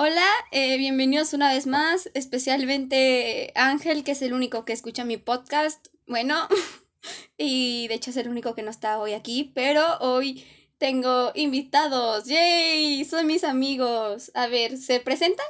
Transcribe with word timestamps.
Hola, 0.00 0.28
eh, 0.52 0.76
bienvenidos 0.76 1.32
una 1.32 1.52
vez 1.52 1.66
más, 1.66 2.08
especialmente 2.14 3.52
Ángel, 3.56 4.04
que 4.04 4.12
es 4.12 4.22
el 4.22 4.32
único 4.32 4.64
que 4.64 4.72
escucha 4.72 5.04
mi 5.04 5.16
podcast. 5.16 5.88
Bueno, 6.06 6.46
y 7.36 7.88
de 7.88 7.94
hecho 7.94 8.10
es 8.10 8.16
el 8.16 8.28
único 8.28 8.54
que 8.54 8.62
no 8.62 8.70
está 8.70 9.00
hoy 9.00 9.14
aquí, 9.14 9.50
pero 9.56 9.98
hoy 9.98 10.46
tengo 10.78 11.32
invitados. 11.34 12.26
¡Yay! 12.26 13.04
Son 13.06 13.26
mis 13.26 13.42
amigos. 13.42 14.30
A 14.36 14.46
ver, 14.46 14.78
¿se 14.78 15.00
presentan? 15.00 15.48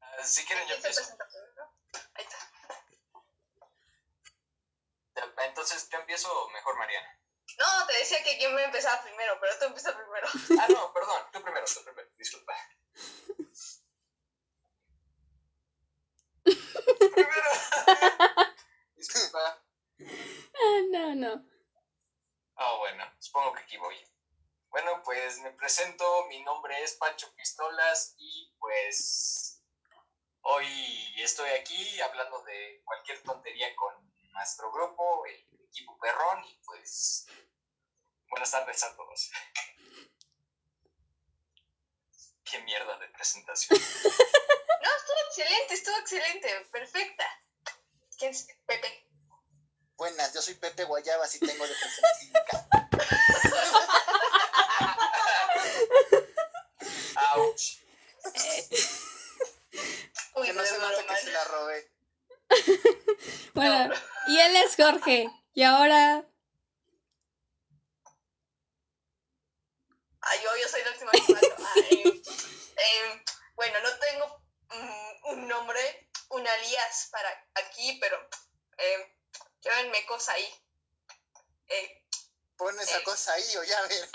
Uh, 0.00 0.24
si 0.24 0.44
quieren, 0.44 0.66
yo 0.66 0.74
empiezo. 0.74 1.02
Ahí 2.14 2.24
está. 2.24 2.36
Entonces, 5.46 5.88
¿yo 5.88 6.00
empiezo 6.00 6.26
o 6.32 6.50
mejor 6.50 6.76
Mariana? 6.78 7.21
No, 7.58 7.86
te 7.86 7.94
decía 7.98 8.22
que 8.22 8.36
quién 8.38 8.54
me 8.54 8.64
empezaba 8.64 9.02
primero, 9.02 9.38
pero 9.40 9.58
tú 9.58 9.64
empiezas 9.66 9.94
primero. 9.94 10.28
Ah, 10.60 10.66
no, 10.68 10.92
perdón, 10.92 11.22
tú 11.32 11.42
primero, 11.42 11.66
tú 11.66 11.84
primero, 11.84 12.08
disculpa. 12.16 12.54
primero. 16.44 17.50
disculpa. 18.96 19.64
Ah, 20.00 20.80
no, 20.90 21.14
no. 21.14 21.44
Ah, 22.56 22.76
bueno, 22.78 23.04
supongo 23.18 23.52
que 23.52 23.62
aquí 23.62 23.76
voy. 23.76 23.96
Bueno, 24.70 25.02
pues 25.04 25.38
me 25.40 25.50
presento, 25.50 26.24
mi 26.26 26.42
nombre 26.42 26.82
es 26.82 26.94
Pancho 26.94 27.30
Pistolas 27.34 28.14
y 28.16 28.54
pues 28.58 29.62
hoy 30.40 30.66
estoy 31.18 31.50
aquí 31.50 32.00
hablando 32.00 32.42
de 32.44 32.80
cualquier 32.84 33.22
tontería 33.22 33.74
con 33.76 33.94
nuestro 34.32 34.72
grupo, 34.72 35.26
el 35.26 35.61
equipo 35.72 35.98
perrón 35.98 36.44
y 36.44 36.54
pues 36.64 37.26
buenas 38.28 38.50
tardes 38.50 38.82
a 38.82 38.94
todos. 38.94 39.30
Qué 42.44 42.60
mierda 42.62 42.98
de 42.98 43.08
presentación. 43.08 43.80
No, 44.82 44.88
estuvo 44.96 45.16
excelente, 45.28 45.74
estuvo 45.74 45.96
excelente, 45.98 46.66
perfecta. 46.72 47.24
¿Quién 48.18 48.32
es 48.32 48.48
Pepe? 48.66 49.06
Buenas, 49.96 50.34
yo 50.34 50.42
soy 50.42 50.54
Pepe 50.54 50.82
Guayabas 50.82 51.36
y 51.36 51.38
tengo 51.38 51.64
depresión 51.64 52.04
clínica. 52.18 52.68
Ouch. 57.36 57.78
Uy, 60.34 60.46
Que 60.46 60.52
no 60.52 60.64
se 60.64 60.78
note 60.78 61.06
que 61.06 61.16
se 61.16 61.30
la 61.30 61.44
robé. 61.44 61.92
Bueno, 63.54 63.94
y 64.26 64.40
él 64.40 64.56
es 64.56 64.74
Jorge. 64.74 65.30
Y 65.54 65.62
ahora, 65.62 66.24
Ah, 70.24 70.36
yo, 70.42 70.56
yo 70.56 70.68
soy 70.68 70.82
la 70.84 70.90
última 70.92 71.10
que 71.12 71.18
eh, 71.98 72.22
eh, 72.76 73.24
bueno, 73.56 73.80
no 73.80 73.98
tengo 73.98 74.42
mm, 74.70 75.26
un 75.32 75.48
nombre, 75.48 76.08
un 76.28 76.46
alias 76.46 77.08
para 77.10 77.28
aquí, 77.54 77.98
pero 78.00 78.16
eh, 78.78 79.16
llámenme 79.62 80.06
cosa 80.06 80.32
ahí. 80.34 80.48
Eh, 81.66 82.04
Pon 82.56 82.78
esa 82.78 82.98
Eh. 82.98 83.02
cosa 83.02 83.32
ahí 83.32 83.56
o 83.56 83.64
ya 83.64 83.82
ver. 83.82 84.08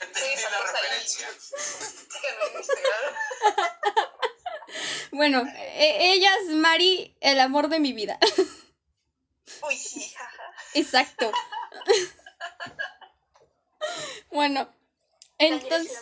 Entendí 0.00 0.32
esa 0.32 0.50
la 0.50 0.58
cosa 0.60 0.78
ahí. 0.78 0.82
referencia. 0.82 1.28
síganme 1.38 2.44
en 2.46 2.56
Instagram. 2.56 3.14
Bueno, 5.12 5.44
e- 5.56 6.12
ella 6.12 6.30
es 6.42 6.50
Mari, 6.50 7.16
el 7.20 7.40
amor 7.40 7.68
de 7.68 7.80
mi 7.80 7.92
vida. 7.92 8.18
Uy. 9.68 9.76
Exacto. 10.74 11.30
bueno, 14.30 14.68
entonces. 15.38 15.98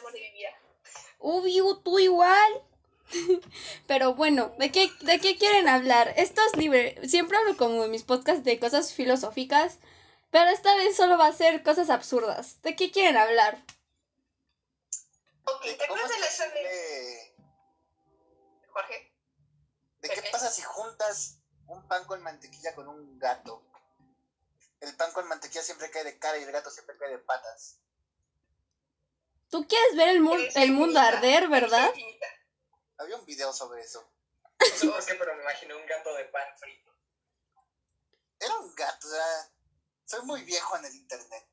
Ubi, 1.19 1.60
tú 1.84 1.98
igual. 1.98 2.62
Pero 3.86 4.14
bueno, 4.14 4.54
¿de 4.58 4.72
qué, 4.72 4.91
¿de 5.03 5.20
qué 5.20 5.37
quieren 5.37 5.69
hablar? 5.69 6.14
Esto 6.16 6.41
es 6.47 6.56
libre. 6.56 6.97
Siempre 7.06 7.37
hablo 7.37 7.56
como 7.56 7.84
en 7.84 7.91
mis 7.91 8.03
podcasts 8.03 8.44
de 8.44 8.58
cosas 8.58 8.94
filosóficas, 8.94 9.78
pero 10.31 10.50
esta 10.50 10.75
vez 10.76 10.97
solo 10.97 11.19
va 11.19 11.26
a 11.26 11.32
ser 11.32 11.62
cosas 11.62 11.91
absurdas. 11.91 12.60
¿De 12.62 12.75
qué 12.75 12.91
quieren 12.91 13.19
hablar? 13.19 13.62
Ok, 15.44 15.64
¿De 15.64 15.75
¿te 15.75 15.84
acuerdas 15.84 16.10
de 16.10 16.20
la 16.20 16.26
Jorge? 18.72 19.12
¿De 20.00 20.09
qué 20.09 20.22
pasa 20.33 20.50
si 20.50 20.62
juntas 20.62 21.38
un 21.66 21.87
pan 21.87 22.05
con 22.06 22.21
mantequilla 22.22 22.75
con 22.75 22.88
un 22.88 23.19
gato? 23.19 23.62
El 24.81 24.97
pan 24.97 25.12
con 25.12 25.28
mantequilla 25.28 25.62
siempre 25.62 25.91
cae 25.91 26.03
de 26.05 26.19
cara 26.19 26.38
y 26.38 26.43
el 26.43 26.50
gato 26.50 26.71
siempre 26.71 26.97
cae 26.97 27.11
de 27.11 27.19
patas. 27.19 27.78
Tú 29.49 29.65
quieres 29.69 29.94
ver 29.97 30.09
el, 30.09 30.21
mu- 30.21 30.34
el 30.55 30.72
mundo 30.72 30.99
arder, 30.99 31.49
¿verdad? 31.49 31.88
infinita. 31.88 32.27
Había 32.99 33.16
un 33.16 33.25
video 33.25 33.53
sobre 33.53 33.82
eso. 33.82 34.03
No 34.61 34.77
sé 34.77 34.87
por 34.91 35.05
qué, 35.05 35.15
pero 35.15 35.34
me 35.37 35.43
imaginé 35.43 35.75
un 35.75 35.87
gato 35.87 36.15
de 36.15 36.25
pan 36.25 36.47
frito. 36.59 36.91
Era 38.41 38.56
un 38.59 38.75
gato, 38.75 39.06
o 39.06 39.11
sea, 39.11 39.50
soy 40.05 40.22
muy 40.22 40.43
viejo 40.43 40.77
en 40.77 40.84
el 40.87 40.94
internet. 40.94 41.47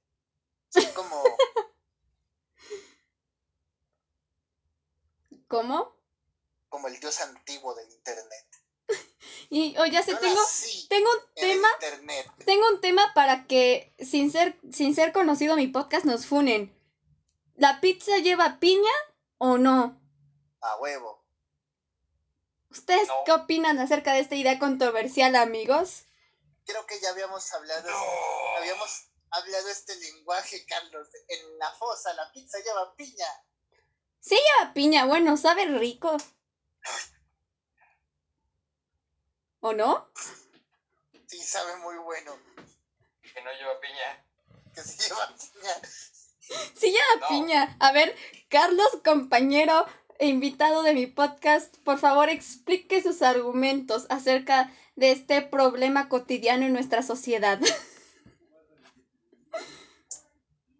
Soy 0.69 0.85
como, 0.93 1.23
¿Cómo? 5.47 5.98
Como 6.69 6.87
el 6.87 6.99
dios 6.99 7.19
antiguo 7.21 7.73
del 7.75 7.89
internet. 7.91 8.45
Y, 9.51 9.75
o 9.77 9.85
ya 9.85 10.03
sé, 10.03 10.11
Yo 10.11 10.19
tengo, 10.19 10.41
tengo 10.89 11.09
un 11.11 11.33
tema, 11.35 11.67
internet. 11.73 12.31
tengo 12.45 12.67
un 12.69 12.81
tema 12.81 13.11
para 13.15 13.45
que, 13.47 13.93
sin 13.99 14.31
ser, 14.31 14.59
sin 14.71 14.93
ser 14.95 15.11
conocido 15.11 15.55
mi 15.55 15.67
podcast, 15.67 16.05
nos 16.05 16.25
funen. 16.27 16.75
¿La 17.55 17.81
pizza 17.81 18.17
lleva 18.17 18.59
piña 18.59 18.91
o 19.39 19.57
no? 19.57 19.99
A 20.61 20.77
huevo. 20.77 21.25
¿Ustedes 22.69 23.07
No. 23.07 23.15
qué 23.25 23.31
opinan 23.31 23.79
acerca 23.79 24.13
de 24.13 24.19
esta 24.19 24.35
idea 24.35 24.59
controversial, 24.59 25.35
amigos? 25.35 26.05
Creo 26.65 26.85
que 26.85 26.99
ya 26.99 27.09
habíamos 27.09 27.51
hablado, 27.53 27.89
No. 27.89 27.97
habíamos 28.59 29.07
hablado 29.31 29.67
este 29.69 29.95
lenguaje, 29.95 30.63
Carlos. 30.67 31.07
En 31.27 31.57
la 31.57 31.71
fosa, 31.71 32.13
la 32.13 32.31
pizza 32.31 32.59
lleva 32.59 32.95
piña. 32.95 33.27
Lleva 34.23 34.73
piña, 34.73 35.05
bueno, 35.05 35.37
sabe 35.37 35.65
rico. 35.65 36.15
¿O 39.61 39.73
no? 39.73 40.09
Sí, 41.27 41.39
sabe 41.43 41.75
muy 41.77 41.97
bueno. 41.97 42.31
Que 43.21 43.41
no 43.41 43.51
lleva 43.51 43.79
piña. 43.79 44.25
Que 44.73 44.81
sí 44.81 44.97
lleva 45.07 45.27
piña. 45.27 45.75
Sí 46.75 46.91
lleva 46.91 47.15
No. 47.21 47.27
piña. 47.27 47.77
A 47.79 47.91
ver, 47.91 48.15
Carlos, 48.49 48.87
compañero 49.03 49.85
e 50.17 50.27
invitado 50.27 50.81
de 50.81 50.93
mi 50.93 51.07
podcast, 51.07 51.75
por 51.83 51.97
favor 51.99 52.29
explique 52.29 53.01
sus 53.01 53.21
argumentos 53.21 54.05
acerca 54.09 54.71
de 54.95 55.11
este 55.11 55.41
problema 55.41 56.09
cotidiano 56.09 56.65
en 56.65 56.73
nuestra 56.73 57.03
sociedad. 57.03 57.59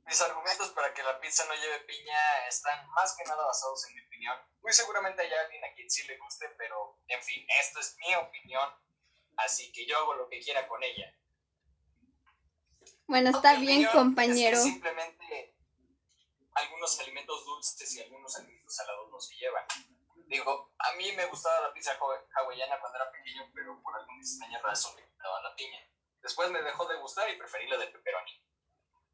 Mis 0.10 0.22
argumentos 0.22 0.70
para 0.72 0.92
que 0.92 1.04
la 1.04 1.20
pizza 1.20 1.46
no 1.46 1.54
lleve 1.54 1.82
piña 1.82 2.48
están 2.48 2.90
más 2.90 3.16
que 3.16 3.24
nada 3.26 3.46
basados 3.46 3.86
en 3.88 3.94
mi 3.96 4.02
opinión. 4.02 4.36
Muy 4.64 4.74
seguramente 4.74 5.22
hay 5.22 5.32
alguien 5.32 5.64
a 5.64 5.72
quien 5.76 5.90
sí 5.90 6.02
le 6.08 6.18
guste, 6.18 6.50
pero 6.58 6.98
en 7.08 7.22
fin, 7.24 7.46
esto 7.62 7.80
es 7.80 7.96
mi 7.98 8.16
opinión. 8.16 8.68
Así 9.38 9.72
que 9.72 9.86
yo 9.86 9.98
hago 10.00 10.16
lo 10.16 10.28
que 10.28 10.40
quiera 10.40 10.68
con 10.68 10.82
ella. 10.84 11.14
Bueno, 13.06 13.30
está 13.30 13.54
bien, 13.56 13.86
compañero. 13.94 14.58
Es 14.58 14.64
que 14.64 14.70
simplemente 14.72 15.56
algunos 16.54 17.00
alimentos 17.00 17.46
dulces 17.46 17.94
y 17.94 18.02
algunos 18.02 18.36
alimentos 18.36 18.76
salados 18.76 19.12
no 19.12 19.20
se 19.22 19.36
llevan. 19.36 19.66
Digo, 20.26 20.74
a 20.80 20.92
mí 20.94 21.12
me 21.14 21.26
gustaba 21.28 21.62
la 21.68 21.74
pizza 21.74 21.96
hawa- 22.00 22.26
hawaiana 22.34 22.80
cuando 22.80 22.98
era 22.98 23.12
pequeño, 23.12 23.50
pero 23.54 23.80
por 23.84 23.96
alguna 23.96 24.20
extraña 24.22 24.60
razón 24.62 24.96
me 24.96 25.06
quitaba 25.08 25.40
la 25.44 25.56
piña. 25.56 25.88
Después 26.22 26.50
me 26.50 26.62
dejó 26.64 26.86
de 26.88 26.98
gustar 26.98 27.30
y 27.30 27.38
preferí 27.38 27.68
la 27.68 27.78
de 27.78 27.88
pepperoni. 27.88 28.44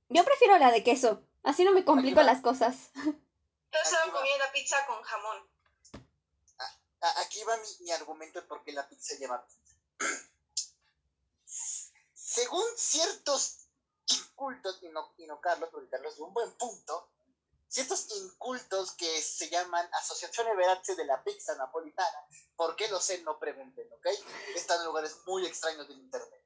Yo 0.09 0.23
prefiero 0.23 0.57
la 0.57 0.71
de 0.71 0.83
queso. 0.83 1.21
Así 1.43 1.63
no 1.63 1.71
me 1.71 1.85
complico 1.85 2.21
las 2.23 2.41
cosas. 2.41 2.75
Yo 2.95 3.79
solo 3.83 3.99
Aquí 3.99 4.09
va. 4.09 4.13
comía 4.19 4.37
la 4.37 4.51
pizza 4.51 4.85
con 4.87 5.01
jamón. 5.03 5.37
A- 7.01 7.19
Aquí 7.21 7.43
va 7.43 7.57
mi, 7.57 7.67
mi 7.85 7.91
argumento 7.91 8.41
de 8.41 8.47
por 8.47 8.63
qué 8.63 8.71
la 8.71 8.87
pizza 8.87 9.15
lleva 9.15 9.45
piña. 9.45 9.61
Según 12.13 12.63
ciertos 12.75 13.67
incultos, 14.07 14.79
y 14.81 14.89
no, 14.89 15.13
y 15.17 15.25
no 15.27 15.39
Carlos, 15.41 15.69
porque 15.71 15.89
Carlos 15.89 16.13
es 16.13 16.19
un 16.19 16.33
buen 16.33 16.51
punto, 16.57 17.09
ciertos 17.67 18.07
incultos 18.17 18.91
que 18.93 19.21
se 19.21 19.49
llaman 19.49 19.87
Asociación 19.93 20.47
Verazzi 20.57 20.95
de 20.95 21.05
la 21.05 21.23
Pizza 21.23 21.55
Napolitana, 21.55 22.25
¿por 22.55 22.75
qué 22.75 22.87
lo 22.89 22.99
sé? 22.99 23.21
No 23.23 23.39
pregunten, 23.39 23.87
¿ok? 23.93 24.07
Están 24.55 24.79
en 24.79 24.85
lugares 24.87 25.17
muy 25.25 25.45
extraños 25.45 25.87
del 25.87 25.99
internet. 25.99 26.44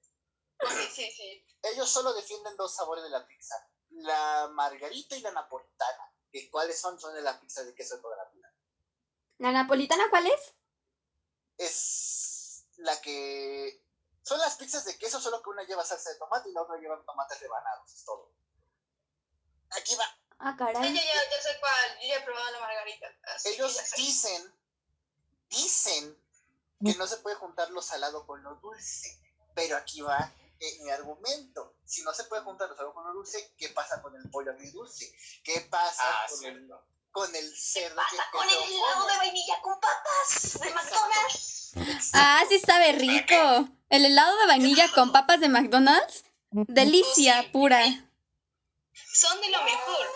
Sí, 0.67 0.87
sí, 0.93 1.11
sí. 1.11 1.45
Ellos 1.63 1.89
solo 1.89 2.13
defienden 2.13 2.55
dos 2.57 2.75
sabores 2.75 3.03
de 3.03 3.09
la 3.09 3.25
pizza, 3.25 3.55
la 3.91 4.49
margarita 4.51 5.15
y 5.15 5.21
la 5.21 5.31
napolitana. 5.31 6.13
¿Y 6.31 6.49
cuáles 6.49 6.79
son? 6.79 6.99
Son 6.99 7.13
de 7.13 7.21
la 7.21 7.39
pizza 7.39 7.63
de 7.63 7.73
queso 7.73 7.95
de 7.95 8.01
toda 8.01 8.17
la 8.17 8.25
vida. 8.25 8.53
¿La 9.39 9.51
napolitana 9.51 10.09
cuál 10.09 10.27
es? 10.27 10.53
Es 11.57 12.65
la 12.77 12.99
que... 13.01 13.83
Son 14.21 14.37
las 14.39 14.55
pizzas 14.57 14.85
de 14.85 14.97
queso, 14.97 15.19
solo 15.19 15.41
que 15.41 15.49
una 15.49 15.63
lleva 15.63 15.83
salsa 15.83 16.11
de 16.11 16.17
tomate 16.17 16.49
y 16.49 16.53
la 16.53 16.61
otra 16.61 16.77
lleva 16.77 17.03
tomates 17.03 17.39
rebanados, 17.39 17.91
es 17.93 18.05
todo. 18.05 18.31
Aquí 19.71 19.95
va, 19.95 20.05
Ah, 20.41 20.51
Sí, 20.51 20.57
caray. 20.57 20.93
ya, 20.93 21.03
ya, 21.03 21.29
ya 21.31 21.41
sé 21.41 21.57
cuál. 21.59 21.99
Yo 22.01 22.07
ya 22.07 22.15
he 22.17 22.21
probado 22.21 22.51
la 22.51 22.59
margarita. 22.59 23.07
Ellos 23.45 23.77
dicen, 23.97 24.53
dicen 25.49 26.23
que 26.85 26.95
no 26.95 27.07
se 27.07 27.17
puede 27.17 27.35
juntar 27.35 27.71
lo 27.71 27.81
salado 27.81 28.25
con 28.25 28.41
lo 28.43 28.55
dulce. 28.55 29.19
Pero 29.55 29.75
aquí 29.75 29.99
va 30.01 30.31
eh, 30.59 30.77
mi 30.83 30.89
argumento. 30.89 31.75
Si 31.85 32.01
no 32.03 32.13
se 32.13 32.23
puede 32.25 32.43
juntar 32.43 32.69
lo 32.69 32.75
salado 32.75 32.93
con 32.93 33.05
lo 33.07 33.13
dulce, 33.13 33.53
¿qué 33.57 33.69
pasa 33.69 34.01
con 34.01 34.15
el 34.15 34.29
pollo 34.29 34.51
agridulce? 34.51 35.13
¿Qué 35.43 35.61
pasa 35.69 36.03
Ah, 36.05 36.25
con, 36.29 36.45
el, 36.45 36.69
con 37.11 37.35
el 37.35 37.55
cerdo 37.57 37.95
pasa 37.95 38.09
que, 38.31 38.37
con 38.37 38.47
el 38.49 38.73
helado 38.73 39.07
de 39.07 39.17
vainilla 39.17 39.61
con 39.61 39.79
papas 39.79 40.41
de 40.59 40.67
Exacto. 40.69 40.75
McDonald's? 40.75 42.09
Ah, 42.13 42.43
sí 42.49 42.59
sabe 42.59 42.91
rico. 42.93 43.69
El 43.89 44.05
helado 44.05 44.37
de 44.37 44.47
vainilla 44.47 44.91
con 44.93 45.11
papas 45.11 45.39
de 45.39 45.49
McDonald's. 45.49 46.23
Delicia 46.51 47.41
sí. 47.43 47.47
pura. 47.49 47.83
Son 49.13 49.39
de 49.41 49.49
lo 49.49 49.63
mejor. 49.63 50.07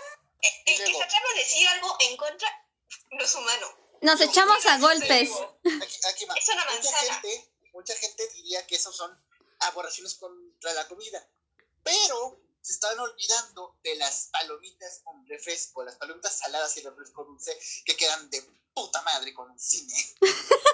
Eh, 0.42 0.63
El 0.66 0.78
que 0.80 0.86
se 0.94 1.04
atreva 1.04 1.28
a 1.31 1.38
decir 1.38 1.68
algo 1.69 1.96
en 2.01 2.18
contra 2.18 2.68
no 3.12 3.24
es 3.24 3.36
humano. 3.36 3.68
Nos 4.01 4.19
echamos 4.19 4.66
a 4.66 4.78
golpes. 4.80 5.30
Aquí, 5.31 5.98
aquí 6.10 6.25
va. 6.25 6.34
Es 6.36 6.50
una 6.50 6.66
mucha 6.66 6.74
manzana. 6.92 7.13
gente, 7.22 7.51
mucha 7.72 7.96
gente 7.96 8.28
diría 8.34 8.66
que 8.68 8.75
esos 8.75 8.96
son 8.96 9.18
aberraciones 9.68 10.15
contra 10.15 10.74
la 10.74 10.88
comida. 10.88 11.25
Pero 11.83 12.39
se 12.62 12.74
están 12.74 12.98
olvidando 13.00 13.77
de 13.83 13.95
las 13.95 14.30
palomitas 14.31 15.01
con 15.04 15.27
refresco, 15.27 15.83
las 15.83 15.95
palomitas 15.95 16.38
saladas 16.38 16.75
y 16.77 16.80
el 16.80 16.86
refresco 16.86 17.25
dulce 17.25 17.57
que 17.86 17.98
quedan 17.98 18.30
de 18.30 18.42
puta 18.74 19.01
madre 19.01 19.33
con 19.33 19.51
el 19.51 19.60
cine. 19.60 19.94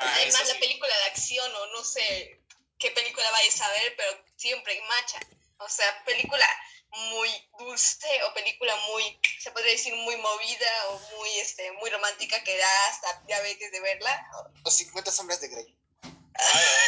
Ah, 0.00 0.14
Además, 0.14 0.46
la 0.46 0.54
sí. 0.54 0.60
película 0.60 0.96
de 0.96 1.04
acción 1.06 1.52
o 1.56 1.66
no 1.72 1.82
sé 1.82 2.40
qué 2.78 2.92
película 2.92 3.28
vayas 3.32 3.60
a 3.60 3.68
ver, 3.70 3.96
pero 3.96 4.24
siempre 4.36 4.80
macha. 4.88 5.18
O 5.58 5.68
sea, 5.68 6.04
película 6.04 6.46
muy 6.90 7.28
dulce 7.58 8.06
o 8.22 8.32
película 8.32 8.74
muy, 8.92 9.20
se 9.40 9.50
podría 9.50 9.72
decir, 9.72 9.94
muy 9.96 10.16
movida 10.16 10.88
o 10.90 11.00
muy, 11.16 11.28
este, 11.40 11.72
muy 11.72 11.90
romántica 11.90 12.42
que 12.44 12.56
da 12.56 12.88
hasta 12.88 13.22
diabetes 13.26 13.72
de 13.72 13.80
verla. 13.80 14.26
Los 14.64 14.74
50 14.74 15.10
sombras 15.10 15.40
de 15.40 15.48
Grey. 15.48 15.76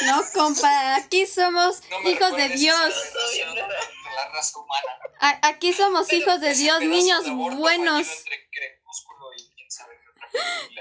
No, 0.06 0.24
compa, 0.32 0.96
aquí 0.96 1.26
somos 1.26 1.80
No 1.90 2.08
hijos 2.08 2.36
de 2.36 2.48
Dios. 2.50 2.78
esa 2.94 3.12
relación 3.12 3.54
de 3.54 3.62
la 3.62 4.28
raza 4.32 4.58
humana. 4.58 4.98
A- 5.20 5.48
Aquí 5.48 5.72
somos 5.72 6.06
Pero 6.08 6.22
hijos 6.22 6.40
de 6.40 6.54
Dios, 6.54 6.80
niños 6.80 7.24
buenos. 7.56 8.06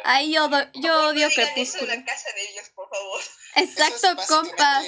Ahí 0.04 0.34
yo, 0.34 0.48
do- 0.48 0.72
yo 0.76 0.96
No 0.96 1.08
odio 1.10 1.28
en 1.28 1.34
Crepúsculo. 1.34 1.94
la 1.94 2.06
casa 2.06 2.30
de 2.36 2.72
por 2.76 2.90
favor. 2.90 3.22
Exacto, 3.56 4.22
es 4.22 4.28
compa. 4.28 4.84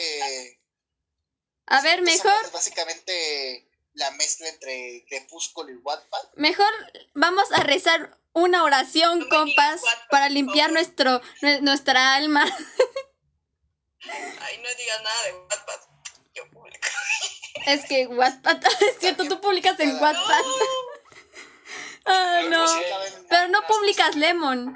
A 1.67 1.81
ver, 1.81 2.01
mejor, 2.01 2.31
es 2.45 2.51
básicamente 2.51 3.67
la 3.93 4.11
mezcla 4.11 4.47
entre 4.49 5.05
Crepúsculo 5.09 5.71
y 5.71 5.75
Wattpad. 5.77 6.29
mejor 6.35 6.71
vamos 7.13 7.51
a 7.51 7.63
rezar 7.63 8.17
una 8.33 8.63
oración, 8.63 9.19
No 9.19 9.29
compas, 9.29 9.81
para 10.09 10.29
limpiar 10.29 10.71
nuestro, 10.71 11.21
nue- 11.41 11.61
nuestra 11.61 12.13
alma. 12.15 12.45
Ay, 14.03 14.57
no 14.57 14.69
digas 14.77 15.01
nada 15.03 15.23
de 15.23 15.33
Wattpad. 15.33 15.79
Yo 16.33 16.49
publico. 16.49 16.87
Es 17.65 17.85
que 17.85 18.07
Wattpad, 18.07 18.57
es 18.81 18.97
cierto, 18.99 19.27
tú 19.27 19.39
publicas 19.41 19.79
en. 19.79 19.99
Wattpad. 20.01 20.41
Ah, 22.05 22.41
no. 22.49 22.65
Pero 23.29 23.47
no 23.49 23.61
publicas 23.67 24.15
Lemon. 24.15 24.73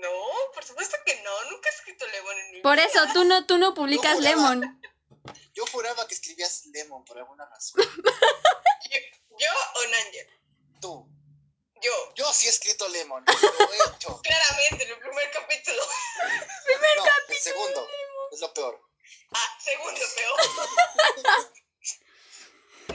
No, 0.00 0.10
por 0.54 0.64
supuesto 0.64 0.96
que 1.04 1.20
no. 1.22 1.50
Nunca 1.50 1.68
he 1.68 1.72
escrito 1.72 2.06
Lemon 2.06 2.38
en 2.38 2.50
mi 2.52 2.60
Por 2.62 2.76
vida. 2.76 2.86
eso, 2.86 3.00
tú 3.12 3.24
no, 3.24 3.44
tú 3.46 3.58
no 3.58 3.74
publicas 3.74 4.12
Yo 4.12 4.22
juraba- 4.22 4.54
Lemon. 4.54 4.80
Yo 5.52 5.66
juraba 5.66 6.06
que 6.08 6.14
escribías 6.14 6.64
Lemon 6.72 7.04
por 7.04 7.18
alguna 7.18 7.44
razón. 7.46 7.82
¿Yo 9.38 9.48
o 9.74 9.82
Nanger? 9.90 10.28
Tú. 10.80 11.06
Yo. 11.82 12.14
Yo 12.14 12.32
sí 12.32 12.46
he 12.46 12.50
escrito 12.50 12.88
Lemon. 12.88 13.24
Lo 13.26 13.32
he 13.72 13.96
hecho. 13.96 14.20
Claramente, 14.22 14.84
en 14.84 14.90
el 14.90 14.98
primer 14.98 15.30
capítulo. 15.32 15.82
no, 16.96 17.04
el 17.28 17.36
segundo. 17.38 17.88
Es 18.32 18.40
lo 18.40 18.54
peor. 18.54 18.80
Ah, 19.32 19.58
segundo, 19.62 20.00
peor. 20.16 20.40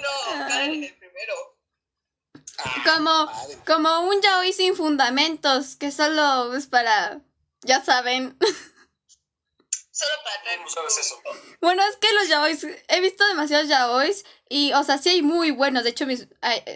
No, 0.01 0.47
Karen 0.47 0.73
en 0.73 0.83
el 0.83 0.97
primero. 0.97 1.57
Ah, 2.57 2.83
Como, 2.85 3.25
madre. 3.25 3.57
como 3.65 4.01
un 4.01 4.21
yaoi 4.21 4.53
sin 4.53 4.75
fundamentos, 4.75 5.75
que 5.75 5.91
solo 5.91 6.55
es 6.55 6.67
para, 6.67 7.21
ya 7.61 7.83
saben. 7.83 8.37
Solo 9.95 10.11
para 10.25 10.41
traer. 10.41 10.57
¿Cómo 10.57 10.69
sabes 10.69 10.97
eso? 10.97 11.21
Bueno, 11.61 11.81
es 11.87 11.95
que 11.95 12.11
los 12.11 12.27
yaois, 12.27 12.67
he 12.89 12.99
visto 12.99 13.25
demasiados 13.27 13.69
yaois 13.69 14.25
y, 14.49 14.73
o 14.73 14.83
sea, 14.83 14.97
sí 14.97 15.07
hay 15.07 15.21
muy 15.21 15.51
buenos, 15.51 15.85
de 15.85 15.91
hecho 15.91 16.05
mis, 16.05 16.27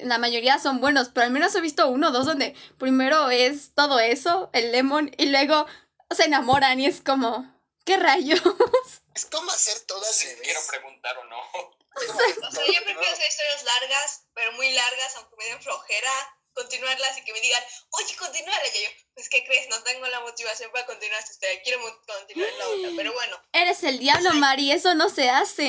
la 0.03 0.17
mayoría 0.19 0.57
son 0.57 0.79
buenos, 0.79 1.09
pero 1.09 1.25
al 1.25 1.31
menos 1.33 1.53
he 1.53 1.59
visto 1.59 1.89
uno 1.89 2.07
o 2.07 2.11
dos 2.11 2.25
donde 2.25 2.55
primero 2.77 3.29
es 3.29 3.73
todo 3.75 3.99
eso, 3.99 4.49
el 4.53 4.71
lemon, 4.71 5.11
y 5.17 5.25
luego 5.25 5.65
se 6.09 6.23
enamoran 6.23 6.79
y 6.79 6.85
es 6.85 7.01
como, 7.01 7.53
¿qué 7.83 7.97
rayos? 7.97 8.41
Es 9.13 9.25
como 9.25 9.51
hacer 9.51 9.77
todo 9.81 10.01
al 10.05 10.13
Si 10.13 10.27
quiero 10.37 10.61
preguntar 10.69 11.17
o 11.17 11.23
no. 11.25 11.41
O 11.41 12.51
sea, 12.51 12.65
yo 12.67 12.83
prefiero 12.85 13.01
hacer 13.01 13.27
historias 13.27 13.63
largas, 13.65 14.23
pero 14.33 14.53
muy 14.53 14.71
largas, 14.71 15.17
aunque 15.17 15.35
me 15.35 15.43
den 15.43 15.61
flojera, 15.61 16.38
continuarlas 16.63 17.17
y 17.17 17.23
que 17.23 17.33
me 17.33 17.41
digan, 17.41 17.63
oye, 17.91 18.15
continúala. 18.17 18.67
Y 18.67 18.83
yo, 18.83 18.89
pues, 19.13 19.29
¿qué 19.29 19.43
crees? 19.45 19.69
No 19.69 19.81
tengo 19.83 20.05
la 20.07 20.19
motivación 20.21 20.71
para 20.71 20.85
continuar 20.85 21.19
esta 21.19 21.31
historia. 21.33 21.61
Quiero 21.63 21.79
continuar 22.05 22.51
la 22.53 22.67
otra. 22.69 22.89
Pero 22.95 23.13
bueno, 23.13 23.41
Eres 23.53 23.83
el 23.83 23.99
diablo, 23.99 24.33
Mari, 24.33 24.71
eso 24.71 24.93
no 24.95 25.09
se 25.09 25.29
hace. 25.29 25.63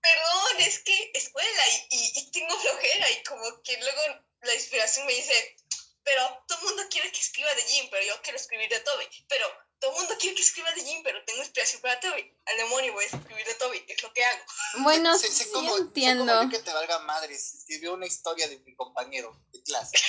perdón, 0.00 0.56
es 0.60 0.80
que 0.80 1.10
escuela 1.14 1.62
y, 1.90 1.96
y, 1.96 2.12
y 2.16 2.30
tengo 2.32 2.58
flojera. 2.58 3.10
Y 3.10 3.22
como 3.24 3.62
que 3.62 3.76
luego 3.78 4.02
la 4.42 4.54
inspiración 4.54 5.06
me 5.06 5.14
dice, 5.14 5.56
pero 6.02 6.44
todo 6.48 6.58
el 6.58 6.64
mundo 6.66 6.82
quiere 6.90 7.12
que 7.12 7.20
escriba 7.20 7.54
de 7.54 7.62
Jim, 7.62 7.88
pero 7.90 8.04
yo 8.06 8.20
quiero 8.22 8.38
escribir 8.38 8.68
de 8.68 8.80
Toby. 8.80 9.06
Pero 9.28 9.46
todo 9.80 9.92
el 9.92 9.96
mundo 9.98 10.14
quiere 10.20 10.36
que 10.36 10.42
escriba 10.42 10.70
de 10.72 10.82
Jim, 10.84 11.00
pero 11.02 11.24
tengo 11.24 11.40
inspiración 11.40 11.80
para 11.82 11.98
Toby. 12.00 12.36
Al 12.46 12.56
demonio 12.58 12.92
voy 12.92 13.04
a 13.04 13.06
escribir 13.06 13.46
de 13.46 13.54
Toby, 13.54 13.84
es 13.88 14.02
lo 14.02 14.12
que 14.12 14.24
hago. 14.24 14.44
Bueno, 14.80 15.16
Sé- 15.18 15.28
sé 15.32 15.44
sí 15.44 15.50
como- 15.52 15.74
sé 15.74 15.82
entiendo. 15.82 16.26
como 16.26 16.42
yo 16.44 16.50
que 16.50 16.58
te 16.62 16.72
valga 16.72 16.98
madres. 17.00 17.54
Escribió 17.54 17.94
una 17.94 18.06
historia 18.06 18.46
de 18.48 18.58
mi 18.60 18.74
compañero 18.76 19.34
de 19.52 19.62
clase. 19.62 19.96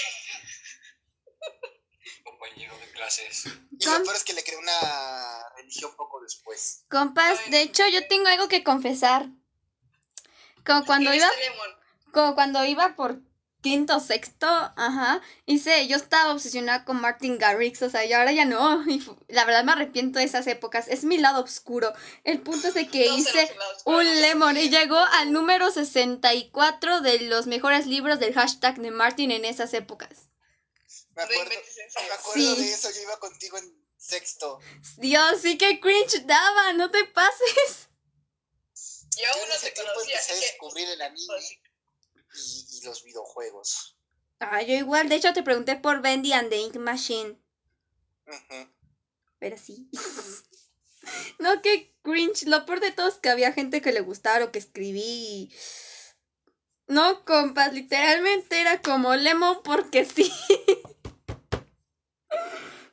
Compañero 2.24 2.78
de 2.80 2.92
clases. 2.92 3.46
Y 3.80 3.84
Con- 3.86 4.00
lo 4.00 4.04
peor 4.04 4.16
es 4.16 4.24
que 4.24 4.34
le 4.34 4.44
creé 4.44 4.58
una 4.58 5.50
religión 5.58 5.96
poco 5.96 6.20
después. 6.22 6.84
Compas, 6.90 7.40
de 7.50 7.62
hecho 7.62 7.88
yo 7.88 8.08
tengo 8.08 8.28
algo 8.28 8.48
que 8.48 8.64
confesar. 8.64 9.28
Como 10.66 10.86
cuando 10.86 11.14
iba, 11.14 11.30
como 12.14 12.36
cuando 12.36 12.64
iba 12.66 12.96
por 12.96 13.20
quinto, 13.62 14.00
sexto, 14.00 14.48
ajá, 14.48 15.22
hice, 15.46 15.88
yo 15.88 15.98
estaba 15.98 16.34
obsesionada 16.34 16.84
con 16.84 17.00
Martin 17.00 17.38
Garrix, 17.38 17.82
o 17.82 17.90
sea, 17.90 18.06
y 18.06 18.14
ahora 18.14 18.32
ya 18.32 18.46
no, 18.46 18.84
y 18.90 19.04
la 19.28 19.46
verdad 19.46 19.64
me 19.64 19.72
arrepiento 19.72 20.20
de 20.20 20.26
esas 20.26 20.48
épocas, 20.48 20.88
es 20.88 21.04
mi 21.04 21.18
lado 21.18 21.44
oscuro. 21.44 21.94
El 22.24 22.42
punto 22.42 22.68
es 22.70 22.74
de 22.74 22.88
que 22.88 23.08
hice 23.08 23.50
un 23.86 24.04
lemon 24.22 24.58
y 24.58 24.70
llegó 24.70 24.98
al 24.98 25.32
número 25.32 25.72
64 25.72 27.02
de 27.02 27.20
los 27.22 27.48
mejores 27.48 27.86
libros 27.86 28.20
del 28.20 28.34
hashtag 28.34 28.80
de 28.80 28.92
Martin 28.92 29.32
en 29.32 29.46
esas 29.46 29.74
épocas. 29.74 30.10
Me 31.16 31.24
acuerdo, 31.24 31.52
me 31.52 32.14
acuerdo 32.14 32.56
Sí. 32.56 32.62
de 32.62 32.74
eso. 32.74 32.90
Yo 32.90 33.02
iba 33.02 33.20
contigo 33.20 33.58
en 33.58 33.86
sexto. 33.98 34.60
Dios, 34.98 35.42
sí 35.42 35.58
que 35.58 35.80
cringe 35.80 36.26
daba, 36.26 36.74
no 36.74 36.90
te 36.90 37.04
pases. 37.06 37.90
Yo 39.18 39.28
aún 39.34 39.50
no 39.50 39.56
te 39.56 39.74
conocía, 39.74 39.94
empecé 39.94 40.16
a 40.16 40.20
así 40.20 40.34
que... 40.34 40.40
descubrir 40.40 40.90
el 40.90 41.02
anime 41.02 41.26
pues, 41.28 41.60
y, 42.36 42.78
y 42.78 42.86
los 42.86 43.04
videojuegos. 43.04 43.96
Ah, 44.40 44.62
yo 44.62 44.74
igual, 44.76 45.08
de 45.10 45.16
hecho 45.16 45.34
te 45.34 45.44
pregunté 45.44 45.76
por 45.76 46.02
Bendy 46.02 46.34
and 46.34 46.50
the 46.50 46.58
Ink 46.58 46.76
Machine. 46.78 47.38
Pero 49.40 49.58
sí. 49.58 49.88
no, 51.40 51.62
qué 51.62 51.92
cringe. 52.04 52.44
Lo 52.48 52.66
peor 52.66 52.80
de 52.80 52.92
todo 52.92 53.08
es 53.08 53.16
que 53.18 53.30
había 53.30 53.52
gente 53.54 53.82
que 53.82 53.92
le 53.92 54.02
gustaba 54.02 54.40
lo 54.40 54.52
que 54.52 54.60
escribí. 54.60 55.02
y- 55.02 55.52
No, 56.88 57.24
compas, 57.26 57.74
literalmente 57.74 58.60
era 58.62 58.82
como 58.82 59.16
Lemon 59.16 59.62
porque 59.64 60.06
sí. 60.06 60.32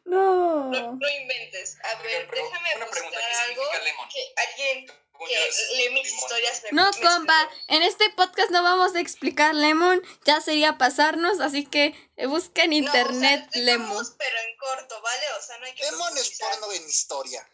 No, 0.04 0.70
no. 0.70 0.92
no 0.96 1.08
inventes. 1.20 1.76
A 1.84 2.02
ver, 2.02 2.28
déjame 2.30 2.68
una 2.76 2.86
pregunta, 2.86 3.18
buscar 3.18 3.28
¿qué 3.28 3.34
algo 3.50 3.62
significa 3.62 3.84
lemon? 3.84 4.08
que 4.08 4.34
alguien 4.36 4.86
que 5.26 5.76
lee 5.76 5.90
mis 5.90 6.12
historias 6.12 6.62
me 6.64 6.72
No, 6.72 6.90
me 6.90 7.00
compa, 7.00 7.50
en 7.68 7.82
este 7.82 8.10
podcast 8.10 8.50
no 8.50 8.62
vamos 8.62 8.94
a 8.94 9.00
explicar 9.00 9.54
Lemon, 9.54 10.02
ya 10.24 10.40
sería 10.40 10.78
pasarnos, 10.78 11.40
así 11.40 11.66
que 11.66 11.94
busca 12.26 12.62
en 12.64 12.70
No, 12.70 12.76
internet 12.76 13.46
o 13.48 13.52
sea, 13.52 13.62
Lemon. 13.62 13.86
explicamos, 13.98 14.14
pero 14.18 14.36
en 14.38 14.56
corto, 14.56 15.02
¿vale? 15.02 15.26
O 15.38 15.42
sea, 15.42 15.58
no 15.58 15.66
hay 15.66 15.74
que 15.74 15.84
Lemon 15.84 16.18
es 16.18 16.38
porno 16.38 16.72
en 16.72 16.88
historia. 16.88 17.48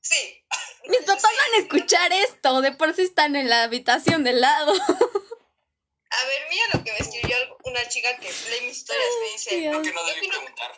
Sí. 0.00 0.44
Mis 0.86 1.00
papás 1.00 1.22
van 1.22 1.54
a 1.54 1.58
escuchar 1.62 2.12
esto, 2.12 2.60
de 2.62 2.72
por 2.72 2.94
sí 2.94 3.02
están 3.02 3.36
en 3.36 3.48
la 3.48 3.64
habitación 3.64 4.24
de 4.24 4.32
lado. 4.32 4.72
A 6.10 6.24
ver, 6.26 6.42
mira 6.48 6.64
lo 6.72 6.82
que 6.82 6.92
me 6.92 6.98
escribió 6.98 7.36
una 7.64 7.86
chica 7.88 8.16
que 8.18 8.28
lee 8.28 8.66
mis 8.66 8.78
historias. 8.78 9.06
Me 9.20 9.30
dice. 9.32 9.50
Creo 9.50 9.82
que 9.82 9.92
no 9.92 10.04
debí 10.06 10.26
preguntar. 10.28 10.72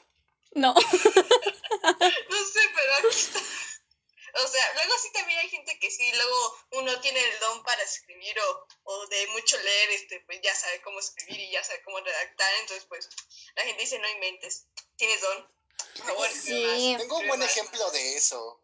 No. 0.54 0.74
no 0.74 0.82
sé, 0.82 2.60
pero 2.74 2.94
aquí 2.98 3.06
está. 3.10 3.38
O 4.34 4.48
sea, 4.48 4.74
luego 4.74 4.94
sí 4.98 5.10
también 5.12 5.38
hay 5.38 5.48
gente 5.48 5.78
que 5.78 5.90
sí, 5.90 6.10
luego 6.12 6.58
uno 6.72 7.00
tiene 7.00 7.20
el 7.20 7.38
don 7.40 7.62
para 7.64 7.82
escribir 7.82 8.38
o, 8.40 8.66
o 8.84 9.06
de 9.06 9.26
mucho 9.28 9.58
leer, 9.60 9.90
este, 9.90 10.20
pues 10.20 10.40
ya 10.42 10.54
sabe 10.54 10.80
cómo 10.82 11.00
escribir 11.00 11.40
y 11.40 11.50
ya 11.50 11.64
sabe 11.64 11.82
cómo 11.82 12.00
redactar, 12.00 12.52
entonces 12.60 12.86
pues 12.86 13.08
la 13.56 13.64
gente 13.64 13.82
dice, 13.82 13.98
no 13.98 14.08
inventes, 14.08 14.66
tienes 14.96 15.20
don. 15.20 15.48
Por 15.96 16.06
favor, 16.06 16.28
escribe 16.28 16.76
Sí. 16.76 16.94
Tengo 16.98 17.18
un 17.18 17.26
buen 17.28 17.40
más". 17.40 17.50
ejemplo 17.50 17.90
de 17.90 18.16
eso. 18.16 18.62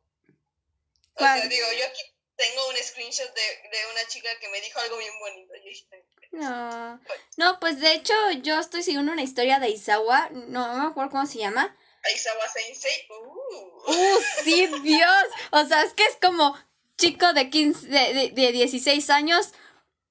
O 1.14 1.18
sea, 1.18 1.36
digo, 1.46 1.66
yo 1.72 1.86
aquí 1.86 2.02
tengo 2.36 2.68
un 2.68 2.76
screenshot 2.76 3.32
de, 3.34 3.68
de 3.70 3.86
una 3.92 4.06
chica 4.06 4.28
que 4.38 4.48
me 4.48 4.60
dijo 4.60 4.78
algo 4.80 4.98
bien 4.98 5.18
bonito. 5.18 5.54
Yo 5.54 5.62
dije, 5.64 6.04
No. 6.32 7.00
No, 7.36 7.58
pues 7.58 7.80
de 7.80 7.94
hecho 7.94 8.14
yo 8.42 8.60
estoy 8.60 8.82
siguiendo 8.82 9.12
una 9.12 9.22
historia 9.22 9.58
de 9.58 9.70
Isawa, 9.70 10.28
no, 10.30 10.66
no 10.68 10.82
me 10.82 10.88
acuerdo 10.90 11.10
cómo 11.10 11.26
se 11.26 11.38
llama. 11.38 11.74
Aizawa 12.06 12.48
Sensei, 12.48 13.06
uh. 13.10 13.90
Uh, 13.90 14.20
sí, 14.44 14.68
Dios. 14.82 15.24
O 15.52 15.64
sea, 15.66 15.82
es 15.82 15.92
que 15.92 16.04
es 16.04 16.16
como 16.20 16.56
chico 16.98 17.32
de 17.32 17.50
15, 17.50 17.86
de, 17.88 18.14
de, 18.14 18.30
de 18.30 18.52
16 18.52 19.10
años 19.10 19.52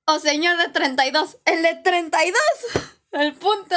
o 0.06 0.20
señor 0.20 0.58
de 0.58 0.70
32. 0.70 1.38
El 1.46 1.64
de 1.64 1.76
32. 1.76 2.40
El 3.12 3.34
punto. 3.34 3.76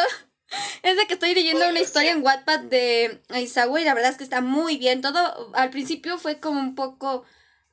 Es 0.83 0.97
de 0.97 1.07
que 1.07 1.15
estoy 1.15 1.35
leyendo 1.35 1.69
una 1.69 1.81
historia 1.81 2.13
sí. 2.13 2.19
en 2.19 2.25
Wattpad 2.25 2.61
de 2.61 3.23
Isawa 3.37 3.81
y 3.81 3.85
la 3.85 3.95
verdad 3.95 4.13
es 4.13 4.17
que 4.17 4.25
está 4.25 4.41
muy 4.41 4.79
bien. 4.79 5.03
Todo 5.03 5.51
al 5.55 5.71
principio 5.71 6.19
fue 6.19 6.41
como 6.41 6.59
un 6.61 6.75
poco 6.75 7.25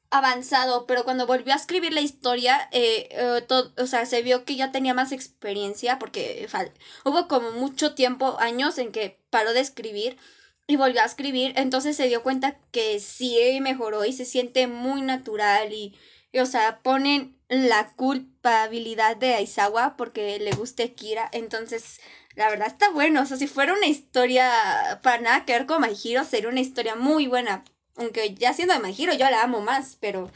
avanzado, 0.09 0.85
pero 0.85 1.03
cuando 1.03 1.25
volvió 1.25 1.53
a 1.53 1.57
escribir 1.57 1.93
la 1.93 2.01
historia, 2.01 2.69
eh, 2.71 3.07
eh, 3.11 3.47
o 3.77 3.87
sea, 3.87 4.05
se 4.05 4.21
vio 4.21 4.45
que 4.45 4.55
ya 4.55 4.71
tenía 4.71 4.93
más 4.93 5.11
experiencia 5.11 5.99
porque 5.99 6.47
hubo 7.03 7.27
como 7.27 7.51
mucho 7.51 7.95
tiempo, 7.95 8.37
años 8.39 8.77
en 8.77 8.91
que 8.91 9.19
paró 9.29 9.53
de 9.53 9.61
escribir 9.61 10.17
y 10.67 10.77
volvió 10.77 11.01
a 11.01 11.05
escribir, 11.05 11.53
entonces 11.57 11.95
se 11.95 12.07
dio 12.07 12.23
cuenta 12.23 12.57
que 12.71 12.99
sí 12.99 13.59
mejoró 13.61 14.05
y 14.05 14.13
se 14.13 14.25
siente 14.25 14.67
muy 14.67 15.01
natural 15.01 15.71
y, 15.73 15.97
y, 16.31 16.39
o 16.39 16.45
sea, 16.45 16.81
ponen 16.81 17.37
la 17.49 17.93
culpabilidad 17.95 19.15
de 19.17 19.35
Aizawa 19.35 19.95
porque 19.95 20.39
le 20.39 20.51
guste 20.51 20.93
Kira, 20.93 21.29
entonces 21.31 21.99
la 22.35 22.49
verdad 22.49 22.67
está 22.67 22.89
bueno, 22.89 23.21
o 23.21 23.25
sea, 23.25 23.37
si 23.37 23.47
fuera 23.47 23.73
una 23.73 23.85
historia 23.85 24.99
para 25.03 25.21
nada 25.21 25.45
que 25.45 25.53
ver 25.53 25.65
con 25.65 25.81
My 25.81 25.93
Hero, 26.03 26.23
sería 26.23 26.49
una 26.49 26.61
historia 26.61 26.95
muy 26.95 27.27
buena, 27.27 27.63
aunque 27.95 28.33
ya 28.33 28.53
siendo 28.53 28.73
de 28.73 28.79
My 28.79 28.95
Hero 28.97 29.13
yo 29.13 29.29
la 29.29 29.43
amo 29.43 29.61
más, 29.61 29.97
pero 29.99 30.31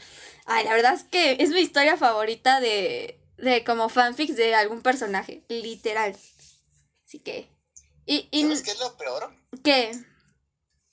ay, 0.46 0.64
la 0.64 0.72
verdad 0.74 0.94
es 0.94 1.02
que 1.02 1.36
es 1.40 1.50
mi 1.50 1.60
historia 1.60 1.96
favorita 1.96 2.60
de, 2.60 3.20
de 3.36 3.64
como 3.64 3.88
fanfics 3.88 4.36
de 4.36 4.54
algún 4.54 4.82
personaje, 4.82 5.42
literal. 5.48 6.16
Así 7.04 7.18
que... 7.18 7.48
¿Y, 8.06 8.28
y 8.30 8.42
¿Sabes 8.42 8.62
qué 8.62 8.70
es 8.70 8.80
lo 8.80 8.96
peor? 8.96 9.32
qué? 9.62 9.92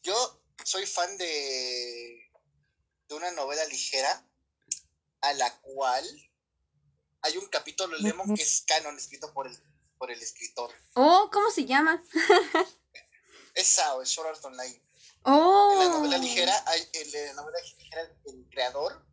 Yo 0.08 0.42
soy 0.64 0.86
fan 0.86 1.18
de, 1.18 2.32
de 3.10 3.16
una 3.16 3.30
novela 3.32 3.66
ligera 3.66 4.26
a 5.20 5.34
la 5.34 5.60
cual 5.60 6.06
hay 7.24 7.36
un 7.36 7.46
capítulo 7.50 7.98
Lemon 7.98 8.34
que 8.34 8.42
es 8.42 8.64
canon 8.66 8.98
escrito 8.98 9.34
por 9.34 9.48
el, 9.48 9.64
por 9.98 10.10
el 10.10 10.22
escritor. 10.22 10.72
Oh, 10.94 11.30
¿cómo 11.34 11.52
se 11.52 11.66
llama? 11.66 12.02
Es 13.54 13.68
Sao, 13.68 14.02
es 14.04 14.10
Sword 14.10 14.30
Art 14.30 14.46
Online. 14.46 14.82
Oh. 15.24 15.72
En 15.74 15.80
la 15.80 15.90
novela 15.90 16.18
ligera, 16.20 16.64
en 16.94 17.12
la 17.12 17.34
novela 17.34 17.60
ligera, 17.60 18.02
el 18.28 18.48
creador, 18.50 19.06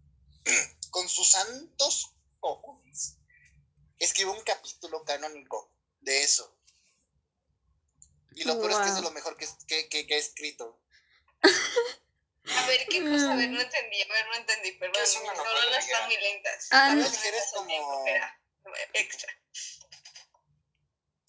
con 0.91 1.09
sus 1.09 1.29
santos 1.31 2.15
cojones, 2.39 3.17
escribe 3.99 4.31
un 4.31 4.43
capítulo 4.43 5.03
canónico 5.05 5.75
de 6.03 6.23
eso. 6.23 6.57
Y 8.37 8.45
lo 8.45 8.61
peor 8.61 8.73
es 8.73 8.77
que 8.77 8.85
es 8.85 8.95
de 8.95 9.01
Wow. 9.01 9.11
lo 9.11 9.15
mejor 9.15 9.37
que, 9.37 9.49
que, 9.67 9.89
que, 9.89 10.07
que 10.07 10.15
ha 10.15 10.19
escrito. 10.19 10.84
A 11.45 12.67
ver, 12.67 12.87
¿qué 12.89 13.01
cosa? 13.03 13.33
A 13.33 13.37
ver, 13.37 13.51
no 13.51 13.61
entendí, 13.61 14.03
a 14.03 14.13
ver, 14.13 14.27
no 14.29 14.35
entendí, 14.35 14.73
perdón. 14.73 14.95
¿Qué 14.97 15.03
es 15.03 15.17
una 15.17 15.35
novela 15.35 15.79
están 15.79 16.07
muy 16.07 16.17
lentas. 16.17 16.69
Ah, 16.71 16.95
Las 16.95 17.13
no. 17.13 17.65
como- 17.65 18.77
Extra. 18.95 19.33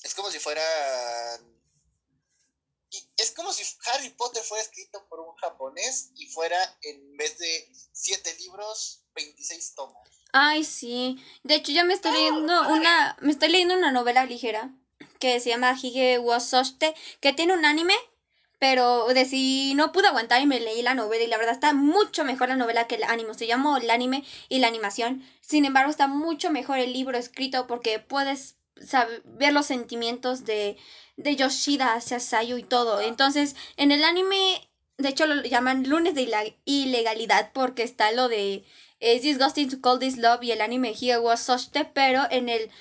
Es 0.03 0.13
como 0.15 0.31
si 0.31 0.39
fuera. 0.39 0.61
Es 3.17 3.31
como 3.31 3.51
si 3.51 3.63
Harry 3.93 4.09
Potter 4.11 4.43
fuera 4.43 4.63
escrito 4.63 5.05
por 5.09 5.19
un 5.19 5.35
japonés 5.35 6.11
y 6.15 6.27
fuera, 6.27 6.77
en 6.83 7.17
vez 7.17 7.37
de 7.37 7.69
siete 7.91 8.33
libros, 8.35 9.03
26 9.15 9.73
tomos. 9.75 10.07
Ay, 10.31 10.63
sí. 10.63 11.17
De 11.43 11.55
hecho, 11.55 11.71
ya 11.71 11.83
me 11.83 11.93
estoy 11.93 12.11
leyendo 12.11 12.69
una, 12.69 13.17
me 13.21 13.31
estoy 13.31 13.49
leyendo 13.49 13.73
una 13.75 13.91
novela 13.91 14.25
ligera 14.25 14.69
que 15.19 15.39
se 15.39 15.49
llama 15.49 15.75
Hige 15.81 16.19
wo 16.19 16.39
Soshite, 16.39 16.93
que 17.21 17.33
tiene 17.33 17.53
un 17.53 17.65
anime, 17.65 17.95
pero 18.59 19.07
de 19.07 19.25
si 19.25 19.73
no 19.75 19.91
pude 19.91 20.07
aguantar 20.07 20.41
y 20.41 20.45
me 20.45 20.59
leí 20.59 20.81
la 20.81 20.95
novela 20.95 21.23
y 21.23 21.27
la 21.27 21.37
verdad 21.37 21.53
está 21.53 21.73
mucho 21.73 22.23
mejor 22.23 22.49
la 22.49 22.55
novela 22.55 22.87
que 22.87 22.95
el 22.95 23.03
anime. 23.03 23.33
Se 23.33 23.47
llama 23.47 23.77
el 23.77 23.89
anime 23.89 24.23
y 24.49 24.59
la 24.59 24.67
animación. 24.67 25.23
Sin 25.41 25.65
embargo, 25.65 25.91
está 25.91 26.07
mucho 26.07 26.51
mejor 26.51 26.79
el 26.79 26.93
libro 26.93 27.17
escrito 27.17 27.67
porque 27.67 27.99
puedes 27.99 28.55
saber, 28.83 29.21
ver 29.25 29.53
los 29.53 29.65
sentimientos 29.65 30.45
de, 30.45 30.77
de 31.17 31.35
Yoshida 31.35 31.93
hacia 31.93 32.19
Sayu 32.19 32.57
y 32.57 32.63
todo. 32.63 33.01
Entonces, 33.01 33.55
en 33.77 33.91
el 33.91 34.03
anime, 34.03 34.69
de 34.97 35.09
hecho 35.09 35.25
lo 35.25 35.41
llaman 35.43 35.87
lunes 35.87 36.15
de 36.15 36.55
ilegalidad 36.65 37.51
porque 37.53 37.83
está 37.83 38.11
lo 38.11 38.27
de 38.27 38.63
es 38.99 39.21
disgusting 39.21 39.69
to 39.69 39.81
call 39.81 39.99
this 39.99 40.17
love 40.17 40.41
y 40.41 40.51
el 40.51 40.61
anime 40.61 40.93
Here 40.99 41.19
was 41.19 41.41
Soshite, 41.41 41.91
pero 41.93 42.23
en 42.31 42.49
el 42.49 42.71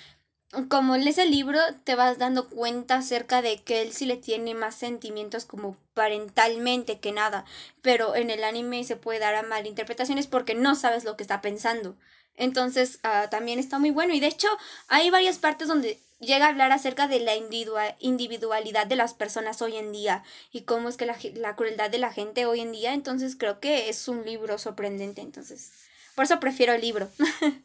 como 0.69 0.97
lees 0.97 1.19
el 1.19 1.31
libro 1.31 1.59
te 1.85 1.95
vas 1.95 2.19
dando 2.19 2.49
cuenta 2.49 2.97
acerca 2.97 3.43
de 3.43 3.63
que 3.63 3.83
él 3.83 3.93
sí 3.93 4.07
le 4.07 4.17
tiene 4.17 4.55
más 4.55 4.75
sentimientos 4.75 5.45
como 5.45 5.77
parentalmente 5.95 6.99
que 7.01 7.13
nada, 7.13 7.45
pero 7.83 8.15
en 8.17 8.31
el 8.31 8.45
anime 8.45 8.85
se 8.85 8.97
puede 8.97 9.19
dar 9.21 9.35
a 9.35 9.43
malinterpretaciones 9.43 10.27
porque 10.27 10.55
no 10.55 10.75
sabes 10.75 11.05
lo 11.05 11.17
que 11.17 11.23
está 11.23 11.41
pensando. 11.41 11.97
Entonces 12.37 12.99
ah, 13.03 13.29
también 13.31 13.59
está 13.59 13.79
muy 13.79 13.91
bueno 13.91 14.15
y 14.15 14.21
de 14.21 14.27
hecho 14.27 14.49
hay 14.89 15.11
varias 15.11 15.39
partes 15.39 15.69
donde 15.69 15.99
llega 16.21 16.47
a 16.47 16.49
hablar 16.49 16.73
acerca 16.73 17.07
de 17.07 17.21
la 17.21 17.37
individua- 17.37 17.97
individualidad 18.01 18.87
de 18.87 18.97
las 18.97 19.15
personas 19.15 19.63
hoy 19.63 19.77
en 19.77 19.93
día 19.93 20.25
y 20.51 20.63
cómo 20.63 20.89
es 20.89 20.97
que 20.97 21.07
la, 21.07 21.17
la 21.35 21.55
crueldad 21.55 21.91
de 21.91 21.99
la 21.99 22.13
gente 22.13 22.47
hoy 22.47 22.61
en 22.61 22.73
día, 22.73 22.93
entonces 22.95 23.37
creo 23.37 23.61
que 23.61 23.89
es 23.89 24.09
un 24.09 24.25
libro 24.25 24.59
sorprendente, 24.59 25.21
entonces 25.21 25.71
por 26.15 26.25
eso 26.25 26.41
prefiero 26.41 26.73
el 26.73 26.81
libro. 26.81 27.09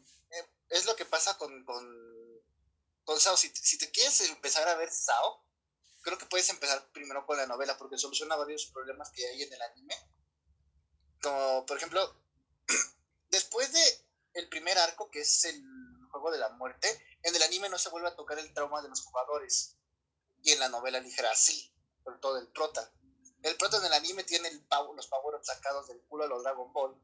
Es 0.70 0.86
lo 0.86 0.94
que 0.94 1.04
pasa 1.04 1.36
con, 1.36 1.64
con 3.04 3.20
Sao. 3.20 3.36
Si, 3.36 3.52
si 3.54 3.78
te 3.78 3.90
quieres 3.90 4.20
empezar 4.22 4.68
a 4.68 4.76
ver 4.76 4.90
Sao, 4.90 5.44
creo 6.02 6.18
que 6.18 6.26
puedes 6.26 6.48
empezar 6.50 6.90
primero 6.92 7.26
con 7.26 7.36
la 7.36 7.46
novela 7.46 7.76
porque 7.76 7.98
soluciona 7.98 8.36
varios 8.36 8.66
problemas 8.66 9.10
que 9.10 9.26
hay 9.26 9.42
en 9.42 9.52
el 9.52 9.62
anime. 9.62 9.94
Como, 11.22 11.66
por 11.66 11.76
ejemplo, 11.76 12.14
después 13.30 13.72
de 13.72 14.04
el 14.34 14.48
primer 14.48 14.78
arco, 14.78 15.10
que 15.10 15.20
es 15.20 15.44
el 15.44 15.62
juego 16.10 16.30
de 16.30 16.38
la 16.38 16.48
muerte, 16.50 16.88
en 17.22 17.34
el 17.34 17.42
anime 17.42 17.68
no 17.68 17.78
se 17.78 17.88
vuelve 17.90 18.08
a 18.08 18.16
tocar 18.16 18.38
el 18.38 18.52
trauma 18.54 18.82
de 18.82 18.88
los 18.88 19.02
jugadores. 19.02 19.76
Y 20.42 20.52
en 20.52 20.58
la 20.58 20.68
novela 20.68 21.00
ligera 21.00 21.34
sí, 21.34 21.72
sobre 22.02 22.18
todo 22.18 22.38
el 22.38 22.48
prota. 22.48 22.90
El 23.42 23.56
prota 23.56 23.78
en 23.78 23.86
el 23.86 23.92
anime 23.92 24.24
tiene 24.24 24.48
el 24.48 24.66
los 24.94 25.06
power 25.06 25.44
sacados 25.44 25.88
del 25.88 26.00
culo 26.02 26.24
a 26.24 26.28
los 26.28 26.42
Dragon 26.42 26.72
Ball. 26.72 26.96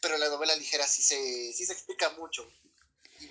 Pero 0.00 0.14
en 0.14 0.20
la 0.20 0.28
novela 0.28 0.56
ligera 0.56 0.86
sí 0.86 1.02
se, 1.02 1.52
sí 1.52 1.64
se 1.64 1.72
explica 1.72 2.10
mucho. 2.10 2.46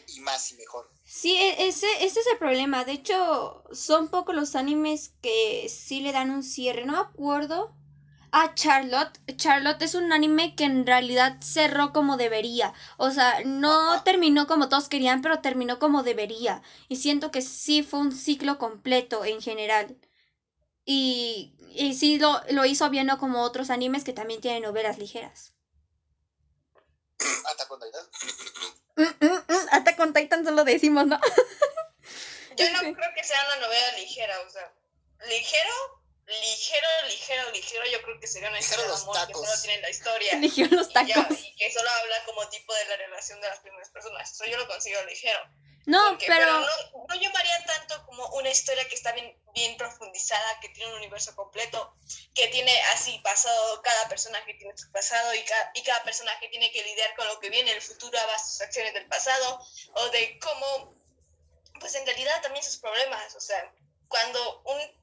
Y, 0.07 0.19
más 0.21 0.51
y 0.51 0.55
mejor. 0.55 0.89
Sí, 1.03 1.35
e- 1.35 1.67
ese, 1.67 1.87
ese 2.05 2.19
es 2.19 2.27
el 2.27 2.37
problema. 2.37 2.83
De 2.85 2.93
hecho, 2.93 3.63
son 3.71 4.09
pocos 4.09 4.35
los 4.35 4.55
animes 4.55 5.11
que 5.21 5.67
sí 5.69 6.01
le 6.01 6.11
dan 6.11 6.31
un 6.31 6.43
cierre. 6.43 6.85
No 6.85 6.93
me 6.93 6.99
acuerdo. 6.99 7.75
Ah, 8.31 8.53
Charlotte. 8.55 9.19
Charlotte 9.35 9.81
es 9.81 9.93
un 9.95 10.13
anime 10.13 10.55
que 10.55 10.63
en 10.63 10.85
realidad 10.85 11.37
cerró 11.41 11.91
como 11.91 12.15
debería. 12.17 12.73
O 12.97 13.11
sea, 13.11 13.41
no 13.45 13.93
Ajá. 13.93 14.03
terminó 14.03 14.47
como 14.47 14.69
todos 14.69 14.87
querían, 14.87 15.21
pero 15.21 15.39
terminó 15.39 15.79
como 15.79 16.03
debería. 16.03 16.61
Y 16.87 16.95
siento 16.97 17.31
que 17.31 17.41
sí 17.41 17.83
fue 17.83 17.99
un 17.99 18.11
ciclo 18.13 18.57
completo 18.57 19.25
en 19.25 19.41
general. 19.41 19.97
Y, 20.85 21.53
y 21.75 21.93
sí 21.95 22.19
lo, 22.19 22.41
lo 22.51 22.65
hizo 22.65 22.89
bien, 22.89 23.07
no 23.07 23.17
como 23.17 23.41
otros 23.43 23.69
animes 23.69 24.03
que 24.03 24.13
también 24.13 24.41
tienen 24.41 24.63
novelas 24.63 24.97
ligeras. 24.97 25.53
Attack 27.45 27.71
on 27.71 27.79
Titan. 27.79 28.05
Mm, 28.95 29.25
mm, 29.25 29.43
mm, 29.47 29.67
Attack 29.71 29.99
on 29.99 30.13
Titan 30.13 30.43
solo 30.43 30.63
decimos, 30.63 31.05
¿no? 31.07 31.19
Yo 32.57 32.65
no 32.73 32.79
creo 32.79 33.09
que 33.15 33.23
sea 33.23 33.39
una 33.55 33.67
novela 33.67 33.97
ligera, 33.97 34.39
o 34.41 34.49
sea, 34.49 34.71
ligero, 35.29 36.00
ligero, 36.27 36.87
ligero, 37.07 37.51
ligero, 37.51 37.85
yo 37.87 38.01
creo 38.03 38.19
que 38.19 38.27
sería 38.27 38.49
una 38.49 38.57
Ligero 38.59 38.81
historia 38.83 38.95
de 38.95 39.01
amor 39.01 39.15
que 39.27 39.33
tacos. 39.33 39.49
solo 39.49 39.61
tiene 39.61 39.81
la 39.81 39.89
historia. 39.89 40.31
Eligió 40.33 40.67
los 40.67 40.87
Y, 40.89 40.93
ya, 41.07 41.15
tacos. 41.15 41.39
y 41.39 41.55
que 41.55 41.71
solo 41.73 41.89
habla 41.89 42.23
como 42.25 42.47
tipo 42.49 42.73
de 42.73 42.85
la 42.85 42.97
relación 42.97 43.41
de 43.41 43.47
las 43.49 43.59
primeras 43.59 43.89
personas. 43.89 44.31
Eso 44.31 44.45
yo 44.45 44.57
lo 44.57 44.67
considero 44.67 45.05
ligero. 45.05 45.39
No, 45.87 46.09
Porque- 46.11 46.27
pero... 46.27 46.59
no, 46.59 46.67
no 47.09 47.15
llamaría 47.15 47.65
tanto 47.65 48.05
como 48.05 48.27
una 48.35 48.49
historia 48.51 48.87
que 48.87 48.93
está 48.93 49.13
bien, 49.13 49.35
bien 49.55 49.75
profundizada, 49.77 50.59
que 50.61 50.69
tiene 50.69 50.91
un 50.91 50.97
universo 50.97 51.35
completo, 51.35 51.95
que 52.35 52.47
tiene 52.49 52.71
así 52.93 53.17
pasado, 53.23 53.81
cada 53.81 54.07
personaje 54.07 54.53
tiene 54.53 54.77
su 54.77 54.91
pasado 54.91 55.33
y, 55.33 55.43
ca- 55.43 55.71
y 55.73 55.81
cada 55.81 56.03
personaje 56.03 56.47
tiene 56.49 56.71
que 56.71 56.83
lidiar 56.83 57.15
con 57.15 57.27
lo 57.27 57.39
que 57.39 57.49
viene 57.49 57.71
en 57.71 57.77
el 57.77 57.81
futuro 57.81 58.17
a 58.19 58.25
base 58.27 58.45
de 58.45 58.51
sus 58.51 58.61
acciones 58.61 58.93
del 58.93 59.07
pasado, 59.07 59.59
o 59.93 60.09
de 60.09 60.37
cómo, 60.37 60.95
pues 61.79 61.95
en 61.95 62.05
realidad 62.05 62.39
también 62.43 62.63
sus 62.63 62.77
problemas, 62.77 63.35
o 63.35 63.41
sea, 63.41 63.73
cuando 64.07 64.61
un 64.65 65.00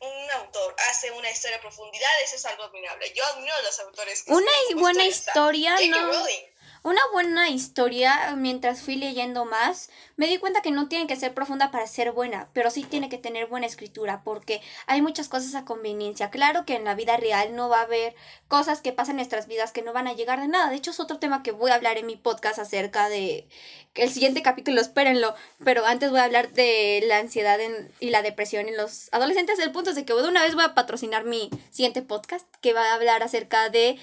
un 0.00 0.30
autor 0.32 0.74
hace 0.88 1.10
una 1.10 1.30
historia 1.30 1.58
a 1.58 1.60
profundidad, 1.60 2.10
eso 2.24 2.36
es 2.36 2.44
algo 2.46 2.64
admirable. 2.64 3.12
Yo 3.14 3.24
admiro 3.26 3.54
a 3.54 3.62
los 3.62 3.78
autores 3.80 4.22
que 4.22 4.32
Una 4.32 4.52
buena 4.76 5.04
historia, 5.04 5.76
no. 5.88 6.12
Rowling. 6.12 6.53
Una 6.84 7.00
buena 7.14 7.48
historia, 7.48 8.34
mientras 8.36 8.82
fui 8.82 8.96
leyendo 8.96 9.46
más, 9.46 9.88
me 10.16 10.26
di 10.26 10.36
cuenta 10.36 10.60
que 10.60 10.70
no 10.70 10.86
tiene 10.86 11.06
que 11.06 11.16
ser 11.16 11.32
profunda 11.32 11.70
para 11.70 11.86
ser 11.86 12.12
buena, 12.12 12.50
pero 12.52 12.70
sí 12.70 12.84
tiene 12.84 13.08
que 13.08 13.16
tener 13.16 13.46
buena 13.46 13.64
escritura, 13.66 14.20
porque 14.22 14.60
hay 14.86 15.00
muchas 15.00 15.28
cosas 15.30 15.54
a 15.54 15.64
conveniencia. 15.64 16.28
Claro 16.28 16.66
que 16.66 16.76
en 16.76 16.84
la 16.84 16.94
vida 16.94 17.16
real 17.16 17.56
no 17.56 17.70
va 17.70 17.78
a 17.78 17.84
haber 17.84 18.14
cosas 18.48 18.82
que 18.82 18.92
pasan 18.92 19.12
en 19.12 19.16
nuestras 19.16 19.46
vidas 19.46 19.72
que 19.72 19.80
no 19.80 19.94
van 19.94 20.06
a 20.08 20.12
llegar 20.12 20.42
de 20.42 20.48
nada. 20.48 20.68
De 20.68 20.76
hecho, 20.76 20.90
es 20.90 21.00
otro 21.00 21.18
tema 21.18 21.42
que 21.42 21.52
voy 21.52 21.70
a 21.70 21.76
hablar 21.76 21.96
en 21.96 22.04
mi 22.04 22.16
podcast 22.16 22.58
acerca 22.58 23.08
de 23.08 23.48
el 23.94 24.10
siguiente 24.10 24.42
capítulo, 24.42 24.78
espérenlo, 24.82 25.34
pero 25.64 25.86
antes 25.86 26.10
voy 26.10 26.20
a 26.20 26.24
hablar 26.24 26.52
de 26.52 27.02
la 27.06 27.16
ansiedad 27.16 27.58
en- 27.60 27.90
y 27.98 28.10
la 28.10 28.20
depresión 28.20 28.68
en 28.68 28.76
los 28.76 29.08
adolescentes. 29.10 29.58
El 29.58 29.72
punto 29.72 29.88
es 29.88 29.96
de 29.96 30.04
que 30.04 30.12
de 30.12 30.28
una 30.28 30.42
vez 30.42 30.54
voy 30.54 30.64
a 30.64 30.74
patrocinar 30.74 31.24
mi 31.24 31.48
siguiente 31.70 32.02
podcast, 32.02 32.46
que 32.60 32.74
va 32.74 32.90
a 32.90 32.94
hablar 32.94 33.22
acerca 33.22 33.70
de 33.70 33.98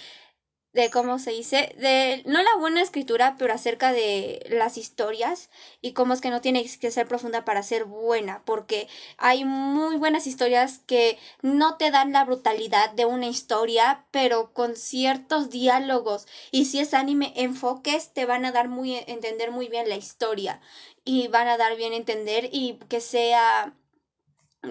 de 0.74 0.90
cómo 0.90 1.20
se 1.20 1.32
dice, 1.32 1.75
de 1.78 2.24
no 2.25 2.42
la 2.42 2.56
buena 2.58 2.82
escritura, 2.82 3.36
pero 3.38 3.54
acerca 3.54 3.92
de 3.92 4.46
las 4.50 4.78
historias 4.78 5.50
y 5.82 5.92
cómo 5.92 6.13
es 6.13 6.22
que 6.22 6.30
no 6.30 6.40
tiene 6.40 6.63
que 6.63 6.92
ser 6.92 7.08
profunda 7.08 7.44
para 7.44 7.62
ser 7.62 7.86
buena, 7.86 8.42
porque 8.46 8.88
hay 9.18 9.44
muy 9.44 9.98
buenas 9.98 10.28
historias 10.28 10.80
que 10.88 11.18
no 11.42 11.75
te 11.78 11.92
dan 11.92 12.13
la 12.13 12.24
brutalidad 12.24 12.92
de 12.92 13.06
una 13.06 13.28
historia, 13.28 14.06
pero 14.12 14.54
con 14.54 14.78
ciertos 14.78 15.50
diálogos 15.50 16.25
y 16.51 16.66
si 16.66 16.80
es 16.80 16.94
anime 16.94 17.34
enfoques 17.36 18.13
te 18.13 18.25
van 18.25 18.46
a 18.46 18.51
dar 18.51 18.70
muy 18.70 18.96
entender 19.08 19.51
muy 19.51 19.68
bien 19.68 19.90
la 19.90 19.96
historia 19.98 20.62
y 21.04 21.28
van 21.28 21.48
a 21.48 21.58
dar 21.58 21.75
bien 21.75 21.94
entender 21.94 22.50
y 22.51 22.80
que 22.88 23.01
sea 23.01 23.74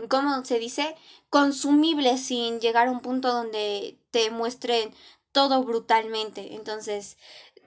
¿cómo 0.09 0.45
se 0.45 0.59
dice? 0.59 0.95
consumible 1.29 2.19
sin 2.19 2.61
llegar 2.61 2.89
a 2.89 2.91
un 2.91 3.01
punto 3.01 3.33
donde 3.33 3.99
te 4.11 4.31
muestren 4.31 4.93
todo 5.33 5.63
brutalmente. 5.65 6.55
Entonces, 6.55 7.17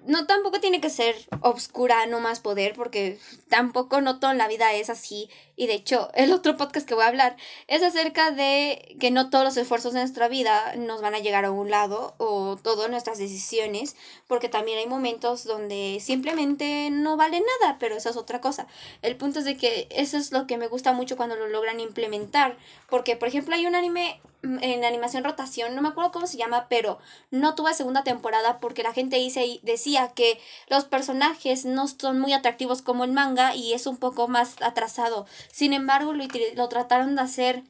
no 0.06 0.26
tampoco 0.26 0.60
tiene 0.60 0.82
que 0.82 0.90
ser 0.90 1.16
obscura, 1.42 2.06
no 2.08 2.20
más 2.20 2.40
poder, 2.40 2.74
porque 2.76 3.20
tampoco 3.50 4.02
no 4.02 4.20
toda 4.20 4.34
la 4.34 4.48
vida 4.48 4.74
es 4.74 4.90
así. 4.90 5.30
Y 5.56 5.68
de 5.68 5.76
hecho, 5.76 6.10
el 6.14 6.34
otro 6.34 6.58
podcast 6.58 6.88
que 6.88 6.94
voy 6.94 7.04
a 7.04 7.08
hablar 7.08 7.38
es 7.68 7.84
acerca 7.84 8.32
de 8.32 8.98
que 9.00 9.12
no 9.12 9.30
todos 9.30 9.46
los 9.46 9.58
esfuerzos 9.58 9.94
de 9.94 10.00
nuestra 10.00 10.28
vida 10.28 10.76
nos 10.76 11.02
van 11.02 11.16
a 11.16 11.20
llegar 11.20 11.46
a 11.46 11.52
un 11.52 11.70
lado 11.70 12.16
o 12.18 12.58
todas 12.62 12.90
nuestras 12.90 13.18
decisiones, 13.18 13.96
porque 14.28 14.50
también 14.50 14.80
hay 14.80 14.88
momentos 14.88 15.46
donde 15.46 16.00
simplemente 16.02 16.90
no 16.92 17.16
vale 17.16 17.40
nada, 17.40 17.78
pero 17.80 17.96
eso 17.96 18.10
es 18.10 18.18
otra 18.18 18.42
cosa. 18.42 18.68
El 19.02 19.16
punto 19.16 19.40
es 19.40 19.46
de 19.46 19.58
que 19.58 19.88
eso 19.92 20.18
es 20.18 20.32
lo 20.32 20.48
que 20.48 20.58
me 20.58 20.68
gusta 20.68 20.92
mucho 20.92 21.16
cuando 21.16 21.36
lo 21.36 21.48
logran 21.48 21.80
implementar, 21.80 22.58
porque 22.90 23.16
por 23.16 23.28
ejemplo 23.28 23.56
hay 23.56 23.68
un 23.68 23.76
anime 23.76 24.20
en 24.44 24.84
animación 24.84 25.24
rotación, 25.24 25.74
no 25.76 25.82
me 25.82 25.90
acuerdo 25.90 26.12
cómo 26.12 26.28
se 26.28 26.38
llama, 26.38 26.68
pero 26.70 27.00
no 27.32 27.56
tuve 27.56 27.74
segunda 27.74 28.04
temporada 28.04 28.60
porque 28.60 28.84
la 28.84 28.94
gente 28.94 29.16
dice, 29.18 29.60
decía 29.64 30.10
que 30.10 30.40
los 30.68 30.84
personajes 30.86 31.66
no 31.66 31.88
son 31.88 32.20
muy 32.20 32.34
atractivos 32.34 32.82
como 32.82 33.06
el 33.06 33.12
manga 33.14 33.56
y 33.56 33.74
es 33.74 33.88
un 33.88 33.98
poco 33.98 34.28
más 34.28 34.62
atrasado. 34.62 35.26
Sin 35.52 35.74
embargo, 35.74 36.14
lo, 36.14 36.26
lo 36.56 36.70
trataron 36.70 37.16
de 37.16 37.22
hacer 37.22 37.64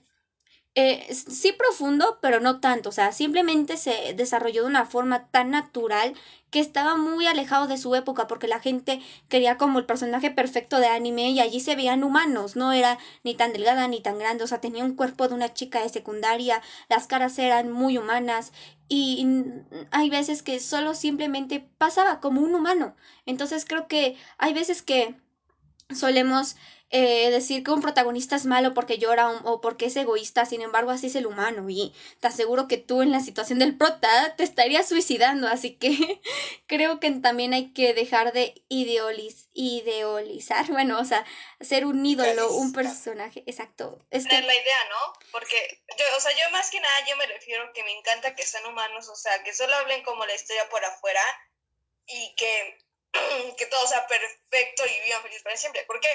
eh, 0.75 1.13
sí 1.13 1.51
profundo, 1.51 2.17
pero 2.21 2.39
no 2.39 2.59
tanto. 2.59 2.89
O 2.89 2.91
sea, 2.91 3.11
simplemente 3.11 3.77
se 3.77 4.13
desarrolló 4.15 4.63
de 4.63 4.69
una 4.69 4.85
forma 4.85 5.27
tan 5.27 5.51
natural 5.51 6.15
que 6.49 6.59
estaba 6.59 6.97
muy 6.97 7.27
alejado 7.27 7.67
de 7.67 7.77
su 7.77 7.93
época 7.95 8.27
porque 8.27 8.47
la 8.47 8.59
gente 8.59 9.01
quería 9.27 9.57
como 9.57 9.79
el 9.79 9.85
personaje 9.85 10.31
perfecto 10.31 10.79
de 10.79 10.87
anime 10.87 11.29
y 11.29 11.39
allí 11.39 11.59
se 11.59 11.75
veían 11.75 12.03
humanos. 12.03 12.55
No 12.55 12.71
era 12.71 12.97
ni 13.23 13.35
tan 13.35 13.53
delgada 13.53 13.87
ni 13.87 14.01
tan 14.01 14.17
grande. 14.17 14.43
O 14.43 14.47
sea, 14.47 14.61
tenía 14.61 14.83
un 14.83 14.95
cuerpo 14.95 15.27
de 15.27 15.35
una 15.35 15.53
chica 15.53 15.81
de 15.81 15.89
secundaria. 15.89 16.61
Las 16.89 17.05
caras 17.05 17.37
eran 17.37 17.71
muy 17.71 17.97
humanas. 17.99 18.51
Y 18.89 19.27
hay 19.91 20.09
veces 20.09 20.41
que 20.41 20.59
solo 20.59 20.95
simplemente 20.95 21.67
pasaba 21.77 22.19
como 22.19 22.41
un 22.41 22.55
humano. 22.55 22.95
Entonces 23.27 23.65
creo 23.65 23.87
que 23.87 24.15
hay 24.39 24.53
veces 24.53 24.81
que 24.81 25.15
solemos 25.93 26.55
eh, 26.95 27.31
decir 27.31 27.63
que 27.63 27.71
un 27.71 27.81
protagonista 27.81 28.35
es 28.35 28.45
malo 28.45 28.75
porque 28.75 28.99
llora 28.99 29.31
o, 29.31 29.53
o 29.53 29.61
porque 29.61 29.87
es 29.87 29.95
egoísta, 29.95 30.45
sin 30.45 30.61
embargo 30.61 30.91
así 30.91 31.07
es 31.07 31.15
el 31.15 31.25
humano 31.25 31.67
y 31.67 31.91
te 32.19 32.27
aseguro 32.27 32.67
que 32.67 32.77
tú 32.77 33.01
en 33.01 33.11
la 33.11 33.19
situación 33.19 33.57
del 33.57 33.75
prota 33.75 34.35
te 34.35 34.43
estarías 34.43 34.87
suicidando, 34.87 35.47
así 35.47 35.75
que 35.75 35.89
creo 36.67 36.99
que 36.99 37.09
también 37.09 37.53
hay 37.53 37.73
que 37.73 37.95
dejar 37.95 38.31
de 38.31 38.63
ideoliz 38.69 39.49
ideolizar, 39.53 40.65
bueno, 40.67 40.99
o 40.99 41.05
sea, 41.05 41.25
ser 41.61 41.85
un 41.85 42.05
ídolo, 42.05 42.51
un 42.53 42.73
personaje, 42.73 43.43
exacto. 43.47 44.05
Es 44.09 44.27
que 44.27 44.41
la 44.41 44.53
idea, 44.53 44.89
¿no? 44.89 45.13
Porque, 45.31 45.81
yo, 45.97 46.05
o 46.15 46.19
sea, 46.19 46.31
yo 46.31 46.49
más 46.51 46.69
que 46.69 46.79
nada, 46.79 47.07
yo 47.07 47.15
me 47.17 47.25
refiero 47.27 47.71
que 47.73 47.83
me 47.83 47.91
encanta 47.91 48.35
que 48.35 48.45
sean 48.45 48.65
humanos, 48.65 49.09
o 49.09 49.15
sea, 49.15 49.43
que 49.43 49.53
solo 49.53 49.73
hablen 49.75 50.03
como 50.03 50.25
la 50.25 50.35
historia 50.35 50.69
por 50.69 50.83
afuera 50.85 51.21
y 52.07 52.35
que, 52.35 52.77
que 53.57 53.65
todo 53.67 53.87
sea 53.87 54.05
perfecto 54.07 54.83
y 54.85 55.05
vivan 55.05 55.21
feliz 55.23 55.43
para 55.43 55.57
siempre. 55.57 55.83
¿Por 55.85 55.99
qué? 55.99 56.09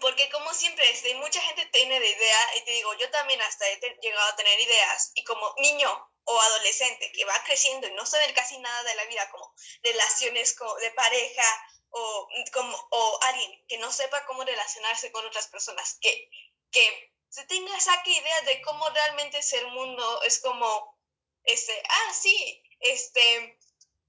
Porque 0.00 0.30
como 0.30 0.52
siempre, 0.54 0.88
este, 0.90 1.14
mucha 1.16 1.40
gente 1.42 1.66
tiene 1.66 1.98
de 1.98 2.08
idea, 2.10 2.56
y 2.56 2.64
te 2.64 2.70
digo, 2.72 2.94
yo 2.94 3.10
también 3.10 3.40
hasta 3.42 3.68
he 3.68 3.80
llegado 4.00 4.28
a 4.28 4.36
tener 4.36 4.58
ideas, 4.60 5.10
y 5.14 5.24
como 5.24 5.54
niño 5.58 6.10
o 6.24 6.40
adolescente 6.40 7.10
que 7.12 7.24
va 7.24 7.42
creciendo 7.44 7.88
y 7.88 7.92
no 7.94 8.06
sabe 8.06 8.32
casi 8.34 8.58
nada 8.58 8.82
de 8.84 8.94
la 8.94 9.04
vida, 9.06 9.28
como 9.30 9.52
relaciones 9.82 10.56
de 10.80 10.90
pareja 10.92 11.42
o, 11.90 12.28
como, 12.52 12.88
o 12.92 13.18
alguien 13.22 13.66
que 13.66 13.78
no 13.78 13.90
sepa 13.90 14.24
cómo 14.26 14.44
relacionarse 14.44 15.10
con 15.10 15.26
otras 15.26 15.48
personas, 15.48 15.98
que, 16.00 16.30
que 16.70 17.12
se 17.28 17.44
tenga, 17.46 17.78
saque 17.80 18.10
ideas 18.10 18.44
de 18.44 18.62
cómo 18.62 18.88
realmente 18.90 19.38
es 19.38 19.52
el 19.54 19.66
mundo, 19.68 20.22
es 20.22 20.38
como, 20.40 20.98
este, 21.44 21.82
ah, 21.88 22.12
sí, 22.14 22.62
este, 22.78 23.58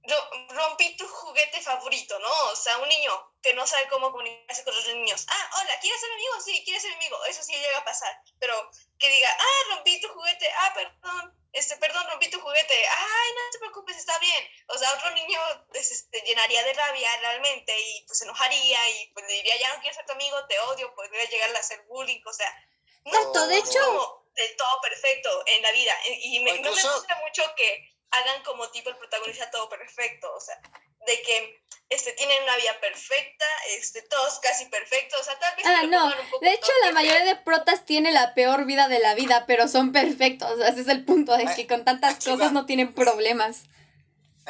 ro- 0.04 0.30
rompí 0.50 0.96
tu 0.96 1.08
juguete 1.08 1.60
favorito, 1.62 2.20
¿no? 2.20 2.32
O 2.52 2.56
sea, 2.56 2.78
un 2.78 2.90
niño 2.90 3.31
que 3.42 3.54
no 3.54 3.66
sabe 3.66 3.88
cómo 3.90 4.12
comunicarse 4.12 4.64
con 4.64 4.76
otros 4.78 4.96
niños. 4.96 5.26
Ah, 5.28 5.50
hola, 5.60 5.80
¿quieres 5.80 6.00
ser 6.00 6.10
mi 6.10 6.16
amigo? 6.16 6.42
Sí, 6.46 6.62
¿quieres 6.64 6.82
ser 6.84 6.92
mi 6.92 6.98
amigo? 6.98 7.26
Eso 7.26 7.42
sí 7.44 7.54
llega 7.54 7.80
a 7.80 7.84
pasar. 7.86 8.16
Pero 8.40 8.70
que 9.00 9.10
diga, 9.10 9.36
ah, 9.40 9.74
rompí 9.76 10.00
tu 10.00 10.10
juguete. 10.10 10.50
Ah, 10.58 10.74
perdón. 10.74 11.38
Este, 11.54 11.76
perdón, 11.78 12.08
rompí 12.10 12.30
tu 12.30 12.40
juguete. 12.40 12.74
Ay, 12.88 13.32
no 13.36 13.52
te 13.52 13.60
preocupes, 13.60 13.98
está 13.98 14.18
bien. 14.20 14.48
O 14.68 14.78
sea, 14.78 14.94
otro 14.94 15.10
niño 15.12 15.40
pues, 15.70 15.92
este, 15.92 16.22
llenaría 16.22 16.64
de 16.64 16.74
rabia 16.74 17.18
realmente 17.18 17.78
y 17.80 18.06
pues 18.06 18.20
se 18.20 18.26
enojaría 18.26 18.90
y 18.92 19.08
pues 19.14 19.26
le 19.28 19.34
diría, 19.34 19.58
ya 19.58 19.74
no 19.76 19.82
quiero 19.82 19.96
ser 19.96 20.06
tu 20.06 20.14
amigo, 20.14 20.46
te 20.48 20.60
odio, 20.60 20.94
podría 20.96 21.26
llegar 21.26 21.54
a 21.56 21.60
hacer 21.60 21.82
bullying, 21.88 22.22
o 22.26 22.34
sea, 22.34 22.54
no 23.06 23.32
todo 23.32 23.48
de 23.48 23.58
es 23.58 23.68
hecho- 23.70 23.84
como 23.86 24.26
del 24.34 24.56
todo 24.56 24.82
perfecto 24.82 25.44
en 25.48 25.62
la 25.64 25.72
vida. 25.72 25.94
Y 26.24 26.40
me, 26.40 26.60
no 26.60 26.72
me 26.72 26.84
gusta 26.84 27.16
mucho 27.26 27.44
que 27.56 27.90
hagan 28.12 28.44
como 28.44 28.70
tipo 28.72 28.90
el 28.90 28.98
protagonista 28.98 29.50
todo 29.52 29.70
perfecto, 29.70 30.34
o 30.36 30.40
sea, 30.40 30.60
de 31.06 31.22
que 31.22 31.64
este, 31.90 32.14
tienen 32.14 32.44
una 32.44 32.56
vida 32.58 32.80
perfecta, 32.80 33.46
este, 33.78 34.02
todos 34.04 34.40
casi 34.40 34.66
perfectos, 34.66 35.20
o 35.20 35.24
sea, 35.24 35.40
tal 35.40 35.56
vez... 35.56 35.66
Ah, 35.66 35.84
no. 35.84 36.04
pongan 36.04 36.20
un 36.20 36.30
poco 36.32 36.46
De 36.46 36.54
hecho, 36.54 36.72
la 36.84 36.92
mayoría 36.92 37.26
de 37.26 37.36
protas 37.36 37.86
tiene 37.86 38.12
la 38.12 38.34
peor 38.34 38.66
vida 38.66 38.88
de 38.88 39.00
la 39.00 39.16
vida, 39.16 39.46
pero 39.46 39.68
son 39.68 39.92
perfectos. 39.92 40.52
O 40.52 40.58
sea, 40.58 40.70
ese 40.70 40.82
es 40.82 40.88
el 40.88 41.04
punto, 41.04 41.36
de 41.36 41.46
que 41.56 41.68
con 41.68 41.84
tantas 41.84 42.16
Aquí 42.16 42.30
cosas 42.30 42.48
va. 42.48 42.52
no 42.52 42.66
tienen 42.66 42.94
problemas. 42.94 43.64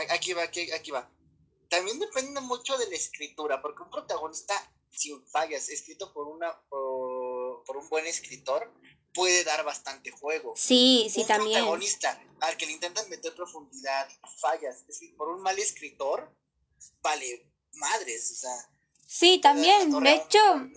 Aquí 0.09 0.33
va, 0.33 0.43
aquí, 0.43 0.71
aquí 0.71 0.91
va. 0.91 1.09
También 1.69 1.99
depende 1.99 2.41
mucho 2.41 2.77
de 2.77 2.89
la 2.89 2.95
escritura, 2.95 3.61
porque 3.61 3.83
un 3.83 3.89
protagonista 3.89 4.53
sin 4.91 5.25
fallas, 5.27 5.69
escrito 5.69 6.11
por 6.13 6.27
una 6.27 6.61
por, 6.69 7.63
por 7.63 7.77
un 7.77 7.89
buen 7.89 8.05
escritor, 8.05 8.71
puede 9.13 9.43
dar 9.43 9.63
bastante 9.63 10.11
juego. 10.11 10.53
Sí, 10.55 11.09
sí, 11.11 11.21
un 11.21 11.27
también. 11.27 11.59
protagonista 11.59 12.19
al 12.41 12.57
que 12.57 12.65
le 12.65 12.71
intentan 12.73 13.07
meter 13.09 13.33
profundidad, 13.35 14.07
fallas, 14.39 14.77
es 14.77 14.87
decir, 14.87 15.15
por 15.15 15.29
un 15.29 15.41
mal 15.41 15.57
escritor, 15.59 16.33
vale 17.01 17.47
madres, 17.73 18.31
o 18.31 18.35
sea. 18.35 18.69
Sí, 19.05 19.39
también. 19.39 19.91
De 20.01 20.13
hecho, 20.13 20.39
a- 20.39 20.55
un 20.57 20.71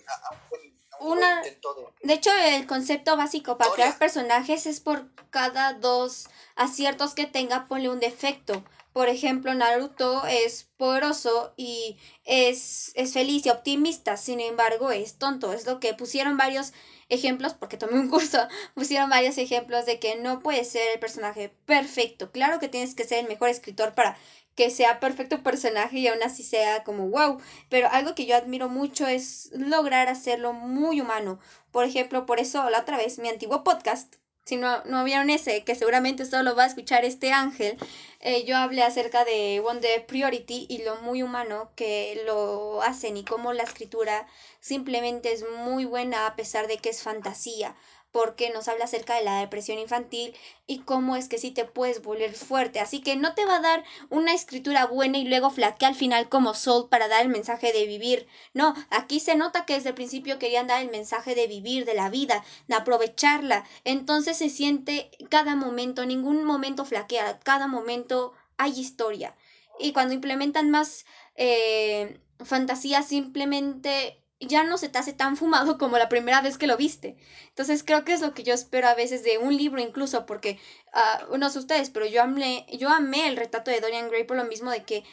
a 0.91 0.99
un 1.05 1.13
una- 1.19 1.43
de- 1.43 1.59
De 2.03 2.15
hecho, 2.15 2.31
el 2.33 2.67
concepto 2.67 3.17
básico 3.17 3.57
para 3.57 3.73
crear 3.73 3.99
personajes 3.99 4.67
es 4.67 4.81
por 4.81 5.09
cada 5.31 5.73
dos 5.75 6.29
aciertos 6.57 7.15
que 7.15 7.27
tenga, 7.27 7.67
ponle 7.69 7.89
un 7.89 8.01
defecto. 8.01 8.65
Por 8.95 9.09
ejemplo, 9.09 9.53
Naruto 9.55 10.25
es 10.25 10.71
poderoso 10.77 11.53
y 11.57 11.99
es, 12.25 12.93
es 12.95 13.13
feliz 13.13 13.45
y 13.45 13.51
optimista, 13.51 14.17
sin 14.17 14.39
embargo, 14.39 14.93
es 14.93 15.19
tonto. 15.19 15.53
Es 15.53 15.67
lo 15.67 15.81
que 15.81 15.95
pusieron 15.95 16.37
varios 16.37 16.73
ejemplos, 17.09 17.55
porque 17.55 17.77
tomé 17.77 17.99
un 17.99 18.09
curso, 18.15 18.47
pusieron 18.75 19.11
varios 19.11 19.37
ejemplos 19.37 19.85
de 19.85 19.99
que 19.99 20.15
no 20.15 20.39
puede 20.39 20.65
ser 20.65 20.93
el 20.93 21.01
personaje 21.01 21.49
perfecto. 21.67 22.31
Claro 22.31 22.61
que 22.61 22.69
tienes 22.69 22.95
que 22.95 23.03
ser 23.03 23.19
el 23.19 23.29
mejor 23.29 23.49
escritor 23.49 23.97
para 23.97 24.17
que 24.55 24.71
sea 24.71 25.01
perfecto 25.01 25.43
personaje 25.43 25.99
y 25.99 26.07
aún 26.07 26.23
así 26.23 26.45
sea 26.45 26.85
como 26.85 27.09
wow. 27.09 27.41
Pero 27.69 27.89
algo 27.91 28.15
que 28.15 28.27
yo 28.27 28.37
admiro 28.37 28.69
mucho 28.69 29.09
es 29.09 29.51
lograr 29.55 30.07
hacerlo 30.07 30.53
muy 30.53 31.01
humano. 31.01 31.41
Por 31.73 31.85
ejemplo, 31.85 32.27
por 32.27 32.39
eso 32.39 32.71
la 32.71 32.83
otra 32.83 32.97
vez 32.97 33.19
mi 33.19 33.29
antiguo 33.29 33.65
podcast, 33.65 34.15
si 34.45 34.57
no, 34.57 34.85
no 34.85 35.05
vieron 35.05 35.31
ese, 35.31 35.65
que 35.65 35.75
seguramente 35.75 36.27
solo 36.27 36.55
va 36.55 36.65
a 36.65 36.67
escuchar 36.67 37.05
este 37.05 37.33
ángel, 37.33 37.79
eh, 38.21 38.45
yo 38.45 38.57
hablé 38.57 38.83
acerca 38.83 39.25
de 39.25 39.61
One 39.61 39.81
Day 39.81 40.05
Priority 40.07 40.67
y 40.69 40.83
lo 40.83 40.97
muy 40.97 41.23
humano 41.23 41.71
que 41.77 42.23
lo 42.27 42.83
hacen 42.83 43.17
y 43.17 43.25
cómo 43.25 43.53
la 43.53 43.63
escritura 43.63 44.27
simplemente 44.61 45.33
es 45.33 45.45
muy 45.65 45.87
buena 45.87 46.27
a 46.27 46.37
pesar 46.37 46.67
de 46.67 46.77
que 46.77 46.91
es 46.91 47.03
fantasía. 47.03 47.75
Porque 48.15 48.51
nos 48.51 48.69
habla 48.69 48.85
acerca 48.85 49.17
de 49.17 49.25
la 49.25 49.41
depresión 49.41 49.77
infantil 49.81 50.37
y 50.69 50.79
cómo 50.83 51.17
es 51.17 51.29
que 51.29 51.37
sí 51.37 51.51
te 51.51 51.65
puedes 51.65 52.01
volver 52.01 52.33
fuerte. 52.33 52.79
Así 52.79 53.01
que 53.01 53.17
no 53.17 53.35
te 53.35 53.45
va 53.45 53.57
a 53.57 53.61
dar 53.61 53.83
una 54.09 54.33
escritura 54.33 54.87
buena 54.87 55.19
y 55.19 55.25
luego 55.25 55.51
flaquea 55.51 55.89
al 55.89 55.97
final 55.97 56.29
como 56.29 56.55
Soul 56.55 56.89
para 56.89 57.09
dar 57.09 57.23
el 57.23 57.29
mensaje 57.29 57.73
de 57.73 57.89
vivir. 57.89 58.29
No, 58.53 58.73
aquí 58.91 59.19
se 59.19 59.35
nota 59.35 59.65
que 59.67 59.75
desde 59.75 59.89
el 59.89 59.97
principio 59.97 60.39
querían 60.39 60.69
dar 60.69 60.81
el 60.81 60.93
mensaje 60.93 61.35
de 61.35 61.49
vivir, 61.49 61.87
de 61.87 61.95
la 61.95 62.09
vida, 62.09 62.45
de 62.69 62.77
aprovecharla. 62.77 63.65
Entonces 63.83 64.37
se 64.37 64.49
siente 64.49 65.11
cada 65.29 65.57
momento, 65.57 66.07
ningún 66.07 66.45
momento 66.45 66.85
flaquea, 66.85 67.41
cada 67.41 67.67
momento 67.67 68.33
hay 68.59 68.79
historia. 68.79 69.35
Y 69.81 69.93
cuando 69.93 70.15
implementan 70.15 70.71
más 70.71 71.05
eh, 71.35 72.21
fantasía, 72.45 73.03
simplemente 73.03 74.24
ya 74.41 74.65
no 74.65 74.79
se 74.79 74.89
te 74.89 74.99
hace 74.99 75.13
tan 75.13 75.37
fumado 75.37 75.79
como 75.79 75.99
la 75.99 76.09
primera 76.09 76.41
vez 76.41 76.59
que 76.59 76.67
lo 76.67 76.77
viste. 76.77 77.17
Entonces 77.49 77.83
creo 77.85 78.05
que 78.05 78.13
es 78.13 78.21
lo 78.21 78.35
que 78.35 78.43
yo 78.43 78.55
espero 78.55 78.89
a 78.89 78.95
veces 78.95 79.23
de 79.23 79.39
un 79.39 79.57
libro 79.57 79.81
incluso, 79.81 80.27
porque 80.27 80.59
uh, 80.93 81.37
no 81.37 81.51
sé 81.51 81.59
ustedes, 81.59 81.91
pero 81.91 82.07
yo 82.07 82.23
amé, 82.23 82.67
yo 82.73 82.91
amé 82.91 83.29
el 83.29 83.37
retrato 83.37 83.71
de 83.71 83.81
Dorian 83.81 84.09
Gray 84.09 84.25
por 84.25 84.37
lo 84.37 84.45
mismo 84.45 84.71
de 84.71 84.85
que 84.85 85.05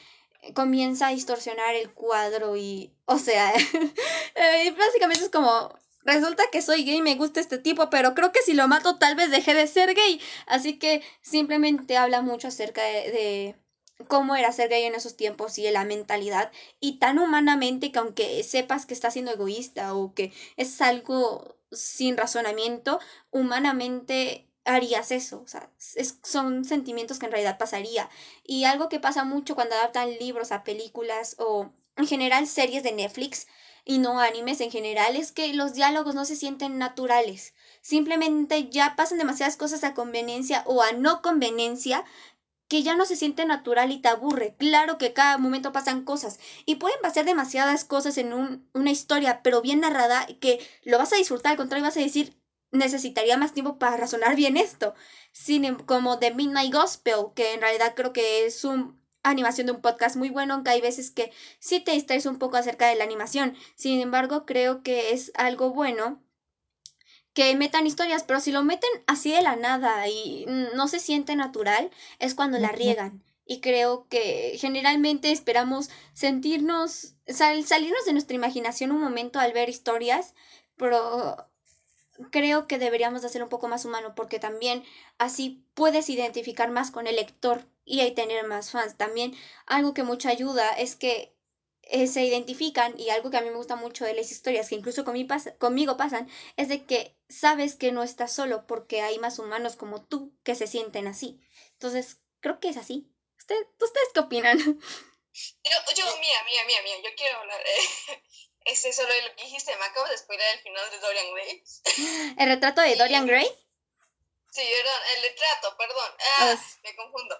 comienza 0.53 1.07
a 1.07 1.11
distorsionar 1.11 1.75
el 1.75 1.93
cuadro 1.93 2.55
y, 2.57 2.93
o 3.05 3.17
sea, 3.17 3.53
eh, 4.35 4.75
básicamente 4.77 5.23
es 5.23 5.29
como, 5.29 5.73
resulta 6.03 6.43
que 6.51 6.61
soy 6.61 6.83
gay 6.83 6.97
y 6.97 7.01
me 7.01 7.15
gusta 7.15 7.39
este 7.39 7.57
tipo, 7.57 7.89
pero 7.89 8.13
creo 8.15 8.31
que 8.31 8.41
si 8.41 8.53
lo 8.53 8.67
mato 8.67 8.97
tal 8.97 9.15
vez 9.15 9.29
deje 9.31 9.53
de 9.53 9.67
ser 9.67 9.93
gay. 9.93 10.19
Así 10.47 10.79
que 10.79 11.03
simplemente 11.21 11.97
habla 11.97 12.21
mucho 12.21 12.47
acerca 12.47 12.81
de 12.81 13.55
cómo 14.05 14.35
era 14.35 14.51
ser 14.51 14.69
gay 14.69 14.83
en 14.83 14.95
esos 14.95 15.15
tiempos 15.15 15.57
y 15.57 15.69
la 15.69 15.85
mentalidad 15.85 16.51
y 16.79 16.99
tan 16.99 17.19
humanamente 17.19 17.91
que 17.91 17.99
aunque 17.99 18.43
sepas 18.43 18.85
que 18.85 18.93
estás 18.93 19.13
siendo 19.13 19.31
egoísta 19.31 19.93
o 19.95 20.13
que 20.13 20.31
es 20.57 20.81
algo 20.81 21.57
sin 21.71 22.17
razonamiento, 22.17 22.99
humanamente 23.31 24.47
harías 24.65 25.11
eso, 25.11 25.41
o 25.41 25.47
sea, 25.47 25.69
es, 25.95 26.19
son 26.23 26.65
sentimientos 26.65 27.19
que 27.19 27.25
en 27.25 27.31
realidad 27.31 27.57
pasaría. 27.57 28.09
Y 28.43 28.65
algo 28.65 28.89
que 28.89 28.99
pasa 28.99 29.23
mucho 29.23 29.55
cuando 29.55 29.75
adaptan 29.75 30.17
libros 30.19 30.51
a 30.51 30.63
películas 30.63 31.35
o 31.39 31.71
en 31.97 32.07
general 32.07 32.47
series 32.47 32.83
de 32.83 32.91
Netflix 32.91 33.47
y 33.83 33.97
no 33.97 34.19
animes 34.19 34.61
en 34.61 34.71
general 34.71 35.15
es 35.15 35.31
que 35.31 35.53
los 35.53 35.73
diálogos 35.73 36.13
no 36.13 36.25
se 36.25 36.35
sienten 36.35 36.77
naturales. 36.77 37.53
Simplemente 37.81 38.69
ya 38.69 38.95
pasan 38.95 39.17
demasiadas 39.17 39.57
cosas 39.57 39.83
a 39.83 39.93
conveniencia 39.93 40.63
o 40.67 40.83
a 40.83 40.91
no 40.91 41.21
conveniencia 41.21 42.05
que 42.71 42.83
ya 42.83 42.95
no 42.95 43.05
se 43.05 43.17
siente 43.17 43.43
natural 43.45 43.91
y 43.91 43.99
te 43.99 44.07
aburre. 44.07 44.55
Claro 44.57 44.97
que 44.97 45.11
cada 45.11 45.37
momento 45.37 45.73
pasan 45.73 46.05
cosas 46.05 46.39
y 46.65 46.75
pueden 46.75 47.01
pasar 47.01 47.25
demasiadas 47.25 47.83
cosas 47.83 48.17
en 48.17 48.31
un, 48.31 48.65
una 48.73 48.91
historia, 48.91 49.41
pero 49.43 49.61
bien 49.61 49.81
narrada, 49.81 50.25
que 50.39 50.65
lo 50.85 50.97
vas 50.97 51.11
a 51.11 51.17
disfrutar, 51.17 51.51
al 51.51 51.57
contrario 51.57 51.83
vas 51.83 51.97
a 51.97 51.99
decir, 51.99 52.39
necesitaría 52.71 53.35
más 53.35 53.53
tiempo 53.53 53.77
para 53.77 53.97
razonar 53.97 54.37
bien 54.37 54.55
esto. 54.55 54.93
Sin, 55.33 55.65
em, 55.65 55.79
como 55.79 56.17
The 56.17 56.33
Midnight 56.33 56.73
Gospel, 56.73 57.33
que 57.35 57.55
en 57.55 57.59
realidad 57.59 57.91
creo 57.93 58.13
que 58.13 58.45
es 58.45 58.63
una 58.63 58.95
animación 59.21 59.67
de 59.67 59.73
un 59.73 59.81
podcast 59.81 60.15
muy 60.15 60.29
bueno, 60.29 60.53
aunque 60.53 60.71
hay 60.71 60.79
veces 60.79 61.11
que 61.11 61.33
sí 61.59 61.81
te 61.81 61.91
distraes 61.91 62.25
un 62.25 62.39
poco 62.39 62.55
acerca 62.55 62.87
de 62.87 62.95
la 62.95 63.03
animación. 63.03 63.53
Sin 63.75 63.99
embargo, 63.99 64.45
creo 64.45 64.81
que 64.81 65.11
es 65.11 65.33
algo 65.35 65.71
bueno 65.71 66.23
que 67.33 67.55
metan 67.55 67.87
historias, 67.87 68.23
pero 68.23 68.39
si 68.39 68.51
lo 68.51 68.63
meten 68.63 68.89
así 69.07 69.31
de 69.31 69.41
la 69.41 69.55
nada 69.55 70.07
y 70.07 70.45
no 70.75 70.87
se 70.87 70.99
siente 70.99 71.35
natural, 71.35 71.89
es 72.19 72.35
cuando 72.35 72.59
la 72.59 72.69
riegan. 72.69 73.23
Y 73.45 73.59
creo 73.59 74.07
que 74.09 74.57
generalmente 74.59 75.31
esperamos 75.31 75.89
sentirnos, 76.13 77.15
sal, 77.27 77.65
salirnos 77.65 78.05
de 78.05 78.13
nuestra 78.13 78.35
imaginación 78.35 78.91
un 78.91 79.01
momento 79.01 79.39
al 79.39 79.53
ver 79.53 79.69
historias, 79.69 80.35
pero 80.77 81.37
creo 82.29 82.67
que 82.67 82.77
deberíamos 82.77 83.21
de 83.21 83.29
ser 83.29 83.43
un 83.43 83.49
poco 83.49 83.67
más 83.67 83.85
humano 83.85 84.13
porque 84.15 84.39
también 84.39 84.83
así 85.17 85.65
puedes 85.73 86.09
identificar 86.09 86.69
más 86.69 86.91
con 86.91 87.07
el 87.07 87.15
lector 87.15 87.65
y 87.85 88.01
ahí 88.01 88.13
tener 88.13 88.45
más 88.47 88.71
fans. 88.71 88.95
También 88.95 89.33
algo 89.65 89.93
que 89.93 90.03
mucha 90.03 90.29
ayuda 90.29 90.71
es 90.73 90.95
que 90.95 91.33
eh, 91.91 92.07
se 92.07 92.23
identifican 92.23 92.97
y 92.97 93.09
algo 93.09 93.29
que 93.29 93.37
a 93.37 93.41
mí 93.41 93.49
me 93.49 93.57
gusta 93.57 93.75
mucho 93.75 94.05
de 94.05 94.13
las 94.13 94.31
historias 94.31 94.69
que 94.69 94.75
incluso 94.75 95.03
conmigo, 95.03 95.27
pasa, 95.27 95.55
conmigo 95.57 95.97
pasan 95.97 96.31
es 96.55 96.69
de 96.69 96.85
que 96.85 97.15
sabes 97.29 97.75
que 97.75 97.91
no 97.91 98.01
estás 98.01 98.31
solo 98.33 98.65
porque 98.65 99.01
hay 99.01 99.19
más 99.19 99.39
humanos 99.39 99.75
como 99.75 100.01
tú 100.01 100.33
que 100.43 100.55
se 100.55 100.67
sienten 100.67 101.07
así. 101.07 101.41
Entonces, 101.73 102.17
creo 102.39 102.59
que 102.59 102.69
es 102.69 102.77
así. 102.77 103.11
¿Usted, 103.37 103.55
¿Ustedes 103.79 104.09
qué 104.13 104.19
opinan? 104.21 104.57
Yo, 104.57 105.71
yo, 105.95 106.05
mía, 106.17 106.43
mía, 106.45 106.65
mía, 106.65 106.81
mía, 106.83 106.95
yo 107.03 107.09
quiero 107.15 107.39
hablar. 107.39 107.59
Eh, 107.59 108.23
este, 108.65 108.93
solo 108.93 109.09
lo 109.09 109.35
que 109.35 109.43
dijiste, 109.43 109.75
me 109.77 109.85
acabo 109.85 110.07
de 110.07 110.17
spoiler 110.17 110.47
el 110.55 110.61
final 110.61 110.91
de 110.91 110.99
Dorian 110.99 111.33
Gray. 111.33 111.63
¿El 112.37 112.49
retrato 112.49 112.81
de 112.81 112.95
Dorian 112.97 113.27
Gray? 113.27 113.47
Sí, 114.51 114.63
perdón, 114.63 115.01
el 115.15 115.21
retrato, 115.23 115.77
perdón. 115.77 116.11
Ah, 116.19 116.55
oh. 116.55 116.79
me 116.83 116.95
confundo. 116.95 117.39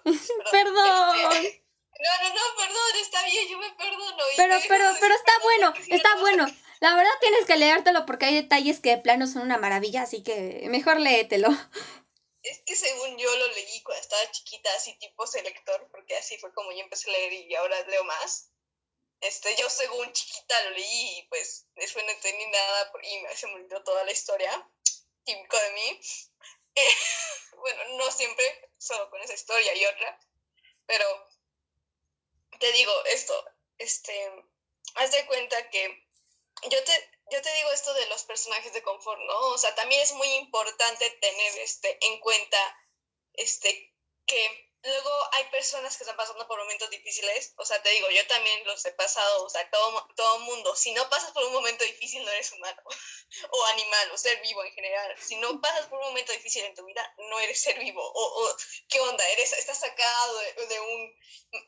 Perdón. 0.50 0.50
perdón. 0.50 1.36
Este, 1.36 1.64
no, 1.98 2.28
no, 2.28 2.34
no, 2.34 2.56
perdón, 2.56 2.96
está 3.00 3.24
bien, 3.24 3.48
yo 3.48 3.58
me 3.58 3.70
perdono. 3.72 4.24
Pero, 4.36 4.56
pero, 4.68 4.84
pero 5.00 5.14
está 5.14 5.32
bueno, 5.42 5.74
está 5.88 6.16
bueno. 6.16 6.46
La 6.80 6.96
verdad 6.96 7.12
tienes 7.20 7.46
que 7.46 7.56
leértelo 7.56 8.06
porque 8.06 8.26
hay 8.26 8.34
detalles 8.34 8.80
que 8.80 8.90
de 8.90 8.98
plano 8.98 9.26
son 9.26 9.42
una 9.42 9.58
maravilla, 9.58 10.02
así 10.02 10.22
que 10.22 10.64
mejor 10.68 10.98
léetelo. 10.98 11.48
Es 12.42 12.60
que 12.66 12.74
según 12.74 13.16
yo 13.18 13.36
lo 13.36 13.46
leí 13.48 13.82
cuando 13.84 14.02
estaba 14.02 14.30
chiquita, 14.32 14.68
así 14.74 14.98
tipo 14.98 15.24
selector, 15.26 15.88
porque 15.92 16.16
así 16.16 16.38
fue 16.38 16.52
como 16.52 16.72
yo 16.72 16.80
empecé 16.80 17.08
a 17.08 17.12
leer 17.12 17.32
y 17.34 17.54
ahora 17.54 17.80
leo 17.86 18.02
más. 18.02 18.50
Este, 19.20 19.54
yo 19.54 19.70
según 19.70 20.12
chiquita 20.12 20.60
lo 20.64 20.70
leí 20.70 21.18
y 21.18 21.28
pues 21.28 21.68
después 21.76 22.04
no 22.04 22.10
entendí 22.10 22.46
nada 22.46 22.92
y 23.04 23.20
me 23.20 23.36
se 23.36 23.46
me 23.46 23.54
olvidó 23.54 23.84
toda 23.84 24.02
la 24.02 24.10
historia, 24.10 24.68
típico 25.24 25.56
de 25.56 25.72
mí. 25.72 26.00
Eh, 26.74 26.94
bueno, 27.58 27.96
no 27.98 28.10
siempre, 28.10 28.70
solo 28.78 29.08
con 29.10 29.20
esa 29.22 29.34
historia 29.34 29.72
y 29.76 29.84
otra, 29.84 30.18
pero 30.86 31.04
te 32.62 32.70
digo 32.70 32.92
esto, 33.06 33.34
este, 33.78 34.14
haz 34.94 35.10
de 35.10 35.26
cuenta 35.26 35.68
que 35.70 36.06
yo 36.70 36.84
te, 36.84 37.10
yo 37.32 37.42
te 37.42 37.52
digo 37.54 37.72
esto 37.72 37.92
de 37.92 38.06
los 38.06 38.22
personajes 38.22 38.72
de 38.72 38.84
confort, 38.84 39.20
¿no? 39.20 39.38
O 39.48 39.58
sea, 39.58 39.74
también 39.74 40.00
es 40.00 40.12
muy 40.12 40.28
importante 40.34 41.10
tener 41.10 41.58
este, 41.58 41.98
en 42.06 42.20
cuenta 42.20 42.58
este, 43.32 43.92
que 44.26 44.71
hay 45.34 45.44
personas 45.50 45.96
que 45.96 46.02
están 46.02 46.16
pasando 46.16 46.46
por 46.46 46.58
momentos 46.58 46.90
difíciles, 46.90 47.54
o 47.56 47.64
sea, 47.64 47.82
te 47.82 47.88
digo, 47.90 48.10
yo 48.10 48.26
también 48.26 48.66
los 48.66 48.84
he 48.84 48.92
pasado, 48.92 49.44
o 49.44 49.48
sea, 49.48 49.68
todo, 49.70 50.06
todo 50.14 50.38
mundo, 50.40 50.76
si 50.76 50.92
no 50.92 51.08
pasas 51.08 51.32
por 51.32 51.42
un 51.44 51.52
momento 51.52 51.84
difícil 51.84 52.22
no 52.22 52.30
eres 52.30 52.52
humano, 52.52 52.82
o 53.50 53.64
animal, 53.66 54.10
o 54.12 54.18
ser 54.18 54.42
vivo 54.42 54.62
en 54.62 54.72
general, 54.72 55.16
si 55.18 55.36
no 55.36 55.58
pasas 55.60 55.86
por 55.86 55.98
un 56.00 56.08
momento 56.08 56.32
difícil 56.32 56.64
en 56.64 56.74
tu 56.74 56.84
vida, 56.84 57.14
no 57.30 57.40
eres 57.40 57.60
ser 57.60 57.78
vivo, 57.78 58.02
o, 58.02 58.44
o 58.44 58.56
¿qué 58.88 59.00
onda? 59.00 59.26
Eres, 59.30 59.54
estás 59.54 59.78
sacado 59.78 60.38
de, 60.38 60.66
de 60.66 60.80
un 60.80 61.18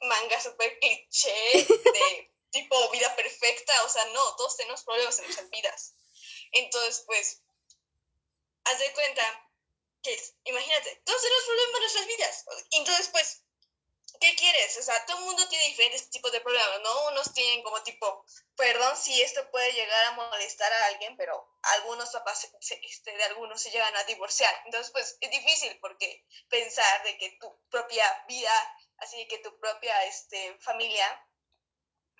manga 0.02 0.40
súper 0.42 0.78
cliché 0.78 1.66
de 1.66 2.32
tipo 2.50 2.90
vida 2.90 3.16
perfecta, 3.16 3.84
o 3.84 3.88
sea, 3.88 4.04
no, 4.06 4.36
todos 4.36 4.56
tenemos 4.58 4.84
problemas 4.84 5.18
en 5.18 5.24
nuestras 5.24 5.48
vidas. 5.50 5.94
Entonces, 6.52 7.02
pues, 7.06 7.42
haz 8.64 8.78
de 8.78 8.92
cuenta 8.92 9.50
que, 10.02 10.22
imagínate, 10.44 11.02
todos 11.06 11.22
tenemos 11.22 11.44
problemas 11.44 11.74
en 11.74 11.80
nuestras 11.80 12.06
vidas. 12.06 12.44
Entonces, 12.72 13.08
pues, 13.08 13.43
¿qué 14.24 14.36
quieres? 14.36 14.78
O 14.78 14.82
sea, 14.82 15.04
todo 15.04 15.18
el 15.18 15.24
mundo 15.24 15.46
tiene 15.48 15.66
diferentes 15.66 16.08
tipos 16.08 16.32
de 16.32 16.40
problemas, 16.40 16.80
¿no? 16.82 17.08
Unos 17.08 17.34
tienen 17.34 17.62
como 17.62 17.82
tipo, 17.82 18.24
perdón 18.56 18.96
si 18.96 19.20
esto 19.20 19.50
puede 19.50 19.72
llegar 19.72 20.06
a 20.06 20.12
molestar 20.12 20.72
a 20.72 20.86
alguien, 20.86 21.14
pero 21.18 21.46
algunos 21.76 22.10
papás 22.10 22.48
este, 22.82 23.12
de 23.12 23.24
algunos 23.24 23.60
se 23.60 23.70
llegan 23.70 23.94
a 23.94 24.04
divorciar. 24.04 24.54
Entonces, 24.64 24.90
pues, 24.92 25.18
es 25.20 25.30
difícil 25.30 25.78
porque 25.80 26.24
pensar 26.48 27.02
de 27.04 27.18
que 27.18 27.36
tu 27.38 27.60
propia 27.68 28.24
vida, 28.26 28.76
así 28.98 29.28
que 29.28 29.38
tu 29.38 29.58
propia 29.58 30.04
este, 30.06 30.58
familia, 30.60 31.28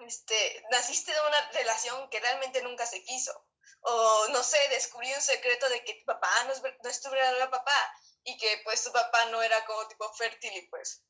este, 0.06 0.62
naciste 0.70 1.12
de 1.12 1.20
una 1.20 1.50
relación 1.52 2.10
que 2.10 2.20
realmente 2.20 2.60
nunca 2.62 2.84
se 2.84 3.02
quiso 3.02 3.46
o 3.86 4.28
no 4.28 4.42
sé, 4.42 4.58
descubrí 4.70 5.12
un 5.12 5.20
secreto 5.20 5.68
de 5.68 5.84
que 5.84 5.94
tu 5.94 6.04
papá 6.06 6.30
no 6.44 6.52
es, 6.52 6.62
no 6.62 6.90
es 6.90 7.00
tu 7.02 7.10
verdadero 7.10 7.50
papá 7.50 7.94
y 8.24 8.36
que 8.38 8.60
pues 8.64 8.82
tu 8.82 8.90
papá 8.92 9.26
no 9.26 9.42
era 9.42 9.64
como 9.66 9.86
tipo 9.88 10.10
fértil 10.14 10.56
y 10.56 10.62
pues, 10.68 11.02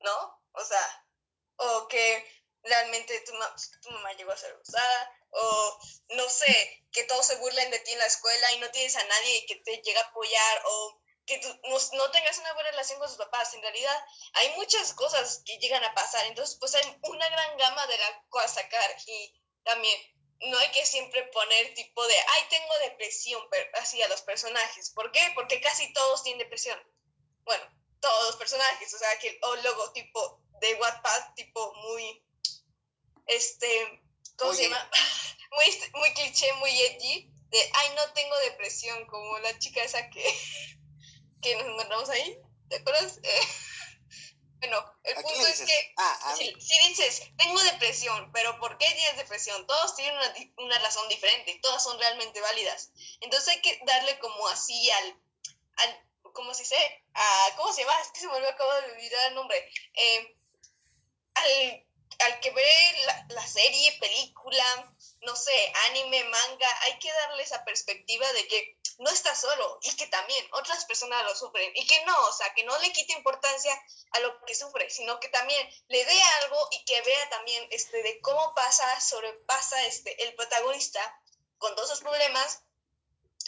¿no? 0.00 0.42
O 0.52 0.64
sea, 0.64 1.06
o 1.56 1.88
que 1.88 2.26
realmente 2.62 3.20
tu, 3.20 3.32
tu 3.82 3.90
mamá 3.90 4.12
llegó 4.14 4.32
a 4.32 4.36
ser 4.36 4.54
usada, 4.56 5.12
o 5.30 5.78
no 6.10 6.28
sé, 6.28 6.84
que 6.92 7.04
todos 7.04 7.26
se 7.26 7.36
burlen 7.36 7.70
de 7.70 7.78
ti 7.80 7.92
en 7.92 7.98
la 7.98 8.06
escuela 8.06 8.52
y 8.52 8.58
no 8.58 8.70
tienes 8.70 8.96
a 8.96 9.04
nadie 9.04 9.46
que 9.46 9.56
te 9.56 9.76
llegue 9.78 9.98
a 9.98 10.02
apoyar, 10.02 10.62
o 10.64 11.00
que 11.26 11.38
tú 11.38 11.48
no, 11.64 11.76
no, 11.92 12.10
tengas 12.10 12.38
una 12.38 12.54
buena 12.54 12.70
relación 12.70 12.98
con 12.98 13.08
tus 13.08 13.18
papás. 13.18 13.52
En 13.54 13.62
realidad, 13.62 14.04
hay 14.34 14.54
muchas 14.56 14.94
cosas 14.94 15.42
que 15.44 15.58
llegan 15.58 15.84
a 15.84 15.94
pasar, 15.94 16.24
entonces 16.26 16.56
pues 16.58 16.74
hay 16.74 16.98
una 17.02 17.28
gran 17.28 17.56
gama 17.56 17.86
de 17.86 17.98
la 17.98 18.24
cual 18.30 18.48
sacar 18.48 18.96
y 19.06 19.42
también 19.64 20.16
no 20.40 20.58
hay 20.58 20.70
que 20.70 20.84
siempre 20.84 21.24
poner 21.24 21.74
tipo 21.74 22.06
de, 22.06 22.14
ay, 22.14 22.46
tengo 22.50 22.78
depresión, 22.78 23.42
así 23.74 24.00
a 24.02 24.08
los 24.08 24.22
personajes. 24.22 24.90
¿Por 24.90 25.10
qué? 25.10 25.32
Porque 25.34 25.60
casi 25.60 25.92
todos 25.92 26.22
tienen 26.22 26.40
depresión. 26.40 26.78
Bueno, 27.44 27.64
todos 28.00 28.26
los 28.26 28.36
personajes, 28.36 28.92
o 28.94 28.98
sea, 28.98 29.18
que 29.18 29.38
o 29.42 29.56
logotipo 29.56 30.40
de 30.60 30.74
Wattpad, 30.74 31.34
tipo 31.34 31.74
muy, 31.74 32.24
este, 33.26 34.02
¿cómo 34.36 34.52
se 34.54 34.64
llama? 34.64 34.90
muy, 35.50 36.00
muy 36.00 36.14
cliché, 36.14 36.52
muy 36.54 36.70
edgy. 36.70 37.30
de, 37.50 37.58
ay, 37.74 37.94
no 37.94 38.12
tengo 38.12 38.36
depresión, 38.38 39.06
como 39.06 39.38
la 39.38 39.58
chica 39.58 39.82
esa 39.82 40.08
que, 40.10 40.24
que 41.42 41.56
nos 41.56 41.66
encontramos 41.66 42.08
ahí, 42.10 42.38
¿te 42.68 42.76
acuerdas? 42.76 43.18
Eh, 43.22 43.40
bueno, 44.60 44.84
el 45.04 45.16
¿A 45.16 45.22
quién 45.22 45.34
punto 45.34 45.48
es 45.48 45.60
que 45.60 45.94
Ah, 45.98 46.34
si, 46.36 46.88
dices, 46.88 47.22
tengo 47.36 47.60
depresión, 47.62 48.30
pero 48.32 48.58
¿por 48.58 48.78
qué 48.78 48.86
tienes 48.86 49.16
depresión? 49.16 49.66
Todos 49.66 49.96
tienen 49.96 50.14
una, 50.14 50.34
una 50.58 50.78
razón 50.80 51.08
diferente 51.08 51.58
todas 51.62 51.82
son 51.82 51.98
realmente 51.98 52.40
válidas. 52.40 52.90
Entonces 53.20 53.54
hay 53.54 53.60
que 53.60 53.80
darle 53.86 54.18
como 54.18 54.48
así 54.48 54.90
al, 54.90 55.20
al 55.76 56.05
¿cómo 56.36 56.54
se 56.54 56.62
dice? 56.62 57.04
A, 57.14 57.56
¿Cómo 57.56 57.72
se 57.72 57.80
llama? 57.80 57.98
Es 58.02 58.12
que 58.12 58.20
se 58.20 58.28
me 58.28 58.46
acabo 58.46 58.72
de 58.74 58.92
olvidar 58.92 59.26
el 59.28 59.34
nombre. 59.34 59.58
Eh, 59.94 60.36
al, 61.34 61.86
al 62.20 62.40
que 62.40 62.50
ve 62.50 62.96
la, 63.06 63.26
la 63.30 63.46
serie, 63.46 63.98
película, 63.98 64.94
no 65.22 65.34
sé, 65.34 65.72
anime, 65.88 66.22
manga, 66.24 66.80
hay 66.82 66.98
que 66.98 67.12
darle 67.12 67.42
esa 67.42 67.64
perspectiva 67.64 68.30
de 68.32 68.46
que 68.46 68.78
no 68.98 69.10
está 69.10 69.34
solo 69.34 69.78
y 69.82 69.94
que 69.96 70.06
también 70.06 70.46
otras 70.52 70.84
personas 70.86 71.22
lo 71.24 71.34
sufren 71.34 71.70
y 71.74 71.86
que 71.86 72.04
no, 72.04 72.18
o 72.26 72.32
sea, 72.32 72.52
que 72.54 72.64
no 72.64 72.78
le 72.78 72.92
quite 72.92 73.12
importancia 73.12 73.78
a 74.12 74.20
lo 74.20 74.44
que 74.44 74.54
sufre, 74.54 74.88
sino 74.90 75.20
que 75.20 75.28
también 75.28 75.68
le 75.88 76.04
dé 76.04 76.22
algo 76.42 76.68
y 76.72 76.84
que 76.84 77.00
vea 77.02 77.28
también 77.28 77.66
este, 77.70 78.02
de 78.02 78.20
cómo 78.20 78.54
pasa, 78.54 79.00
sobrepasa 79.00 79.84
este, 79.86 80.22
el 80.24 80.34
protagonista 80.34 81.22
con 81.58 81.74
todos 81.74 81.90
esos 81.90 82.02
problemas 82.02 82.62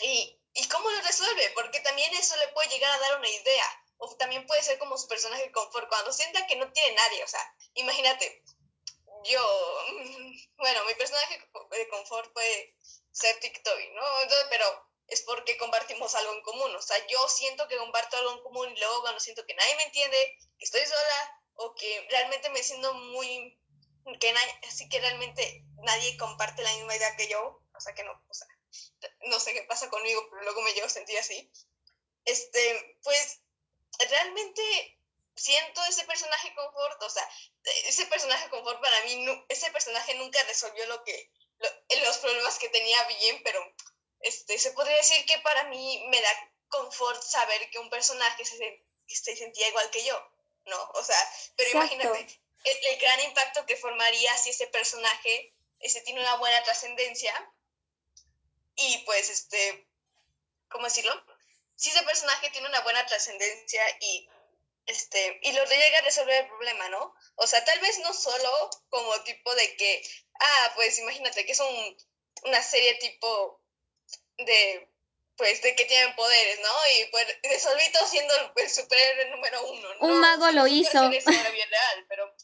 y, 0.02 0.38
y 0.58 0.66
cómo 0.66 0.90
lo 0.90 1.00
resuelve, 1.02 1.50
porque 1.54 1.80
también 1.80 2.12
eso 2.14 2.36
le 2.36 2.48
puede 2.48 2.68
llegar 2.68 2.90
a 2.90 2.98
dar 2.98 3.18
una 3.18 3.28
idea. 3.28 3.84
O 3.98 4.16
también 4.16 4.46
puede 4.46 4.62
ser 4.62 4.78
como 4.78 4.98
su 4.98 5.06
personaje 5.06 5.44
de 5.44 5.52
confort, 5.52 5.88
cuando 5.88 6.12
sienta 6.12 6.46
que 6.46 6.56
no 6.56 6.70
tiene 6.72 6.94
nadie, 6.94 7.22
o 7.24 7.28
sea, 7.28 7.54
imagínate, 7.74 8.42
yo, 9.24 9.84
bueno, 10.56 10.84
mi 10.84 10.94
personaje 10.94 11.40
de 11.70 11.88
confort 11.88 12.32
puede 12.32 12.74
ser 13.12 13.38
TikTok, 13.40 13.78
¿no? 13.94 14.22
Entonces, 14.22 14.46
pero 14.50 14.88
es 15.08 15.22
porque 15.22 15.56
compartimos 15.56 16.14
algo 16.14 16.32
en 16.32 16.42
común, 16.42 16.74
o 16.74 16.82
sea, 16.82 16.96
yo 17.06 17.28
siento 17.28 17.66
que 17.68 17.76
comparto 17.76 18.16
algo 18.16 18.32
en 18.32 18.42
común 18.42 18.70
y 18.70 18.78
luego 18.78 19.00
cuando 19.02 19.20
siento 19.20 19.46
que 19.46 19.54
nadie 19.54 19.76
me 19.76 19.84
entiende, 19.84 20.38
que 20.58 20.64
estoy 20.64 20.84
sola 20.84 21.42
o 21.54 21.74
que 21.74 22.06
realmente 22.10 22.50
me 22.50 22.62
siento 22.62 22.94
muy, 22.94 23.60
que 24.20 24.32
nadie, 24.32 24.60
así 24.68 24.88
que 24.88 25.00
realmente 25.00 25.64
nadie 25.82 26.16
comparte 26.16 26.62
la 26.62 26.72
misma 26.74 26.96
idea 26.96 27.16
que 27.16 27.28
yo, 27.28 27.62
o 27.74 27.80
sea, 27.80 27.94
que 27.94 28.04
no, 28.04 28.12
o 28.28 28.34
sea, 28.34 28.48
no 29.26 29.40
sé 29.40 29.52
qué 29.54 29.62
pasa 29.62 29.88
conmigo, 29.90 30.26
pero 30.30 30.42
luego 30.42 30.62
me 30.62 30.72
llevo 30.72 30.86
a 30.86 30.90
sentir 30.90 31.18
así, 31.18 31.50
este, 32.24 32.98
pues 33.02 33.40
realmente 34.10 34.62
siento 35.34 35.80
ese 35.84 36.04
personaje 36.04 36.54
confort, 36.54 37.02
o 37.02 37.10
sea, 37.10 37.28
ese 37.86 38.06
personaje 38.06 38.48
confort 38.50 38.80
para 38.80 39.04
mí, 39.04 39.44
ese 39.48 39.70
personaje 39.70 40.14
nunca 40.14 40.42
resolvió 40.44 40.84
lo 40.86 41.02
que, 41.04 41.30
lo- 41.58 42.04
los 42.04 42.18
problemas 42.18 42.58
que 42.58 42.68
tenía 42.68 43.02
bien, 43.04 43.40
pero 43.44 43.60
este, 44.20 44.58
se 44.58 44.72
podría 44.72 44.96
decir 44.96 45.24
que 45.26 45.38
para 45.38 45.64
mí 45.64 46.04
me 46.08 46.20
da 46.20 46.52
confort 46.68 47.22
saber 47.22 47.70
que 47.70 47.78
un 47.78 47.88
personaje 47.88 48.44
se, 48.44 48.84
se 49.06 49.36
sentía 49.36 49.68
igual 49.68 49.90
que 49.90 50.04
yo, 50.04 50.32
¿no? 50.66 50.90
O 50.94 51.04
sea, 51.04 51.16
pero 51.56 51.70
Exacto. 51.70 51.94
imagínate 51.94 52.40
el, 52.64 52.86
el 52.86 52.98
gran 52.98 53.20
impacto 53.20 53.64
que 53.64 53.76
formaría 53.76 54.36
si 54.36 54.50
ese 54.50 54.66
personaje 54.66 55.54
ese, 55.78 56.00
tiene 56.00 56.20
una 56.20 56.34
buena 56.36 56.62
trascendencia 56.64 57.32
y 58.78 58.98
pues, 59.04 59.28
este, 59.30 59.86
¿cómo 60.68 60.84
decirlo? 60.84 61.12
Si 61.76 61.90
ese 61.90 62.02
personaje 62.02 62.50
tiene 62.50 62.68
una 62.68 62.80
buena 62.80 63.04
trascendencia 63.06 63.82
y 64.00 64.28
este, 64.88 65.38
y 65.42 65.52
lo 65.52 65.64
llega 65.66 65.98
a 65.98 66.02
resolver 66.02 66.42
el 66.44 66.48
problema, 66.48 66.88
¿no? 66.88 67.14
O 67.36 67.46
sea, 67.46 67.62
tal 67.62 67.78
vez 67.80 67.98
no 67.98 68.14
solo 68.14 68.70
como 68.88 69.22
tipo 69.22 69.54
de 69.54 69.76
que, 69.76 70.02
ah, 70.40 70.72
pues 70.76 70.98
imagínate 70.98 71.44
que 71.44 71.52
es 71.52 71.60
un, 71.60 71.96
una 72.44 72.62
serie 72.62 72.94
tipo 72.94 73.60
de, 74.38 74.88
pues, 75.36 75.60
de 75.60 75.76
que 75.76 75.84
tienen 75.84 76.16
poderes, 76.16 76.60
¿no? 76.60 76.70
Y 76.96 77.04
pues 77.10 77.26
resolví 77.42 77.92
todo 77.92 78.06
siendo 78.08 78.34
el, 78.34 78.50
el 78.56 78.70
superhéroe 78.70 79.30
número 79.30 79.66
uno. 79.66 79.88
Un 80.00 80.10
no, 80.10 80.16
mago 80.16 80.44
o 80.44 80.50
sea, 80.50 80.52
lo 80.52 80.66
hizo. 80.66 81.10
vida 81.10 81.22
real, 81.30 82.06
pero, 82.08 82.34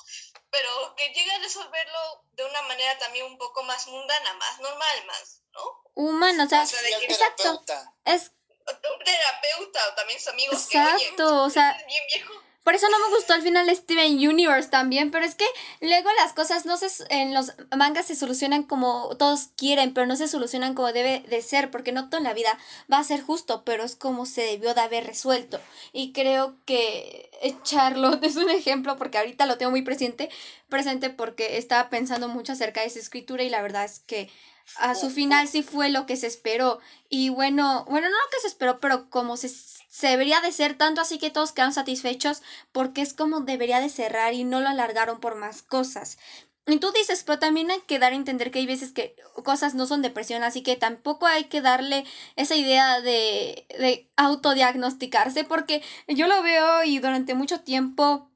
pero 0.55 0.95
que 0.95 1.09
llegue 1.13 1.33
a 1.33 1.39
resolverlo 1.39 2.23
de 2.35 2.45
una 2.45 2.63
manera 2.63 2.97
también 2.99 3.27
un 3.27 3.37
poco 3.37 3.65
más 3.65 3.89
mundana, 3.89 4.35
más 4.35 4.61
normal, 4.61 5.05
más, 5.07 5.43
¿no? 5.53 5.83
Humano, 5.95 6.45
o 6.45 6.47
sea, 6.49 6.63
O 6.63 6.67
sea, 6.67 6.81
de 6.81 6.91
Y 6.91 6.95
al 6.95 7.01
que- 7.01 7.07
exacto. 7.07 7.65
Es 8.05 8.31
Un 8.69 9.05
terapeuta 9.05 9.89
o 9.89 9.95
también 9.95 10.19
sus 10.21 10.29
amigos 10.29 10.67
que, 10.69 10.79
oye, 10.79 10.91
exacto, 10.93 11.43
o 11.43 11.51
sea, 11.51 11.73
¿estás 11.73 11.87
bien 11.87 12.03
viejo? 12.07 12.35
Por 12.65 12.75
eso 12.75 12.87
no 12.89 12.99
me 12.99 13.15
gustó 13.15 13.35
al 13.35 13.43
final 13.43 13.69
Steven 13.77 14.15
Universe 14.15 14.71
también, 14.71 15.11
pero 15.11 15.27
es 15.27 15.35
que 15.35 15.45
luego 15.83 16.09
las 16.19 16.33
cosas 16.33 16.65
no 16.65 16.79
se 16.79 16.89
en 17.11 17.35
los 17.35 17.53
mangas 17.77 18.07
se 18.07 18.17
solucionan 18.17 18.63
como 18.63 19.15
todos 19.19 19.51
quieren, 19.57 19.93
pero 19.93 20.07
no 20.07 20.17
se 20.17 20.29
solucionan 20.29 20.75
como 20.75 20.93
debe 20.93 21.21
de 21.29 21.43
ser, 21.43 21.71
porque 21.71 21.93
no 21.93 22.09
toda 22.09 22.23
la 22.23 22.33
vida 22.33 22.59
va 22.91 22.99
a 22.99 23.05
ser 23.05 23.21
justo, 23.21 23.65
pero 23.65 23.85
es 23.85 23.97
como 23.97 24.25
se 24.25 24.43
debió 24.43 24.73
de 24.73 24.81
haber 24.81 25.07
resuelto. 25.07 25.61
Y 25.93 26.13
creo 26.13 26.57
que 26.65 27.31
Charlotte 27.65 28.25
es 28.25 28.37
un 28.37 28.49
ejemplo 28.49 28.97
porque 28.97 29.19
ahorita 29.19 29.45
lo 29.45 29.59
tengo 29.59 29.71
muy 29.71 29.83
presente, 29.83 30.31
presente 30.71 31.11
porque 31.11 31.59
estaba 31.59 31.91
pensando 31.91 32.29
mucho 32.29 32.53
acerca 32.53 32.81
de 32.81 32.87
esa 32.87 32.99
escritura 32.99 33.43
y 33.43 33.51
la 33.51 33.61
verdad 33.61 33.85
es 33.85 34.01
que 34.01 34.31
a 34.77 34.95
su 34.95 35.11
final 35.11 35.47
sí 35.49 35.63
fue 35.63 35.91
lo 35.91 36.07
que 36.07 36.17
se 36.17 36.27
esperó. 36.27 36.81
Y 37.09 37.29
bueno, 37.29 37.85
bueno, 37.89 38.09
no 38.09 38.17
lo 38.17 38.31
que 38.31 38.41
se 38.41 38.49
esperó, 38.49 38.81
pero 38.81 39.11
como 39.11 39.37
se, 39.37 39.49
se 39.95 40.09
debería 40.09 40.41
de 40.41 40.51
ser, 40.51 40.77
tanto 40.77 41.01
así 41.01 41.19
que 41.19 41.31
todos 41.31 41.53
quedan 41.53 41.73
satisfechos, 41.73 42.43
porque 42.73 43.01
es 43.01 43.15
como 43.15 43.43
debería 43.43 43.79
de 43.79 43.89
cerrar 43.89 44.35
y 44.35 44.43
no 44.43 44.61
lo 44.61 44.69
alargaron 44.69 45.21
por 45.21 45.37
más 45.37 45.63
cosas. 45.63 46.19
Y 46.67 46.79
tú 46.79 46.91
dices, 46.91 47.23
pero 47.23 47.39
también 47.39 47.71
hay 47.71 47.81
que 47.83 48.01
dar 48.01 48.13
a 48.13 48.17
entender 48.17 48.51
que 48.51 48.59
hay 48.59 48.67
veces 48.67 48.91
que 48.91 49.15
cosas 49.45 49.77
no 49.77 49.87
son 49.87 50.03
depresión, 50.03 50.43
así 50.43 50.65
que 50.65 50.75
tampoco 50.75 51.27
hay 51.27 51.45
que 51.45 51.61
darle 51.61 52.05
esa 52.35 52.57
idea 52.57 53.01
de, 53.03 53.69
de 53.79 54.11
autodiagnosticarse, 54.17 55.45
porque 55.45 55.81
yo 56.09 56.27
lo 56.27 56.43
veo 56.43 56.83
y 56.83 56.99
durante 56.99 57.35
mucho 57.35 57.61
tiempo 57.61 58.33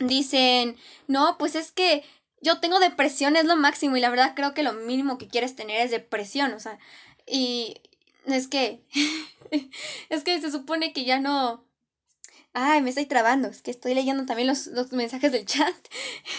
dicen, 0.00 0.76
no, 1.06 1.38
pues 1.38 1.54
es 1.54 1.70
que 1.70 2.04
yo 2.40 2.58
tengo 2.58 2.80
depresión, 2.80 3.36
es 3.36 3.44
lo 3.44 3.54
máximo, 3.54 3.96
y 3.96 4.00
la 4.00 4.10
verdad 4.10 4.32
creo 4.34 4.52
que 4.52 4.64
lo 4.64 4.72
mínimo 4.72 5.16
que 5.16 5.28
quieres 5.28 5.54
tener 5.54 5.80
es 5.80 5.92
depresión, 5.92 6.52
o 6.54 6.58
sea, 6.58 6.80
y 7.24 7.82
es 8.26 8.48
que, 8.48 8.82
es 10.08 10.24
que 10.24 10.40
se 10.40 10.50
supone 10.50 10.92
que 10.92 11.04
ya 11.04 11.18
no... 11.20 11.64
Ay, 12.54 12.82
me 12.82 12.90
estoy 12.90 13.06
trabando, 13.06 13.48
es 13.48 13.62
que 13.62 13.70
estoy 13.70 13.94
leyendo 13.94 14.26
también 14.26 14.46
los, 14.48 14.66
los 14.66 14.92
mensajes 14.92 15.32
del 15.32 15.46
chat. 15.46 15.74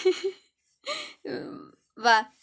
Mm, 1.24 1.72
Va, 2.04 2.34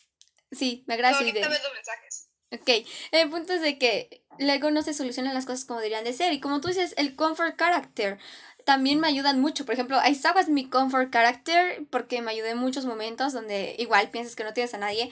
sí, 0.51 0.83
me 0.87 0.95
agrada 0.95 1.15
ahorita 1.15 1.37
idea. 1.37 1.49
ves 1.49 1.61
los 1.63 1.73
mensajes. 1.73 2.29
Ok, 2.51 2.87
el 3.11 3.29
punto 3.29 3.53
es 3.53 3.61
de 3.61 3.77
que 3.77 4.25
luego 4.39 4.71
no 4.71 4.81
se 4.81 4.93
solucionan 4.93 5.33
las 5.35 5.45
cosas 5.45 5.65
como 5.65 5.79
deberían 5.79 6.03
de 6.03 6.13
ser. 6.13 6.33
Y 6.33 6.39
como 6.39 6.59
tú 6.59 6.67
dices, 6.69 6.93
el 6.97 7.15
comfort 7.15 7.55
character 7.57 8.17
también 8.65 8.99
me 8.99 9.07
ayudan 9.07 9.39
mucho. 9.39 9.65
Por 9.65 9.73
ejemplo, 9.73 9.99
Aizawa 9.99 10.41
es 10.41 10.49
mi 10.49 10.67
comfort 10.69 11.11
character 11.11 11.85
porque 11.91 12.21
me 12.21 12.31
ayudó 12.31 12.47
en 12.47 12.57
muchos 12.57 12.85
momentos 12.85 13.33
donde 13.33 13.75
igual 13.77 14.09
piensas 14.09 14.35
que 14.35 14.43
no 14.43 14.53
tienes 14.53 14.73
a 14.73 14.79
nadie. 14.79 15.11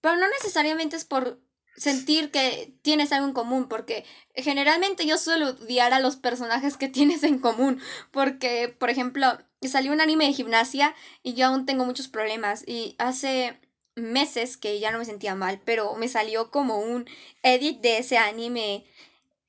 Pero 0.00 0.16
no 0.16 0.28
necesariamente 0.28 0.96
es 0.96 1.04
por 1.04 1.40
sentir 1.78 2.30
que 2.30 2.74
tienes 2.82 3.12
algo 3.12 3.26
en 3.26 3.32
común, 3.32 3.68
porque 3.68 4.04
generalmente 4.34 5.06
yo 5.06 5.16
suelo 5.16 5.50
odiar 5.50 5.92
a 5.94 6.00
los 6.00 6.16
personajes 6.16 6.76
que 6.76 6.88
tienes 6.88 7.22
en 7.22 7.38
común, 7.38 7.80
porque, 8.10 8.68
por 8.68 8.90
ejemplo, 8.90 9.38
salió 9.62 9.92
un 9.92 10.00
anime 10.00 10.26
de 10.26 10.32
gimnasia 10.32 10.94
y 11.22 11.34
yo 11.34 11.46
aún 11.46 11.66
tengo 11.66 11.84
muchos 11.84 12.08
problemas 12.08 12.64
y 12.66 12.94
hace 12.98 13.58
meses 13.96 14.56
que 14.56 14.78
ya 14.78 14.90
no 14.90 14.98
me 14.98 15.04
sentía 15.04 15.34
mal, 15.34 15.60
pero 15.64 15.94
me 15.96 16.08
salió 16.08 16.50
como 16.50 16.78
un 16.78 17.06
edit 17.42 17.80
de 17.80 17.98
ese 17.98 18.18
anime 18.18 18.84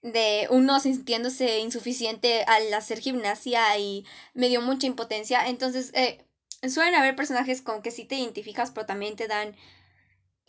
de 0.01 0.47
uno 0.49 0.79
sintiéndose 0.79 1.59
insuficiente 1.59 2.43
al 2.43 2.73
hacer 2.73 2.99
gimnasia 2.99 3.77
y 3.77 4.05
me 4.33 4.47
dio 4.47 4.61
mucha 4.61 4.87
impotencia. 4.87 5.47
Entonces, 5.47 5.91
eh, 5.93 6.25
suelen 6.67 6.95
haber 6.95 7.15
personajes 7.15 7.61
con 7.61 7.81
que 7.81 7.91
sí 7.91 8.05
te 8.05 8.15
identificas, 8.15 8.71
pero 8.71 8.85
también 8.85 9.15
te 9.15 9.27
dan 9.27 9.55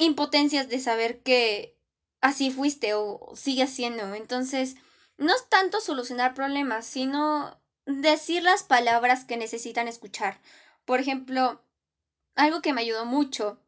impotencias 0.00 0.68
de 0.68 0.80
saber 0.80 1.22
que 1.22 1.78
así 2.20 2.50
fuiste 2.50 2.94
o 2.94 3.32
sigues 3.36 3.70
siendo. 3.70 4.14
Entonces, 4.14 4.76
no 5.18 5.34
es 5.34 5.48
tanto 5.48 5.80
solucionar 5.80 6.34
problemas, 6.34 6.86
sino 6.86 7.60
decir 7.84 8.42
las 8.42 8.62
palabras 8.62 9.24
que 9.24 9.36
necesitan 9.36 9.88
escuchar. 9.88 10.40
Por 10.84 11.00
ejemplo, 11.00 11.62
algo 12.34 12.62
que 12.62 12.72
me 12.72 12.80
ayudó 12.80 13.04
mucho 13.04 13.60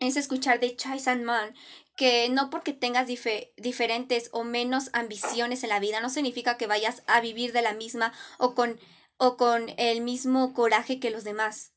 es 0.00 0.16
escuchar 0.16 0.58
de 0.60 0.74
Chai 0.74 1.00
San 1.00 1.24
Man 1.24 1.54
que 1.96 2.28
no 2.28 2.48
porque 2.48 2.72
tengas 2.72 3.08
dife 3.08 3.52
diferentes 3.56 4.30
o 4.32 4.44
menos 4.44 4.88
ambiciones 4.92 5.64
en 5.64 5.70
la 5.70 5.80
vida 5.80 6.00
no 6.00 6.08
significa 6.08 6.56
que 6.56 6.68
vayas 6.68 7.02
a 7.08 7.20
vivir 7.20 7.52
de 7.52 7.62
la 7.62 7.74
misma 7.74 8.12
o 8.38 8.54
con 8.54 8.78
o 9.16 9.36
con 9.36 9.68
el 9.76 10.00
mismo 10.00 10.54
coraje 10.54 11.00
que 11.00 11.10
los 11.10 11.24
demás 11.24 11.72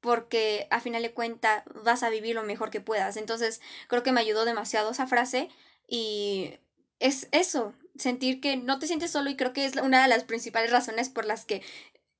porque 0.00 0.66
a 0.70 0.80
final 0.80 1.02
de 1.02 1.12
cuentas 1.12 1.62
vas 1.84 2.02
a 2.02 2.10
vivir 2.10 2.34
lo 2.34 2.42
mejor 2.42 2.70
que 2.70 2.80
puedas. 2.80 3.16
Entonces, 3.16 3.60
creo 3.88 4.02
que 4.02 4.12
me 4.12 4.20
ayudó 4.20 4.44
demasiado 4.44 4.90
esa 4.90 5.06
frase 5.06 5.48
y 5.88 6.58
es 6.98 7.28
eso, 7.32 7.74
sentir 7.96 8.40
que 8.40 8.56
no 8.56 8.78
te 8.78 8.86
sientes 8.86 9.10
solo 9.10 9.30
y 9.30 9.36
creo 9.36 9.52
que 9.52 9.64
es 9.64 9.76
una 9.76 10.02
de 10.02 10.08
las 10.08 10.24
principales 10.24 10.70
razones 10.70 11.08
por 11.08 11.24
las 11.24 11.44
que 11.44 11.62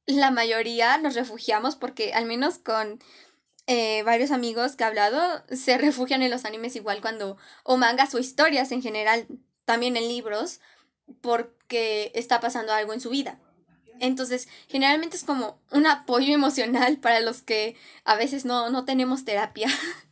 la 0.07 0.31
mayoría 0.31 0.99
nos 0.99 1.15
refugiamos 1.15 1.77
porque 1.77 2.13
al 2.13 2.27
menos 2.27 2.59
con 2.59 3.01
eh, 3.67 4.03
varios 4.05 4.31
amigos 4.31 4.77
que 4.77 4.85
he 4.85 4.87
hablado 4.87 5.43
se 5.51 5.77
refugian 5.79 6.23
en 6.23 6.31
los 6.31 6.45
animes 6.45 6.77
igual 6.77 7.01
cuando, 7.01 7.37
o 7.65 7.77
mangas 7.77 8.15
o 8.15 8.19
historias 8.19 8.71
en 8.71 8.83
general, 8.83 9.27
también 9.65 9.97
en 9.97 10.09
libros, 10.09 10.61
porque 11.21 12.13
está 12.15 12.41
pasando 12.41 12.73
algo 12.73 12.93
en 12.93 13.01
su 13.01 13.11
vida. 13.11 13.41
Entonces, 14.01 14.49
generalmente 14.69 15.17
es 15.17 15.25
como 15.25 15.61
un 15.71 15.87
apoyo 15.87 16.35
emocional 16.35 16.99
para 16.99 17.21
los 17.21 17.43
que 17.43 17.77
a 18.05 18.17
veces 18.17 18.45
no, 18.45 18.71
no 18.71 18.85
tenemos 18.85 19.25
terapia. 19.25 19.69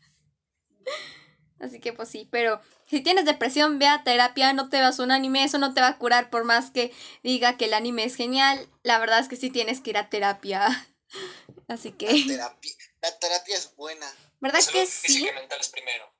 Así 1.60 1.80
que 1.80 1.92
pues 1.92 2.08
sí, 2.08 2.28
pero 2.30 2.60
si 2.86 3.00
tienes 3.00 3.24
depresión, 3.24 3.78
ve 3.78 3.86
a 3.86 4.04
terapia, 4.04 4.52
no 4.52 4.68
te 4.68 4.80
vas 4.80 5.00
a 5.00 5.02
un 5.02 5.10
anime, 5.10 5.44
eso 5.44 5.58
no 5.58 5.72
te 5.72 5.80
va 5.80 5.88
a 5.88 5.98
curar 5.98 6.28
por 6.28 6.44
más 6.44 6.70
que 6.70 6.92
diga 7.22 7.56
que 7.56 7.64
el 7.66 7.74
anime 7.74 8.04
es 8.04 8.16
genial. 8.16 8.68
La 8.82 8.98
verdad 8.98 9.20
es 9.20 9.28
que 9.28 9.36
sí 9.36 9.50
tienes 9.50 9.80
que 9.80 9.90
ir 9.90 9.96
a 9.96 10.10
terapia. 10.10 10.66
Así 11.68 11.92
que... 11.92 12.12
La 12.12 12.26
terapia, 12.26 12.72
la 13.00 13.18
terapia 13.18 13.56
es 13.56 13.74
buena. 13.76 14.06
¿Verdad 14.40 14.60
Salud 14.60 14.80
que 14.80 14.86
física 14.86 15.26
sí? 15.26 15.28
y 15.28 15.40
mental 15.40 15.58
es 15.60 15.68
primero. 15.68 16.13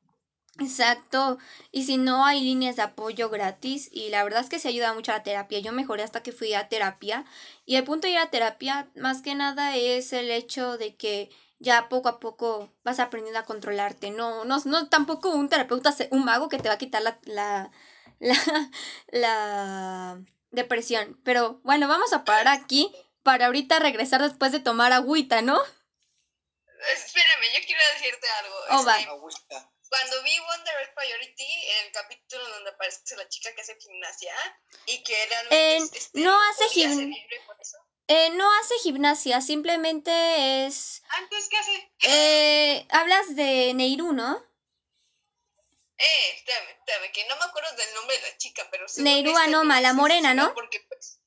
Exacto. 0.61 1.39
Y 1.73 1.85
si 1.85 1.97
no, 1.97 2.25
hay 2.25 2.41
líneas 2.41 2.77
de 2.77 2.83
apoyo 2.83 3.29
gratis. 3.29 3.89
Y 3.93 4.11
la 4.11 4.23
verdad 4.23 4.41
es 4.43 4.49
que 4.49 4.59
se 4.61 4.69
ayuda 4.69 4.95
mucho 4.95 5.11
a 5.13 5.17
la 5.17 5.23
terapia. 5.25 5.59
Yo 5.59 5.73
mejoré 5.73 6.03
hasta 6.05 6.23
que 6.23 6.33
fui 6.33 6.55
a 6.55 6.69
terapia. 6.69 7.25
Y 7.67 7.77
el 7.77 7.85
punto 7.85 8.07
de 8.07 8.13
ir 8.13 8.19
a 8.19 8.31
terapia, 8.31 8.89
más 8.95 9.21
que 9.23 9.35
nada, 9.35 9.77
es 9.77 10.13
el 10.13 10.31
hecho 10.31 10.77
de 10.79 10.95
que 10.97 11.31
ya 11.59 11.89
poco 11.89 12.09
a 12.09 12.21
poco 12.21 12.73
vas 12.85 13.01
aprendiendo 13.01 13.41
a 13.41 13.45
controlarte. 13.45 14.11
No, 14.11 14.45
no, 14.45 14.59
no 14.65 14.89
tampoco 14.89 15.31
un 15.31 15.49
terapeuta, 15.49 15.91
se- 15.93 16.09
un 16.13 16.25
mago 16.25 16.49
que 16.49 16.59
te 16.59 16.69
va 16.69 16.75
a 16.75 16.79
quitar 16.79 17.03
la, 17.03 17.19
la, 17.25 17.71
la, 18.21 18.71
la 19.09 20.19
depresión. 20.51 21.19
Pero 21.25 21.61
bueno, 21.65 21.89
vamos 21.89 22.13
a 22.13 22.25
parar 22.25 22.49
aquí 22.49 22.95
para 23.25 23.47
ahorita 23.47 23.79
regresar 23.81 24.23
después 24.23 24.53
de 24.53 24.61
tomar 24.61 24.93
agüita, 24.93 25.43
¿no? 25.43 25.59
Espérame, 26.95 27.47
yo 27.55 27.61
quiero 27.67 27.83
decirte 27.95 28.27
algo. 28.41 28.55
Oh, 28.71 28.85
va. 28.87 28.95
Agüita. 29.15 29.71
Cuando 29.97 30.23
vi 30.25 30.37
Wonder 30.41 30.75
Egg 30.83 30.95
Priority, 30.95 31.67
el 31.85 31.93
capítulo 31.93 32.49
donde 32.49 32.71
aparece 32.71 33.17
la 33.17 33.29
chica 33.29 33.55
que 33.55 33.61
hace 33.63 33.77
gimnasia 33.79 34.35
y 34.87 35.03
que 35.05 35.27
realmente 35.27 35.77
En- 35.77 35.83
es- 35.85 35.93
este, 35.93 36.21
no 36.21 36.41
hace 36.51 36.65
podía 36.67 36.89
gim- 36.89 36.97
ser 36.97 37.07
libre 37.07 37.41
por 37.47 37.57
eso. 37.61 37.77
Eh, 38.09 38.31
no 38.31 38.53
hace 38.61 38.75
gimnasia, 38.83 39.41
simplemente 39.41 40.67
es... 40.67 41.03
Antes, 41.11 41.49
¿qué 41.49 41.57
hace? 41.59 41.93
Eh, 42.03 42.87
hablas 42.91 43.37
de 43.37 43.73
Neiru, 43.75 44.13
¿no? 44.13 44.45
Eh, 45.97 46.31
espérame, 46.35 46.71
espérame, 46.71 47.13
que 47.13 47.25
no 47.29 47.37
me 47.37 47.45
acuerdo 47.45 47.73
del 47.77 47.95
nombre 47.95 48.17
de 48.19 48.23
la 48.31 48.37
chica, 48.37 48.67
pero 48.71 48.85
Neiru 48.97 49.37
Anoma, 49.39 49.81
la 49.81 49.93
morena, 49.93 50.35
¿no? 50.35 50.53
Porque, 50.55 50.81
pues, 50.89 51.21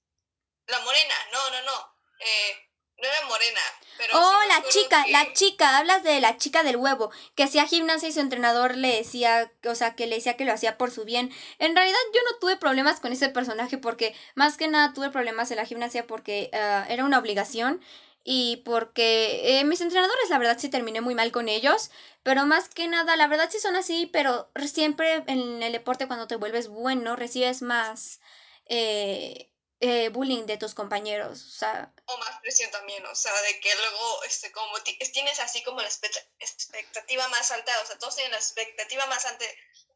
la 0.67 0.79
morena, 0.81 1.15
no, 1.31 1.49
no, 1.51 1.61
no. 1.63 1.95
Eh, 2.19 2.66
no 2.99 3.07
era 3.07 3.27
morena, 3.27 3.59
pero 3.97 4.13
Oh, 4.19 4.39
la 4.47 4.67
chica, 4.67 5.03
que- 5.05 5.11
la 5.11 5.33
chica, 5.33 5.77
hablas 5.77 6.03
de 6.03 6.19
la 6.21 6.37
chica 6.37 6.63
del 6.63 6.77
huevo, 6.77 7.11
que 7.35 7.43
hacía 7.43 7.65
gimnasia 7.67 8.09
y 8.09 8.13
su 8.13 8.19
entrenador 8.19 8.75
le 8.75 8.95
decía, 8.97 9.51
o 9.65 9.75
sea, 9.75 9.95
que 9.95 10.07
le 10.07 10.15
decía 10.15 10.35
que 10.37 10.45
lo 10.45 10.53
hacía 10.53 10.77
por 10.77 10.91
su 10.91 11.03
bien. 11.05 11.31
En 11.59 11.75
realidad 11.75 11.97
yo 12.13 12.21
no 12.29 12.37
tuve 12.39 12.57
problemas 12.57 12.99
con 12.99 13.11
ese 13.11 13.29
personaje 13.29 13.77
porque 13.77 14.15
más 14.35 14.57
que 14.57 14.67
nada 14.67 14.93
tuve 14.93 15.09
problemas 15.11 15.51
en 15.51 15.57
la 15.57 15.65
gimnasia 15.65 16.07
porque 16.07 16.49
ah, 16.53 16.85
era 16.89 17.05
una 17.05 17.19
obligación 17.19 17.81
y 18.23 18.57
porque 18.65 19.59
eh, 19.59 19.63
mis 19.63 19.79
entrenadores 19.81 20.29
la 20.29 20.37
verdad 20.37 20.57
sí 20.59 20.69
terminé 20.69 21.01
muy 21.01 21.15
mal 21.15 21.31
con 21.31 21.47
ellos, 21.49 21.91
pero 22.23 22.45
más 22.45 22.67
que 22.69 22.87
nada 22.87 23.15
la 23.15 23.27
verdad 23.27 23.49
sí 23.51 23.59
son 23.59 23.75
así, 23.75 24.05
pero 24.11 24.49
siempre 24.65 25.23
en 25.27 25.63
el 25.63 25.71
deporte 25.71 26.07
cuando 26.07 26.27
te 26.27 26.35
vuelves 26.35 26.67
bueno 26.67 27.15
recibes 27.15 27.61
más 27.61 28.19
eh, 28.65 29.49
eh, 29.79 30.09
bullying 30.09 30.45
de 30.45 30.57
tus 30.57 30.73
compañeros, 30.73 31.43
o 31.45 31.51
sea, 31.59 31.93
o 32.05 32.17
más 32.17 32.39
presión 32.41 32.71
también, 32.71 33.05
o 33.05 33.15
sea, 33.15 33.33
de 33.43 33.59
que 33.59 33.75
luego, 33.75 34.23
este, 34.23 34.51
como 34.51 34.79
ti- 34.81 34.97
tienes 35.13 35.39
así 35.39 35.61
como 35.63 35.81
la 35.81 35.87
expecta- 35.87 36.23
expectativa 36.39 37.27
más 37.27 37.51
alta, 37.51 37.71
o 37.81 37.85
sea, 37.85 37.97
todos 37.99 38.15
tienen 38.15 38.31
la 38.31 38.37
expectativa 38.39 39.05
más, 39.07 39.25
ante, 39.25 39.45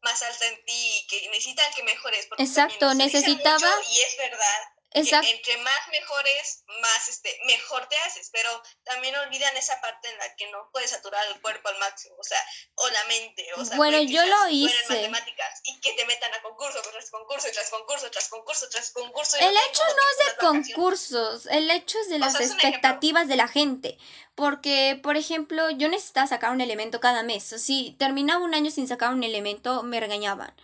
más 0.02 0.22
alta 0.22 0.46
en 0.46 0.64
ti 0.64 0.72
y 0.98 1.06
que 1.08 1.28
necesitan 1.30 1.72
que 1.74 1.82
mejores. 1.84 2.26
porque 2.26 2.42
Exacto, 2.44 2.78
también, 2.78 3.08
o 3.08 3.10
sea, 3.10 3.20
dicen 3.20 3.34
necesitaba- 3.36 3.76
mucho 3.76 3.90
y 3.90 4.00
es 4.02 4.16
verdad, 4.18 4.60
exacto. 4.94 5.26
que 5.26 5.34
entre 5.34 5.56
más 5.58 5.88
mejores, 5.90 6.64
más, 6.80 7.08
este, 7.08 7.38
mejor 7.46 7.88
te 7.88 7.96
haces, 7.98 8.30
pero 8.32 8.50
también 8.84 9.14
olvidan 9.16 9.56
esa 9.56 9.80
parte 9.80 10.08
en 10.10 10.18
la 10.18 10.34
que 10.36 10.50
no 10.50 10.68
puedes 10.72 10.90
saturar 10.90 11.26
el 11.28 11.40
cuerpo 11.40 11.68
al 11.68 11.78
máximo, 11.78 12.16
o 12.18 12.24
sea, 12.24 12.44
o 12.74 12.88
la 12.88 13.04
mente, 13.04 13.46
o 13.56 13.64
sea, 13.64 13.76
Bueno, 13.76 14.00
yo 14.00 14.24
lo 14.24 14.48
hice. 14.48 14.74
matemáticas 14.88 15.60
y 15.64 15.80
que 15.80 15.92
te 15.92 16.04
metan 16.06 16.32
a 16.34 16.42
concurso 16.42 16.80
tras 16.82 17.10
concurso 17.10 17.48
tras 17.52 17.70
concurso 17.70 18.10
tras 18.10 18.28
concurso 18.28 18.68
tras 18.68 18.90
concurso. 18.90 19.36
El 19.36 19.56
hecho 19.56 19.82
no 19.84 20.10
es 20.10 20.26
de 20.26 20.36
concursos, 20.38 21.46
el 21.46 21.70
hecho 21.70 21.98
es 22.00 22.08
de 22.08 22.18
las 22.18 22.32
sea, 22.32 22.42
es 22.42 22.52
expectativas 22.52 23.28
de 23.28 23.36
la 23.36 23.48
gente. 23.48 23.98
Porque, 24.34 24.98
por 25.02 25.16
ejemplo, 25.16 25.70
yo 25.70 25.88
necesitaba 25.88 26.26
sacar 26.26 26.52
un 26.52 26.60
elemento 26.62 27.00
cada 27.00 27.22
mes. 27.22 27.44
Si 27.44 27.94
terminaba 27.98 28.42
un 28.42 28.54
año 28.54 28.70
sin 28.70 28.88
sacar 28.88 29.12
un 29.12 29.24
elemento, 29.24 29.82
me 29.82 30.00
regañaban. 30.00 30.54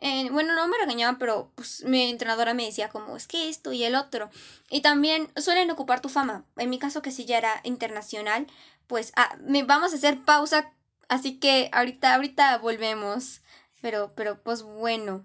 Eh, 0.00 0.28
bueno, 0.30 0.54
no 0.54 0.68
me 0.68 0.76
regañaban, 0.78 1.18
pero 1.18 1.52
pues, 1.54 1.84
mi 1.84 2.10
entrenadora 2.10 2.52
me 2.52 2.66
decía 2.66 2.88
como, 2.88 3.16
es 3.16 3.26
que 3.26 3.48
esto 3.48 3.72
y 3.72 3.84
el 3.84 3.94
otro. 3.94 4.30
Y 4.70 4.82
también 4.82 5.30
suelen 5.36 5.70
ocupar 5.70 6.00
tu 6.00 6.08
fama. 6.08 6.44
En 6.56 6.70
mi 6.70 6.78
caso, 6.78 7.02
que 7.02 7.10
sí 7.10 7.24
ya 7.24 7.38
era 7.38 7.60
internacional, 7.64 8.46
pues 8.86 9.12
ah, 9.16 9.36
me, 9.40 9.62
vamos 9.62 9.92
a 9.92 9.96
hacer 9.96 10.24
pausa. 10.24 10.72
Así 11.08 11.38
que 11.38 11.70
ahorita, 11.72 12.14
ahorita 12.14 12.58
volvemos. 12.58 13.42
Pero, 13.80 14.14
pero, 14.14 14.42
pues 14.42 14.62
bueno. 14.62 15.24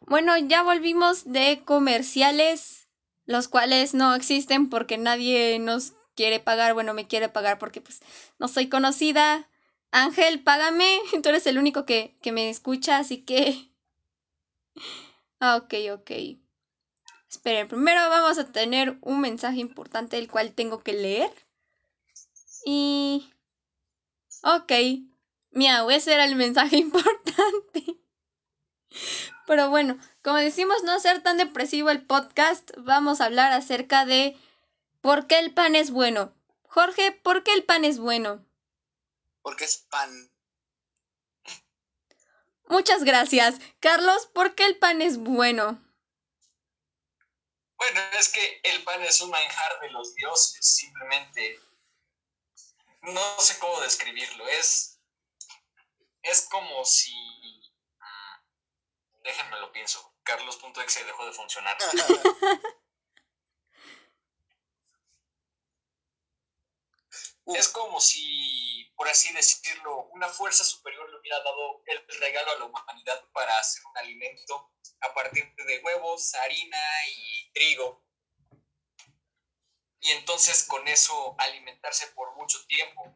Bueno, 0.00 0.36
ya 0.36 0.62
volvimos 0.62 1.30
de 1.30 1.62
comerciales, 1.64 2.88
los 3.24 3.48
cuales 3.48 3.94
no 3.94 4.14
existen 4.14 4.68
porque 4.68 4.98
nadie 4.98 5.58
nos 5.58 5.94
quiere 6.14 6.40
pagar. 6.40 6.74
Bueno, 6.74 6.92
me 6.92 7.06
quiere 7.06 7.28
pagar 7.28 7.58
porque 7.58 7.80
pues 7.80 8.00
no 8.38 8.48
soy 8.48 8.68
conocida. 8.68 9.48
Ángel, 9.94 10.42
págame. 10.42 10.98
Tú 11.22 11.28
eres 11.28 11.46
el 11.46 11.56
único 11.56 11.86
que, 11.86 12.16
que 12.20 12.32
me 12.32 12.50
escucha, 12.50 12.98
así 12.98 13.18
que... 13.18 13.70
Ah, 15.38 15.54
ok, 15.54 15.74
ok. 15.92 16.10
Esperen, 17.30 17.68
primero 17.68 18.00
vamos 18.08 18.38
a 18.38 18.50
tener 18.50 18.98
un 19.02 19.20
mensaje 19.20 19.60
importante 19.60 20.18
el 20.18 20.28
cual 20.28 20.52
tengo 20.52 20.82
que 20.82 20.94
leer. 20.94 21.30
Y... 22.66 23.32
Ok. 24.42 24.72
Miau, 25.52 25.88
ese 25.90 26.14
era 26.14 26.24
el 26.24 26.34
mensaje 26.34 26.76
importante. 26.78 28.00
Pero 29.46 29.70
bueno, 29.70 29.96
como 30.24 30.38
decimos 30.38 30.82
no 30.82 30.98
ser 30.98 31.22
tan 31.22 31.36
depresivo 31.36 31.90
el 31.90 32.02
podcast, 32.02 32.72
vamos 32.78 33.20
a 33.20 33.26
hablar 33.26 33.52
acerca 33.52 34.04
de 34.06 34.36
por 35.00 35.28
qué 35.28 35.38
el 35.38 35.54
pan 35.54 35.76
es 35.76 35.92
bueno. 35.92 36.32
Jorge, 36.64 37.12
¿por 37.12 37.44
qué 37.44 37.54
el 37.54 37.62
pan 37.62 37.84
es 37.84 38.00
bueno? 38.00 38.44
Porque 39.44 39.66
es 39.66 39.86
pan. 39.90 40.10
Muchas 42.68 43.04
gracias. 43.04 43.56
Carlos, 43.78 44.26
¿por 44.32 44.54
qué 44.54 44.64
el 44.64 44.78
pan 44.78 45.02
es 45.02 45.18
bueno? 45.18 45.78
Bueno, 47.76 48.00
es 48.18 48.30
que 48.30 48.60
el 48.64 48.82
pan 48.84 49.02
es 49.02 49.20
un 49.20 49.28
manjar 49.28 49.80
de 49.80 49.90
los 49.90 50.14
dioses, 50.14 50.76
simplemente. 50.76 51.60
No 53.02 53.38
sé 53.38 53.58
cómo 53.58 53.78
describirlo. 53.82 54.48
Es. 54.48 54.98
Es 56.22 56.48
como 56.50 56.82
si. 56.86 57.14
mm, 57.14 57.60
Déjenme 59.24 59.60
lo 59.60 59.70
pienso. 59.72 60.14
Carlos.exe 60.22 61.04
dejó 61.04 61.26
de 61.26 61.32
funcionar. 61.32 61.76
Es 67.46 67.68
como 67.68 68.00
si, 68.00 68.90
por 68.96 69.08
así 69.08 69.32
decirlo, 69.34 70.04
una 70.12 70.28
fuerza 70.28 70.64
superior 70.64 71.10
le 71.10 71.18
hubiera 71.18 71.38
dado 71.42 71.82
el 71.86 72.06
regalo 72.20 72.52
a 72.52 72.56
la 72.56 72.64
humanidad 72.64 73.22
para 73.32 73.58
hacer 73.58 73.84
un 73.84 73.98
alimento 73.98 74.72
a 75.00 75.12
partir 75.12 75.52
de 75.54 75.78
huevos, 75.80 76.34
harina 76.34 76.78
y 77.08 77.52
trigo. 77.52 78.02
Y 80.00 80.10
entonces 80.12 80.64
con 80.64 80.86
eso 80.88 81.34
alimentarse 81.38 82.06
por 82.08 82.34
mucho 82.36 82.64
tiempo. 82.66 83.14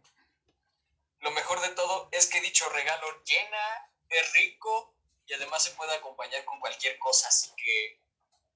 Lo 1.21 1.31
mejor 1.31 1.61
de 1.61 1.71
todo 1.71 2.09
es 2.13 2.27
que 2.27 2.41
dicho 2.41 2.69
regalo 2.69 3.23
llena, 3.25 3.93
es 4.11 4.33
rico 4.35 4.95
y 5.27 5.35
además 5.35 5.65
se 5.65 5.73
puede 5.73 5.95
acompañar 5.95 6.45
con 6.45 6.61
cualquier 6.61 6.99
cosa. 6.99 7.29
Así 7.29 7.51
que 7.57 8.03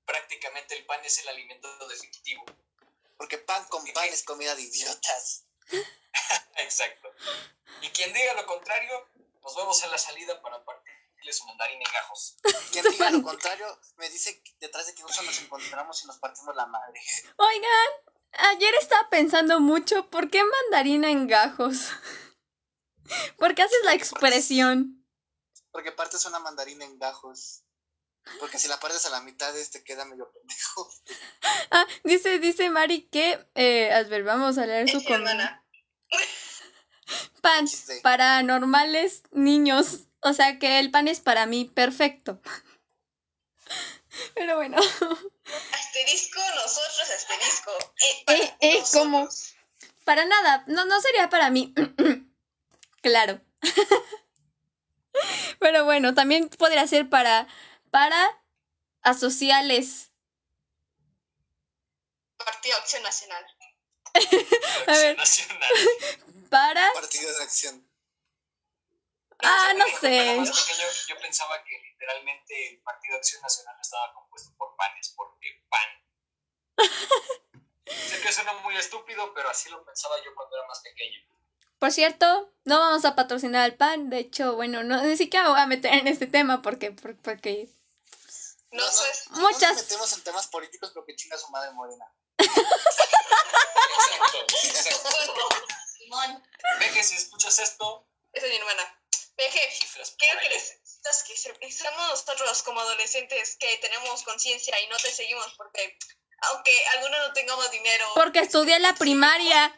prácticamente 0.05 0.77
el 0.77 0.85
pan 0.85 1.05
es 1.05 1.19
el 1.19 1.29
alimento 1.29 1.69
definitivo. 1.89 2.45
porque 3.17 3.39
pan 3.39 3.65
con 3.69 3.87
pan 3.93 4.07
es 4.07 4.25
comida 4.25 4.55
de 4.55 4.63
idiotas. 4.63 5.47
Exacto. 6.57 7.09
Y 7.83 7.89
quien 7.89 8.13
diga 8.13 8.35
lo 8.35 8.47
contrario, 8.47 9.09
nos 9.43 9.57
vemos 9.57 9.83
en 9.83 9.91
la 9.91 9.99
salida 9.99 10.41
para 10.41 10.65
partirle 10.65 11.33
su 11.33 11.45
mandarín 11.47 11.79
en 11.79 11.93
gajos. 11.93 12.37
Quien 12.73 12.85
diga 12.91 13.11
lo 13.11 13.23
contrario, 13.23 13.67
me 13.97 14.09
dice 14.09 14.43
que 14.43 14.53
detrás 14.61 14.87
de 14.87 14.95
que 14.95 15.03
nosotros 15.03 15.27
nos 15.27 15.41
encontramos 15.41 16.03
y 16.03 16.07
nos 16.07 16.19
partimos 16.19 16.55
la 16.55 16.67
madre. 16.67 17.01
Oigan, 17.37 17.91
ayer 18.33 18.75
estaba 18.77 19.09
pensando 19.11 19.61
mucho, 19.61 20.09
¿por 20.11 20.31
qué 20.31 20.43
mandarina 20.45 21.11
en 21.11 21.27
gajos? 21.27 21.91
¿Por 23.37 23.55
qué 23.55 23.63
haces 23.63 23.85
la 23.85 23.95
expresión? 23.95 25.05
Porque 25.71 25.93
partes 25.93 26.25
una 26.27 26.39
mandarina 26.39 26.85
en 26.85 26.99
gajos. 26.99 27.65
Porque 28.39 28.59
si 28.59 28.69
la 28.69 28.79
partes 28.79 29.05
a 29.07 29.11
la 29.11 29.21
mitad, 29.21 29.57
este 29.57 29.83
queda 29.83 30.05
medio 30.05 30.31
pendejo. 30.33 30.91
Ah, 31.71 31.87
dice, 32.05 32.39
dice 32.39 32.71
Mari 32.71 33.09
que, 33.09 33.49
eh, 33.55 33.93
a 33.93 34.03
ver, 34.05 34.23
vamos 34.25 34.59
a 34.59 34.67
leer 34.67 34.89
su 34.89 35.03
comentario. 35.03 35.62
Pan 37.41 37.67
para 38.03 38.43
normales 38.43 39.23
niños. 39.33 40.01
O 40.21 40.33
sea 40.33 40.59
que 40.59 40.79
el 40.79 40.91
pan 40.91 41.09
es 41.09 41.21
para 41.21 41.47
mí 41.47 41.65
perfecto. 41.65 42.41
Pero 44.35 44.57
bueno. 44.57 44.77
Asterisco, 44.77 46.41
nosotros, 46.55 47.11
asterisco. 47.11 47.73
Eh, 47.81 48.23
para 48.27 48.39
Eh, 48.39 48.57
eh, 48.61 48.83
¿cómo? 48.93 49.29
Para 50.05 50.25
nada, 50.25 50.65
no, 50.67 50.85
no 50.85 51.01
sería 51.01 51.29
para 51.29 51.51
mí. 51.51 51.75
claro. 53.03 53.41
Pero 55.59 55.85
bueno, 55.85 56.15
también 56.15 56.49
podría 56.49 56.87
ser 56.87 57.09
para, 57.09 57.47
para 57.91 58.43
asociales. 59.03 60.11
Partido 62.37 62.77
Acción 62.79 63.03
Nacional. 63.03 63.45
A 64.87 64.93
ver. 64.93 65.19
Acción 65.21 65.49
Nacional. 65.59 65.71
Para. 66.51 66.93
Partido 66.93 67.35
de 67.37 67.43
acción. 67.45 67.89
Ah, 69.45 69.73
no 69.77 69.87
sé. 69.87 70.01
pequeño, 70.01 70.87
yo 71.09 71.19
pensaba 71.19 71.65
que 71.65 71.77
literalmente 71.91 72.69
el 72.69 72.83
Partido 72.83 73.17
Acción 73.17 73.43
Nacional 73.43 73.75
estaba 73.81 74.13
compuesto 74.15 74.55
por 74.57 74.77
panes, 74.77 75.13
porque 75.17 75.65
pan. 75.69 75.89
sé 77.87 78.21
que 78.21 78.33
suena 78.33 78.53
muy 78.55 78.77
estúpido, 78.77 79.33
pero 79.35 79.49
así 79.49 79.69
lo 79.69 79.85
pensaba 79.85 80.17
yo 80.25 80.33
cuando 80.37 80.57
era 80.57 80.67
más 80.69 80.81
pequeño. 80.81 81.19
Por 81.81 81.91
cierto, 81.91 82.53
no 82.65 82.79
vamos 82.79 83.05
a 83.05 83.17
patrocinar 83.17 83.65
al 83.65 83.75
pan. 83.75 84.11
De 84.11 84.19
hecho, 84.19 84.55
bueno, 84.55 84.85
no, 84.85 85.03
ni 85.03 85.17
siquiera 85.17 85.45
me 85.47 85.51
voy 85.51 85.61
a 85.61 85.67
meter 85.67 85.93
en 85.95 86.07
este 86.07 86.29
tema 86.29 86.63
porque, 86.63 86.93
por- 86.93 87.17
porque 87.17 87.69
No, 88.71 88.87
sé. 88.89 89.31
no 89.33 89.41
muchas. 89.41 89.73
nos 89.73 89.83
metemos 89.83 90.13
en 90.13 90.23
temas 90.23 90.47
políticos 90.47 90.93
porque 90.95 91.17
chinga 91.17 91.37
su 91.37 91.49
madre 91.51 91.73
Morena. 91.73 92.05
Acuerdo. 94.11 95.49
Simón. 95.99 96.43
Ve 96.81 96.91
que 96.93 97.03
si 97.05 97.17
escuchas 97.17 97.59
esto, 97.59 98.07
Esa 98.33 98.47
es 98.47 98.53
mi 98.53 98.59
hermana. 98.59 98.99
Por 99.37 100.17
quiero 100.19 100.41
que 100.41 100.49
necesitas 100.51 101.23
que 101.25 101.37
se- 101.37 101.73
seamos 101.73 102.09
nosotros 102.09 102.63
como 102.63 102.81
adolescentes 102.81 103.57
que 103.59 103.77
tenemos 103.79 104.23
conciencia 104.23 104.79
y 104.81 104.87
no 104.89 104.97
te 104.99 105.11
seguimos 105.11 105.53
porque 105.57 105.99
aunque 106.51 106.87
algunos 106.97 107.29
no 107.29 107.33
tengamos 107.33 107.71
dinero 107.71 108.07
Porque 108.15 108.41
estudié 108.41 108.79
la 108.79 108.95
primaria. 108.95 109.75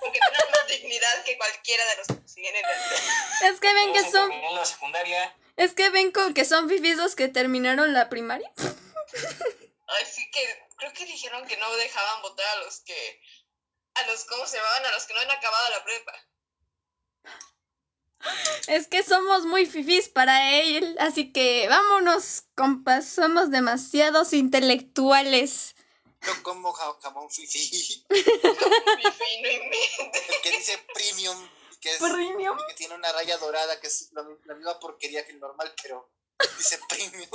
porque 0.00 0.18
tenemos 0.20 0.50
más 0.50 0.68
dignidad 0.68 1.24
que 1.24 1.36
cualquiera 1.36 1.84
de 1.86 1.96
los 1.96 2.06
que 2.06 2.28
siguen 2.28 2.56
en 2.56 2.64
el 2.64 2.72
Es 3.54 3.60
que 3.60 3.72
ven 3.74 3.92
que 3.92 4.10
son. 4.10 4.30
la 4.54 4.64
secundaria. 4.64 5.36
Es 5.56 5.74
que 5.74 5.90
ven 5.90 6.10
con 6.12 6.32
que 6.34 6.44
son 6.44 6.68
fifis 6.68 6.96
los 6.96 7.14
que 7.14 7.28
terminaron 7.28 7.92
la 7.92 8.08
primaria. 8.08 8.50
Así 10.00 10.30
que 10.30 10.66
creo 10.82 10.92
que 10.94 11.06
dijeron 11.06 11.46
que 11.46 11.56
no 11.58 11.72
dejaban 11.76 12.22
votar 12.22 12.44
a 12.58 12.64
los 12.64 12.80
que 12.80 13.20
a 13.94 14.06
los 14.08 14.24
cómo 14.24 14.44
se 14.46 14.56
llamaban 14.56 14.86
a 14.86 14.90
los 14.90 15.04
que 15.04 15.14
no 15.14 15.20
han 15.20 15.30
acabado 15.30 15.70
la 15.70 15.84
prepa. 15.84 16.12
Es 18.66 18.88
que 18.88 19.02
somos 19.04 19.44
muy 19.46 19.66
fifis 19.66 20.08
para 20.08 20.52
él. 20.60 20.96
Así 20.98 21.32
que 21.32 21.68
vámonos, 21.68 22.44
compas. 22.56 23.06
Somos 23.08 23.50
demasiados 23.52 24.32
intelectuales. 24.32 25.74
Yo 26.22 26.42
como 26.42 26.72
ja- 26.72 26.96
jamón 27.00 27.30
fifi. 27.30 28.04
Mi 28.10 28.22
fin, 28.22 29.42
no 29.42 29.50
inventes. 29.50 30.28
El 30.28 30.40
que 30.42 30.50
dice 30.50 30.78
premium. 30.94 31.48
Que, 31.80 31.90
es, 31.94 31.98
Premium. 31.98 32.56
que 32.68 32.74
tiene 32.74 32.94
una 32.94 33.10
raya 33.12 33.36
dorada 33.38 33.80
que 33.80 33.88
es 33.88 34.08
la, 34.12 34.22
la 34.44 34.54
misma 34.54 34.78
porquería 34.80 35.26
que 35.26 35.32
el 35.32 35.40
normal, 35.40 35.72
pero 35.82 36.12
dice 36.56 36.78
premium. 36.88 37.28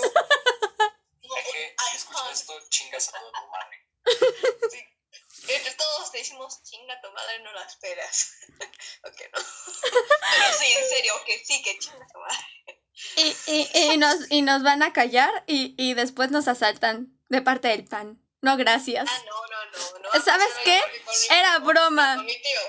Que 1.36 1.76
si 1.92 1.98
escuchas 1.98 2.32
esto, 2.40 2.54
chingas 2.70 3.10
a 3.10 3.12
toda 3.20 3.32
tu 3.32 3.48
madre. 3.48 3.88
Sí. 4.72 5.54
Entre 5.54 5.72
todos 5.76 6.12
te 6.12 6.18
decimos, 6.18 6.62
chinga 6.64 7.00
tu 7.02 7.10
madre, 7.12 7.40
no 7.44 7.52
la 7.54 7.62
esperas. 7.64 8.34
ok, 9.04 9.22
no. 9.34 9.42
Pero 9.82 10.54
sí, 10.60 10.66
en 10.74 10.90
serio, 10.90 11.14
que 11.26 11.46
sí, 11.46 11.62
que 11.62 11.78
chinga 11.80 12.06
tu 12.12 12.20
madre. 12.20 12.82
Y, 13.18 13.36
y, 13.48 13.92
y 13.94 13.98
nos, 13.98 14.16
y 14.32 14.42
nos 14.42 14.64
van 14.64 14.82
a 14.84 14.92
callar 14.94 15.44
y, 15.48 15.76
y 15.78 15.94
después 15.94 16.32
nos 16.32 16.48
asaltan 16.48 17.18
de 17.30 17.42
parte 17.42 17.68
del 17.70 17.86
pan. 17.86 18.20
No, 18.42 18.58
gracias. 18.58 19.08
Ah, 19.10 19.22
no, 19.26 19.48
no, 19.48 20.00
no. 20.02 20.14
no 20.14 20.22
¿Sabes 20.24 20.50
qué? 20.64 20.82
Era 21.30 21.56
con- 21.56 21.68
broma. 21.68 22.16
Con 22.16 22.26
mi 22.26 22.34
tío. 22.42 22.60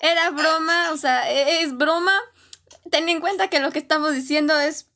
Era 0.00 0.30
broma, 0.30 0.90
o 0.92 0.96
sea, 0.96 1.30
e- 1.30 1.62
es 1.62 1.76
broma. 1.76 2.18
Ten 2.90 3.08
en 3.08 3.20
cuenta 3.20 3.48
que 3.48 3.60
lo 3.60 3.70
que 3.72 3.78
estamos 3.78 4.12
diciendo 4.14 4.58
es 4.58 4.86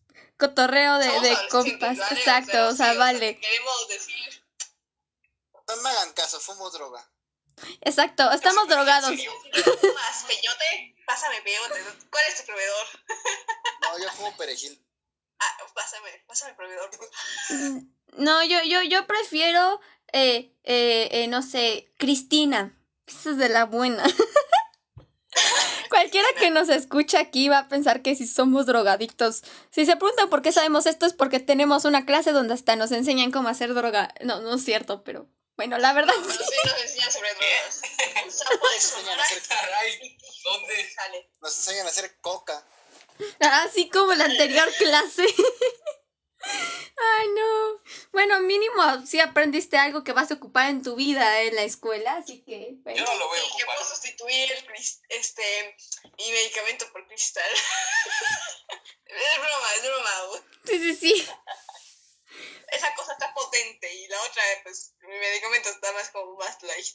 cotorreo 0.41 0.99
de, 0.99 1.21
de 1.21 1.49
compas. 1.51 1.97
¿vale? 1.99 2.19
Exacto, 2.19 2.67
o 2.69 2.71
sí, 2.73 2.77
sea, 2.79 2.95
vale. 2.95 3.39
queremos 3.39 3.89
decir. 3.89 4.45
No 5.69 5.77
me 5.77 5.89
hagan 5.91 6.13
caso, 6.15 6.41
fumo 6.41 6.69
droga. 6.71 7.09
Exacto, 7.83 8.29
estamos 8.33 8.65
¿En 8.65 8.71
drogados. 8.71 9.11
Más 9.13 10.25
peyote, 10.27 10.97
pásame 11.07 11.41
peyote. 11.43 11.81
¿Cuál 12.11 12.25
es 12.29 12.41
tu 12.41 12.47
proveedor? 12.47 12.87
No, 13.83 13.99
yo 14.03 14.11
fumo 14.13 14.37
perejil. 14.37 14.85
Ah, 15.39 15.57
pásame, 15.75 16.25
pásame 16.27 16.55
proveedor. 16.55 16.91
Mm, 17.51 17.79
No, 18.17 18.43
yo, 18.45 18.63
yo, 18.65 18.83
yo 18.83 19.07
prefiero, 19.07 19.81
eh, 20.13 20.53
eh, 20.65 21.09
eh, 21.13 21.29
no 21.29 21.43
sé, 21.43 21.93
Cristina. 21.99 22.77
Esa 23.07 23.31
es 23.31 23.37
de 23.37 23.49
la 23.49 23.65
buena. 23.67 24.05
Cualquiera 26.01 26.29
que 26.39 26.49
nos 26.51 26.71
escuche 26.71 27.19
aquí 27.19 27.51
va 27.51 27.59
a 27.59 27.69
pensar 27.69 28.01
que 28.01 28.17
si 28.17 28.27
somos 28.27 28.65
drogadictos. 28.65 29.43
Si 29.71 29.85
se 29.85 29.97
preguntan 29.97 30.31
por 30.31 30.41
qué 30.41 30.51
sabemos 30.51 30.87
esto 30.87 31.05
es 31.05 31.13
porque 31.13 31.41
tenemos 31.41 31.85
una 31.85 32.07
clase 32.07 32.33
donde 32.33 32.55
hasta 32.55 32.75
nos 32.75 32.91
enseñan 32.91 33.31
cómo 33.31 33.51
hacer 33.51 33.75
droga. 33.75 34.15
No, 34.23 34.41
no 34.41 34.55
es 34.55 34.65
cierto, 34.65 35.05
pero 35.05 35.29
bueno, 35.59 35.77
la 35.77 35.93
verdad 35.93 36.15
No, 36.19 36.25
sí. 36.33 36.39
sí 36.39 36.69
nos 36.71 36.81
enseñan 36.83 37.13
sobre 37.13 37.29
drogas. 37.35 37.83
Nos 38.25 38.41
enseñan 38.41 38.81
Sonora 38.81 39.23
a 39.23 39.27
hacer, 39.27 39.43
Caray, 39.47 40.19
¿dónde? 40.43 40.91
sale. 40.95 41.31
nos 41.43 41.57
enseñan 41.59 41.87
a 41.87 41.91
hacer 41.91 42.17
coca. 42.23 42.65
Así 43.67 43.91
como 43.91 44.15
la 44.15 44.25
anterior 44.25 44.71
clase. 44.79 45.27
Ay, 47.01 47.29
no. 47.29 47.81
Bueno, 48.13 48.41
mínimo 48.41 49.07
si 49.07 49.21
aprendiste 49.21 49.79
algo 49.79 50.05
que 50.05 50.13
vas 50.13 50.31
a 50.31 50.35
ocupar 50.35 50.69
en 50.69 50.83
tu 50.83 50.97
vida 50.97 51.41
en 51.43 51.57
la 51.57 51.63
escuela, 51.63 52.17
así 52.17 52.43
que... 52.45 52.75
bueno. 52.83 52.99
Yo 52.99 53.05
no 53.05 53.19
lo 53.19 53.29
voy 53.29 53.39
a 53.39 53.43
Sí, 53.43 53.51
que 53.57 53.65
puedo 53.65 53.85
sustituir 53.85 54.53
el 54.53 54.65
este, 55.09 55.77
mi 56.19 56.31
medicamento 56.31 56.91
por 56.93 57.07
cristal. 57.07 57.51
es 59.07 59.39
broma, 59.39 59.75
es 59.77 59.83
broma. 59.83 60.11
Sí, 60.67 60.79
sí, 60.79 60.95
sí. 60.97 61.29
Esa 62.69 62.95
cosa 62.95 63.13
está 63.13 63.35
potente 63.35 63.93
y 63.93 64.07
la 64.09 64.21
otra, 64.23 64.43
pues, 64.63 64.95
mi 65.01 65.19
medicamento 65.19 65.71
está 65.71 65.93
más 65.93 66.11
como 66.11 66.37
más 66.37 66.63
light. 66.63 66.87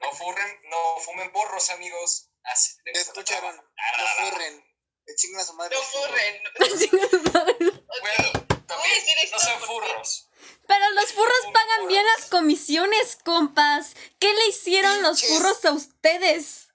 No, 0.00 0.12
furren, 0.12 0.60
no 0.70 0.96
fumen 1.00 1.32
porros, 1.32 1.68
amigos. 1.70 2.30
Así 2.44 2.72
escucharon, 2.86 3.56
no 3.56 4.06
furren. 4.18 4.64
Que 5.04 5.14
chingan 5.16 5.40
a 5.40 5.44
su 5.44 5.54
madre. 5.54 5.76
No 5.76 5.82
furren. 5.82 6.42
Ok, 7.94 8.00
Bueno, 8.00 8.32
voy 8.32 8.46
a 8.48 8.51
también, 8.76 9.30
no 9.30 9.38
sean 9.38 9.60
furros. 9.60 10.28
Pero 10.66 10.90
los 10.90 11.12
furros 11.12 11.46
pagan 11.52 11.88
bien 11.88 12.04
las 12.16 12.26
comisiones, 12.26 13.16
compas. 13.24 13.94
¿Qué 14.18 14.32
le 14.32 14.46
hicieron 14.46 15.02
los 15.02 15.20
Pinches. 15.20 15.38
furros 15.38 15.64
a 15.64 15.72
ustedes? 15.72 16.68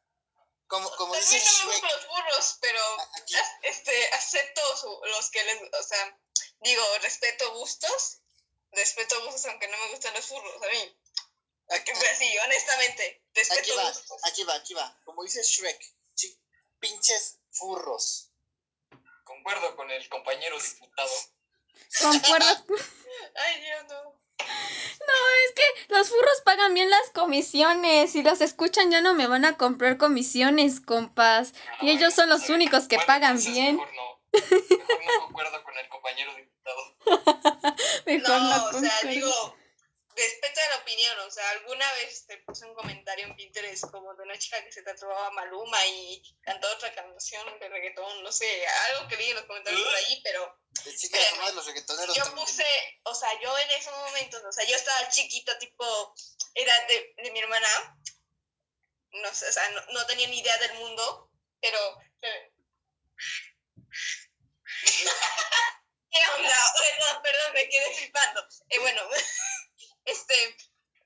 Como, 0.67 0.89
como 0.97 1.15
dice 1.15 1.37
no 1.37 1.43
me 1.43 1.51
Shrek, 1.51 1.65
gustan 1.71 1.89
los 1.95 2.07
burros, 2.09 2.57
pero 2.61 2.79
aquí, 3.21 3.35
este, 3.63 4.09
acepto 4.13 4.61
los 5.05 5.29
que 5.29 5.43
les, 5.45 5.61
o 5.61 5.83
sea, 5.83 6.19
digo, 6.59 6.83
respeto 7.01 7.53
gustos, 7.53 8.19
respeto 8.73 9.23
gustos 9.23 9.45
aunque 9.45 9.67
no 9.69 9.77
me 9.77 9.89
gustan 9.91 10.13
los 10.13 10.25
furros, 10.25 10.61
a 10.61 10.67
mí. 10.67 10.99
aquí, 11.69 11.91
Pero 11.97 12.17
sí, 12.17 12.37
honestamente, 12.39 13.23
aquí 13.31 13.39
respeto 13.39 13.75
va, 13.77 13.89
gustos. 13.89 14.21
aquí 14.25 14.43
va, 14.43 14.55
aquí 14.55 14.73
va. 14.73 15.01
Como 15.05 15.23
dice 15.23 15.41
Shrek, 15.41 15.93
pinches 16.79 17.39
furros. 17.51 18.31
Concuerdo 19.23 19.75
con 19.75 19.89
el 19.89 20.07
compañero 20.09 20.59
diputado. 20.59 21.11
Concuerdo. 22.01 22.45
Ay, 23.35 23.61
Dios, 23.61 23.83
no. 23.89 24.17
Es 25.45 25.53
que 25.55 25.93
los 25.93 26.09
furros 26.09 26.41
pagan 26.43 26.73
bien 26.73 26.89
las 26.89 27.09
comisiones. 27.11 28.11
Si 28.11 28.23
los 28.23 28.41
escuchan 28.41 28.91
ya 28.91 29.01
no 29.01 29.13
me 29.13 29.27
van 29.27 29.45
a 29.45 29.57
comprar 29.57 29.97
comisiones, 29.97 30.79
compas. 30.81 31.53
Y 31.81 31.89
ellos 31.91 32.13
son 32.13 32.29
los 32.29 32.49
únicos 32.49 32.87
que 32.87 32.97
Bueno, 32.97 33.07
pagan 33.07 33.37
bien. 33.37 33.77
Mejor 33.77 33.93
no, 33.95 34.19
mejor 34.33 35.15
no 35.15 35.21
concuerdo 35.25 35.63
con 35.63 35.77
el 35.77 35.89
compañero 35.89 36.31
diputado. 36.35 36.95
Mejor 38.05 38.29
no, 38.29 38.71
No, 38.71 38.77
o 38.77 38.79
sea, 38.79 39.09
digo, 39.09 39.55
respeto 40.17 40.59
la 40.69 40.77
opinión, 40.77 41.19
o 41.19 41.31
sea, 41.31 41.49
alguna 41.51 41.91
vez 41.93 42.25
te 42.25 42.37
puse 42.39 42.65
un 42.65 42.73
comentario 42.73 43.25
en 43.25 43.35
Pinterest 43.35 43.85
como 43.91 44.13
de 44.15 44.23
una 44.23 44.37
chica 44.37 44.63
que 44.63 44.71
se 44.71 44.81
tatuaba 44.83 45.31
Maluma 45.31 45.85
y 45.85 46.21
cantó 46.41 46.69
otra 46.71 46.93
canción 46.93 47.59
de 47.59 47.69
reggaetón, 47.69 48.23
no 48.23 48.31
sé, 48.31 48.67
algo 48.67 49.07
que 49.07 49.17
leí 49.17 49.29
en 49.29 49.35
los 49.37 49.45
comentarios 49.45 49.81
por 49.81 49.95
ahí, 49.95 50.21
pero 50.23 50.59
Que 50.83 51.53
los 51.53 51.65
reggaetoneros 51.65 52.15
yo 52.15 52.23
también. 52.23 52.45
puse, 52.45 52.65
o 53.03 53.15
sea, 53.15 53.39
yo 53.41 53.57
en 53.57 53.71
esos 53.71 53.93
momentos, 53.95 54.43
o 54.43 54.51
sea, 54.51 54.65
yo 54.65 54.75
estaba 54.75 55.09
chiquita, 55.09 55.57
tipo, 55.59 56.15
era 56.53 56.73
de, 56.87 57.13
de 57.17 57.31
mi 57.31 57.39
hermana, 57.39 57.97
no 59.11 59.33
sé, 59.33 59.47
o 59.47 59.51
sea, 59.51 59.69
no, 59.69 59.81
no 59.93 60.05
tenía 60.05 60.27
ni 60.27 60.39
idea 60.39 60.57
del 60.57 60.73
mundo, 60.75 61.31
pero... 61.61 61.79
eh, 62.21 62.53
¿Qué 66.11 66.19
onda? 66.35 66.57
Perdón, 66.79 67.21
perdón, 67.21 67.53
me 67.53 67.69
quedé 67.69 67.93
flipando. 67.95 68.47
Eh, 68.69 68.79
bueno, 68.79 69.01
este, 70.07 70.57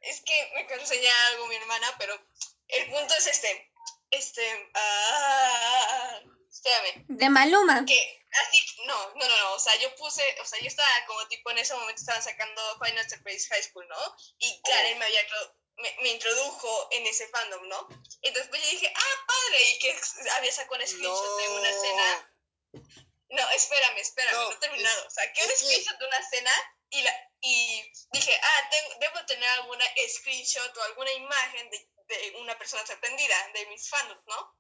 es 0.02 0.22
que 0.22 0.52
me 0.56 0.74
enseñar 0.74 1.14
algo 1.28 1.48
mi 1.48 1.56
hermana, 1.56 1.96
pero 2.00 2.14
el 2.70 2.90
punto 2.90 3.14
es 3.16 3.28
este. 3.28 3.72
este, 4.12 4.72
ah, 4.74 6.20
espérame, 6.50 7.06
De 7.08 7.30
Maluma. 7.30 7.86
que 7.86 8.26
así, 8.48 8.66
no, 8.86 9.10
no, 9.16 9.28
no, 9.30 9.38
no, 9.38 9.54
o 9.54 9.60
sea, 9.60 9.76
yo 9.78 9.94
puse, 9.96 10.24
o 10.42 10.46
sea, 10.46 10.60
yo 10.60 10.68
estaba 10.68 10.90
como 11.08 11.28
tipo 11.28 11.50
en 11.52 11.58
ese 11.60 11.74
momento 11.76 12.00
estaban 12.02 12.24
sacando 12.24 12.62
Final 12.84 13.10
Surprise 13.10 13.48
High 13.50 13.64
School, 13.64 13.88
¿no? 13.88 14.16
Y 14.40 14.62
Karen 14.64 14.98
me 15.00 15.06
había 15.06 15.22
me, 15.78 15.96
me 16.04 16.10
introdujo 16.10 16.90
en 16.92 17.08
ese 17.08 17.28
fandom, 17.30 17.68
¿no? 17.68 17.88
Entonces 18.22 18.50
pues 18.50 18.62
yo 18.64 18.70
dije, 18.70 18.94
ah, 18.96 19.26
padre, 19.28 19.70
y 19.72 19.80
que 19.80 20.00
había 20.38 20.52
sacado 20.52 20.76
un 20.76 20.88
screenshot 20.88 21.38
de 21.42 21.50
una 21.50 21.70
escena. 21.70 22.36
No, 23.30 23.50
espérame, 23.52 23.98
espérame, 23.98 24.34
No, 24.34 24.44
no, 24.44 24.52
he 24.52 24.58
terminado. 24.58 25.08
es- 25.08 25.18
un 25.46 25.52
es 25.52 25.60
que- 25.60 25.66
screenshot 25.66 25.98
de 26.00 26.06
una 26.06 26.18
escena 26.18 26.52
y, 26.90 27.02
la, 27.02 27.31
y 27.42 27.92
dije, 28.12 28.40
ah, 28.42 28.70
tengo- 28.70 28.96
debo 29.00 29.26
tener 29.26 29.50
alguna 29.50 29.86
screenshot 30.10 30.78
o 30.78 30.84
alguna 30.84 31.12
imagen 31.14 31.70
de, 31.70 31.90
de 32.08 32.36
una 32.38 32.58
persona 32.58 32.86
sorprendida, 32.86 33.36
de 33.54 33.66
mis 33.68 33.90
fandoms, 33.90 34.24
¿no? 34.28 34.58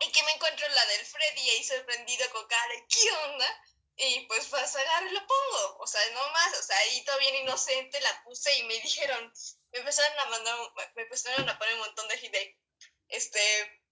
Y 0.00 0.12
que 0.12 0.22
me 0.24 0.32
encuentro 0.32 0.68
la 0.68 0.86
del 0.86 1.06
Freddy 1.06 1.50
ahí 1.50 1.64
sorprendido 1.64 2.30
con 2.30 2.46
cara 2.46 2.74
de, 2.74 2.86
¿qué 2.86 3.12
onda? 3.12 3.62
Y 3.98 4.20
pues 4.26 4.46
pues 4.48 4.76
agarro 4.76 5.06
y 5.08 5.12
lo 5.12 5.26
pongo, 5.26 5.78
o 5.78 5.86
sea, 5.86 6.00
no 6.10 6.28
más, 6.30 6.58
o 6.58 6.62
sea, 6.62 6.76
ahí 6.78 7.02
todo 7.04 7.18
bien 7.18 7.34
inocente 7.36 7.98
la 8.02 8.22
puse 8.24 8.54
y 8.56 8.62
me 8.64 8.74
dijeron, 8.80 9.32
me 9.72 9.78
empezaron 9.78 10.18
a 10.18 10.26
mandar, 10.26 10.58
me 10.94 11.02
empezaron 11.02 11.48
a 11.48 11.58
poner 11.58 11.74
un 11.74 11.80
montón 11.80 12.06
de 12.08 12.18
hit 12.18 12.30
de, 12.30 12.58
este, 13.08 13.85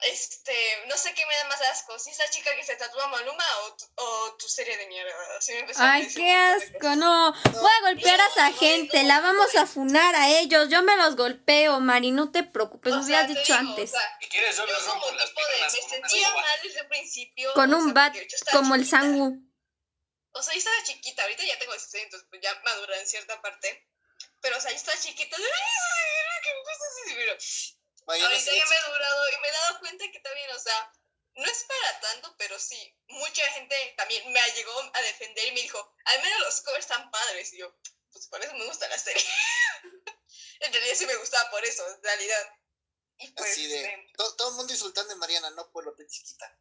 este, 0.00 0.54
no 0.88 0.96
sé 0.96 1.14
qué 1.14 1.24
me 1.24 1.34
da 1.36 1.44
más 1.44 1.62
asco, 1.62 1.98
si 1.98 2.10
esa 2.10 2.28
chica 2.30 2.54
que 2.56 2.64
se 2.64 2.76
tatúa 2.76 3.06
Maluma 3.08 3.44
o 3.62 3.76
tu, 3.76 3.84
o 3.96 4.36
tu 4.36 4.48
serie 4.48 4.76
de 4.76 4.86
mierda, 4.86 5.12
así 5.38 5.52
me 5.54 5.66
Ay, 5.76 6.08
qué 6.14 6.32
asco, 6.34 6.96
no. 6.96 7.32
Voy 7.32 7.70
a 7.78 7.80
golpear 7.82 8.20
a 8.20 8.26
esa 8.26 8.50
No, 8.50 8.58
gente, 8.58 9.02
no, 9.02 9.08
la 9.08 9.20
vamos 9.20 9.54
no. 9.54 9.60
a 9.60 9.66
funar 9.66 10.14
a 10.16 10.28
ellos. 10.28 10.68
Yo 10.68 10.82
me 10.82 10.96
los 10.96 11.16
golpeo, 11.16 11.80
Mari, 11.80 12.10
no 12.10 12.30
te 12.32 12.42
preocupes, 12.42 12.92
O 12.92 12.96
lo 12.96 13.02
sea, 13.02 13.24
hubieras 13.24 13.28
dicho 13.28 13.58
digo, 13.58 13.70
antes. 13.70 13.90
O 13.90 13.96
sea, 13.98 14.18
quieres, 14.28 14.56
yo 14.56 14.66
yo 14.66 14.74
como 14.86 15.06
tipo 15.06 15.40
de, 15.40 15.60
me 15.62 15.70
sentía 15.70 16.34
mal 16.34 16.60
desde 16.62 16.82
un 16.82 16.88
principio. 16.88 17.52
Con 17.54 17.72
o 17.72 17.78
un 17.78 17.84
sea, 17.84 17.92
bat 17.94 18.16
como 18.52 18.74
el. 18.74 18.86
Sangu. 18.86 19.40
O 20.32 20.42
sea, 20.42 20.52
yo 20.52 20.58
estaba 20.58 20.76
chiquita, 20.84 21.22
ahorita 21.22 21.44
ya 21.44 21.58
tengo 21.58 21.72
16, 21.72 22.04
entonces 22.04 22.28
pues 22.28 22.42
ya 22.42 22.60
madura 22.64 22.98
en 22.98 23.06
cierta 23.06 23.40
parte. 23.40 23.88
Pero, 24.40 24.58
o 24.58 24.60
sea, 24.60 24.70
yo 24.72 24.76
estaba 24.76 24.98
chiquita. 24.98 25.36
Pero 27.14 27.36
Ahorita 28.06 28.52
ya 28.54 28.66
me 28.66 28.76
he 28.76 28.90
durado 28.92 29.30
y 29.30 29.40
me 29.40 29.48
he 29.48 29.52
dado 29.52 29.78
cuenta 29.80 30.04
que 30.12 30.20
también, 30.20 30.50
o 30.50 30.58
sea, 30.58 30.92
no 31.36 31.44
es 31.50 31.64
para 31.64 32.00
tanto, 32.00 32.34
pero 32.38 32.58
sí, 32.58 32.96
mucha 33.08 33.42
gente 33.52 33.94
también 33.96 34.30
me 34.32 34.40
llegó 34.54 34.72
a 34.92 35.02
defender 35.02 35.46
y 35.48 35.52
me 35.52 35.62
dijo, 35.62 35.94
al 36.04 36.22
menos 36.22 36.40
los 36.40 36.60
covers 36.60 36.84
están 36.84 37.10
padres. 37.10 37.52
Y 37.54 37.58
yo, 37.58 37.74
pues 38.12 38.26
por 38.28 38.42
eso 38.44 38.54
me 38.54 38.66
gusta 38.66 38.86
la 38.88 38.98
serie. 38.98 39.24
en 40.60 40.72
realidad 40.72 40.94
sí 40.96 41.06
me 41.06 41.16
gustaba 41.16 41.50
por 41.50 41.64
eso, 41.64 41.86
en 41.88 42.02
realidad. 42.02 42.48
Y 43.18 43.30
pues, 43.32 43.50
así 43.52 43.66
de. 43.68 44.12
to- 44.16 44.36
todo 44.36 44.48
el 44.50 44.54
mundo 44.56 44.72
insultando 44.72 45.12
a 45.12 45.16
Mariana, 45.16 45.50
no 45.50 45.70
por 45.70 45.84
lo 45.84 45.94
que 45.94 46.02
es 46.02 46.10
chiquita. 46.12 46.58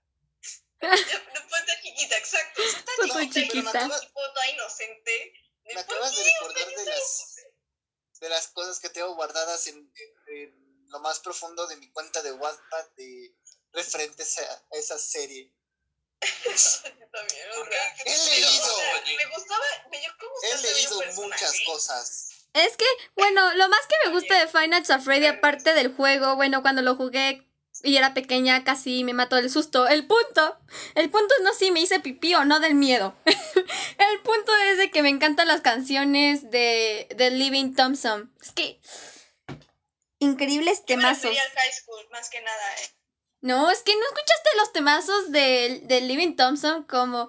yo 0.82 0.88
no 0.90 1.48
puedo 1.48 1.64
estar 1.64 1.82
chiquita, 1.82 2.18
exacto. 2.18 2.62
O 2.64 2.70
sea, 2.70 2.80
está 2.80 2.92
estoy 3.06 3.30
chiquita, 3.30 3.80
como 3.82 4.00
tipo 4.00 4.22
toda 4.34 4.48
inocente. 4.50 5.34
Me 5.66 5.74
¿por 5.74 5.84
acabas 5.84 6.16
de 6.16 6.24
recordar 6.24 6.68
de 6.68 6.86
las, 6.86 7.36
de 8.20 8.30
las 8.30 8.48
cosas 8.50 8.80
que 8.80 8.90
tengo 8.90 9.16
guardadas 9.16 9.66
en, 9.68 9.78
en- 9.96 10.36
en 10.38 10.63
lo 10.94 11.00
más 11.00 11.20
profundo 11.20 11.66
de 11.68 11.76
mi 11.78 11.90
cuenta 11.92 12.22
de 12.22 12.32
Wattpad 12.32 12.86
de 12.96 13.36
referentes 13.74 14.38
a, 14.38 14.64
esa 14.72 14.98
serie. 14.98 15.52
También. 17.12 17.48
He 18.06 18.12
pero, 18.12 18.26
leído, 18.26 18.64
o 18.64 18.78
sea, 18.78 19.02
Oye. 19.02 19.18
me 19.18 19.36
gustaba, 19.36 19.66
me 19.92 19.98
he 19.98 20.74
leído 20.74 21.02
muchas 21.16 21.54
cosas. 21.66 22.30
Es 22.54 22.78
que, 22.78 22.86
bueno, 23.16 23.54
lo 23.56 23.68
más 23.68 23.82
que 23.88 23.96
me 24.06 24.14
gusta 24.14 24.40
de 24.40 24.48
Five 24.48 24.68
Nights 24.68 24.92
at 24.92 25.02
Freddy, 25.02 25.26
aparte 25.26 25.74
del 25.74 25.94
juego, 25.94 26.36
bueno, 26.36 26.62
cuando 26.62 26.84
lo 26.84 26.96
jugué 26.96 27.48
y 27.82 27.98
era 27.98 28.14
pequeña, 28.14 28.64
casi 28.64 29.04
me 29.04 29.14
mató 29.14 29.38
el 29.38 29.50
susto. 29.50 29.88
El 29.88 30.06
punto, 30.06 30.58
el 30.94 31.10
punto 31.10 31.34
no 31.44 31.54
si 31.54 31.72
me 31.72 31.82
hice 31.82 32.00
pipí 32.00 32.36
o 32.36 32.46
no 32.46 32.60
del 32.60 32.76
miedo. 32.76 33.16
el 33.26 34.22
punto 34.24 34.56
es 34.72 34.78
de 34.78 34.92
que 34.92 35.02
me 35.02 35.10
encantan 35.10 35.48
las 35.48 35.62
canciones 35.62 36.52
de, 36.52 37.08
de 37.16 37.32
Living 37.32 37.74
Thompson. 37.74 38.32
Es 38.40 38.52
que, 38.52 38.80
increíbles 40.24 40.80
Yo 40.80 40.84
me 40.84 41.02
temazos. 41.04 41.24
refería 41.24 41.42
al 41.44 41.50
high 41.52 41.74
school, 41.74 42.08
más 42.12 42.30
que 42.30 42.42
nada, 42.42 42.76
eh. 42.82 42.90
No, 43.42 43.70
es 43.70 43.80
que 43.84 43.94
no 43.96 44.02
escuchaste 44.06 44.50
los 44.58 44.72
temazos 44.74 45.32
de, 45.32 45.82
de 45.84 46.02
Living 46.02 46.36
Thompson 46.38 46.84
como 46.84 47.28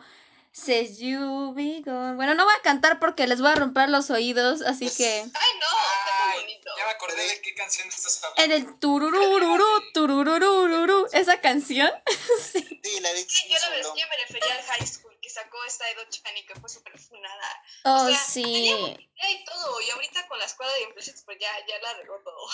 Says 0.52 0.98
You 0.98 1.52
Be 1.54 1.82
Gone. 1.84 2.14
Bueno, 2.14 2.34
no 2.34 2.44
voy 2.44 2.54
a 2.56 2.62
cantar 2.62 3.00
porque 3.00 3.26
les 3.26 3.40
voy 3.40 3.50
a 3.50 3.56
romper 3.56 3.88
los 3.88 4.10
oídos, 4.10 4.62
así 4.62 4.88
que... 4.88 5.04
Ay, 5.22 5.24
no, 5.24 5.66
está 5.66 6.40
bonito. 6.40 6.70
ya 6.78 6.84
me 6.86 6.90
acordé 6.92 7.26
de 7.26 7.40
qué 7.40 7.54
canción 7.54 7.88
estás 7.88 8.22
hablando. 8.22 8.44
En 8.44 8.52
el 8.52 8.78
tururururu, 8.78 9.66
tururururu, 9.92 11.08
esa 11.12 11.40
canción. 11.40 11.90
Sí, 12.84 13.00
la 13.00 13.12
de 13.14 13.20
Sí, 13.28 13.48
yo, 13.48 13.56
Long. 13.82 13.98
yo 13.98 14.06
me 14.08 14.16
refería 14.28 14.54
al 14.56 14.62
high 14.62 14.86
school 14.86 15.13
sacó 15.34 15.62
esta 15.64 15.90
Edo 15.90 16.04
Chani 16.08 16.46
que 16.46 16.54
fue 16.54 16.68
súper 16.68 16.98
funada. 16.98 17.62
Oh, 17.84 18.04
o 18.04 18.08
sea, 18.08 18.18
sí. 18.18 18.42
tenía 18.42 19.30
y 19.30 19.44
todo, 19.44 19.80
y 19.80 19.90
ahorita 19.90 20.28
con 20.28 20.38
la 20.38 20.44
escuela 20.44 20.72
de 20.74 20.82
Implicit 20.82 21.16
pues 21.24 21.38
ya, 21.40 21.50
ya 21.66 21.78
la 21.80 21.94
regó 21.94 22.20
todo. 22.24 22.46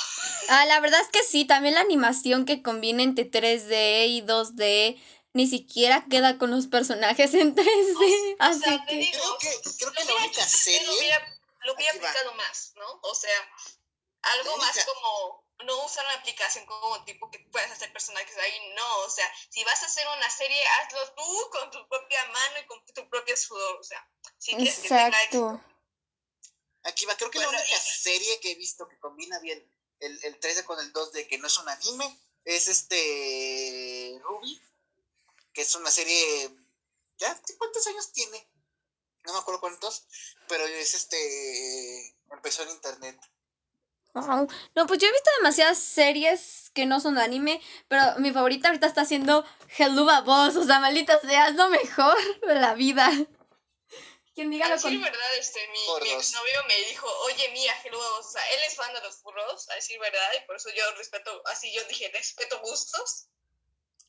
Ah, 0.48 0.64
la 0.66 0.80
verdad 0.80 1.00
es 1.00 1.08
que 1.08 1.22
sí, 1.22 1.44
también 1.44 1.74
la 1.74 1.82
animación 1.82 2.46
que 2.46 2.62
combina 2.62 3.02
entre 3.02 3.30
3D 3.30 4.06
y 4.08 4.22
2D 4.22 5.00
ni 5.32 5.46
siquiera 5.46 6.06
queda 6.10 6.38
con 6.38 6.50
los 6.50 6.66
personajes 6.66 7.34
en 7.34 7.54
3D. 7.54 8.36
O 8.40 8.42
Así 8.42 8.60
sea, 8.60 8.84
te 8.84 8.92
que... 8.92 8.96
digo, 8.96 9.36
Creo 9.38 9.38
que, 9.38 9.70
creo 9.78 9.90
lo 9.90 9.92
que 9.92 10.04
la 10.04 10.04
hubiera 10.04 10.24
única 10.24 10.42
serie. 10.48 10.86
Lo 10.86 10.98
hubiera, 10.98 11.40
lo 11.60 11.74
hubiera 11.74 11.92
aplicado 11.92 12.34
más, 12.34 12.72
¿no? 12.76 13.00
O 13.02 13.14
sea, 13.14 13.50
algo 14.22 14.56
más 14.56 14.84
como 14.84 15.49
no 15.64 15.84
usar 15.84 16.04
una 16.06 16.14
aplicación 16.14 16.64
como 16.66 17.04
tipo 17.04 17.30
que 17.30 17.38
puedas 17.50 17.70
hacer 17.70 17.92
personajes 17.92 18.36
ahí, 18.36 18.72
no, 18.76 18.98
o 19.00 19.10
sea, 19.10 19.30
si 19.50 19.62
vas 19.64 19.82
a 19.82 19.86
hacer 19.86 20.06
una 20.16 20.30
serie, 20.30 20.60
hazlo 20.66 21.12
tú 21.14 21.50
con 21.50 21.70
tu 21.70 21.88
propia 21.88 22.24
mano 22.26 22.58
y 22.62 22.66
con 22.66 22.84
tu 22.86 23.08
propio 23.08 23.36
sudor, 23.36 23.76
o 23.80 23.84
sea, 23.84 24.06
si 24.38 24.54
quieres 24.56 24.78
que 24.78 24.88
tenga 24.88 25.08
éxito. 25.22 25.50
Exacto. 25.50 25.64
Aquí 26.84 27.04
va, 27.06 27.16
creo 27.16 27.30
que 27.30 27.38
Bueno, 27.38 27.52
la 27.52 27.58
única 27.60 27.76
y- 27.76 27.80
serie 27.80 28.40
que 28.40 28.52
he 28.52 28.54
visto 28.54 28.88
que 28.88 28.98
combina 28.98 29.38
bien 29.40 29.62
el, 30.00 30.18
el 30.24 30.38
13 30.40 30.64
con 30.64 30.78
el 30.80 30.92
2 30.92 31.12
de 31.12 31.28
que 31.28 31.36
no 31.38 31.46
es 31.46 31.58
un 31.58 31.68
anime 31.68 32.18
es 32.44 32.68
este 32.68 34.18
Ruby, 34.22 34.62
que 35.52 35.60
es 35.62 35.74
una 35.74 35.90
serie. 35.90 36.50
¿Ya? 37.18 37.38
¿Cuántos 37.58 37.86
años 37.86 38.10
tiene? 38.12 38.48
No 39.24 39.34
me 39.34 39.38
acuerdo 39.40 39.60
cuántos, 39.60 40.04
pero 40.48 40.64
es 40.64 40.94
este. 40.94 42.16
Empezó 42.30 42.62
en 42.62 42.70
internet. 42.70 43.20
Wow. 44.14 44.48
No, 44.74 44.86
pues 44.86 44.98
yo 44.98 45.08
he 45.08 45.12
visto 45.12 45.30
demasiadas 45.38 45.78
series 45.78 46.70
que 46.74 46.86
no 46.86 47.00
son 47.00 47.18
anime, 47.18 47.60
pero 47.88 48.02
mi 48.18 48.32
favorita 48.32 48.68
ahorita 48.68 48.86
está 48.86 49.04
siendo 49.04 49.44
Helluva 49.78 50.20
Boss, 50.22 50.56
o 50.56 50.64
sea, 50.64 50.80
maldita 50.80 51.20
sea, 51.20 51.48
es 51.48 51.54
lo 51.54 51.68
mejor 51.68 52.16
de 52.46 52.54
la 52.56 52.74
vida. 52.74 53.08
Quien 54.34 54.50
diga 54.50 54.66
A 54.66 54.68
lo 54.70 54.74
decir 54.76 54.92
con... 54.92 55.02
verdad, 55.02 55.36
este, 55.38 55.60
mi, 55.68 56.04
mi 56.04 56.10
exnovio 56.10 56.64
me 56.68 56.76
dijo, 56.88 57.06
oye, 57.26 57.50
mira, 57.52 57.74
que 57.82 57.90
luego, 57.90 58.18
o 58.18 58.22
sea, 58.22 58.42
él 58.52 58.60
es 58.66 58.76
fan 58.76 58.92
de 58.94 59.00
los 59.02 59.16
furros, 59.16 59.68
a 59.70 59.74
decir 59.74 59.98
verdad, 59.98 60.28
y 60.40 60.46
por 60.46 60.56
eso 60.56 60.70
yo 60.70 60.82
respeto, 60.96 61.42
así 61.46 61.72
yo 61.74 61.82
dije, 61.84 62.10
respeto 62.14 62.60
gustos, 62.60 63.26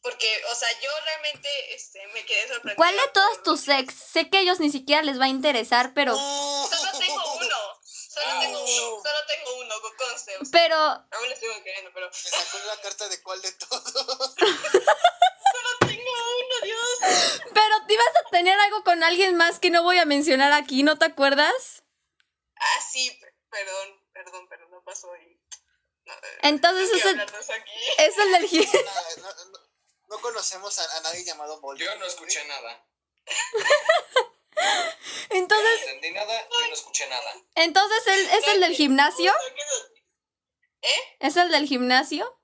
porque, 0.02 0.28
o 0.52 0.56
sea, 0.56 0.70
yo 0.82 0.90
realmente, 1.06 1.76
este, 1.76 2.06
me 2.14 2.26
quedé 2.26 2.48
sorprendida. 2.48 2.76
¿Cuál 2.76 2.96
de 2.96 3.08
todos 3.14 3.38
por- 3.38 3.44
tus 3.44 3.68
ex? 3.68 3.94
Sé 3.94 4.30
que 4.30 4.38
a 4.38 4.42
ellos 4.42 4.60
ni 4.60 4.72
siquiera 4.72 5.02
les 5.04 5.20
va 5.20 5.26
a 5.26 5.30
interesar, 5.30 5.94
pero... 5.94 6.16
Solo 8.14 8.40
tengo 8.42 8.60
uno, 8.60 8.68
solo 8.70 8.76
tengo 8.76 8.82
Oh. 8.82 8.92
uno, 8.92 9.02
solo 9.02 9.26
tengo 9.28 9.56
uno, 9.62 9.76
conste, 9.98 10.38
o 10.38 10.44
sea, 10.46 10.52
Pero 10.52 10.76
aún 10.76 11.30
le 11.30 11.36
sigo 11.38 11.54
queriendo, 11.64 11.92
pero 11.94 12.08
Me 12.08 12.14
sacó 12.14 12.58
la 12.66 12.82
carta 12.82 13.08
de 13.08 13.24
cuál 13.24 13.42
de 13.42 13.52
todos. 13.54 14.36
tengo 15.80 16.12
uno, 16.12 16.56
Dios. 16.64 17.00
Pero 17.54 17.86
te 17.88 17.94
ibas 17.94 18.08
a 18.26 18.30
tener 18.30 18.60
algo 18.60 18.84
con 18.84 19.04
alguien 19.04 19.36
más 19.38 19.60
que 19.60 19.70
no 19.70 19.84
voy 19.84 19.98
a 19.98 20.06
mencionar 20.06 20.52
aquí, 20.52 20.84
¿no 20.84 20.98
te 20.98 21.06
acuerdas? 21.06 21.84
Ah, 22.58 22.82
sí, 22.92 23.18
perdón, 23.50 24.06
perdón, 24.12 24.48
pero 24.50 24.68
no 24.70 24.84
pasó 24.84 25.16
y... 25.16 25.40
No, 26.06 26.14
Entonces 26.42 26.90
no 26.92 26.98
es 26.98 27.06
el, 27.06 27.22
es 27.98 28.18
el 28.18 28.32
del 28.34 28.44
No, 28.52 29.24
no- 29.24 29.46
no- 29.52 29.60
no 30.08 30.20
conocemos 30.22 30.78
a, 30.80 30.98
a 30.98 31.02
nadie 31.02 31.24
llamado 31.24 31.62
Molly. 31.62 31.86
Yo 31.86 31.96
no 31.96 32.06
escuché 32.06 32.44
nada. 32.46 32.86
Entonces, 35.30 35.80
no 35.86 35.92
entendí 35.92 36.12
nada, 36.12 36.48
yo 36.50 36.68
no 36.68 36.74
escuché 36.74 37.08
nada. 37.08 37.34
entonces 37.56 38.08
él 38.08 38.30
es 38.38 38.48
el 38.48 38.60
del 38.62 38.76
gimnasio. 38.76 39.34
¿Eh? 40.82 41.18
¿Es 41.20 41.36
el 41.38 41.52
del 41.52 41.68
gimnasio? 41.68 42.38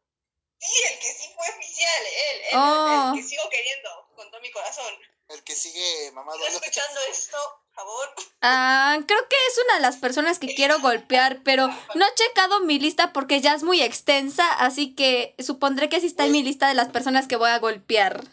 Sí, 0.60 0.84
el 0.92 1.00
que 1.00 1.06
sí 1.06 1.30
fue 1.36 1.50
oficial, 1.56 2.04
él, 2.06 2.42
él, 2.52 2.58
Oh. 2.58 3.12
el 3.16 3.22
que 3.22 3.28
sigo 3.28 3.44
queriendo 3.50 3.90
con 4.16 4.30
todo 4.32 4.42
mi 4.42 4.52
corazón. 4.52 4.94
El 5.28 5.44
que 5.44 5.56
sigue 5.56 6.12
mamado. 6.14 6.38
¿Estás 6.40 6.54
escuchando 6.62 7.00
esto, 7.12 7.38
por 7.66 7.76
favor? 7.76 8.10
Ah, 8.42 8.98
creo 9.06 9.28
que 9.28 9.36
es 9.36 9.58
una 9.66 9.76
de 9.76 9.82
las 9.82 9.98
personas 9.98 10.40
que 10.40 10.56
quiero 10.56 10.80
golpear, 10.80 11.42
pero 11.44 11.68
no 11.68 12.06
he 12.08 12.16
checado 12.16 12.62
mi 12.62 12.80
lista 12.80 13.12
porque 13.12 13.42
ya 13.42 13.54
es 13.54 13.64
muy 13.64 13.82
extensa, 13.82 14.50
así 14.54 14.96
que 14.96 15.36
supondré 15.40 15.90
que 15.90 16.00
sí 16.00 16.08
está 16.08 16.26
en 16.26 16.32
mi 16.32 16.44
lista 16.44 16.70
de 16.70 16.76
las 16.76 16.90
personas 16.90 17.28
que 17.28 17.36
voy 17.36 17.50
a 17.50 17.60
golpear. 17.60 18.24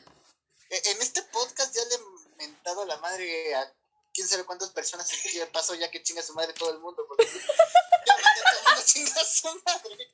Eh, 0.71 0.83
En 0.85 1.03
este 1.03 1.23
podcast 1.23 1.75
ya 1.75 1.83
le 1.85 1.99
mentado 2.37 2.83
a 2.83 2.87
la 2.87 2.97
madre 2.99 3.55
a 3.55 3.73
quién 4.13 4.29
sabe 4.29 4.45
cuántas 4.45 4.71
personas 4.71 5.13
y 5.13 5.31
qué 5.33 5.47
pasó 5.47 5.75
ya 5.75 5.91
que 5.91 6.03
chinga 6.03 6.23
su 6.23 6.35
madre 6.35 6.53
todo 6.55 6.71
el 6.73 6.79
mundo. 6.81 7.05
Porque 7.09 7.27
ya 7.27 8.15
mandé 8.15 8.41
a 8.41 8.51
todo 8.51 8.59
el 8.59 8.65
mundo 8.65 8.81
a 8.81 8.85
chingar 8.85 9.19
a 9.19 9.25
su 9.25 9.63
madre. 9.65 10.11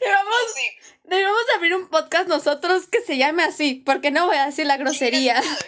Debemos, 0.00 0.34
sí. 0.54 0.68
debemos 1.04 1.42
abrir 1.54 1.74
un 1.74 1.88
podcast 1.88 2.28
nosotros 2.28 2.86
que 2.86 3.02
se 3.02 3.16
llame 3.16 3.44
así, 3.44 3.74
porque 3.74 4.10
no 4.10 4.26
voy 4.26 4.36
a 4.36 4.46
decir 4.46 4.66
la 4.66 4.76
grosería. 4.76 5.40
Chinga. 5.40 5.58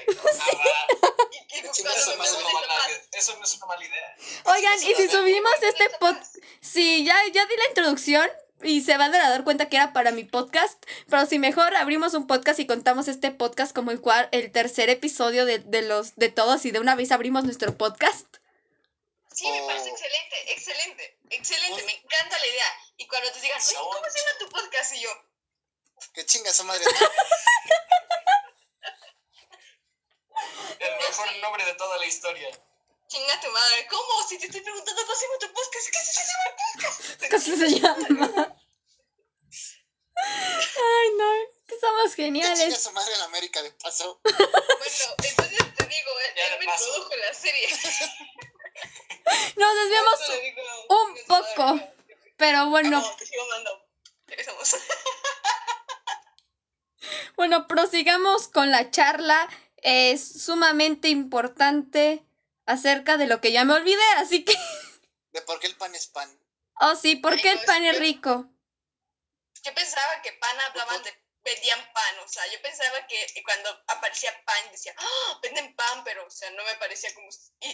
Ah, 1.66 1.70
Chinga 1.72 1.90
Eso 1.92 2.16
no, 3.36 3.44
es 3.44 3.54
una 3.56 3.66
mala, 3.66 3.84
idea. 3.84 4.16
Oigan, 4.44 4.82
y 4.82 4.94
si 4.94 5.08
subimos 5.08 5.54
este 5.62 5.90
podcast, 6.00 6.36
sí, 6.60 7.04
ya, 7.04 7.16
ya 7.32 7.46
di 7.46 7.56
la 7.56 7.68
introducción 7.68 8.30
y 8.64 8.80
se 8.82 8.96
van 8.96 9.14
a 9.14 9.30
dar 9.30 9.44
cuenta 9.44 9.68
que 9.68 9.76
era 9.76 9.92
para 9.92 10.10
mi 10.10 10.24
podcast, 10.24 10.82
pero 11.08 11.26
si 11.26 11.38
mejor 11.38 11.74
abrimos 11.76 12.14
un 12.14 12.26
podcast 12.26 12.58
y 12.60 12.66
contamos 12.66 13.08
este 13.08 13.30
podcast 13.30 13.74
como 13.74 13.90
el 13.90 14.00
cual, 14.00 14.28
el 14.32 14.50
tercer 14.52 14.90
episodio 14.90 15.44
de, 15.44 15.58
de 15.60 15.82
los 15.82 16.16
de 16.16 16.28
todos 16.30 16.64
y 16.64 16.70
de 16.70 16.80
una 16.80 16.94
vez 16.94 17.12
abrimos 17.12 17.44
nuestro 17.44 17.76
podcast. 17.76 18.26
Sí, 19.32 19.50
me 19.50 19.62
parece 19.66 19.90
Oh. 19.90 19.94
excelente, 19.94 20.52
excelente, 20.52 21.18
excelente, 21.30 21.80
Un- 21.80 21.86
me 21.86 21.92
encanta 21.92 22.38
la 22.38 22.46
idea. 22.46 22.66
Y 22.96 23.06
cuando 23.08 23.30
te 23.32 23.40
digan, 23.40 23.58
oye, 23.60 23.76
¿cómo 23.76 24.04
se 24.08 24.18
llama 24.18 24.38
tu 24.38 24.48
podcast? 24.48 24.92
Y 24.94 25.00
yo, 25.00 25.10
Que 26.12 26.24
chinga 26.26 26.52
su 26.52 26.64
madre. 26.64 26.84
El 30.80 30.96
mejor 30.96 31.36
nombre 31.42 31.64
de 31.64 31.74
toda 31.74 31.96
la 31.98 32.06
historia. 32.06 32.48
Chinga 33.08 33.40
tu 33.40 33.48
madre, 33.50 33.86
¿cómo? 33.88 34.28
Si 34.28 34.38
te 34.38 34.46
estoy 34.46 34.60
preguntando 34.60 35.02
cómo 35.02 35.14
se 35.14 35.26
llama 35.26 35.38
tu 35.38 35.52
podcast, 35.52 35.88
¿qué 35.92 35.98
se 35.98 36.12
llama? 36.24 36.48
¿Cómo 37.30 37.40
se 37.40 37.70
llama? 37.80 38.56
Ay, 40.16 41.10
no, 41.18 41.30
que 41.66 41.78
somos 41.80 42.14
geniales. 42.16 42.82
su 42.82 42.92
madre 42.92 43.14
en 43.14 43.20
América 43.22 43.62
de 43.62 43.72
paso. 43.72 44.20
Bueno, 44.24 45.14
entonces 45.18 45.74
te 45.76 45.86
digo, 45.86 46.10
él, 46.20 46.34
Ya 46.36 46.46
él 46.46 46.58
me 46.58 46.64
en 47.14 47.20
la 47.20 47.34
serie. 47.34 47.68
Nos 49.56 49.74
desviamos 49.76 50.20
digo, 50.42 50.62
un 50.90 51.14
poco. 51.26 51.74
madre. 51.74 51.94
Pero 52.36 52.68
bueno, 52.68 53.00
Vamos, 53.00 53.16
te 53.16 53.26
sigo 53.26 53.46
mandando. 53.48 53.86
Regresamos. 54.26 54.76
bueno, 57.36 57.66
prosigamos 57.66 58.48
con 58.48 58.70
la 58.70 58.90
charla. 58.90 59.48
Es 59.76 60.42
sumamente 60.44 61.08
importante 61.08 62.23
acerca 62.66 63.16
de 63.16 63.26
lo 63.26 63.40
que 63.40 63.52
ya 63.52 63.64
me 63.64 63.74
olvidé, 63.74 64.02
así 64.16 64.44
que, 64.44 64.54
De 65.32 65.42
por 65.42 65.58
qué 65.60 65.66
el 65.68 65.76
pan 65.76 65.94
es 65.94 66.06
pan. 66.06 66.30
oh 66.80 66.94
sí, 66.96 67.16
¿por 67.16 67.36
qué 67.40 67.50
Ay, 67.50 67.58
el 67.58 67.64
pan 67.64 67.84
es 67.84 67.98
rico? 67.98 68.46
Yo 69.64 69.74
pensaba 69.74 70.20
que 70.22 70.32
pan 70.32 70.56
hablaban 70.68 71.02
de 71.02 71.24
vendían 71.44 71.78
pan, 71.92 72.14
o 72.24 72.28
sea, 72.28 72.42
yo 72.50 72.60
pensaba 72.62 73.06
que 73.06 73.42
cuando 73.44 73.68
aparecía 73.88 74.32
pan 74.46 74.56
decía, 74.72 74.94
¡Ah! 74.96 75.38
venden 75.42 75.76
pan, 75.76 76.02
pero 76.02 76.26
o 76.26 76.30
sea, 76.30 76.50
no 76.52 76.64
me 76.64 76.74
parecía 76.76 77.14
como 77.14 77.28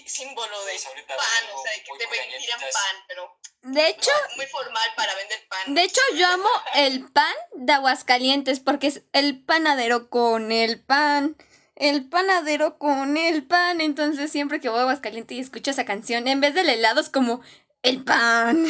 símbolo 0.07 0.65
de 0.65 0.73
Pues 0.73 0.85
pan, 1.07 1.45
o 1.55 1.63
sea, 1.63 1.73
de 1.73 1.85
que 1.85 1.93
te 1.99 2.07
vendieran 2.07 2.61
pan, 2.61 3.05
pero 3.07 3.41
De 3.63 3.89
hecho, 3.89 4.11
muy 4.37 4.47
formal 4.47 4.93
para 4.97 5.15
vender 5.15 5.47
pan. 5.49 5.75
de 5.75 5.83
hecho 5.85 6.01
yo 6.17 6.27
amo 6.27 6.51
el 6.75 7.11
pan 7.13 7.35
de 7.53 7.73
Aguascalientes 7.73 8.59
porque 8.59 8.89
es 8.89 9.03
el 9.13 9.45
panadero 9.45 10.11
con 10.11 10.51
el 10.51 10.85
pan. 10.85 11.37
El 11.81 12.09
panadero 12.11 12.79
con 12.79 13.17
el 13.17 13.47
pan. 13.47 13.81
Entonces 13.81 14.31
siempre 14.31 14.61
que 14.61 14.69
voy 14.69 14.81
a 14.81 14.83
Aguascalientes 14.83 15.37
y 15.37 15.41
escucho 15.41 15.71
esa 15.71 15.87
canción, 15.87 16.29
en 16.29 16.41
vez 16.41 16.55
del 16.55 16.69
helado 16.69 17.01
es 17.01 17.09
como 17.09 17.41
el 17.83 18.05
pan. 18.05 18.67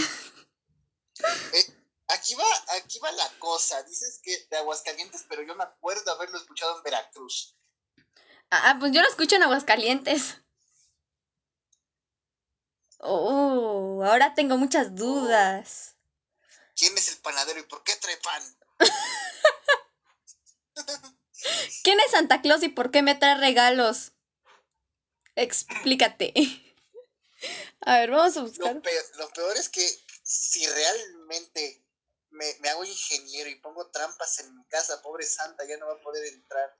Aquí 2.06 2.34
va, 2.36 2.44
aquí 2.76 3.00
va 3.00 3.10
la 3.10 3.28
cosa. 3.40 3.82
Dices 3.82 4.20
que 4.22 4.46
de 4.48 4.56
Aguascalientes, 4.58 5.26
pero 5.28 5.42
yo 5.42 5.56
me 5.56 5.64
acuerdo 5.64 6.12
haberlo 6.12 6.38
escuchado 6.38 6.76
en 6.76 6.84
Veracruz. 6.84 7.56
Ah, 8.52 8.76
pues 8.78 8.92
yo 8.92 9.02
lo 9.02 9.08
escucho 9.08 9.34
en 9.34 9.42
Aguascalientes. 9.42 10.36
Oh, 12.98 14.04
ahora 14.04 14.34
tengo 14.34 14.56
muchas 14.56 14.94
dudas. 14.94 15.96
¿Quién 16.76 16.96
es 16.96 17.08
el 17.08 17.18
panadero 17.18 17.58
y 17.58 17.64
por 17.64 17.82
qué 17.82 17.96
trae 17.96 18.16
pan? 18.18 18.56
¿Quién 21.82 21.98
es 22.00 22.10
Santa 22.10 22.40
Claus 22.42 22.62
y 22.62 22.68
por 22.68 22.90
qué 22.90 23.02
me 23.02 23.14
trae 23.14 23.36
regalos? 23.38 24.12
Explícate. 25.36 26.32
A 27.82 28.00
ver, 28.00 28.10
vamos 28.10 28.36
a 28.36 28.42
buscar. 28.42 28.74
Lo 28.74 28.82
peor, 28.82 29.04
lo 29.16 29.30
peor 29.30 29.56
es 29.56 29.70
que 29.70 29.86
si 30.22 30.66
realmente 30.66 31.82
me, 32.30 32.44
me 32.60 32.68
hago 32.68 32.84
ingeniero 32.84 33.48
y 33.48 33.54
pongo 33.56 33.90
trampas 33.90 34.38
en 34.40 34.54
mi 34.54 34.64
casa, 34.66 35.00
pobre 35.02 35.24
Santa, 35.24 35.64
ya 35.66 35.78
no 35.78 35.86
va 35.86 35.94
a 35.94 36.00
poder 36.00 36.26
entrar. 36.26 36.76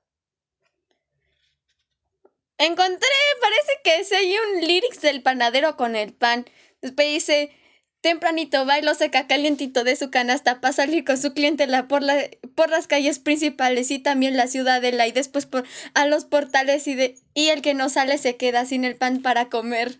Encontré, 2.59 3.09
parece 3.41 3.81
que 3.83 4.05
sí 4.05 4.15
hay 4.15 4.39
un 4.39 4.61
lyrics 4.61 5.01
del 5.01 5.23
panadero 5.23 5.79
con 5.79 5.97
el 5.97 6.13
pan. 6.13 6.45
Después 6.83 7.09
dice, 7.09 7.57
tempranito 8.01 8.65
bailo 8.65 8.95
seca 8.95 9.27
calientito 9.27 9.85
de 9.85 9.97
su 9.97 10.11
canasta 10.11 10.61
para 10.61 10.73
salir 10.73 11.05
con 11.05 11.21
su 11.21 11.33
clientela 11.35 11.89
por, 11.89 12.03
la, 12.03 12.29
por 12.55 12.71
las 12.71 12.87
calles 12.87 13.19
principales 13.19 13.91
y 13.91 13.99
también 13.99 14.37
la 14.37 14.47
ciudadela 14.47 15.07
y 15.07 15.13
después 15.13 15.47
por 15.47 15.65
a 15.95 16.07
los 16.07 16.25
portales 16.25 16.87
y, 16.87 16.95
de, 16.95 17.19
y 17.35 17.49
el 17.49 17.63
que 17.63 17.75
no 17.75 17.89
sale 17.89 18.19
se 18.19 18.37
queda 18.37 18.65
sin 18.65 18.85
el 18.85 18.97
pan 18.97 19.23
para 19.23 19.49
comer. 19.49 19.99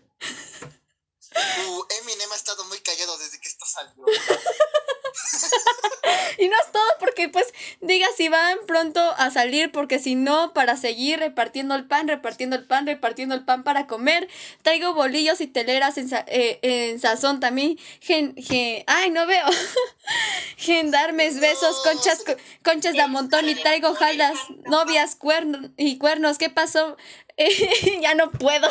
Uh, 1.33 1.83
Eminem 2.01 2.31
ha 2.31 2.35
estado 2.35 2.65
muy 2.65 2.79
callado 2.79 3.17
desde 3.17 3.39
que 3.39 3.47
esto 3.47 3.65
salió. 3.65 4.05
Y 6.37 6.47
no 6.47 6.55
es 6.65 6.71
todo 6.71 6.83
porque 6.99 7.29
pues 7.29 7.45
diga 7.81 8.07
si 8.17 8.27
van 8.27 8.57
pronto 8.65 8.99
a 9.17 9.29
salir 9.29 9.71
porque 9.71 9.99
si 9.99 10.15
no 10.15 10.53
para 10.53 10.75
seguir 10.75 11.19
repartiendo 11.19 11.75
el 11.75 11.85
pan, 11.87 12.07
repartiendo 12.07 12.55
el 12.55 12.65
pan, 12.65 12.87
repartiendo 12.87 13.35
el 13.35 13.45
pan 13.45 13.63
para 13.63 13.85
comer. 13.85 14.27
Traigo 14.63 14.93
bolillos 14.95 15.39
y 15.41 15.47
teleras 15.47 15.97
en, 15.97 16.09
sa- 16.09 16.25
eh, 16.27 16.59
en 16.63 16.99
sazón 16.99 17.39
también. 17.39 17.77
Gen, 18.01 18.35
gen- 18.35 18.83
ay, 18.87 19.11
no 19.11 19.27
veo. 19.27 19.45
Gendarmes, 20.57 21.39
besos, 21.39 21.75
conchas, 21.83 22.23
co- 22.23 22.35
conchas 22.63 22.93
de 22.93 23.07
montón 23.07 23.47
y 23.49 23.55
traigo 23.55 23.93
jaldas, 23.95 24.37
novias, 24.65 25.15
cuernos 25.15 25.69
y 25.77 25.97
cuernos. 25.97 26.37
¿Qué 26.37 26.49
pasó? 26.49 26.97
Eh, 27.37 27.99
ya 28.01 28.15
no 28.15 28.31
puedo. 28.31 28.67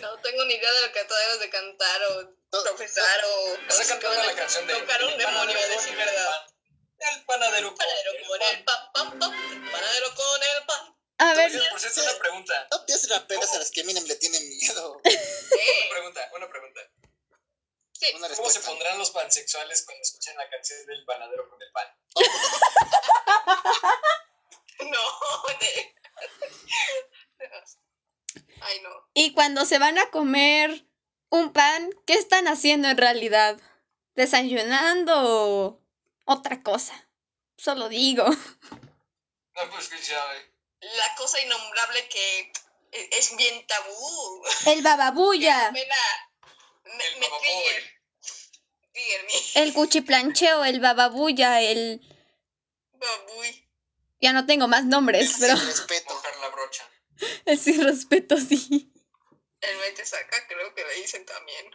No 0.00 0.08
tengo 0.22 0.44
ni 0.44 0.54
idea 0.54 0.72
de 0.72 0.80
lo 0.86 0.92
que 0.92 1.00
debes 1.00 1.40
de 1.40 1.50
cantar 1.50 2.00
o 2.16 2.41
profesar 2.60 3.24
o 3.24 3.56
Está 3.68 3.86
cantando 3.88 4.22
la 4.24 4.34
canción 4.34 4.66
de 4.66 4.74
tocar 4.74 5.02
un 5.04 5.12
El 5.12 5.18
demonio, 5.18 5.38
panadero 5.40 5.60
a 5.60 5.66
decir 5.76 5.92
con 5.94 6.00
el 6.00 6.06
verdad. 6.06 6.30
pan. 6.30 6.42
El 6.98 7.24
panadero 7.24 7.74
con 7.74 7.86
el 8.42 8.64
pan, 8.64 8.92
pan, 8.92 9.18
pan, 9.18 9.32
el 9.52 9.70
panadero 9.70 10.14
con 10.14 10.42
el 10.42 10.66
pan. 10.66 10.96
A 11.18 11.34
ver, 11.34 11.68
por 11.70 11.80
cierto, 11.80 12.02
una 12.02 12.18
pregunta. 12.18 12.68
No 12.70 12.84
pienses 12.86 13.08
raperas 13.10 13.52
a 13.54 13.58
las 13.58 13.70
que 13.70 13.80
Eminem 13.80 14.04
le 14.04 14.16
tiene 14.16 14.38
miedo. 14.40 15.00
Una 15.04 15.90
pregunta, 15.90 16.30
una 16.34 16.48
pregunta. 16.48 16.80
sí, 17.92 18.12
Una 18.16 18.28
¿Cómo 18.30 18.50
se 18.50 18.60
pondrán 18.60 18.98
los 18.98 19.10
pansexuales 19.10 19.82
cuando 19.84 20.02
escuchen 20.02 20.36
la 20.36 20.48
canción 20.50 20.84
del 20.86 21.04
panadero 21.04 21.48
con 21.48 21.60
el 21.62 21.70
pan? 21.72 21.86
no, 24.90 25.02
de- 25.60 25.94
Ay, 28.62 28.80
no. 28.80 28.90
y 29.14 29.32
cuando 29.34 29.64
se 29.64 29.78
van 29.78 29.98
a 29.98 30.10
comer 30.10 30.84
un 31.32 31.52
pan, 31.52 31.90
¿qué 32.06 32.14
están 32.14 32.46
haciendo 32.46 32.88
en 32.88 32.98
realidad? 32.98 33.58
¿Desayunando 34.14 35.12
o 35.16 35.80
otra 36.26 36.62
cosa? 36.62 36.94
Solo 37.56 37.88
digo. 37.88 38.24
No, 39.54 39.70
pues 39.70 39.88
que 39.90 40.00
ya, 40.00 40.18
La 40.80 41.14
cosa 41.14 41.38
innombrable 41.38 42.08
que 42.08 42.52
e- 42.92 43.10
es 43.18 43.36
bien 43.36 43.66
tabú. 43.66 44.42
El 44.64 44.80
bababuya. 44.82 45.70
Me, 45.72 45.80
El 45.82 47.20
me 47.20 47.28
me. 48.94 49.62
El 49.62 49.74
cuchiplancheo, 49.74 50.64
el 50.64 50.80
bababuya, 50.80 51.60
el... 51.60 52.00
Babuy. 52.92 53.68
Ya 54.20 54.32
no 54.32 54.46
tengo 54.46 54.68
más 54.68 54.84
nombres, 54.84 55.34
pero 55.38 55.56
Sin 55.56 55.66
respeto. 55.66 56.22
la 56.40 56.48
brocha. 56.48 56.88
el 57.46 57.58
sin 57.58 57.82
respeto 57.84 58.36
sí. 58.38 58.91
El 59.62 59.78
mete 59.78 60.04
saca, 60.04 60.46
creo 60.48 60.74
que 60.74 60.84
le 60.84 60.94
dicen 60.96 61.24
también. 61.24 61.66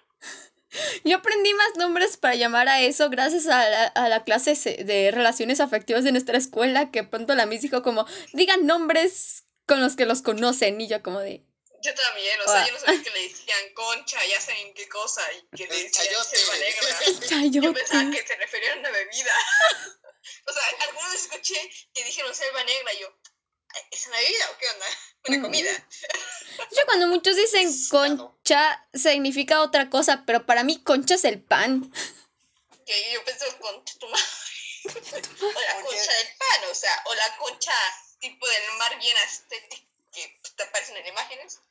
Yo 1.05 1.17
aprendí 1.17 1.53
más 1.53 1.75
nombres 1.77 2.17
para 2.17 2.35
llamar 2.35 2.67
a 2.67 2.81
eso 2.81 3.09
gracias 3.09 3.47
a 3.47 3.69
la, 3.69 3.83
a 3.85 4.09
la 4.09 4.23
clase 4.25 4.55
se- 4.55 4.83
de 4.83 5.11
relaciones 5.11 5.59
afectivas 5.61 6.03
de 6.03 6.11
nuestra 6.11 6.37
escuela, 6.37 6.91
que 6.91 7.03
pronto 7.03 7.33
la 7.35 7.45
Miss 7.45 7.61
dijo 7.61 7.81
como, 7.83 8.05
digan 8.33 8.65
nombres 8.65 9.45
con 9.65 9.81
los 9.81 9.95
que 9.95 10.05
los 10.05 10.21
conocen, 10.21 10.79
y 10.81 10.87
yo 10.89 11.01
como 11.01 11.19
de... 11.21 11.43
Yo 11.81 11.93
también, 11.93 12.37
o 12.41 12.51
sea, 12.51 12.65
yo 12.67 12.73
no 12.73 12.79
sabía 12.79 13.01
que 13.03 13.09
le 13.11 13.23
decían 13.29 13.73
concha, 13.73 14.17
ya 14.25 14.41
saben 14.41 14.73
qué 14.73 14.89
cosa, 14.89 15.21
y 15.33 15.55
que 15.55 15.67
le 15.67 15.83
decían 15.83 15.91
chayote. 16.07 16.35
selva 16.37 16.55
negra. 16.57 17.27
Chayote. 17.29 17.65
Yo 17.67 17.73
pensaba 17.73 18.11
que 18.11 18.27
se 18.27 18.35
referían 18.35 18.77
a 18.77 18.79
una 18.81 18.91
bebida. 18.91 19.31
o 20.47 20.51
sea, 20.53 20.63
alguna 20.87 21.09
vez 21.11 21.21
escuché 21.21 21.71
que 21.93 22.03
dijeron 22.03 22.33
selva 22.35 22.63
negra 22.63 22.93
y 22.93 22.99
yo, 23.01 23.15
"Ay, 23.69 23.81
¿es 23.91 24.07
una 24.07 24.17
bebida 24.17 24.51
o 24.53 24.57
qué 24.57 24.65
onda? 24.69 24.85
Una 25.29 25.37
Mm. 25.37 25.41
comida. 25.43 25.87
Yo 26.71 26.85
cuando 26.85 27.07
muchos 27.07 27.35
dicen 27.35 27.71
concha 27.89 28.87
significa 28.93 29.61
otra 29.61 29.89
cosa, 29.89 30.23
pero 30.25 30.45
para 30.45 30.63
mí 30.63 30.81
concha 30.81 31.15
es 31.15 31.23
el 31.23 31.41
pan. 31.41 31.91
Que 32.85 33.13
yo 33.13 33.23
pensé 33.25 33.45
concha 33.57 33.93
tu 33.99 34.07
madre. 34.07 34.23
o 34.85 35.61
la 35.61 35.83
concha 35.83 36.13
del 36.13 36.27
pan, 36.37 36.71
o 36.71 36.75
sea, 36.75 37.03
o 37.05 37.15
la 37.15 37.37
concha 37.37 37.73
tipo 38.19 38.47
del 38.47 38.77
mar 38.77 38.97
bien 38.99 39.15
estética 39.25 39.85
que 40.13 40.39
te 40.55 40.63
aparecen 40.63 40.97
en 40.97 41.07
imágenes. 41.07 41.61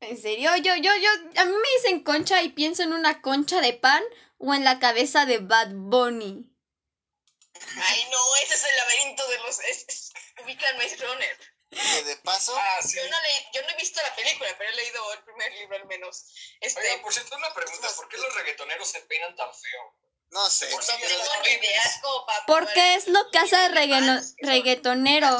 En 0.00 0.20
serio, 0.20 0.54
yo, 0.56 0.74
yo, 0.76 0.94
yo, 0.94 1.10
a 1.36 1.44
mí 1.46 1.52
me 1.52 1.68
dicen 1.78 2.02
concha 2.02 2.42
y 2.42 2.50
pienso 2.50 2.82
en 2.82 2.92
una 2.92 3.22
concha 3.22 3.60
de 3.60 3.72
pan 3.72 4.02
o 4.38 4.52
en 4.52 4.64
la 4.64 4.78
cabeza 4.78 5.24
de 5.24 5.38
Bad 5.38 5.68
Bunny. 5.72 6.44
Ay, 7.76 8.06
no, 8.10 8.36
ese 8.42 8.54
es 8.54 8.64
el 8.64 8.76
laberinto 8.76 9.26
de 9.28 9.38
los. 9.38 9.60
Es, 9.60 9.84
es, 9.88 10.12
ubican 10.44 10.76
Maze 10.76 10.96
Runner. 10.96 11.55
Que 11.70 12.04
de 12.04 12.16
paso, 12.18 12.54
Ah, 12.56 12.78
sí. 12.82 12.96
Yo 12.96 13.08
no, 13.08 13.20
leí, 13.22 13.46
yo 13.52 13.62
no 13.62 13.68
he 13.70 13.76
visto 13.76 14.00
la 14.02 14.14
película, 14.14 14.48
pero 14.56 14.70
he 14.70 14.74
leído 14.76 15.12
el 15.12 15.24
primer 15.24 15.52
libro 15.54 15.76
al 15.76 15.86
menos. 15.86 16.24
Este, 16.60 16.80
Oigan, 16.80 17.02
por 17.02 17.12
cierto, 17.12 17.36
una 17.36 17.52
pregunta. 17.52 17.88
¿Por 17.96 18.08
qué 18.08 18.18
los 18.18 18.34
reggaetoneros 18.34 18.88
se 18.88 19.00
peinan 19.02 19.34
tan 19.36 19.52
feo? 19.54 19.94
no 20.30 20.50
sé. 20.50 20.66
Por 20.68 20.80
no 20.80 20.82
sí, 20.82 20.92
tengo 20.92 21.06
es 21.22 21.30
ni 21.30 21.38
horrible. 21.38 21.66
idea, 21.66 21.82
es 21.84 22.00
como 22.02 22.26
para. 22.26 22.46
Porque 22.46 22.94
es 22.94 23.08
lo 23.08 23.30
que 23.30 23.38
hace 23.38 23.66
el 23.66 23.74
reggaetonero. 24.42 25.38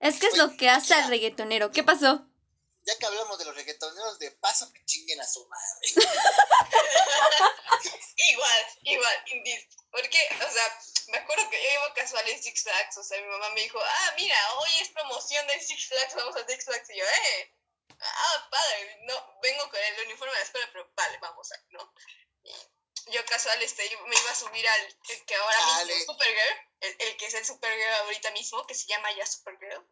Es 0.00 0.18
que 0.20 0.26
es 0.26 0.36
lo 0.36 0.56
que 0.56 0.68
hace 0.68 0.94
al 0.94 1.08
reggaetonero. 1.08 1.70
¿Qué 1.72 1.82
pasó? 1.82 2.26
Ya 2.86 2.98
que 2.98 3.06
hablamos 3.06 3.38
de 3.38 3.46
los 3.46 3.54
reggaetoneros, 3.54 4.18
de 4.18 4.30
paso 4.32 4.70
que 4.72 4.84
chinguen 4.84 5.18
a 5.20 5.26
su 5.26 5.46
madre. 5.48 5.88
Igual, 8.30 8.66
igual, 8.82 9.16
indeed. 9.26 9.60
Porque, 9.90 10.18
o 10.48 10.52
sea, 10.52 10.78
me 11.08 11.18
acuerdo 11.18 11.48
que 11.50 11.62
yo 11.62 11.70
iba 11.70 11.94
casual 11.94 12.28
en 12.28 12.42
Six 12.42 12.62
Flags, 12.62 12.96
o 12.98 13.02
sea, 13.04 13.20
mi 13.20 13.26
mamá 13.28 13.50
me 13.50 13.62
dijo, 13.62 13.78
ah, 13.80 14.14
mira, 14.16 14.36
hoy 14.54 14.70
es 14.80 14.88
promoción 14.90 15.46
de 15.46 15.60
Six 15.60 15.88
Flags, 15.88 16.14
vamos 16.14 16.36
a 16.36 16.46
Six 16.46 16.64
Flags, 16.64 16.90
y 16.90 16.96
yo, 16.96 17.04
eh, 17.04 17.54
ah, 18.00 18.48
padre, 18.50 18.98
no, 19.02 19.38
vengo 19.42 19.68
con 19.70 19.80
el 19.80 20.06
uniforme 20.06 20.32
de 20.32 20.38
la 20.38 20.44
escuela, 20.44 20.68
pero 20.72 20.90
vale, 20.94 21.18
vamos 21.18 21.50
a, 21.52 21.56
¿no? 21.70 21.94
Y 22.42 23.12
yo 23.12 23.24
casual, 23.26 23.62
este, 23.62 23.82
me 24.06 24.16
iba 24.16 24.30
a 24.30 24.34
subir 24.34 24.66
al, 24.68 24.98
el 25.10 25.24
que 25.26 25.34
ahora 25.34 25.58
Dale. 25.58 25.94
mismo, 25.94 26.12
Supergirl, 26.14 26.58
el, 26.80 26.96
el 27.00 27.16
que 27.16 27.26
es 27.26 27.34
el 27.34 27.44
Supergirl 27.44 27.92
ahorita 27.94 28.30
mismo, 28.30 28.66
que 28.66 28.74
se 28.74 28.86
llama 28.86 29.12
ya 29.12 29.26
Supergirl, 29.26 29.86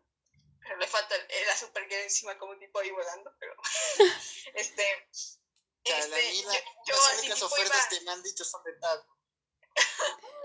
pero 0.61 0.77
le 0.79 0.87
falta 0.87 1.15
el- 1.17 1.47
la 1.47 1.57
Supergirl 1.57 2.03
encima 2.03 2.39
como 2.39 2.57
tipo 2.59 2.79
ahí 2.79 2.91
volando, 2.91 3.35
pero, 3.39 3.55
este... 4.55 5.09
Este, 5.85 6.09
la- 6.09 6.21
yo, 6.55 6.61
yo 6.87 6.95
Las 6.95 7.07
así 7.09 7.19
únicas 7.23 7.35
tipo 7.41 7.47
ofertas 7.47 7.77
iba- 7.77 7.89
que 7.89 8.01
me 8.05 8.13
han 8.13 8.23
dicho 8.23 8.45
son 8.45 8.63
de 8.63 8.73
tal. 8.75 9.05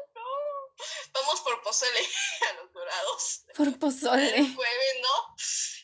Vamos 1.14 1.42
por 1.42 1.62
pozole 1.64 2.00
a 2.50 2.54
los 2.54 2.74
dorados. 2.74 3.44
Por 3.56 3.68
El 3.68 3.80
pozole. 3.80 4.54
jueves, 4.56 4.96
¿no? 5.02 5.36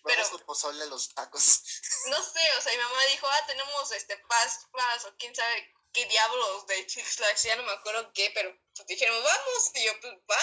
Pero- 0.04 0.18
Vamos 0.18 0.30
por 0.32 0.46
pozole 0.46 0.84
a 0.84 0.88
los 0.88 1.14
tacos. 1.14 1.62
No 2.08 2.22
sé, 2.22 2.42
o 2.58 2.62
sea, 2.62 2.72
mi 2.74 2.78
mamá 2.80 3.02
dijo, 3.12 3.28
ah, 3.28 3.46
tenemos 3.48 3.92
este 3.94 4.18
paz, 4.18 4.68
paz, 4.74 5.06
o 5.06 5.16
quién 5.18 5.34
sabe 5.34 5.74
qué 5.94 6.06
diablos 6.06 6.66
de 6.68 6.90
Six 6.90 7.16
Flags, 7.18 7.44
ya 7.44 7.56
no 7.56 7.64
me 7.64 7.72
acuerdo 7.72 8.12
qué, 8.14 8.30
pero 8.34 8.54
pues 8.76 8.88
dijeron, 8.88 9.16
vamos, 9.24 9.72
y 9.76 9.86
yo, 9.86 9.94
pues, 10.02 10.14
va, 10.30 10.42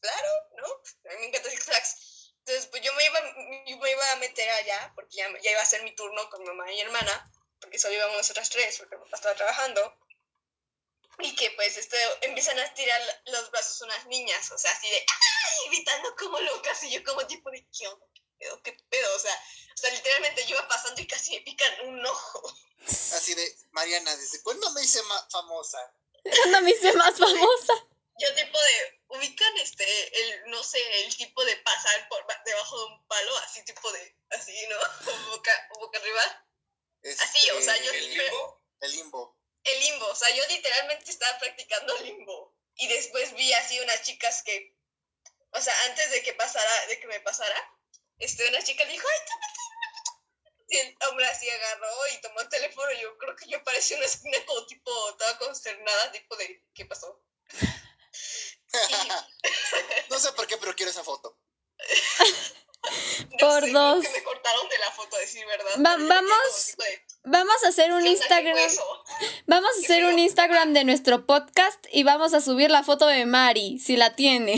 claro, 0.00 0.28
¿no? 0.56 0.66
A 1.10 1.14
mí 1.14 1.20
me 1.20 1.26
encanta 1.26 1.50
Six 1.50 1.64
Flags. 1.64 2.32
Entonces, 2.38 2.66
pues 2.66 2.82
yo 2.82 2.92
me 2.94 3.04
iba, 3.04 3.20
yo 3.66 3.76
me 3.78 3.90
iba 3.90 4.10
a 4.12 4.16
meter 4.16 4.48
allá, 4.50 4.92
porque 4.96 5.16
ya, 5.18 5.28
ya 5.42 5.50
iba 5.52 5.60
a 5.62 5.66
ser 5.66 5.82
mi 5.84 5.94
turno 5.94 6.28
con 6.30 6.40
mi 6.42 6.48
mamá 6.48 6.70
y 6.72 6.74
mi 6.76 6.80
hermana, 6.80 7.30
porque 7.60 7.78
solo 7.78 7.94
íbamos 7.94 8.16
nosotras 8.16 8.48
tres, 8.50 8.78
porque 8.78 8.96
mi 8.96 9.04
papá 9.04 9.16
estaba 9.16 9.34
trabajando. 9.36 9.98
Y 11.18 11.34
que 11.34 11.50
pues 11.52 11.76
este, 11.76 11.96
empiezan 12.22 12.58
a 12.58 12.64
estirar 12.64 13.00
los 13.26 13.50
brazos 13.50 13.80
unas 13.82 14.06
niñas, 14.06 14.50
o 14.52 14.58
sea, 14.58 14.70
así 14.72 14.88
de, 14.90 14.96
¡ay! 14.98 15.68
gritando 15.70 16.14
como 16.16 16.38
locas, 16.40 16.82
y 16.84 16.90
yo 16.90 17.02
como 17.04 17.26
tipo 17.26 17.50
de, 17.50 17.66
¿qué 17.76 17.88
onda? 17.88 18.06
¿Qué 18.14 18.22
pedo? 18.38 18.62
¿Qué 18.62 18.72
pedo? 18.90 19.16
O 19.16 19.18
sea, 19.18 19.34
o 19.74 19.78
sea, 19.78 19.90
literalmente 19.90 20.44
yo 20.46 20.56
iba 20.56 20.68
pasando 20.68 21.00
y 21.00 21.06
casi 21.06 21.32
me 21.32 21.40
pican 21.40 21.88
un 21.88 22.04
ojo. 22.04 22.54
Así 23.14 23.34
de, 23.34 23.56
Mariana, 23.70 24.14
¿desde 24.16 24.42
cuándo 24.42 24.70
me 24.72 24.82
hice 24.82 25.02
ma- 25.04 25.28
famosa? 25.30 25.78
No 26.48 26.60
me 26.60 26.70
hice 26.70 26.92
más 26.94 27.14
famosa. 27.18 27.72
Yo 28.18 28.34
tipo 28.34 28.58
de, 28.58 29.00
ubican 29.08 29.56
este, 29.58 29.84
el, 30.20 30.50
no 30.50 30.62
sé, 30.62 30.78
el 31.04 31.16
tipo 31.16 31.44
de 31.44 31.56
pasar 31.58 32.08
por 32.08 32.26
ba- 32.26 32.42
debajo 32.44 32.78
de 32.78 32.84
un 32.86 33.06
palo, 33.06 33.36
así 33.38 33.62
tipo 33.64 33.90
de, 33.92 34.16
así, 34.30 34.54
¿no? 34.68 34.76
boca, 35.30 35.68
boca 35.78 35.98
arriba. 35.98 36.46
Así, 37.20 37.50
o 37.50 37.60
sea, 37.60 37.76
yo 37.76 37.92
Este, 37.92 37.98
¿El 38.12 38.16
limbo? 38.18 38.62
El 38.80 38.92
limbo. 38.92 39.35
El 39.66 39.80
limbo, 39.80 40.06
o 40.06 40.14
sea, 40.14 40.30
yo 40.34 40.42
literalmente 40.48 41.10
estaba 41.10 41.38
practicando 41.38 41.96
limbo. 41.98 42.54
Y 42.76 42.88
después 42.88 43.34
vi 43.34 43.52
así 43.54 43.80
unas 43.80 44.02
chicas 44.02 44.42
que, 44.42 44.76
o 45.52 45.60
sea, 45.60 45.74
antes 45.86 46.10
de 46.10 46.22
que 46.22 46.34
pasara, 46.34 46.86
de 46.88 47.00
que 47.00 47.06
me 47.06 47.20
pasara, 47.20 47.56
este, 48.18 48.46
una 48.48 48.62
chica 48.62 48.84
dijo, 48.84 49.06
ay, 49.08 49.18
toma, 49.26 49.46
toma". 49.54 50.64
Y 50.68 50.76
el 50.78 50.96
hombre 51.08 51.26
así 51.26 51.48
agarró 51.48 52.06
y 52.12 52.20
tomó 52.20 52.40
el 52.40 52.48
teléfono 52.48 52.92
y 52.92 53.00
yo 53.00 53.16
creo 53.18 53.36
que 53.36 53.48
yo 53.48 53.62
parecía 53.64 53.96
una 53.96 54.06
esquina 54.06 54.44
como 54.46 54.66
tipo, 54.66 55.16
toda 55.16 55.38
consternada, 55.38 56.12
tipo 56.12 56.36
de, 56.36 56.64
¿qué 56.74 56.84
pasó? 56.86 57.22
Y 58.72 59.08
No 60.10 60.18
sé 60.18 60.32
por 60.32 60.46
qué, 60.46 60.56
pero 60.58 60.74
quiero 60.74 60.90
esa 60.90 61.04
foto. 61.04 61.38
no 63.30 63.38
Por 63.38 63.64
sé, 63.64 63.70
dos. 63.70 64.02
que 64.04 64.10
me 64.10 64.22
cortaron 64.22 64.68
de 64.68 64.78
la 64.78 64.90
foto, 64.92 65.16
a 65.16 65.20
decir 65.20 65.46
verdad. 65.46 65.70
Va- 65.84 65.94
como 65.94 66.08
vamos 66.08 66.66
tipo 66.66 66.82
de, 66.82 67.05
Vamos 67.28 67.64
a 67.64 67.68
hacer 67.68 67.90
un 67.92 68.04
¿qué 68.04 68.10
onda? 68.10 68.28
¿Qué 68.28 68.52
fue 68.52 68.62
Instagram. 68.62 68.86
Vamos 69.48 69.70
a 69.76 69.80
hacer 69.80 70.04
un 70.04 70.16
Instagram 70.16 70.72
de 70.72 70.84
nuestro 70.84 71.26
podcast 71.26 71.84
y 71.90 72.04
vamos 72.04 72.34
a 72.34 72.40
subir 72.40 72.70
la 72.70 72.84
foto 72.84 73.08
de 73.08 73.26
Mari, 73.26 73.80
si 73.80 73.96
la 73.96 74.14
tiene. 74.14 74.52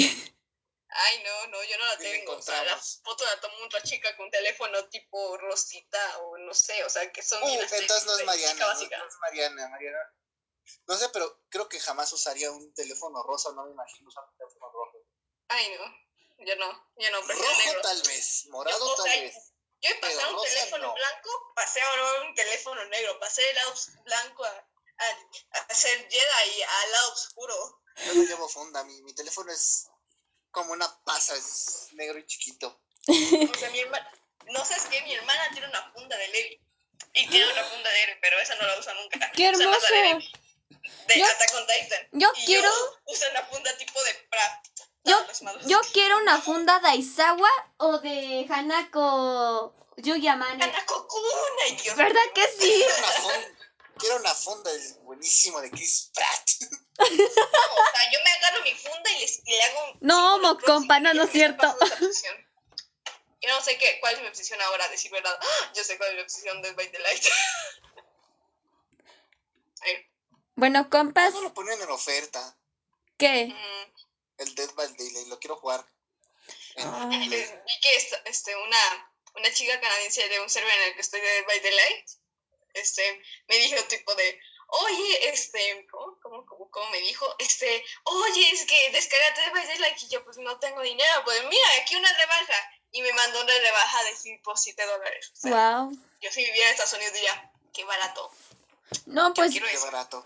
Ay, 0.91 1.23
no, 1.25 1.47
no, 1.47 1.65
yo 1.65 1.79
no 1.79 1.87
la 1.87 1.97
tengo. 1.97 2.33
O 2.37 2.43
sea, 2.43 2.63
la 2.65 2.77
foto 2.77 3.25
la 3.25 3.41
tomó 3.41 3.55
otra 3.65 3.83
chica 3.83 4.15
con 4.19 4.31
teléfono 4.31 4.87
tipo 4.91 5.39
rosita 5.39 6.19
o 6.21 6.37
no 6.37 6.53
sé, 6.53 6.85
o 6.85 6.91
sea, 6.91 7.11
que 7.11 7.23
son 7.23 7.43
Uh, 7.43 7.47
bien 7.47 7.61
entonces 7.63 8.05
no 8.05 8.19
es 8.19 8.27
Mariana. 8.27 8.67
No, 8.67 8.73
es 8.83 9.17
Mariana, 9.23 9.69
Mariana. 9.69 9.99
No 10.87 10.97
sé, 10.99 11.09
pero 11.09 11.41
creo 11.49 11.71
que 11.71 11.81
jamás 11.81 12.13
usaría 12.13 12.51
un 12.51 12.75
teléfono 12.75 13.23
rosa. 13.23 13.51
No 13.53 13.65
me 13.65 13.71
imagino 13.73 14.09
usar 14.09 14.25
un 14.25 14.37
teléfono 14.37 14.71
rojo. 14.71 14.99
Ay, 15.49 15.75
no, 15.79 16.45
yo 16.45 16.57
no, 16.57 16.87
yo 16.99 17.11
no, 17.13 17.23
Rojo 17.23 17.59
negro. 17.65 17.81
tal 17.81 18.03
vez, 18.03 18.45
morado 18.51 18.79
Yo, 18.79 18.93
o 18.93 18.97
tal 18.97 19.11
sea, 19.11 19.23
vez. 19.23 19.53
Yo 19.81 19.91
he 19.91 19.95
pasado 19.97 20.21
pero 20.21 20.39
un 20.41 20.45
teléfono 20.47 20.87
no. 20.89 20.95
blanco, 20.95 21.53
pasé 21.55 21.81
ahora 21.81 22.23
un 22.23 22.35
teléfono 22.35 22.85
negro, 22.87 23.19
pasé 23.21 23.49
el 23.49 23.57
lado 23.57 23.75
blanco 24.05 24.45
a, 24.45 24.49
a, 24.51 25.59
a 25.69 25.75
ser 25.75 26.09
Jedi 26.11 26.63
al 26.63 26.93
lado 26.93 27.13
oscuro. 27.13 27.81
Yo 28.07 28.15
no 28.15 28.23
llevo 28.25 28.49
funda, 28.49 28.83
mi, 28.85 29.01
mi 29.03 29.15
teléfono 29.15 29.53
es 29.53 29.89
como 30.51 30.73
una 30.73 31.05
pasa, 31.05 31.37
es 31.37 31.89
negro 31.93 32.19
y 32.19 32.27
chiquito. 32.27 32.81
O 33.07 33.59
sea, 33.59 33.71
mi 33.71 33.81
hermana, 33.81 34.11
no 34.47 34.65
sabes 34.65 34.85
qué, 34.87 35.01
mi 35.03 35.15
hermana 35.15 35.49
tiene 35.53 35.69
una 35.69 35.93
funda 35.93 36.17
de 36.17 36.29
Levi. 36.29 36.61
Y 37.15 37.29
tiene 37.29 37.47
otra 37.47 37.65
funda 37.71 37.91
de 37.91 38.03
Eren, 38.03 38.19
pero 38.21 38.39
esa 38.41 38.55
no 38.57 38.67
la 38.67 38.79
usa 38.79 38.95
nunca. 38.95 39.31
¡Qué 39.33 39.43
de 39.43 39.49
hermoso! 39.65 39.87
Levi, 39.91 40.33
De 41.07 41.19
Yo- 41.19 41.27
Attack 41.27 41.55
on 41.55 41.67
Titan. 41.67 42.09
Yo 42.13 42.33
Y 42.37 42.47
quiero, 42.47 42.69
Yo 42.69 42.99
uso 43.07 43.31
una 43.31 43.45
funda 43.47 43.77
tipo 43.77 44.03
de 44.03 44.15
pra. 44.31 44.63
Yo- 45.05 45.27
yo 45.67 45.81
quiero 45.93 46.19
una 46.19 46.41
funda 46.41 46.79
de 46.81 46.89
Aizawa 46.89 47.49
o 47.79 47.99
de 47.99 48.47
Hanako 48.49 49.75
Yuyamane. 49.97 50.63
Hanako 50.65 51.07
Kun, 51.09 51.77
Dios 51.83 51.97
¿Verdad 51.97 52.21
que 52.35 52.47
sí? 52.59 52.85
Quiero 53.99 54.17
una 54.17 54.35
funda, 54.35 54.71
buenísimo 55.03 55.61
de 55.61 55.71
Chris 55.71 56.11
Pratt. 56.15 56.49
No, 56.99 57.05
o 57.05 57.09
sea, 57.09 58.11
yo 58.13 58.19
me 58.25 58.31
agarro 58.31 58.63
mi 58.65 58.75
funda 58.75 59.11
y, 59.13 59.21
les, 59.21 59.41
y 59.47 59.51
le 59.53 59.63
hago 59.63 59.85
un. 59.93 59.99
No, 60.01 60.39
mo, 60.41 60.59
compa, 60.59 60.99
no, 61.01 61.15
no 61.15 61.23
es 61.25 61.31
cierto. 61.33 61.77
Yo 63.41 63.49
no 63.49 63.61
sé 63.63 63.79
qué, 63.79 63.99
cuál 64.01 64.15
es 64.15 64.21
mi 64.21 64.27
obsesión 64.27 64.61
ahora, 64.63 64.85
a 64.85 64.89
decir 64.89 65.11
verdad. 65.13 65.39
Yo 65.77 65.85
sé 65.85 65.97
cuál 65.97 66.11
es 66.11 66.17
mi 66.17 66.23
obsesión 66.23 66.61
de 66.63 66.73
By 66.73 66.91
the 66.91 66.99
Light. 66.99 67.25
Bueno, 70.57 70.91
compas, 70.91 71.33
No 71.35 71.41
lo 71.43 71.55
ponen 71.55 71.81
en 71.81 71.89
oferta. 71.91 72.57
¿qué? 73.17 73.47
mm, 73.47 73.98
El 74.39 74.55
Dead 74.55 74.71
by 74.75 74.87
Daylight, 74.97 75.29
lo 75.29 75.39
quiero 75.39 75.57
jugar. 75.57 75.85
Ah. 76.79 77.09
Vi 77.11 77.29
que 77.83 77.97
esta- 77.97 78.23
este, 78.25 78.55
una, 78.57 79.11
una 79.37 79.53
chica 79.53 79.81
canadiense 79.81 80.29
de 80.29 80.41
un 80.41 80.49
server 80.49 80.73
en 80.73 80.83
el 80.89 80.95
que 80.95 81.01
estoy 81.01 81.21
de 81.21 81.43
By 81.43 81.61
the 81.61 81.71
Light 81.73 82.09
este, 82.75 83.23
me 83.49 83.57
dijo 83.57 83.83
tipo 83.85 84.15
de, 84.15 84.41
oye, 84.69 85.31
este, 85.31 85.87
¿cómo, 85.91 86.19
cómo, 86.23 86.47
cómo, 86.47 86.71
cómo 86.71 86.91
me 86.91 87.01
dijo? 87.01 87.27
Este, 87.39 87.85
oye, 88.05 88.51
es 88.53 88.65
que 88.67 88.91
descárgate 88.93 89.41
de 89.41 89.51
By 89.51 89.67
the 89.67 89.79
Light 89.81 90.03
y 90.03 90.09
yo 90.09 90.25
pues 90.25 90.37
no 90.39 90.59
tengo 90.61 90.81
dinero, 90.83 91.25
pues 91.25 91.43
mira, 91.47 91.67
aquí 91.83 91.97
una 91.97 92.13
rebaja. 92.13 92.73
Y 92.93 93.03
me 93.03 93.13
mandó 93.13 93.43
una 93.43 93.53
rebaja 93.53 94.05
de 94.05 94.15
tipo 94.15 94.57
7 94.57 94.87
dólares. 94.87 95.31
O 95.35 95.37
sea, 95.41 95.81
Wow. 95.81 95.93
yo 96.23 96.31
si 96.33 96.43
viviera 96.45 96.67
en 96.69 96.71
Estados 96.73 96.95
Unidos 96.95 97.13
diría, 97.15 97.53
qué 97.75 97.85
barato. 97.85 98.33
No, 99.07 99.29
Yo 99.29 99.35
pues 99.35 99.51
quiero 99.51 99.67
Qué 99.69 99.77
barato. 99.79 100.25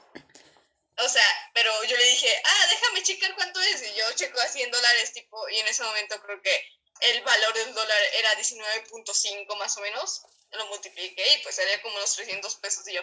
O 0.99 1.09
sea, 1.09 1.51
pero 1.55 1.73
yo 1.85 1.97
le 1.97 2.05
dije, 2.05 2.43
ah, 2.45 2.67
déjame 2.71 3.03
checar 3.03 3.35
cuánto 3.35 3.61
es. 3.61 3.83
Y 3.83 3.95
yo 3.95 4.13
checo 4.15 4.41
a 4.41 4.47
100 4.49 4.71
dólares, 4.71 5.13
tipo, 5.13 5.49
y 5.49 5.59
en 5.59 5.67
ese 5.69 5.83
momento 5.83 6.21
creo 6.23 6.41
que 6.43 6.67
el 7.01 7.23
valor 7.23 7.55
del 7.55 7.75
dólar 7.75 7.99
era 8.15 8.35
19.5 8.39 9.57
más 9.57 9.77
o 9.77 9.81
menos. 9.81 10.23
Lo 10.51 10.67
multipliqué 10.67 11.35
y 11.35 11.43
pues 11.43 11.57
salía 11.57 11.81
como 11.81 11.97
unos 11.97 12.15
300 12.15 12.55
pesos. 12.57 12.87
Y 12.89 12.95
yo, 12.95 13.03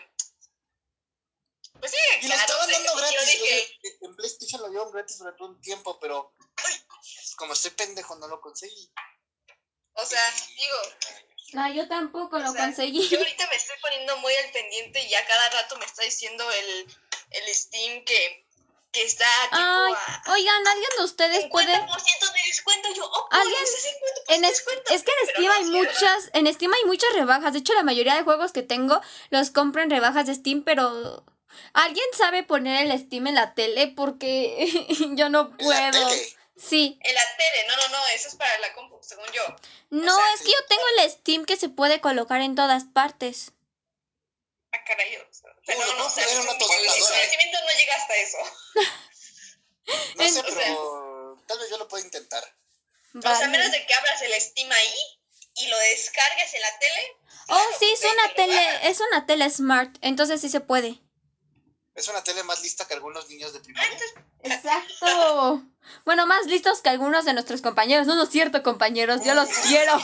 pues 1.80 1.92
sí, 1.92 1.98
Y 2.22 2.28
lo 2.28 2.36
claro. 2.36 2.42
estaban 2.42 2.68
sé. 2.68 2.74
dando 2.74 2.96
gratis. 2.96 3.16
lo 3.20 3.26
dije, 3.26 3.80
en 4.02 4.16
PlayStation 4.16 4.62
lo 4.62 4.70
dieron 4.70 4.92
gratis 4.92 5.18
durante 5.18 5.44
un 5.44 5.60
tiempo, 5.62 6.00
pero 6.00 6.36
como 7.38 7.54
estoy 7.54 7.72
pendejo 7.72 8.16
no 8.18 8.28
lo 8.28 8.40
conseguí. 8.40 8.92
o 9.94 10.06
sea, 10.06 10.32
digo, 10.56 11.18
no, 11.54 11.74
yo 11.74 11.88
tampoco 11.88 12.38
lo 12.38 12.50
O 12.50 12.54
sea, 12.54 12.66
conseguí. 12.66 13.10
yo 13.10 13.18
ahorita 13.18 13.48
me 13.48 13.56
estoy 13.56 13.76
poniendo 13.82 14.16
muy 14.18 14.36
al 14.36 14.52
pendiente 14.52 15.02
y 15.02 15.10
ya 15.10 15.26
cada 15.26 15.50
rato 15.50 15.78
me 15.78 15.86
está 15.86 16.04
diciendo 16.04 16.50
el, 16.52 16.98
el 17.32 17.54
Steam 17.54 18.04
que, 18.06 18.46
que 18.92 19.04
está 19.04 19.26
tipo 19.44 19.58
Ay, 19.58 19.94
a 19.94 20.24
oigan, 20.32 20.68
¿alguien 20.68 20.90
de 20.98 21.04
ustedes 21.04 21.46
50% 21.46 21.50
puede...? 21.50 21.72
de 21.72 22.48
descuento. 22.48 22.90
Yo, 22.96 23.06
oh, 23.06 23.28
¿Alguien? 23.32 23.64
50% 23.64 24.36
En 24.36 24.46
es, 24.46 24.52
descuento. 24.52 24.94
es 24.94 25.04
que 25.04 25.12
en 25.12 25.28
Steam 25.30 25.46
no, 25.46 25.54
hay 25.54 25.64
muchas, 25.66 26.30
en 26.34 26.54
Steam 26.54 26.74
hay 26.74 26.86
muchas 26.86 27.14
rebajas. 27.14 27.54
De 27.54 27.60
hecho, 27.60 27.74
la 27.74 27.84
mayoría 27.84 28.16
de 28.16 28.24
juegos 28.24 28.52
que 28.52 28.64
tengo 28.64 29.02
los 29.30 29.52
compro 29.52 29.82
en 29.82 29.90
rebajas 29.90 30.28
de 30.28 30.36
Steam, 30.36 30.64
pero 30.64 31.24
¿Alguien 31.74 32.06
sabe 32.18 32.44
poner 32.44 32.88
el 32.88 33.00
Steam 33.00 33.28
en 33.28 33.36
la 33.36 33.54
tele? 33.54 33.88
Porque 33.88 34.88
yo 35.16 35.30
no 35.30 35.56
puedo. 35.58 36.10
Sí. 36.56 37.00
En 37.02 37.16
la 37.16 37.22
tele, 37.38 37.68
no, 37.68 37.78
no, 37.78 37.98
no, 37.98 38.08
eso 38.08 38.28
es 38.28 38.36
para 38.36 38.58
la 38.60 38.74
compu, 38.74 38.98
según 39.02 39.26
yo. 39.34 39.44
No, 39.90 40.16
sea, 40.16 40.34
es 40.34 40.42
que 40.42 40.52
yo 40.52 40.66
tengo 40.68 40.84
el 40.98 41.10
Steam 41.10 41.46
que 41.46 41.58
se 41.58 41.70
puede 41.70 42.02
colocar 42.02 42.42
en 42.42 42.56
todas 42.56 42.84
partes. 42.84 43.54
Ah, 44.72 44.84
caray, 44.86 45.16
o 45.18 45.34
sea, 45.34 45.50
pero 45.66 45.80
Uh, 45.80 45.86
no, 45.86 45.94
no, 45.98 46.06
o 46.06 46.10
sea, 46.10 46.24
era 46.26 46.42
una 46.42 46.54
mi- 46.54 46.60
tostadora. 46.60 46.94
mi 46.94 47.00
conocimiento 47.02 47.58
no 47.62 47.80
llega 47.80 47.96
hasta 47.96 48.16
eso. 48.16 48.38
No 50.16 50.30
sé, 50.30 50.44
pero 50.56 51.44
tal 51.48 51.58
vez 51.60 51.70
yo 51.72 51.78
lo 51.80 51.88
pueda 51.88 52.04
intentar. 52.06 52.44
O 53.16 53.22
sea, 53.22 53.32
a 53.32 53.34
Vale. 53.34 53.48
menos 53.48 53.72
de 53.72 53.84
que 53.88 53.94
abras 53.96 54.22
el 54.22 54.34
Steam 54.40 54.72
ahí 54.72 54.94
y 55.56 55.68
lo 55.68 55.78
descargues 55.80 56.54
en 56.54 56.62
la 56.62 56.78
tele. 56.80 57.18
Oh, 57.48 57.56
claro, 57.56 57.64
sí, 57.80 57.90
es 57.92 58.04
una 58.04 58.34
tele, 58.36 58.88
es 58.90 59.00
una 59.00 59.26
tele 59.26 59.50
smart, 59.50 59.98
entonces 60.02 60.40
sí 60.42 60.50
se 60.50 60.60
puede. 60.60 61.02
Es 61.96 62.08
una 62.08 62.24
tele 62.24 62.44
más 62.44 62.62
lista 62.62 62.88
que 62.88 62.94
algunos 62.94 63.28
niños 63.30 63.52
de 63.52 63.60
primaria. 63.62 63.98
Exacto. 64.44 65.64
Bueno, 66.06 66.28
más 66.28 66.46
listos 66.46 66.82
que 66.82 66.90
algunos 66.90 67.26
de 67.26 67.34
nuestros 67.34 67.62
compañeros. 67.64 68.06
No, 68.06 68.14
no 68.14 68.24
es 68.24 68.30
cierto, 68.30 68.62
compañeros, 68.62 69.22
yo 69.26 69.34
los 69.34 69.50
quiero. 69.68 70.00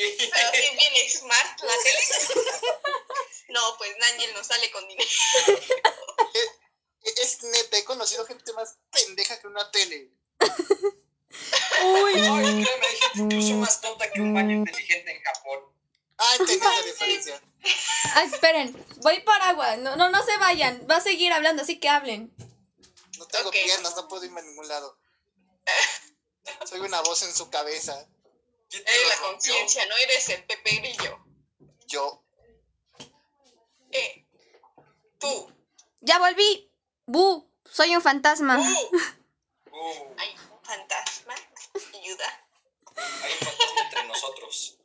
Y 0.00 0.16
Pero 0.16 0.50
sí 0.52 0.76
viene 0.76 1.10
smart 1.10 1.60
la 1.60 1.74
tele. 1.84 1.98
No, 3.48 3.60
pues 3.78 3.90
Daniel 3.98 4.32
no 4.34 4.44
sale 4.44 4.70
con 4.70 4.86
dinero. 4.86 5.10
Es 7.02 7.42
neta, 7.42 7.78
he 7.78 7.84
conocido 7.84 8.24
gente 8.24 8.52
más 8.52 8.78
pendeja 8.92 9.40
que 9.40 9.48
una 9.48 9.68
tele. 9.72 10.12
Uy. 11.82 12.12
Ay, 12.14 12.64
créeme, 12.64 12.86
hay 12.86 12.96
gente 12.96 13.18
incluso 13.34 13.54
más 13.56 13.80
tonta 13.80 14.08
que 14.12 14.20
un 14.20 14.34
baño 14.34 14.52
inteligente 14.52 15.10
en 15.16 15.22
Japón. 15.22 15.64
Ah, 16.16 16.36
entendí 16.38 16.64
la 16.64 16.82
diferencia. 16.82 17.42
Ah, 18.14 18.22
esperen, 18.22 18.86
voy 18.98 19.20
por 19.22 19.42
agua. 19.42 19.76
No, 19.78 19.96
no, 19.96 20.10
no 20.10 20.24
se 20.24 20.36
vayan. 20.36 20.86
Va 20.88 20.96
a 20.96 21.00
seguir 21.00 21.32
hablando, 21.32 21.62
así 21.62 21.80
que 21.80 21.88
hablen. 21.88 22.32
No 23.18 23.26
tengo 23.26 23.48
Ok. 23.48 23.56
piernas, 23.64 23.96
no 23.96 24.06
puedo 24.06 24.24
irme 24.24 24.40
a 24.40 24.44
ningún 24.44 24.68
lado. 24.68 24.96
Soy 26.66 26.80
una 26.80 27.00
voz 27.00 27.22
en 27.22 27.34
su 27.34 27.50
cabeza. 27.50 28.06
¿Quién 28.70 28.84
te 28.84 28.94
Eres 28.94 29.08
la 29.08 29.26
conciencia, 29.26 29.86
no 29.86 29.96
eres 29.96 30.28
el 30.28 30.44
Pepe 30.44 30.76
Grillo. 30.76 31.18
Yo. 31.86 32.24
Eh, 33.90 34.24
tú. 35.18 35.52
Ya 36.00 36.18
volví. 36.18 36.72
Bu, 37.06 37.50
soy 37.64 37.96
un 37.96 38.02
fantasma. 38.02 38.58
Uh, 38.58 38.98
Uh, 39.72 40.14
hay 40.18 40.34
un 40.52 40.62
fantasma. 40.62 41.34
Ayuda. 41.94 42.46
hay 42.96 43.32
un 43.32 43.38
fantasma 43.38 43.80
entre 43.82 44.04
nosotros. 44.04 44.76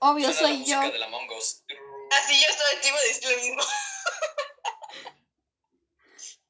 Obvio, 0.00 0.32
Suena 0.32 0.48
soy 0.48 0.64
yo. 0.64 0.80
de 0.80 0.98
la. 0.98 1.06
Así 1.06 2.40
yo 2.40 2.56
todo 2.56 2.68
el 2.72 2.80
tiempo 2.80 3.00
decir 3.00 3.30
lo 3.30 3.36
mismo. 3.38 3.62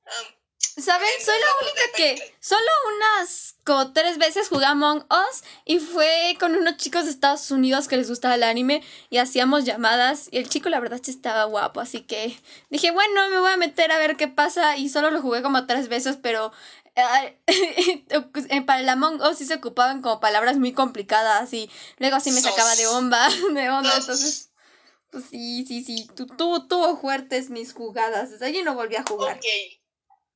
Um, 0.07 0.35
¿Saben? 0.77 1.09
Soy 1.25 1.35
la 1.39 1.47
única 1.67 1.83
que 1.97 2.37
solo 2.41 2.61
unas 2.97 3.57
como 3.65 3.93
tres 3.93 4.17
veces 4.19 4.49
jugué 4.49 4.65
Among 4.65 5.05
Us 5.11 5.45
y 5.65 5.79
fue 5.79 6.37
con 6.41 6.57
unos 6.57 6.77
chicos 6.79 7.05
de 7.05 7.11
Estados 7.11 7.51
Unidos 7.51 7.89
que 7.89 7.97
les 7.97 8.09
gustaba 8.09 8.35
el 8.37 8.43
anime 8.43 8.83
y 9.11 9.19
hacíamos 9.19 9.65
llamadas 9.65 10.29
y 10.31 10.39
el 10.39 10.49
chico 10.49 10.69
la 10.71 10.81
verdad 10.81 11.01
sí 11.03 11.11
estaba 11.11 11.45
guapo, 11.45 11.81
así 11.81 12.01
que 12.01 12.37
dije, 12.71 12.91
bueno, 12.91 13.29
me 13.29 13.39
voy 13.39 13.53
a 13.53 13.57
meter 13.57 13.93
a 13.93 13.99
ver 13.99 14.17
qué 14.17 14.29
pasa 14.29 14.77
y 14.79 14.89
solo 14.89 15.11
lo 15.11 15.21
jugué 15.21 15.43
como 15.43 15.67
tres 15.67 15.89
veces, 15.89 16.17
pero 16.21 16.53
eh, 16.97 18.63
para 18.67 18.81
el 18.81 18.89
Among 18.89 19.21
Us 19.23 19.39
sí 19.39 19.45
se 19.45 19.55
ocupaban 19.55 20.01
como 20.03 20.21
palabras 20.21 20.57
muy 20.57 20.73
complicadas 20.73 21.53
y 21.53 21.71
luego 21.99 22.19
sí 22.21 22.31
me 22.31 22.41
sacaba 22.41 22.75
de 22.77 22.87
onda, 22.87 23.29
de 23.53 23.71
onda, 23.71 23.97
entonces... 23.97 24.49
Pues 25.11 25.25
sí, 25.31 25.67
sí, 25.69 25.85
sí, 25.85 26.09
tu, 26.17 26.27
tu- 26.27 26.67
tuvo 26.67 26.97
fuertes 26.97 27.51
mis 27.51 27.75
jugadas, 27.75 28.31
desde 28.31 28.47
allí 28.47 28.63
no 28.63 28.75
volví 28.75 28.97
a 28.97 29.05
jugar. 29.07 29.37
ok. 29.37 29.45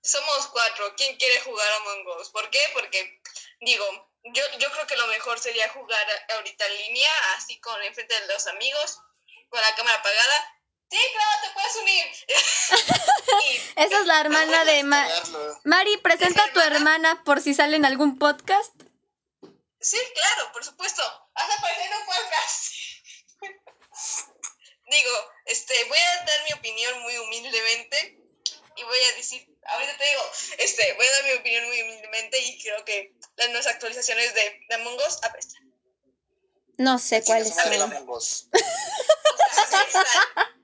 Somos 0.07 0.47
cuatro. 0.53 0.95
¿Quién 0.97 1.17
quiere 1.17 1.41
jugar 1.41 1.69
a 1.69 1.77
Among 1.79 2.07
Us? 2.21 2.31
¿Por 2.31 2.49
qué? 2.51 2.61
Porque, 2.75 3.21
digo, 3.61 3.85
yo, 4.23 4.43
yo 4.59 4.71
creo 4.71 4.87
que 4.87 4.97
lo 4.97 5.07
mejor 5.09 5.41
sería 5.41 5.69
jugar 5.71 6.07
ahorita 6.35 6.65
en 6.65 6.77
línea, 6.79 7.11
así 7.37 7.59
con 7.61 7.83
enfrente 7.83 8.19
de 8.21 8.27
los 8.29 8.47
amigos, 8.47 9.01
con 9.49 9.61
la 9.61 9.75
cámara 9.75 9.97
apagada. 9.97 10.53
Sí, 10.89 10.99
claro, 11.13 11.41
te 11.43 11.51
puedes 11.51 11.77
unir. 11.77 12.07
Y 13.49 13.57
Esa 13.81 14.01
es 14.01 14.07
la 14.07 14.21
hermana 14.21 14.65
de 14.65 14.85
Ma-. 14.85 15.09
Mari, 15.65 15.97
presenta 15.97 16.45
a 16.45 16.53
tu 16.53 16.61
hermana 16.61 17.25
por 17.25 17.41
si 17.41 17.55
sale 17.55 17.77
en 17.77 17.85
algún 17.85 18.19
podcast. 18.19 18.73
Sí, 19.81 19.99
claro, 20.15 20.53
por 20.53 20.65
supuesto. 20.65 21.03
Vas 21.35 21.51
a 21.51 21.55
aparecer 21.55 21.91
un 21.97 22.07
podcast. 22.07 22.75
Digo, 24.87 25.33
este, 25.47 25.85
voy 25.87 25.99
a 25.99 26.25
dar 26.25 26.45
mi 26.45 26.53
opinión 26.53 27.03
muy 27.03 27.19
humildemente 27.19 28.26
y 28.77 28.85
voy 28.85 28.99
a 28.99 29.17
decir, 29.17 29.49
ahorita 29.65 29.97
te 29.99 30.05
digo, 30.05 30.23
este, 30.59 30.93
voy 30.95 31.07
a 31.07 31.11
dar 31.13 31.25
mi 31.25 31.33
opinión 31.33 31.65
muy 31.67 31.83
humildemente 31.83 32.39
y 32.39 32.63
creo 32.63 32.85
que 32.85 33.15
las 33.37 33.49
nuevas 33.49 33.67
actualizaciones 33.67 34.35
de, 34.35 34.61
de 34.69 34.75
Among 34.75 34.97
Us 34.97 35.19
apestan. 35.23 35.63
No 36.79 36.99
sé 36.99 37.23
Chinga 37.23 37.39
cuáles 37.45 37.55
son. 37.55 37.93
Among 37.93 38.11
Us. 38.11 38.49
O 38.53 38.59
sea, 39.69 39.81
apestan, 39.81 40.05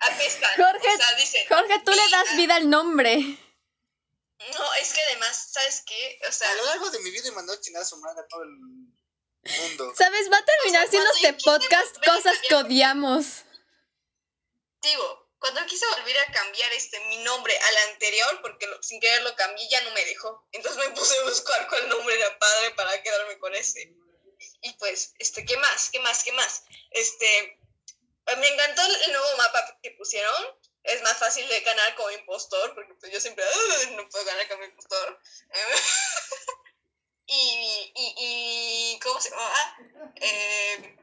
apestan. 0.00 0.50
Jorge, 0.56 0.88
o 0.88 0.96
sea, 0.98 1.16
dicen, 1.16 1.46
Jorge, 1.48 1.78
tú 1.84 1.90
le 1.92 2.04
"Vi 2.04 2.10
das 2.10 2.28
a-". 2.28 2.36
vida 2.36 2.54
al 2.56 2.68
nombre. 2.70 3.18
No, 3.18 4.74
es 4.74 4.92
que 4.92 5.00
además, 5.02 5.48
¿sabes 5.52 5.82
qué? 5.86 6.18
O 6.28 6.32
sea, 6.32 6.50
A 6.50 6.54
lo 6.54 6.64
largo 6.66 6.90
de 6.90 6.98
mi 7.00 7.10
vida 7.10 7.28
he 7.28 7.32
mandado 7.32 7.60
chingar 7.60 7.82
a 7.82 7.86
su 7.86 7.96
madre 7.98 8.20
a 8.22 8.26
todo 8.26 8.42
el 8.42 8.50
mundo. 8.50 9.94
¿Sabes? 9.96 10.30
Va 10.32 10.38
a 10.38 10.44
terminar 10.44 10.86
O 10.86 10.90
sea, 10.90 11.00
siendo 11.00 11.10
este 11.14 11.32
podcast 11.44 11.96
cosas 12.04 12.34
que 12.48 12.54
odiamos. 12.56 13.44
digo, 14.82 15.21
cuando 15.42 15.66
quise 15.66 15.84
volver 15.88 16.16
a 16.20 16.30
cambiar 16.30 16.72
este 16.72 17.00
mi 17.06 17.16
nombre 17.18 17.58
al 17.58 17.76
anterior, 17.90 18.40
porque 18.42 18.64
sin 18.80 19.00
querer 19.00 19.22
lo 19.22 19.34
cambié, 19.34 19.68
ya 19.68 19.80
no 19.82 19.90
me 19.90 20.04
dejó. 20.04 20.46
Entonces 20.52 20.86
me 20.86 20.94
puse 20.94 21.18
a 21.18 21.24
buscar 21.24 21.68
cuál 21.68 21.88
nombre 21.88 22.14
era 22.14 22.38
padre 22.38 22.70
para 22.76 23.02
quedarme 23.02 23.36
con 23.40 23.52
ese. 23.56 23.92
Y 24.60 24.72
pues, 24.74 25.12
este, 25.18 25.44
¿qué 25.44 25.56
más? 25.56 25.90
¿Qué 25.90 25.98
más? 25.98 26.22
¿Qué 26.22 26.30
más? 26.30 26.62
Este, 26.92 27.38
eh, 28.26 28.36
me 28.36 28.46
encantó 28.46 28.82
el 28.82 29.12
nuevo 29.12 29.36
mapa 29.36 29.78
que 29.82 29.90
pusieron. 29.90 30.60
Es 30.84 31.02
más 31.02 31.18
fácil 31.18 31.48
de 31.48 31.60
ganar 31.62 31.96
como 31.96 32.12
impostor, 32.12 32.74
porque 32.76 32.94
pues 32.94 33.10
yo 33.12 33.20
siempre 33.20 33.44
"Ugh, 33.44 33.90
no 33.96 34.08
puedo 34.10 34.24
ganar 34.24 34.48
como 34.48 34.62
impostor. 34.62 35.20
y, 37.26 37.92
y, 37.96 38.14
y, 38.16 39.00
¿cómo 39.00 39.20
se 39.20 39.30
llama? 39.30 39.76
Eh, 40.20 40.96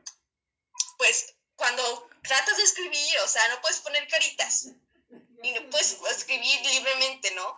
pues 0.97 1.35
cuando 1.57 2.08
tratas 2.23 2.57
de 2.57 2.63
escribir, 2.63 3.19
o 3.23 3.27
sea, 3.27 3.47
no 3.49 3.61
puedes 3.61 3.79
poner 3.79 4.07
caritas. 4.07 4.67
Y 5.41 5.51
no 5.51 5.69
puedes 5.69 5.97
escribir 6.11 6.59
libremente, 6.65 7.31
¿no? 7.31 7.55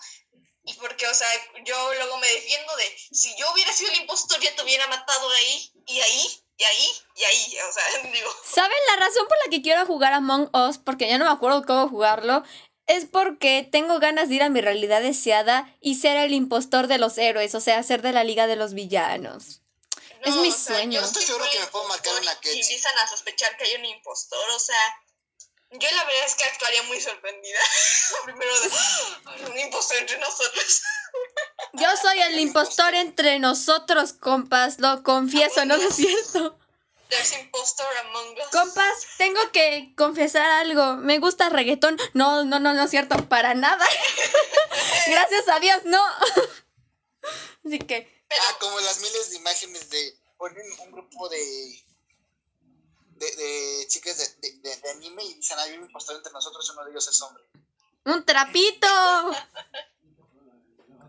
Y 0.63 0.73
porque, 0.75 1.07
o 1.07 1.13
sea, 1.13 1.27
yo 1.65 1.93
luego 1.95 2.17
me 2.17 2.27
defiendo 2.27 2.75
de, 2.75 2.95
si 3.11 3.35
yo 3.35 3.51
hubiera 3.51 3.73
sido 3.73 3.91
el 3.91 4.01
impostor, 4.01 4.39
ya 4.39 4.55
te 4.55 4.61
hubiera 4.61 4.85
matado 4.87 5.29
ahí, 5.31 5.71
y 5.87 5.99
ahí, 5.99 6.43
y 6.57 6.63
ahí, 6.63 6.87
y 7.15 7.23
ahí. 7.23 7.57
O 7.67 7.73
sea, 7.73 8.11
digo, 8.13 8.29
¿Saben 8.53 8.77
la 8.87 9.05
razón 9.05 9.27
por 9.27 9.37
la 9.43 9.49
que 9.49 9.63
quiero 9.63 9.85
jugar 9.87 10.13
Among 10.13 10.49
Us? 10.55 10.77
Porque 10.77 11.07
ya 11.07 11.17
no 11.17 11.25
me 11.25 11.31
acuerdo 11.31 11.65
cómo 11.65 11.89
jugarlo. 11.89 12.43
Es 12.85 13.05
porque 13.05 13.67
tengo 13.71 13.99
ganas 13.99 14.29
de 14.29 14.35
ir 14.35 14.43
a 14.43 14.49
mi 14.49 14.61
realidad 14.61 15.01
deseada 15.01 15.75
y 15.81 15.95
ser 15.95 16.17
el 16.17 16.33
impostor 16.33 16.87
de 16.87 16.97
los 16.97 17.17
héroes, 17.17 17.55
o 17.55 17.61
sea, 17.61 17.81
ser 17.83 18.01
de 18.01 18.11
la 18.11 18.23
liga 18.23 18.47
de 18.47 18.55
los 18.55 18.73
villanos. 18.73 19.60
Es 20.23 20.35
mi 20.35 20.49
o 20.49 20.51
sea, 20.51 20.75
sueño. 20.75 20.99
yo 21.01 21.05
Estoy 21.07 21.23
seguro 21.23 21.45
que 21.51 21.59
me 21.59 21.67
puedo 21.67 21.87
marcar 21.87 22.13
una 22.21 22.31
Y 22.33 22.35
Ketsi. 22.37 22.59
empiezan 22.61 22.97
a 22.99 23.07
sospechar 23.07 23.57
que 23.57 23.63
hay 23.65 23.75
un 23.75 23.85
impostor, 23.85 24.49
o 24.51 24.59
sea, 24.59 24.75
yo 25.71 25.89
la 25.89 26.03
verdad 26.03 26.25
es 26.25 26.35
que 26.35 26.43
actuaría 26.43 26.83
muy 26.83 26.99
sorprendida. 26.99 27.59
Primero 28.25 28.59
de, 28.61 28.69
"Ah, 29.25 29.35
un 29.49 29.57
impostor 29.59 29.97
entre 29.97 30.17
nosotros. 30.19 30.81
Yo 31.73 31.87
soy 32.01 32.19
el 32.21 32.39
impostor 32.39 32.93
entre 32.93 33.39
nosotros, 33.39 34.13
compas, 34.13 34.79
lo 34.79 35.03
confieso, 35.03 35.65
¿no 35.65 35.75
es 35.75 35.95
cierto? 35.95 36.57
There's 37.09 37.33
impostor 37.33 37.87
among 38.05 38.37
us. 38.39 38.47
Compas, 38.51 39.07
tengo 39.17 39.39
que 39.51 39.93
confesar 39.97 40.49
algo. 40.49 40.95
Me 40.95 41.19
gusta 41.19 41.49
reggaetón. 41.49 41.97
No, 42.13 42.45
no, 42.45 42.59
no, 42.59 42.73
no 42.73 42.83
es 42.83 42.89
cierto, 42.89 43.17
para 43.27 43.53
nada. 43.53 43.85
Gracias 45.07 45.47
a 45.49 45.59
Dios, 45.59 45.81
no. 45.83 46.01
Así 47.65 47.79
que, 47.79 48.20
Ah, 48.39 48.57
como 48.59 48.79
las 48.79 48.99
miles 48.99 49.29
de 49.29 49.35
imágenes 49.37 49.89
de 49.89 50.17
ponen 50.37 50.65
un 50.79 50.91
grupo 50.91 51.29
de 51.29 51.85
de, 53.17 53.35
de 53.35 53.85
chicas 53.87 54.17
de, 54.17 54.27
de, 54.49 54.57
de- 54.61 54.77
de 54.77 54.89
anime 54.91 55.23
y 55.23 55.33
dicen 55.35 55.59
hay 55.59 55.73
un 55.77 55.83
impostor 55.85 56.15
entre 56.15 56.31
nosotros, 56.31 56.67
uno 56.71 56.83
de 56.85 56.91
ellos 56.91 57.07
es 57.07 57.21
hombre. 57.21 57.43
un 58.05 58.25
trapito. 58.25 58.87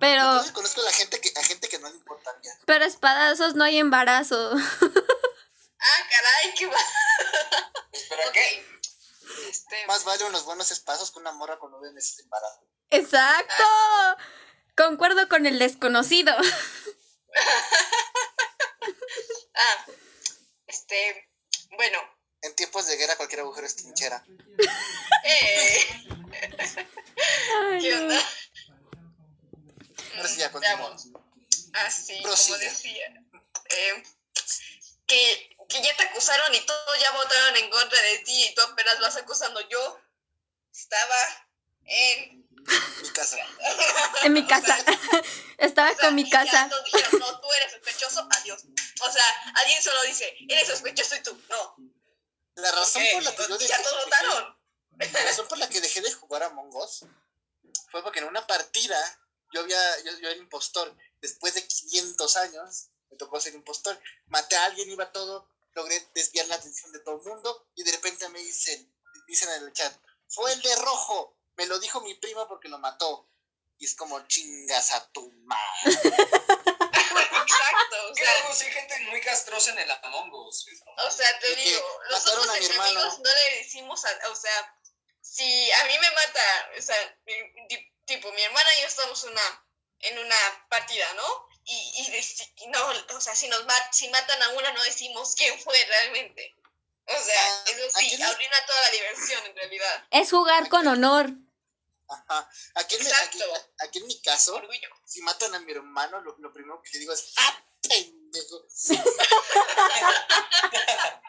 Pero, 0.00 0.44
Yo 0.44 0.52
conozco 0.52 0.80
a 0.80 0.84
la 0.84 0.92
gente 0.92 1.20
que 1.20 1.32
a 1.36 1.44
gente 1.44 1.68
que 1.68 1.78
no 1.78 1.88
le 1.88 1.94
importaría. 1.96 2.52
pero 2.66 2.84
espadazos 2.84 3.54
no 3.54 3.64
hay 3.64 3.78
embarazo. 3.78 4.52
Ah, 5.84 6.08
caray, 6.10 6.54
qué 6.54 6.66
va. 6.66 6.76
¿Espera 7.92 8.28
Ok. 8.28 8.32
qué? 8.34 8.64
Este, 9.48 9.84
Más 9.88 10.04
vale 10.04 10.22
unos 10.26 10.44
buenos 10.44 10.70
espazos 10.70 11.10
que 11.10 11.18
una 11.18 11.32
morra 11.32 11.58
con 11.58 11.72
nueve 11.72 11.90
meses 11.92 12.18
de 12.18 12.22
embarazo. 12.22 12.60
Exacto. 12.90 13.64
Concuerdo 14.76 15.28
con 15.28 15.44
el 15.44 15.58
desconocido. 15.58 16.32
ah, 19.54 19.86
este, 20.66 21.28
bueno, 21.76 21.98
En 22.42 22.54
tiempos 22.56 22.86
de 22.86 22.96
guerra 22.96 23.16
cualquier 23.16 23.40
agujero 23.40 23.66
es 23.66 23.76
trinchera. 23.76 24.24
Eh, 25.24 25.86
Ay, 27.60 27.80
¿Qué 27.80 27.94
onda? 27.94 28.20
Ahora 30.16 30.28
sí 30.28 30.36
ya 30.38 30.50
continuamos. 30.50 31.06
Así, 31.74 32.14
como 32.16 32.28
Prosiga. 32.34 32.58
decía. 32.58 33.06
eh, 33.70 34.02
que, 35.06 35.56
que 35.68 35.82
ya 35.82 35.96
te 35.96 36.02
acusaron 36.04 36.54
y 36.54 36.60
todos 36.66 37.00
ya 37.00 37.10
votaron 37.12 37.56
en 37.56 37.70
contra 37.70 38.00
de 38.02 38.18
ti 38.18 38.44
y 38.44 38.54
tú 38.54 38.62
apenas 38.62 39.00
vas 39.00 39.16
acusando. 39.16 39.60
Yo 39.68 40.00
estaba 40.72 41.16
en 41.84 42.41
Mi 43.02 43.08
casa. 43.10 43.36
En 44.22 44.32
mi 44.32 44.46
casa. 44.46 44.76
Estaba 45.58 45.90
O 45.90 45.94
sea, 45.94 46.06
con 46.06 46.14
mi 46.14 46.28
casa. 46.28 46.68
dijeron, 46.84 47.20
no, 47.20 47.40
tú 47.40 47.52
eres 47.52 47.72
sospechoso, 47.72 48.28
adiós. 48.30 48.64
O 49.00 49.12
sea, 49.12 49.24
alguien 49.54 49.82
solo 49.82 50.02
dice, 50.02 50.34
eres 50.48 50.68
sospechoso 50.68 51.16
y 51.16 51.22
tú, 51.22 51.40
no. 51.48 51.76
La 52.56 52.70
razón 52.72 53.02
¿Qué? 53.02 53.12
por 53.14 53.22
la 53.22 53.34
que 53.34 53.42
yo 53.48 53.58
dejé, 53.58 53.68
ya 53.68 53.82
todos 53.82 54.04
votaron. 54.04 54.58
la 54.98 55.22
razón 55.22 55.48
por 55.48 55.58
la 55.58 55.68
que 55.68 55.80
dejé 55.80 56.00
de 56.00 56.12
jugar 56.12 56.42
a 56.42 56.46
Among 56.46 56.74
Us 56.76 57.04
fue 57.90 58.02
porque 58.02 58.20
en 58.20 58.26
una 58.26 58.46
partida 58.46 58.96
yo 59.52 59.60
había 59.60 60.00
yo, 60.04 60.18
yo 60.18 60.28
era 60.28 60.38
impostor. 60.38 60.94
Después 61.20 61.54
de 61.54 61.66
500 61.66 62.36
años 62.36 62.88
me 63.10 63.16
tocó 63.16 63.40
ser 63.40 63.54
impostor. 63.54 63.98
Maté 64.26 64.56
a 64.56 64.64
alguien, 64.64 64.90
iba 64.90 65.12
todo, 65.12 65.48
logré 65.74 66.08
desviar 66.14 66.46
la 66.48 66.56
atención 66.56 66.92
de 66.92 67.00
todo 67.00 67.16
el 67.16 67.22
mundo 67.22 67.68
y 67.74 67.84
de 67.84 67.92
repente 67.92 68.28
me 68.30 68.40
dicen, 68.40 68.92
dicen 69.26 69.48
en 69.50 69.64
el 69.64 69.72
chat, 69.72 69.94
fue 70.28 70.52
el 70.52 70.60
de 70.62 70.76
rojo. 70.76 71.38
Me 71.56 71.66
lo 71.66 71.78
dijo 71.78 72.00
mi 72.00 72.14
prima 72.14 72.48
porque 72.48 72.68
lo 72.68 72.78
mató. 72.78 73.28
Y 73.78 73.84
es 73.86 73.94
como 73.96 74.20
chingas 74.28 74.92
a 74.92 75.08
tu 75.12 75.30
madre. 75.44 75.62
Exacto, 77.42 77.96
o 78.10 78.14
sea, 78.14 78.24
Claro, 78.24 78.54
sí 78.54 78.64
hay 78.66 78.72
gente 78.72 78.98
muy 79.10 79.20
castrosa 79.20 79.70
en 79.72 79.78
el 79.80 79.90
Among 79.90 80.32
Us. 80.32 80.66
o 80.98 81.10
sea, 81.10 81.38
te 81.40 81.56
digo, 81.56 81.80
mataron 82.10 82.46
nosotros 82.46 82.48
a 82.48 82.58
mi 82.60 82.66
hermano. 82.66 83.18
no 83.18 83.30
le 83.30 83.56
decimos, 83.58 84.04
a, 84.04 84.30
o 84.30 84.36
sea, 84.36 84.78
si 85.20 85.70
a 85.72 85.84
mí 85.86 85.98
me 85.98 86.10
mata, 86.12 86.70
o 86.78 86.82
sea, 86.82 87.18
mi- 87.26 87.66
di- 87.68 87.92
tipo, 88.04 88.30
mi 88.32 88.42
hermana 88.42 88.70
y 88.76 88.80
yo 88.82 88.86
estamos 88.86 89.24
una, 89.24 89.66
en 90.00 90.18
una 90.18 90.66
partida, 90.68 91.12
¿no? 91.14 91.46
Y, 91.64 92.12
y 92.56 92.66
no, 92.68 92.86
o 93.16 93.20
sea, 93.20 93.34
si 93.36 93.48
nos 93.48 93.64
mat, 93.66 93.92
si 93.92 94.08
matan 94.10 94.42
a 94.42 94.48
una 94.50 94.72
no 94.72 94.82
decimos 94.84 95.34
quién 95.36 95.58
fue 95.60 95.76
realmente. 95.84 96.54
O 97.06 97.22
sea, 97.24 97.42
Ah, 97.44 97.64
eso 97.66 97.96
¿a 97.96 98.00
sí, 98.00 98.16
le- 98.16 98.24
arruina 98.24 98.66
toda 98.66 98.82
la 98.82 98.90
diversión 98.90 99.46
en 99.46 99.56
realidad. 99.56 100.06
Es 100.10 100.30
jugar 100.30 100.68
con 100.68 100.86
honor. 100.86 101.30
Ajá. 102.08 102.48
Aquí 102.74 102.96
en, 102.96 103.06
aquí- 103.06 103.40
aquí 103.78 103.98
en 103.98 104.06
mi 104.06 104.20
caso, 104.22 104.54
Orgullo. 104.56 104.88
si 105.06 105.20
matan 105.22 105.54
a 105.54 105.60
mi 105.60 105.72
hermano, 105.72 106.20
lo, 106.20 106.36
lo 106.38 106.52
primero 106.52 106.80
que 106.82 106.90
le 106.92 106.98
digo 107.00 107.12
es 107.12 107.32
¡Ah, 107.38 107.62
pendejo! 107.82 108.66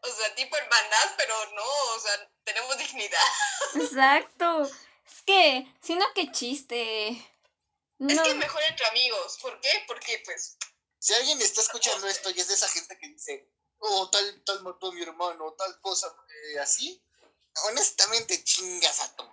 O 0.00 0.10
sea, 0.12 0.32
tipo 0.36 0.56
hermandad, 0.56 1.14
pero 1.16 1.34
no, 1.52 1.64
o 1.64 2.00
sea, 2.00 2.30
tenemos 2.44 2.78
dignidad. 2.78 3.20
Exacto. 3.74 4.62
Es 4.62 5.22
que, 5.26 5.66
sino 5.82 6.06
que 6.14 6.30
chiste. 6.30 7.08
Es 7.08 7.18
No. 7.98 8.22
que 8.22 8.34
mejor 8.34 8.62
entre 8.62 8.86
amigos. 8.86 9.38
¿Por 9.42 9.60
qué? 9.60 9.84
Porque, 9.88 10.22
pues, 10.24 10.56
Si 11.00 11.12
alguien 11.14 11.40
está 11.42 11.60
escuchando 11.60 12.06
esto 12.08 12.30
y 12.30 12.40
es 12.40 12.48
de 12.48 12.54
esa 12.54 12.68
gente 12.68 12.96
que 12.98 13.08
dice, 13.08 13.48
oh, 13.78 14.10
tal, 14.10 14.42
tal 14.44 14.62
mató 14.62 14.88
a 14.88 14.92
mi 14.92 15.02
hermano, 15.02 15.54
tal 15.54 15.80
cosa, 15.80 16.14
eh, 16.52 16.58
así, 16.58 17.02
honestamente 17.64 18.44
chingas 18.44 19.00
a 19.00 19.16
tu. 19.16 19.24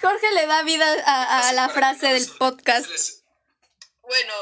Jorge 0.00 0.32
le 0.32 0.46
da 0.46 0.62
vida 0.62 0.86
a, 1.04 1.48
a 1.48 1.52
la 1.52 1.68
frase 1.68 2.08
del 2.08 2.28
podcast. 2.36 2.90
bueno, 4.00 4.34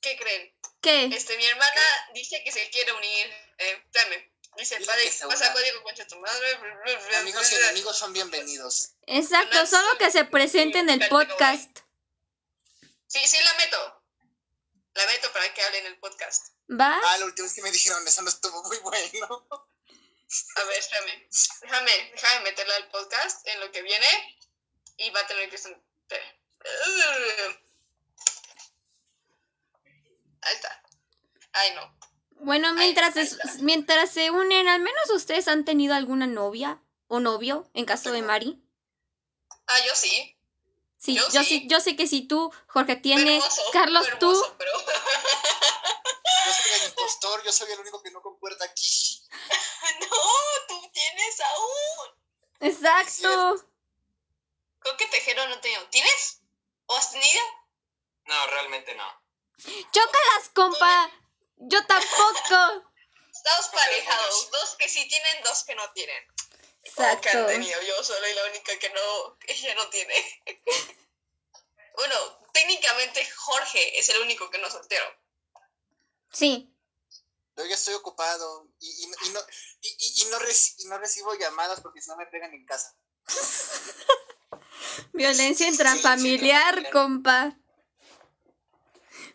¿qué 0.00 0.16
creen? 0.18 0.52
¿Qué? 0.82 1.04
Este, 1.06 1.36
mi 1.36 1.46
hermana 1.46 1.80
dice 2.12 2.42
que 2.44 2.52
se 2.52 2.68
quiere 2.70 2.92
unir. 2.92 3.26
Eh, 3.58 3.82
dame. 3.92 4.32
Dice, 4.56 4.78
padre, 4.84 5.10
pasa 5.28 5.52
código 5.52 5.82
concha 5.82 6.06
tu 6.06 6.18
madre. 6.18 6.58
Amigos 7.20 7.50
y 7.52 7.54
enemigos 7.54 7.96
son 7.96 8.12
bienvenidos. 8.12 8.90
Exacto, 9.06 9.64
solo 9.66 9.96
que 9.96 10.10
se 10.10 10.24
presente 10.24 10.80
en 10.80 10.90
el 10.90 11.08
podcast. 11.08 11.78
Sí, 13.12 13.20
sí, 13.26 13.36
la 13.44 13.54
meto. 13.54 14.02
La 14.94 15.06
meto 15.06 15.30
para 15.34 15.52
que 15.52 15.62
hable 15.62 15.78
en 15.80 15.86
el 15.86 15.98
podcast. 15.98 16.54
¿Va? 16.70 16.98
Ah, 17.04 17.18
la 17.18 17.26
última 17.26 17.44
vez 17.46 17.54
que 17.54 17.60
me 17.62 17.70
dijeron 17.70 18.06
eso 18.08 18.22
no 18.22 18.30
estuvo 18.30 18.62
muy 18.64 18.78
bueno. 18.78 19.46
A 20.56 20.64
ver, 20.64 20.78
espérame. 20.78 21.28
Déjame, 21.60 22.10
déjame 22.14 22.40
meterla 22.44 22.76
al 22.76 22.88
podcast 22.88 23.46
en 23.48 23.60
lo 23.60 23.70
que 23.70 23.82
viene. 23.82 24.06
Y 24.96 25.10
va 25.10 25.20
a 25.20 25.26
tener 25.26 25.50
que 25.50 25.58
ser. 25.58 25.78
Ahí 30.42 30.54
está. 30.54 30.82
Ay, 31.52 31.74
no. 31.74 31.98
Bueno, 32.44 32.72
mientras, 32.74 33.14
ahí 33.16 33.22
es- 33.24 33.60
mientras 33.60 34.10
se 34.10 34.30
unen, 34.30 34.68
al 34.68 34.80
menos 34.80 35.10
ustedes 35.10 35.48
han 35.48 35.64
tenido 35.66 35.94
alguna 35.94 36.26
novia 36.26 36.82
o 37.08 37.20
novio, 37.20 37.70
en 37.74 37.84
caso 37.84 38.10
de. 38.10 38.22
Mari. 38.22 38.62
Ah, 39.66 39.78
yo 39.86 39.94
sí. 39.94 40.36
Sí, 41.02 41.16
Yo 41.16 41.22
yo 41.30 41.42
sí. 41.42 41.48
sí, 41.48 41.66
yo 41.66 41.80
sé 41.80 41.96
que 41.96 42.06
si 42.06 42.22
tú, 42.28 42.52
Jorge 42.68 42.92
Fue 42.94 43.02
tiene, 43.02 43.36
hermoso, 43.38 43.62
Carlos 43.72 44.08
fue 44.08 44.18
tú, 44.18 44.30
hermoso, 44.30 44.54
Pero... 44.58 44.72
Yo 46.46 46.52
soy 46.52 46.72
el 46.74 46.88
impostor, 46.88 47.44
yo 47.44 47.52
soy 47.52 47.72
el 47.72 47.80
único 47.80 48.00
que 48.02 48.10
no 48.12 48.22
concuerda 48.22 48.64
aquí. 48.64 49.20
no, 50.00 50.16
tú 50.68 50.90
tienes 50.92 51.40
aún. 51.40 52.08
exacto. 52.60 53.64
Creo 54.78 54.96
que 54.96 55.06
tejero 55.06 55.48
no 55.48 55.60
tengo. 55.60 55.84
¿Tienes? 55.90 56.40
¿O 56.86 56.96
has 56.96 57.10
tenido? 57.10 57.42
No, 58.26 58.46
realmente 58.48 58.94
no. 58.94 59.22
Chócalas, 59.92 60.48
compa. 60.54 61.10
Yo 61.56 61.84
tampoco. 61.86 62.90
Estamos 63.32 63.68
parejados. 63.72 64.50
Dos 64.50 64.76
que 64.78 64.88
sí 64.88 65.06
tienen, 65.08 65.42
dos 65.44 65.64
que 65.64 65.74
no 65.74 65.90
tienen. 65.92 66.26
Que 66.82 66.90
Exacto. 66.90 67.28
han 67.38 67.46
tenido. 67.46 67.80
Yo 67.82 68.02
soy 68.02 68.16
la 68.34 68.44
única 68.50 68.78
que 68.78 68.90
no, 68.90 69.38
ella 69.46 69.74
no 69.76 69.88
tiene. 69.88 70.14
bueno, 71.96 72.14
técnicamente 72.52 73.24
Jorge 73.36 73.98
es 73.98 74.08
el 74.08 74.20
único 74.22 74.50
que 74.50 74.58
no 74.58 74.66
es 74.66 74.72
soltero. 74.72 75.04
Sí. 76.32 76.68
Yo 77.56 77.64
ya 77.66 77.74
estoy 77.74 77.94
ocupado 77.94 78.66
y, 78.80 78.88
y, 78.88 79.04
y 79.04 79.30
no, 79.30 79.40
y, 79.82 79.88
y- 79.98 80.22
y 80.22 80.24
no, 80.30 80.38
reci- 80.38 80.74
y 80.78 80.86
no 80.86 80.98
recibo 80.98 81.34
llamadas 81.34 81.80
porque 81.80 82.00
si 82.00 82.08
no 82.08 82.16
me 82.16 82.26
pegan 82.26 82.52
en 82.54 82.64
casa. 82.66 82.96
Violencia 85.12 85.68
intrafamiliar, 85.68 86.90
compa. 86.90 87.56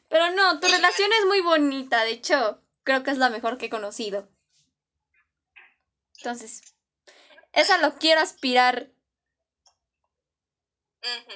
Pero 0.09 0.31
no, 0.31 0.59
tu 0.59 0.67
relación 0.67 1.11
es 1.13 1.25
muy 1.25 1.41
bonita. 1.41 2.03
De 2.03 2.11
hecho, 2.11 2.61
creo 2.83 3.03
que 3.03 3.11
es 3.11 3.17
la 3.17 3.29
mejor 3.29 3.57
que 3.57 3.67
he 3.67 3.69
conocido. 3.69 4.27
Entonces, 6.17 6.61
esa 7.57 7.77
lo 7.77 7.95
quiero 7.97 8.21
aspirar. 8.21 8.89
Ujú. 11.03 11.33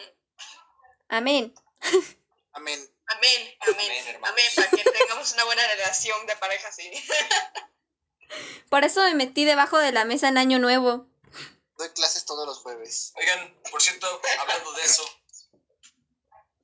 Amén. 1.09 1.53
Amén. 2.53 2.79
Amén, 3.07 3.57
amén, 3.59 3.75
Amén, 3.75 4.07
hermanos. 4.07 4.29
amén, 4.29 4.45
para 4.55 4.69
que 4.69 4.83
tengamos 4.89 5.33
una 5.33 5.43
buena 5.43 5.67
relación 5.67 6.25
de 6.27 6.35
pareja 6.37 6.69
así. 6.69 6.89
Por 8.69 8.85
eso 8.85 9.01
me 9.03 9.15
metí 9.15 9.43
debajo 9.43 9.77
de 9.79 9.91
la 9.91 10.05
mesa 10.05 10.29
en 10.29 10.37
Año 10.37 10.59
Nuevo. 10.59 11.07
Doy 11.77 11.89
clases 11.89 12.23
todos 12.23 12.45
los 12.47 12.59
jueves. 12.59 13.11
Oigan, 13.15 13.53
por 13.69 13.81
cierto, 13.81 14.07
hablando 14.39 14.71
de 14.73 14.83
eso, 14.83 15.03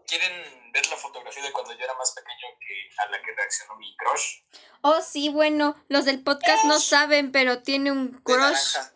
¿quieren 0.05 0.71
ver 0.71 0.87
la 0.87 0.95
fotografía 0.95 1.43
de 1.43 1.51
cuando 1.51 1.73
yo 1.73 1.83
era 1.83 1.95
más 1.95 2.11
pequeño 2.13 2.47
que 2.59 2.89
a 3.01 3.07
la 3.07 3.21
que 3.21 3.33
reaccionó 3.35 3.75
mi 3.75 3.93
crush? 3.97 4.41
Oh, 4.81 5.01
sí, 5.01 5.27
bueno, 5.29 5.75
los 5.89 6.05
del 6.05 6.23
podcast 6.23 6.63
no 6.65 6.79
saben, 6.79 7.31
pero 7.33 7.61
tiene 7.61 7.91
un 7.91 8.11
De 8.13 8.23
crush. 8.23 8.39
naranja. 8.39 8.93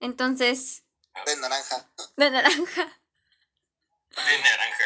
Entonces, 0.00 0.84
De 1.26 1.36
naranja. 1.36 1.90
de 2.16 2.30
naranja. 2.30 3.00
De 4.10 4.38
naranja. 4.38 4.84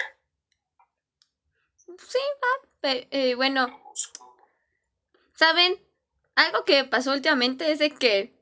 Sí, 1.87 2.19
va. 2.43 2.91
Eh, 3.11 3.35
bueno. 3.35 3.67
¿saben? 5.37 5.75
Algo 6.37 6.65
que 6.65 6.85
pasó 6.85 7.13
últimamente 7.13 7.73
es 7.73 7.79
de 7.79 7.91
que 7.91 8.35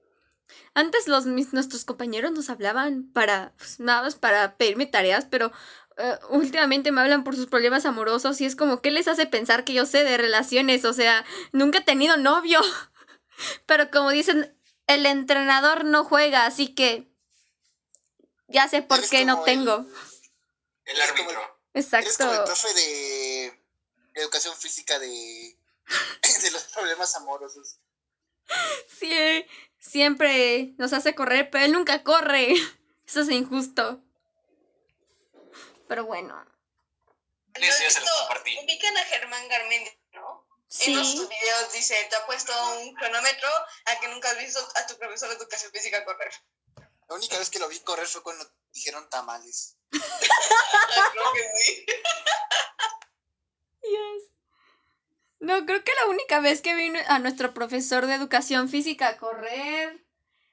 antes 0.74 1.08
los 1.08 1.26
mis- 1.26 1.52
nuestros 1.52 1.84
compañeros 1.84 2.32
nos 2.32 2.50
hablaban 2.50 3.10
para 3.12 3.52
pues, 3.58 3.80
nada 3.80 4.02
más 4.02 4.14
para 4.16 4.56
pedirme 4.56 4.86
tareas, 4.86 5.26
pero 5.26 5.50
eh, 5.96 6.18
últimamente 6.30 6.92
me 6.92 7.00
hablan 7.00 7.24
por 7.24 7.34
sus 7.36 7.46
problemas 7.46 7.86
amorosos 7.86 8.40
y 8.40 8.44
es 8.46 8.56
como 8.56 8.80
¿qué 8.82 8.90
les 8.90 9.08
hace 9.08 9.26
pensar 9.26 9.64
que 9.64 9.74
yo 9.74 9.86
sé 9.86 10.04
de 10.04 10.16
relaciones? 10.18 10.84
O 10.84 10.92
sea, 10.92 11.24
nunca 11.52 11.78
he 11.78 11.82
tenido 11.84 12.16
novio. 12.16 12.60
Pero 13.66 13.90
como 13.90 14.10
dicen, 14.10 14.57
el 14.88 15.06
entrenador 15.06 15.84
no 15.84 16.04
juega, 16.04 16.44
así 16.46 16.74
que 16.74 17.06
ya 18.48 18.66
sé 18.68 18.82
por 18.82 19.06
qué 19.08 19.24
no 19.24 19.42
tengo. 19.44 19.86
el- 20.84 21.00
árbitro. 21.00 21.58
Eres 21.74 22.16
como 22.16 22.32
el 22.32 22.36
Exacto. 22.38 22.44
profe 22.46 22.74
de 22.74 23.60
educación 24.14 24.56
física 24.56 24.98
de, 24.98 25.56
de 26.42 26.50
los 26.50 26.62
problemas 26.64 27.14
amorosos. 27.14 27.76
Sí, 28.98 29.46
siempre 29.78 30.72
nos 30.78 30.92
hace 30.94 31.14
correr, 31.14 31.50
pero 31.50 31.64
él 31.66 31.72
nunca 31.72 32.02
corre. 32.02 32.54
Eso 33.06 33.20
es 33.20 33.28
injusto. 33.30 34.02
Pero 35.86 36.04
bueno. 36.04 36.44
Sí, 37.54 37.62
sí, 37.64 37.82
ya 37.82 37.90
se 37.90 38.00
los 38.00 38.08
No, 38.08 38.18
compartí. 38.26 38.56
Ubican 38.62 38.96
a 38.96 39.04
Germán 39.04 39.48
Garmendia, 39.48 39.92
En 40.80 40.94
tus 40.94 41.28
videos 41.28 41.72
dice, 41.72 41.94
te 42.10 42.16
ha 42.16 42.26
puesto 42.26 42.52
un 42.80 42.94
cronómetro 42.94 43.48
a 43.86 44.00
que 44.00 44.08
nunca 44.08 44.30
has 44.30 44.38
visto 44.38 44.60
a 44.76 44.86
tu 44.86 44.98
profesor 44.98 45.30
de 45.30 45.36
educación 45.36 45.72
física 45.72 46.04
correr. 46.04 46.32
La 47.08 47.14
única 47.14 47.38
vez 47.38 47.48
que 47.48 47.58
lo 47.58 47.68
vi 47.68 47.80
correr 47.80 48.06
fue 48.06 48.22
cuando 48.22 48.46
dijeron 48.72 49.08
tamales. 49.08 49.76
Creo 49.90 51.32
que 51.32 51.50
sí. 51.62 51.86
No, 55.40 55.64
creo 55.66 55.84
que 55.84 55.94
la 55.94 56.08
única 56.08 56.40
vez 56.40 56.62
que 56.62 56.74
vino 56.74 56.98
a 57.06 57.20
nuestro 57.20 57.54
profesor 57.54 58.06
de 58.06 58.14
educación 58.14 58.68
física 58.68 59.08
a 59.08 59.16
correr 59.18 60.04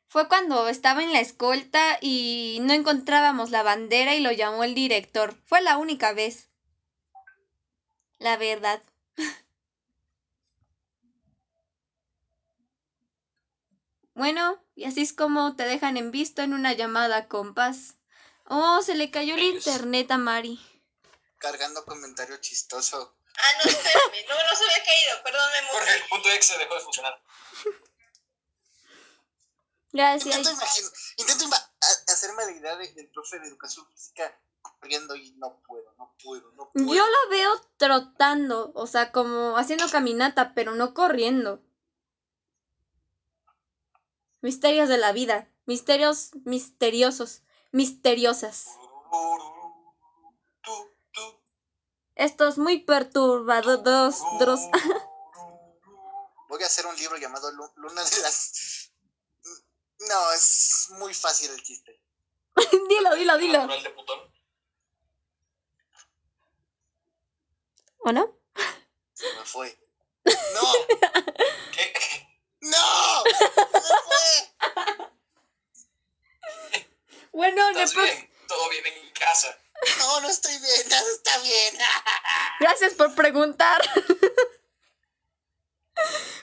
fue 0.07 0.27
cuando 0.27 0.69
estaba 0.69 1.03
en 1.03 1.11
la 1.11 1.19
escolta 1.19 1.97
y 2.01 2.59
no 2.61 2.73
encontrábamos 2.73 3.49
la 3.49 3.63
bandera 3.63 4.13
y 4.13 4.19
lo 4.19 4.31
llamó 4.31 4.63
el 4.63 4.75
director. 4.75 5.35
Fue 5.47 5.61
la 5.61 5.77
única 5.77 6.13
vez. 6.13 6.49
La 8.19 8.37
verdad. 8.37 8.83
Bueno, 14.15 14.57
y 14.75 14.85
así 14.85 15.01
es 15.01 15.13
como 15.13 15.55
te 15.55 15.63
dejan 15.65 15.97
en 15.97 16.09
visto 16.09 16.41
en 16.41 16.53
una 16.53 16.73
llamada 16.73 17.27
compás. 17.27 17.95
Oh, 18.45 18.81
se 18.81 18.95
le 18.95 19.11
cayó 19.11 19.35
el 19.35 19.43
internet 19.43 20.09
a 20.11 20.17
Mari. 20.17 20.59
Cargando 21.37 21.83
comentario 21.85 22.37
chistoso. 22.37 23.17
Ah, 23.37 23.51
no, 23.63 23.69
espérame. 23.69 24.25
No, 24.29 24.35
no 24.35 24.55
se 24.55 24.63
había 24.63 24.83
caído. 24.85 25.23
Perdón, 25.23 25.49
me 25.51 25.59
emocioné. 25.59 25.95
el 26.01 26.09
punto 26.09 26.29
X 26.29 26.53
dejó 26.57 26.75
de 26.75 26.81
funcionar. 26.81 27.21
Gracias. 29.91 30.35
Intento, 30.37 30.65
intento 31.17 31.45
hacerme 32.07 32.45
la 32.45 32.51
idea 32.51 32.75
de- 32.77 32.93
del 32.93 33.09
profe 33.09 33.39
de 33.39 33.47
educación 33.47 33.85
física 33.91 34.37
corriendo 34.61 35.15
y 35.15 35.31
no 35.31 35.61
puedo, 35.67 35.93
no 35.97 36.15
puedo, 36.23 36.51
no 36.53 36.69
puedo. 36.71 36.93
Yo 36.93 37.05
lo 37.05 37.29
veo 37.29 37.61
trotando, 37.77 38.71
o 38.75 38.87
sea, 38.87 39.11
como 39.11 39.57
haciendo 39.57 39.89
caminata, 39.89 40.53
pero 40.53 40.73
no 40.75 40.93
corriendo. 40.93 41.61
Misterios 44.49 44.89
de 44.89 44.99
la 44.99 45.11
vida, 45.11 45.49
misterios 45.65 46.29
misteriosos, 46.43 47.41
misteriosas. 47.71 48.67
Estos 52.13 52.59
muy 52.59 52.77
perturbados. 52.83 54.21
dros- 54.39 54.69
Voy 56.47 56.61
a 56.61 56.67
hacer 56.67 56.85
un 56.85 56.95
libro 56.95 57.17
llamado 57.17 57.51
Lu- 57.53 57.73
Luna 57.77 58.03
de 58.03 58.19
las... 58.21 58.91
No, 60.09 60.31
es 60.33 60.89
muy 60.99 61.15
fácil 61.15 61.49
el 61.49 61.63
chiste. 61.63 61.99
dilo, 62.89 63.15
dilo, 63.15 63.37
dilo. 63.39 63.67
¿O 67.97 68.11
no? 68.11 68.37
Se 69.15 69.25
me 69.33 69.43
fue. 69.43 69.75
¡No! 70.25 70.61
¿Qué? 71.71 71.93
¡No! 72.69 73.23
¡Se! 73.81 74.53
Bueno, 77.31 77.69
¿Estás 77.69 77.93
pro- 77.93 78.03
bien? 78.03 78.29
Todo 78.47 78.69
bien 78.69 78.85
en 78.87 79.11
casa. 79.13 79.57
No, 79.99 80.21
no 80.21 80.29
estoy 80.29 80.57
bien, 80.59 80.89
nada 80.89 81.03
está 81.13 81.37
bien. 81.39 81.77
gracias 82.59 82.93
por 82.93 83.13
preguntar. 83.13 83.81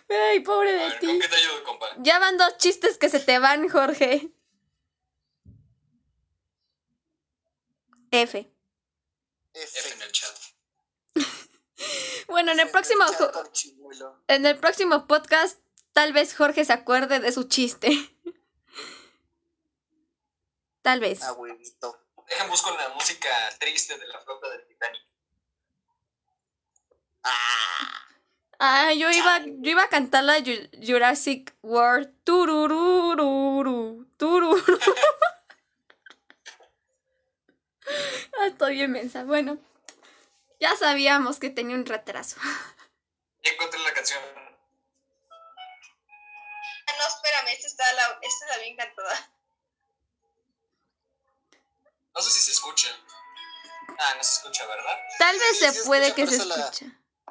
Ay, 0.08 0.40
pobre 0.40 0.72
de 0.72 0.78
ver, 0.78 0.98
¿con 0.98 1.08
ti. 1.08 1.18
qué 1.20 1.28
te 1.28 1.36
ayudo, 1.36 1.64
compa? 1.64 1.88
Ya 1.98 2.18
van 2.18 2.36
dos 2.36 2.56
chistes 2.58 2.98
que 2.98 3.08
se 3.08 3.20
te 3.20 3.38
van, 3.38 3.68
Jorge. 3.68 4.30
F. 8.10 8.52
F 9.54 9.92
en 9.94 10.02
el 10.02 10.12
chat. 10.12 10.36
Bueno, 12.28 12.52
en 12.52 12.60
el 12.60 12.70
próximo 12.70 13.04
en 14.28 14.46
el 14.46 14.58
próximo 14.58 15.06
podcast 15.06 15.58
tal 15.92 16.12
vez 16.12 16.34
Jorge 16.34 16.64
se 16.64 16.72
acuerde 16.72 17.20
de 17.20 17.32
su 17.32 17.44
chiste. 17.44 17.88
Tal 20.82 20.98
vez. 20.98 21.22
Ah, 21.22 21.32
huevito. 21.34 21.96
Dejen 22.28 22.48
busco 22.50 22.76
la 22.76 22.88
música 22.88 23.28
triste 23.60 23.96
de 23.98 24.06
la 24.08 24.18
flauta 24.20 24.48
del 24.50 24.66
Titanic. 24.66 25.02
Ah, 27.22 27.98
Ah, 28.58 28.92
yo 28.92 29.10
iba, 29.10 29.38
yo 29.44 29.70
iba 29.70 29.82
a 29.84 29.88
cantar 29.88 30.22
la 30.24 30.38
Ju- 30.38 30.68
Jurassic 30.84 31.52
World. 31.62 32.12
Tururururu, 32.24 34.06
tururu. 34.16 34.62
Ah, 38.38 38.46
Estoy 38.46 38.74
bien 38.74 38.92
mensa. 38.92 39.24
Bueno, 39.24 39.58
ya 40.60 40.74
sabíamos 40.76 41.38
que 41.38 41.50
tenía 41.50 41.76
un 41.76 41.84
retraso. 41.86 42.36
Ya 43.42 43.52
encontré 43.52 43.78
la 43.80 43.92
canción. 43.92 44.20
Espérame. 47.32 47.52
Esta 47.54 47.66
está, 47.66 47.92
la, 47.94 48.18
esta 48.20 48.44
está 48.46 48.58
bien 48.58 48.76
cantada. 48.76 49.32
No 52.14 52.20
sé 52.22 52.30
si 52.30 52.40
se 52.42 52.52
escucha. 52.52 52.88
Ah, 53.98 54.14
no 54.16 54.22
se 54.24 54.32
escucha, 54.34 54.66
¿verdad? 54.66 54.98
Tal 55.18 55.38
vez 55.38 55.58
Sí, 55.58 55.72
se 55.72 55.84
puede 55.84 56.08
escucha, 56.08 56.24
que 56.30 56.36
se 56.36 56.42
escuche. 56.42 56.86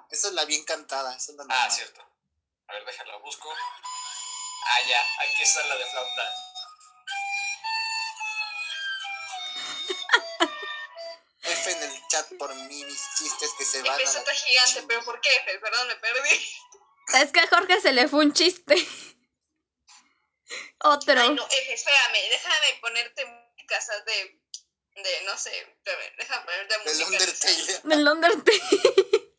esa 0.09 0.27
es 0.29 0.33
la 0.33 0.45
bien 0.45 0.63
cantada. 0.65 1.15
Esa 1.15 1.31
es 1.33 1.37
la 1.37 1.45
Ah, 1.49 1.69
cierto. 1.69 2.01
A 2.67 2.73
ver, 2.73 2.85
déjala, 2.85 3.15
busco. 3.17 3.47
Ah, 3.53 4.79
ya, 4.87 5.05
aquí 5.23 5.41
está 5.43 5.63
la 5.67 5.75
de 5.75 5.85
flauta. 5.85 6.33
F 11.43 11.71
en 11.71 11.83
el 11.83 12.07
chat 12.07 12.27
por 12.37 12.53
mí, 12.55 12.83
mis 12.85 13.01
chistes 13.17 13.51
que 13.57 13.65
se 13.65 13.81
van 13.81 13.91
a 13.91 13.93
Empezó 13.97 14.13
la... 14.13 14.19
está 14.19 14.33
gigante, 14.33 14.83
pero 14.87 15.03
¿por 15.03 15.19
qué? 15.21 15.29
F? 15.35 15.59
Perdón, 15.59 15.87
me 15.87 15.95
perdí. 15.97 16.45
Es 17.13 17.31
que 17.31 17.39
a 17.41 17.47
Jorge 17.47 17.81
se 17.81 17.91
le 17.91 18.07
fue 18.07 18.23
un 18.25 18.33
chiste. 18.33 18.75
Otro. 20.83 21.19
Ay, 21.19 21.29
no, 21.29 21.45
F, 21.45 21.73
espérame. 21.73 22.29
Déjame 22.29 22.79
ponerte 22.81 23.25
¿sabes? 23.79 24.05
De, 24.05 24.41
de, 25.01 25.25
no 25.25 25.37
sé, 25.37 25.51
espérame, 25.57 26.15
déjame 26.17 26.45
ponerte 26.45 26.73
Del 26.73 26.83
música. 26.85 27.09
de 27.09 27.31
esa. 27.31 27.47
Undertale. 27.47 27.81
Del 27.95 28.07
Undertale. 28.07 28.61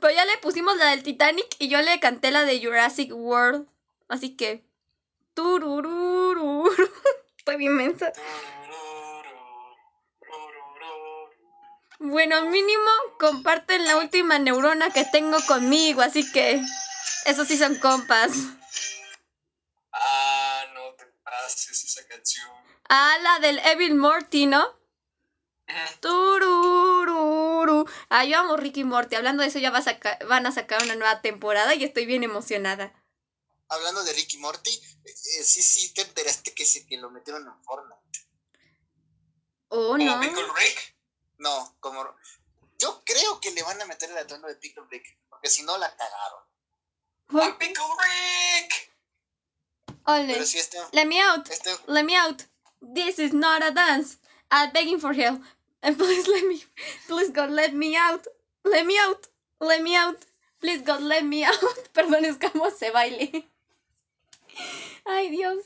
Pero 0.00 0.14
ya 0.14 0.24
le 0.24 0.38
pusimos 0.38 0.76
la 0.76 0.90
del 0.90 1.02
Titanic 1.02 1.56
y 1.58 1.68
yo 1.68 1.80
le 1.82 2.00
canté 2.00 2.30
la 2.30 2.44
de 2.44 2.62
Jurassic 2.62 3.10
World. 3.12 3.68
Así 4.08 4.36
que. 4.36 4.64
Tururururu. 5.34 6.70
Estoy 7.38 7.56
bien 7.56 7.76
mensa. 7.76 8.12
Bueno, 11.98 12.46
mínimo 12.46 12.90
comparten 13.18 13.84
la 13.86 13.98
última 13.98 14.38
neurona 14.38 14.90
que 14.90 15.04
tengo 15.04 15.38
conmigo, 15.46 16.00
así 16.02 16.30
que. 16.32 16.62
Esos 17.26 17.46
sí 17.48 17.58
son 17.58 17.76
compas. 17.76 18.30
Esa 22.00 22.08
canción. 22.08 22.48
Ah, 22.88 23.16
la 23.22 23.38
del 23.38 23.58
Evil 23.60 23.94
Morty, 23.94 24.46
¿no? 24.46 24.78
Turururu. 26.00 27.88
Ah, 28.08 28.24
yo 28.24 28.38
amo 28.38 28.56
Ricky 28.56 28.84
Morty. 28.84 29.14
Hablando 29.16 29.42
de 29.42 29.48
eso, 29.48 29.58
ya 29.58 29.70
va 29.70 29.78
a 29.78 29.82
saca- 29.82 30.18
van 30.26 30.46
a 30.46 30.52
sacar 30.52 30.82
una 30.82 30.96
nueva 30.96 31.20
temporada 31.22 31.74
y 31.74 31.84
estoy 31.84 32.06
bien 32.06 32.24
emocionada. 32.24 32.92
Hablando 33.68 34.02
de 34.02 34.12
Ricky 34.12 34.38
Morty, 34.38 34.70
eh, 34.70 35.00
eh, 35.04 35.44
sí, 35.44 35.62
sí, 35.62 35.94
te 35.94 36.02
enteraste 36.02 36.52
que, 36.54 36.66
se, 36.66 36.84
que 36.86 36.96
lo 36.96 37.10
metieron 37.10 37.46
en 37.46 37.62
Fortnite. 37.62 38.26
Oh, 39.68 39.90
¿Como 39.90 40.04
no. 40.04 40.20
Pickle 40.20 40.48
Rick? 40.56 40.96
No, 41.38 41.76
como... 41.78 42.04
Yo 42.78 43.02
creo 43.04 43.40
que 43.40 43.52
le 43.52 43.62
van 43.62 43.80
a 43.80 43.84
meter 43.84 44.10
el 44.10 44.18
atuendo 44.18 44.48
de 44.48 44.56
Pickle 44.56 44.82
Rick, 44.90 45.18
porque 45.28 45.48
si 45.48 45.62
no 45.62 45.78
la 45.78 45.94
cagaron. 45.94 46.44
¡Ah, 47.28 47.56
Pickle 47.58 47.84
Rick! 48.02 48.89
Ole. 50.14 50.32
Pero 50.32 50.46
sí 50.46 50.58
está... 50.58 50.88
Let 50.92 51.06
me 51.06 51.20
out. 51.20 51.48
Let 51.86 52.04
me 52.04 52.16
out. 52.16 52.44
This 52.82 53.18
is 53.18 53.32
not 53.32 53.62
a 53.62 53.72
dance. 53.72 54.18
I'm 54.50 54.72
begging 54.72 54.98
for 54.98 55.12
help. 55.12 55.40
And 55.82 55.96
please 55.96 56.28
let 56.28 56.46
me. 56.46 56.62
Please 57.06 57.30
God, 57.30 57.50
let 57.50 57.74
me 57.74 57.96
out. 57.96 58.26
Let 58.64 58.86
me 58.86 58.98
out. 58.98 59.28
Let 59.60 59.82
me 59.82 59.96
out. 59.96 60.26
Please 60.60 60.82
God, 60.82 61.02
let 61.02 61.24
me 61.24 61.44
out. 61.44 61.54
Perdón, 61.94 62.24
es 62.24 62.36
como 62.36 62.70
se 62.70 62.90
baile. 62.90 63.48
Ay, 65.06 65.30
Dios. 65.30 65.64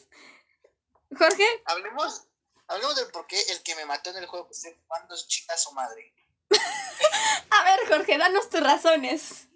Jorge, 1.18 1.46
hablemos, 1.66 2.24
hablemos 2.66 2.96
del 2.96 3.08
por 3.08 3.26
qué 3.26 3.40
el 3.50 3.62
que 3.62 3.74
me 3.76 3.84
mató 3.86 4.10
en 4.10 4.16
el 4.16 4.26
juego, 4.26 4.46
pues, 4.46 4.66
cuando 4.86 5.14
es 5.14 5.26
chinga 5.26 5.56
su 5.56 5.72
madre. 5.72 6.12
a 7.50 7.64
ver, 7.64 7.80
Jorge, 7.88 8.18
danos 8.18 8.48
tus 8.48 8.60
razones. 8.60 9.48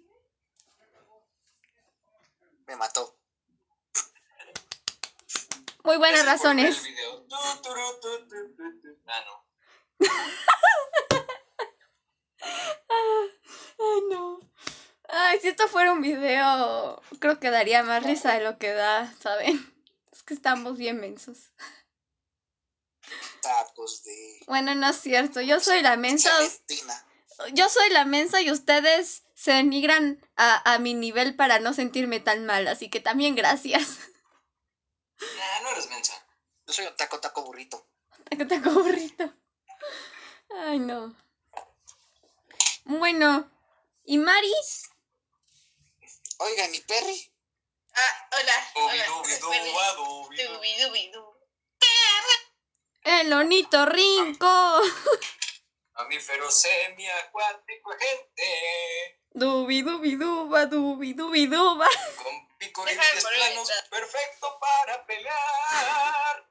Me 2.67 2.75
mató. 2.75 3.18
Muy 5.89 5.97
buenas 5.97 6.23
razones. 6.23 6.83
Ah, 9.07 9.23
no. 9.25 9.43
Ay, 13.79 14.01
no. 14.11 14.39
Ay, 15.07 15.39
si 15.39 15.47
esto 15.47 15.67
fuera 15.67 15.91
un 15.91 16.03
video, 16.03 17.01
creo 17.17 17.39
que 17.39 17.49
daría 17.49 17.81
más 17.81 18.03
risa 18.03 18.35
de 18.35 18.43
lo 18.43 18.59
que 18.59 18.71
da, 18.71 19.11
¿saben? 19.19 19.73
Es 20.11 20.21
que 20.21 20.35
estamos 20.35 20.77
bien 20.77 20.99
mensos. 20.99 21.53
Tacos 23.41 24.03
de... 24.03 24.41
Bueno, 24.45 24.75
no 24.75 24.91
es 24.91 24.97
cierto. 24.97 25.41
Yo 25.41 25.59
soy 25.59 25.81
la 25.81 25.97
mensa. 25.97 26.31
Yo 27.53 27.67
soy 27.67 27.89
la 27.89 28.05
mensa 28.05 28.41
y 28.41 28.51
ustedes 28.51 29.23
se 29.33 29.53
denigran 29.53 30.23
a, 30.35 30.71
a 30.71 30.77
mi 30.77 30.93
nivel 30.93 31.35
para 31.35 31.57
no 31.57 31.73
sentirme 31.73 32.19
tan 32.19 32.45
mal, 32.45 32.67
así 32.67 32.91
que 32.91 32.99
también 32.99 33.33
gracias. 33.33 33.97
Mensa. 35.87 36.13
Yo 36.67 36.73
soy 36.73 36.85
un 36.85 36.95
taco, 36.95 37.19
taco 37.19 37.43
burrito. 37.43 37.87
Taco, 38.29 38.47
taco, 38.47 38.69
burrito. 38.71 39.33
Ay, 40.49 40.79
no. 40.79 41.15
Bueno, 42.85 43.49
¿y 44.03 44.17
Maris? 44.17 44.89
Oigan, 46.37 46.73
¿y 46.73 46.79
Perry? 46.81 47.31
Ah, 47.93 48.29
hola. 48.39 48.71
Hola. 48.75 49.05
Dubidubiduba, 49.07 49.93
dubidu. 49.95 50.53
Dubidubidu. 50.53 51.39
El 55.99 56.05
ornitorrinco. 56.05 56.09
Mamífero 56.09 56.51
semiacuático, 56.51 57.91
gente. 57.99 59.19
Dubidubiduba, 59.31 60.65
dubidubiduba. 60.65 61.87
Con 62.15 62.57
pico 62.57 62.83
y 62.83 62.85
Déjame 62.89 63.05
dientes 63.05 63.23
poner 63.23 63.39
la 63.39 63.45
planos, 63.47 63.71
perfecto 63.89 64.59
para 64.59 65.05
pelear. 65.05 66.49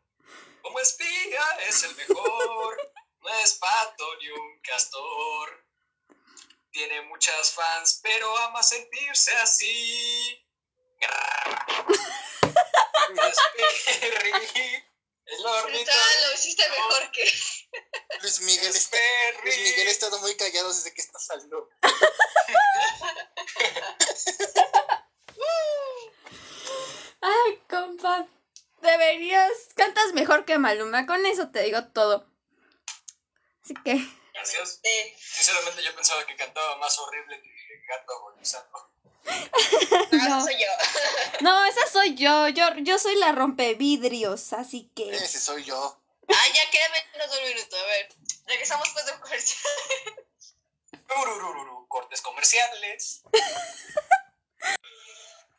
Como 0.63 0.81
espía 0.81 1.41
es 1.67 1.83
el 1.85 1.97
mejor, 1.97 2.93
no 3.21 3.29
es 3.43 3.55
pato 3.55 4.17
ni 4.21 4.29
un 4.31 4.61
castor. 4.61 5.65
Tiene 6.71 7.03
muchas 7.03 7.53
fans, 7.53 8.01
pero 8.03 8.37
ama 8.39 8.63
sentirse 8.63 9.35
así. 9.39 10.45
Es 13.09 13.39
Perry, 14.01 14.31
el 14.33 14.85
Pero 15.25 15.49
ornitorrinco. 15.51 15.91
todavía 15.91 16.27
lo 16.29 16.35
hiciste 16.35 16.69
mejor 16.69 17.11
que. 17.13 17.25
Luis 18.23 18.41
Miguel 18.41 18.67
Es 18.71 18.77
está, 18.77 18.97
Perry. 18.97 19.45
Luis 19.45 19.59
Miguel 19.71 19.89
ha 19.89 19.91
estado 19.91 20.19
muy 20.21 20.35
callado 20.37 20.69
desde 20.73 20.93
que 20.93 21.01
está 21.01 21.19
saliendo. 21.19 21.69
Ay, 27.21 27.59
compa. 27.69 28.27
Deberías. 28.81 29.51
Cantas 29.75 30.13
mejor 30.15 30.45
que 30.45 30.59
Maluma. 30.59 31.07
Con 31.07 31.25
eso 31.27 31.49
te 31.49 31.63
digo 31.63 31.85
todo. 31.89 32.27
Así 33.65 33.75
que. 33.85 34.01
Gracias. 34.35 34.81
Eh, 34.83 35.17
Sinceramente 35.19 35.83
yo 35.83 35.95
pensaba 35.95 36.25
que 36.27 36.37
cantaba 36.37 36.77
más 36.77 36.97
horrible 36.99 37.41
que 37.43 37.83
gato 37.89 38.13
agonizando. 38.13 38.89
no, 40.13 40.19
No. 40.19 40.39
eso 40.39 40.45
soy 40.47 40.55
yo. 40.61 40.67
No, 41.41 41.65
esa 41.67 41.87
soy 41.91 42.15
yo. 42.15 42.49
Yo, 42.49 42.75
yo 42.79 42.99
soy 42.99 43.17
la 43.17 43.33
rompevidrios. 43.33 44.53
Así 44.53 44.91
que. 44.95 45.11
Ese 45.11 45.41
soy 45.41 45.65
yo. 45.65 45.98
Ah, 46.29 46.47
ya 46.55 46.71
queda 46.71 46.89
menos 47.13 47.31
de 47.31 47.39
un 47.39 47.49
minuto. 47.49 47.77
A 47.77 47.83
ver, 47.87 48.09
regresamos 48.47 48.89
pues 48.93 49.07
de 49.07 49.13
comercial. 49.21 50.27
Ururururu, 51.21 51.87
Cortes 51.89 52.21
comerciales. 52.21 53.23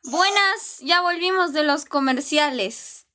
Buenas, 0.02 0.78
ya 0.80 1.00
volvimos 1.02 1.52
de 1.52 1.62
los 1.62 1.84
comerciales. 1.84 3.06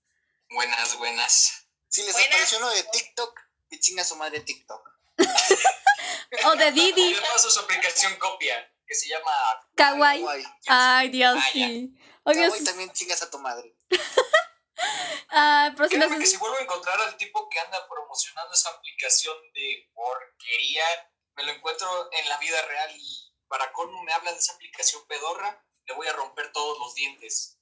Buenas, 0.49 0.97
buenas. 0.97 1.65
Si 1.87 2.03
les 2.03 2.13
Buenas. 2.13 2.31
apareció 2.31 2.57
uno 2.59 2.69
de 2.69 2.83
TikTok, 2.83 3.39
que 3.69 3.79
chinga 3.79 4.03
su 4.03 4.15
madre 4.15 4.39
TikTok. 4.41 4.89
O 6.47 6.55
de 6.55 6.67
Y 6.67 6.71
Didi. 6.71 7.13
de 7.13 7.21
paso 7.21 7.49
su 7.49 7.59
aplicación 7.61 8.15
copia, 8.17 8.69
que 8.85 8.93
se 8.93 9.07
llama 9.07 9.31
Kawaii. 9.75 10.21
Guay. 10.21 10.43
Ay, 10.67 11.09
Dios, 11.09 11.37
Ah, 11.39 11.49
sí. 11.53 11.95
Oye, 12.23 12.41
Kawaii 12.43 12.63
también 12.65 12.91
chingas 12.91 13.21
a 13.21 13.29
tu 13.29 13.39
madre. 13.39 13.73
ah, 15.29 15.71
pero 15.75 15.89
si 15.89 15.95
Créeme 15.95 16.15
nos- 16.15 16.19
que 16.23 16.27
si 16.27 16.37
vuelvo 16.37 16.57
a 16.57 16.61
encontrar 16.61 16.99
al 17.01 17.17
tipo 17.17 17.49
que 17.49 17.59
anda 17.59 17.87
promocionando 17.87 18.53
esa 18.53 18.69
aplicación 18.69 19.35
de 19.53 19.89
porquería, 19.93 20.85
me 21.35 21.43
lo 21.43 21.51
encuentro 21.51 22.09
en 22.11 22.29
la 22.29 22.37
vida 22.37 22.61
real 22.63 22.91
y 22.95 23.33
para 23.47 23.71
colmo 23.73 24.01
me 24.03 24.13
habla 24.13 24.31
de 24.31 24.39
esa 24.39 24.53
aplicación 24.53 25.05
pedorra, 25.07 25.63
le 25.85 25.93
voy 25.95 26.07
a 26.07 26.13
romper 26.13 26.51
todos 26.51 26.79
los 26.79 26.93
dientes. 26.95 27.57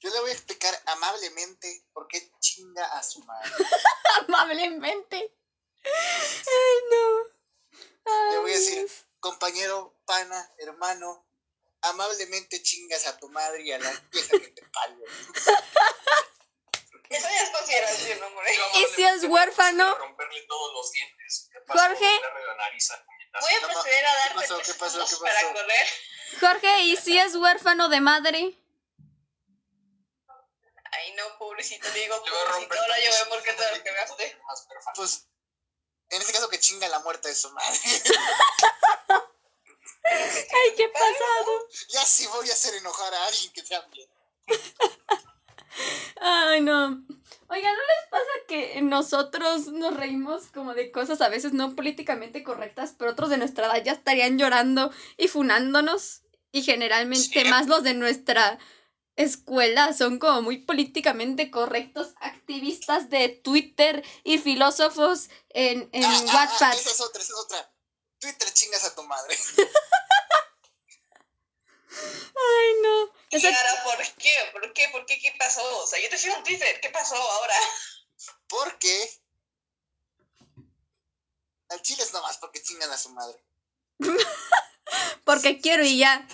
Yo 0.00 0.10
le 0.10 0.20
voy 0.20 0.30
a 0.30 0.34
explicar 0.34 0.74
amablemente 0.86 1.84
por 1.92 2.06
qué 2.08 2.30
chinga 2.40 2.84
a 2.98 3.02
su 3.02 3.20
madre. 3.24 3.50
amablemente. 4.28 5.16
Ay, 5.84 6.76
no. 6.90 7.18
Ay, 8.06 8.30
Le 8.32 8.38
voy 8.38 8.52
a 8.52 8.54
decir, 8.54 8.90
compañero, 9.20 9.94
pana, 10.04 10.50
hermano, 10.58 11.26
amablemente 11.82 12.62
chingas 12.62 13.06
a 13.06 13.16
tu 13.18 13.28
madre 13.30 13.62
y 13.62 13.72
a 13.72 13.78
la 13.78 13.90
vieja 14.12 14.30
que 14.38 14.48
te 14.48 14.62
parió. 14.62 15.04
Eso 17.16 17.28
ya 17.28 17.42
es 17.42 17.50
consideración, 17.50 18.22
hombre. 18.22 18.54
¿Y 18.74 18.86
si 18.94 19.04
es 19.04 19.24
huérfano? 19.24 19.94
romperle 19.96 20.42
todos 20.48 20.72
los 20.74 20.92
dientes. 20.92 21.50
Jorge. 21.68 22.20
Voy 23.40 23.52
a 23.54 23.60
proceder 23.66 24.06
a 24.06 24.12
¿Qué 24.12 24.18
darle 24.18 24.34
pasó? 24.42 24.56
tres 24.56 24.66
¿Qué 24.68 24.74
pasó? 24.74 25.06
segundos 25.06 25.10
¿Qué 25.10 25.16
para 25.24 25.34
pasó? 25.40 25.52
correr. 25.52 25.86
Jorge, 26.40 26.80
¿y 26.82 26.96
si 26.96 27.18
es 27.18 27.34
huérfano 27.36 27.88
de 27.88 28.00
madre? 28.00 28.60
Ay, 30.92 31.12
no, 31.16 31.38
pobrecito, 31.38 31.90
digo, 31.90 32.16
pobrecito. 32.20 32.74
Ahora 32.80 33.00
yo 33.00 33.10
veo 33.10 33.28
por 33.28 33.42
qué 33.42 33.52
te 33.52 33.76
lo 33.76 33.82
pegaste. 33.82 34.38
Más 34.46 34.60
perfecto. 34.62 34.92
Pues, 34.94 35.26
en 36.10 36.20
este 36.20 36.32
caso 36.32 36.48
que 36.48 36.60
chinga 36.60 36.86
la 36.88 37.00
muerte 37.00 37.28
de 37.28 37.34
su 37.34 37.50
madre. 37.52 37.78
Ay, 40.04 40.74
qué 40.76 40.88
pasado. 40.90 41.68
ya 41.88 42.04
sí 42.04 42.26
voy 42.28 42.48
a 42.50 42.52
hacer 42.52 42.74
enojar 42.74 43.12
a 43.14 43.26
alguien 43.26 43.52
que 43.52 43.64
sea 43.66 43.80
bien. 43.92 44.08
Ay, 46.26 46.62
no. 46.62 47.04
Oiga, 47.48 47.68
¿no 47.70 47.82
les 47.82 48.10
pasa 48.10 48.24
que 48.48 48.80
nosotros 48.80 49.66
nos 49.68 49.94
reímos 49.94 50.44
como 50.54 50.72
de 50.72 50.90
cosas 50.90 51.20
a 51.20 51.28
veces 51.28 51.52
no 51.52 51.76
políticamente 51.76 52.42
correctas, 52.42 52.94
pero 52.98 53.10
otros 53.10 53.28
de 53.28 53.36
nuestra 53.36 53.66
edad 53.66 53.84
ya 53.84 53.92
estarían 53.92 54.38
llorando 54.38 54.90
y 55.18 55.28
funándonos? 55.28 56.22
Y 56.50 56.62
generalmente 56.62 57.42
Sí. 57.42 57.48
más 57.50 57.66
los 57.66 57.82
de 57.82 57.92
nuestra 57.92 58.58
escuela 59.16 59.92
son 59.92 60.18
como 60.18 60.40
muy 60.40 60.58
políticamente 60.58 61.50
correctos, 61.50 62.14
activistas 62.20 63.10
de 63.10 63.28
Twitter 63.28 64.02
y 64.24 64.38
filósofos 64.38 65.28
en, 65.50 65.90
en 65.92 66.04
Ah, 66.04 66.10
ah, 66.10 66.24
ah, 66.26 66.34
Wattpad. 66.34 66.78
esa 66.78 66.90
es 66.90 67.00
otra, 67.02 67.20
esa 67.22 67.32
es 67.34 67.38
otra. 67.38 67.70
Twitter 68.18 68.50
chingas 68.54 68.84
a 68.84 68.94
tu 68.94 69.02
madre. 69.02 69.36
Ay, 71.96 72.74
no. 72.82 73.12
¿Y 73.30 73.46
ahora 73.46 73.84
por 73.84 73.98
qué? 74.16 74.32
¿Por 74.52 74.72
qué? 74.72 74.88
¿Por 74.90 75.06
qué? 75.06 75.18
¿Qué 75.18 75.32
pasó? 75.38 75.62
O 75.82 75.86
sea, 75.86 76.00
yo 76.00 76.08
te 76.08 76.18
sigo 76.18 76.36
en 76.36 76.44
Twitter. 76.44 76.80
¿Qué 76.80 76.90
pasó 76.90 77.14
ahora? 77.16 77.54
Porque 78.48 79.20
al 81.70 81.82
chile 81.82 82.02
es 82.02 82.12
nomás 82.12 82.38
porque 82.38 82.62
chingan 82.62 82.90
a 82.90 82.98
su 82.98 83.10
madre. 83.10 83.38
porque 85.24 85.60
quiero 85.60 85.84
y 85.84 85.98
ya. 85.98 86.26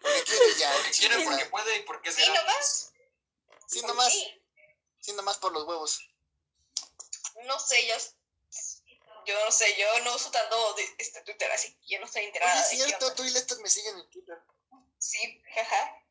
Porque 0.00 0.24
quiere 0.24 0.54
ya. 0.58 0.72
Porque 0.76 0.90
quiere, 0.90 1.14
chingas 1.16 1.26
a- 1.26 1.30
porque 1.30 1.46
puede 1.46 1.76
y 1.76 1.82
porque 1.82 2.08
es 2.10 2.14
¿Sí 2.16 2.26
nomás? 2.28 2.92
Sí, 3.66 3.80
¿Por 3.80 3.90
nomás. 3.90 4.12
qué? 4.12 4.42
Sí, 5.00 5.12
nomás 5.12 5.38
por 5.38 5.52
los 5.52 5.64
huevos. 5.64 6.00
No 7.44 7.58
sé, 7.60 7.86
yo... 7.86 7.94
Yo 9.28 9.44
no 9.44 9.50
sé, 9.50 9.76
yo 9.78 9.86
no 10.04 10.14
uso 10.16 10.30
tanto 10.30 10.72
de- 10.72 10.88
este 10.96 11.20
Twitter, 11.20 11.52
así 11.52 11.74
que 11.74 11.86
yo 11.86 12.00
no 12.00 12.06
estoy 12.06 12.24
enterada 12.24 12.54
Oye, 12.54 12.62
es 12.62 12.86
cierto, 12.86 13.12
tú 13.14 13.24
y 13.24 13.30
Lester 13.30 13.58
me 13.58 13.68
siguen 13.68 13.98
en 13.98 14.08
Twitter. 14.10 14.38
Sí, 14.98 15.42
jaja. 15.54 16.02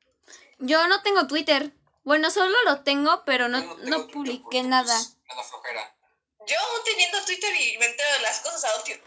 Yo 0.60 0.88
no 0.88 1.02
tengo 1.02 1.26
Twitter. 1.26 1.72
Bueno, 2.04 2.30
solo 2.30 2.56
lo 2.66 2.84
tengo, 2.84 3.26
pero 3.26 3.48
no, 3.48 3.60
no 3.60 3.76
Twitter 4.04 4.14
publiqué 4.14 4.62
nada. 4.62 4.96
pues, 5.34 5.48
flojera. 5.50 5.98
Yo 6.46 6.60
aún 6.60 6.84
teniendo 6.86 7.26
Twitter 7.26 7.54
y 7.60 7.78
me 7.80 7.88
entero 7.88 8.14
de 8.14 8.20
las 8.20 8.40
cosas, 8.42 8.66
a 8.66 8.76
últim- 8.84 9.02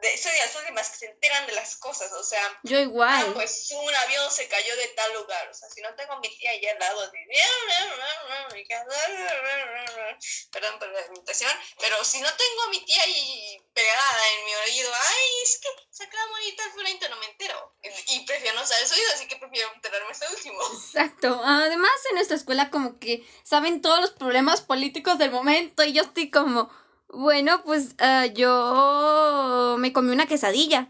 de, 0.00 0.18
soy 0.18 0.32
de 0.32 0.38
las 0.38 0.56
últimas 0.56 0.90
que 0.90 0.96
se 0.98 1.06
enteran 1.06 1.46
de 1.46 1.52
las 1.52 1.76
cosas, 1.76 2.12
o 2.12 2.22
sea, 2.22 2.60
Yo 2.64 2.78
ah, 2.78 2.82
igual. 2.82 3.32
pues 3.34 3.70
un 3.70 3.94
avión 3.94 4.30
se 4.30 4.48
cayó 4.48 4.76
de 4.76 4.88
tal 4.88 5.14
lugar, 5.14 5.48
o 5.48 5.54
sea, 5.54 5.70
si 5.70 5.80
no 5.80 5.94
tengo 5.94 6.12
a 6.14 6.20
mi 6.20 6.28
tía 6.36 6.50
allá 6.50 6.72
al 6.72 6.78
lado, 6.78 7.00
así, 7.02 7.14
perdón 10.50 10.78
por 10.78 10.88
la 10.88 11.06
imitación, 11.06 11.50
pero 11.78 12.04
si 12.04 12.20
no 12.20 12.28
tengo 12.34 12.62
a 12.62 12.68
mi 12.68 12.84
tía 12.84 13.02
ahí 13.02 13.58
pegada 13.72 14.28
en 14.36 14.44
mi 14.44 14.54
oído, 14.54 14.90
ay, 14.92 15.42
es 15.42 15.58
que 15.58 15.68
se 15.90 16.04
acaba 16.04 16.24
de 16.24 16.30
morir 16.30 16.56
tal 16.56 16.70
fulanito, 16.72 17.08
no 17.08 17.16
me 17.16 17.26
entero, 17.26 17.74
y, 17.82 18.20
prefiero 18.26 18.58
no 18.58 18.66
saber 18.66 18.86
su 18.86 18.94
oído, 18.94 19.12
así 19.14 19.28
que 19.28 19.36
prefiero 19.36 19.72
enterarme 19.74 20.12
el 20.12 20.34
último. 20.34 20.58
Exacto. 20.72 21.40
Además, 21.44 21.92
en 22.10 22.16
nuestra 22.16 22.36
escuela 22.36 22.70
como 22.70 22.98
que 22.98 23.26
saben 23.44 23.82
todos 23.82 24.00
los 24.00 24.10
problemas 24.10 24.60
políticos 24.60 25.18
del 25.18 25.30
momento 25.30 25.84
y 25.84 25.92
yo 25.92 26.02
estoy 26.02 26.30
como, 26.30 26.70
bueno, 27.16 27.62
pues 27.64 27.94
ah, 27.98 28.26
yo 28.26 29.76
me 29.78 29.92
comí 29.92 30.12
una 30.12 30.26
quesadilla. 30.26 30.88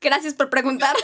Gracias 0.00 0.34
por 0.34 0.48
preguntar. 0.50 0.96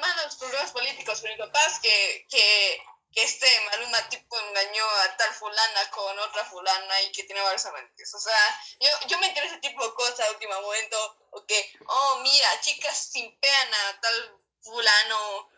más 0.00 0.16
de 0.16 0.24
los 0.24 0.36
problemas 0.36 0.70
políticos, 0.72 1.20
pero 1.22 1.34
mi 1.34 1.38
papá 1.38 1.66
es 1.66 1.78
que, 1.80 2.26
que, 2.28 2.82
que 3.12 3.22
este 3.22 3.46
Maluma 3.70 4.08
tipo 4.08 4.38
engañó 4.38 4.84
a 4.84 5.16
tal 5.16 5.32
fulana 5.34 5.90
con 5.90 6.18
otra 6.18 6.44
fulana 6.44 7.02
y 7.02 7.12
que 7.12 7.24
tiene 7.24 7.40
varios 7.40 7.66
amantes. 7.66 8.14
O 8.14 8.20
sea, 8.20 8.60
yo, 8.80 8.88
yo 9.08 9.18
me 9.18 9.28
entero 9.28 9.46
ese 9.46 9.58
tipo 9.58 9.84
de 9.84 9.94
cosas 9.94 10.20
a 10.20 10.30
último 10.30 10.60
momento, 10.60 11.16
o 11.30 11.44
que, 11.46 11.72
oh, 11.86 12.20
mira, 12.22 12.60
chicas 12.60 13.08
simpean 13.10 13.74
a 13.74 14.00
tal 14.00 14.40
fulano 14.60 15.50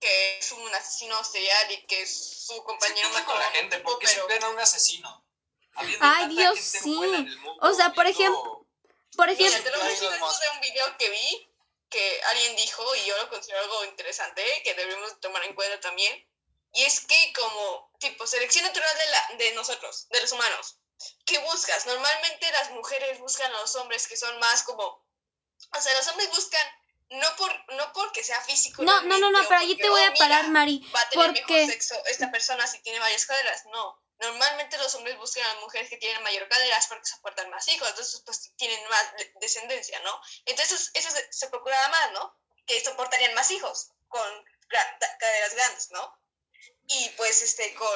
que 0.00 0.38
es 0.38 0.52
un 0.52 0.74
asesino 0.74 1.22
serial 1.24 1.72
y 1.72 1.86
que 1.86 2.06
su 2.06 2.54
¿Qué 2.54 2.62
compañero 2.62 3.08
onda 3.08 3.24
con 3.24 3.38
la 3.38 3.50
gente? 3.50 3.78
¿Por 3.80 3.98
qué 3.98 4.06
pero 4.28 4.50
un 4.50 4.58
asesino? 4.58 5.27
Ay, 6.00 6.28
Dios, 6.28 6.58
sí. 6.58 6.90
mundo, 6.94 7.56
O 7.60 7.72
sea, 7.72 7.90
por 7.92 8.06
ejemplo, 8.06 8.66
Por 9.16 9.28
Mira, 9.28 9.46
ejemplo, 9.48 9.62
te 9.64 9.70
lo 9.70 9.76
Elon 9.76 9.88
menciono 9.88 10.18
Musk. 10.26 10.40
de 10.42 10.48
un 10.50 10.60
video 10.60 10.96
que 10.98 11.10
vi 11.10 11.50
que 11.90 12.20
alguien 12.30 12.54
dijo, 12.56 12.94
y 12.96 13.04
yo 13.06 13.16
lo 13.16 13.28
considero 13.30 13.60
algo 13.60 13.84
interesante, 13.86 14.42
que 14.62 14.74
debemos 14.74 15.18
tomar 15.20 15.42
en 15.44 15.54
cuenta 15.54 15.80
también, 15.80 16.28
y 16.74 16.82
es 16.84 17.00
que 17.00 17.32
como 17.32 17.90
tipo 17.98 18.26
selección 18.26 18.64
natural 18.66 18.98
de, 18.98 19.06
la, 19.06 19.44
de 19.44 19.52
nosotros, 19.54 20.06
de 20.10 20.20
los 20.20 20.30
humanos, 20.32 20.78
¿qué 21.24 21.38
buscas? 21.38 21.86
Normalmente 21.86 22.50
las 22.52 22.70
mujeres 22.72 23.18
buscan 23.18 23.52
a 23.54 23.60
los 23.60 23.74
hombres 23.76 24.06
que 24.06 24.16
son 24.18 24.38
más 24.38 24.62
como, 24.64 24.84
o 24.84 25.80
sea, 25.80 25.94
los 25.94 26.06
hombres 26.08 26.28
buscan 26.30 26.66
no 27.10 27.26
por 27.36 27.50
no 27.74 27.90
porque 27.94 28.22
sea 28.22 28.40
físico. 28.42 28.82
no, 28.82 29.00
no, 29.02 29.18
no, 29.18 29.30
no, 29.30 29.38
pero 29.48 29.60
allí 29.60 29.76
te 29.78 29.88
voy 29.88 30.02
oh, 30.02 30.06
a 30.06 30.10
mira, 30.10 30.18
parar, 30.28 30.48
Mari, 30.50 30.86
va 30.94 31.00
a 31.00 31.08
tener 31.08 31.26
porque- 31.28 31.54
mejor 31.54 31.72
sexo 31.72 31.94
esta 32.06 32.30
persona 32.30 32.66
si 32.66 32.80
tiene 32.82 32.98
varias 33.00 33.24
caderas. 33.24 33.64
No. 33.72 33.98
Normalmente 34.20 34.76
los 34.78 34.94
hombres 34.96 35.16
buscan 35.18 35.44
a 35.46 35.60
mujeres 35.60 35.88
que 35.88 35.96
tienen 35.96 36.22
mayor 36.24 36.48
caderas 36.48 36.86
porque 36.88 37.06
soportan 37.06 37.48
más 37.50 37.66
hijos, 37.68 37.88
entonces 37.88 38.20
pues 38.26 38.50
tienen 38.56 38.80
más 38.88 39.16
de- 39.16 39.32
descendencia, 39.40 40.00
¿no? 40.00 40.20
Entonces 40.46 40.90
eso 40.94 41.10
se, 41.10 41.32
se 41.32 41.48
procura 41.48 41.76
más, 41.88 42.12
¿no? 42.12 42.36
Que 42.66 42.82
soportarían 42.84 43.34
más 43.34 43.50
hijos 43.52 43.90
con 44.08 44.28
caderas 44.68 45.54
grandes, 45.54 45.90
¿no? 45.92 46.18
Y 46.90 47.10
pues 47.18 47.42
este 47.42 47.74
con 47.74 47.88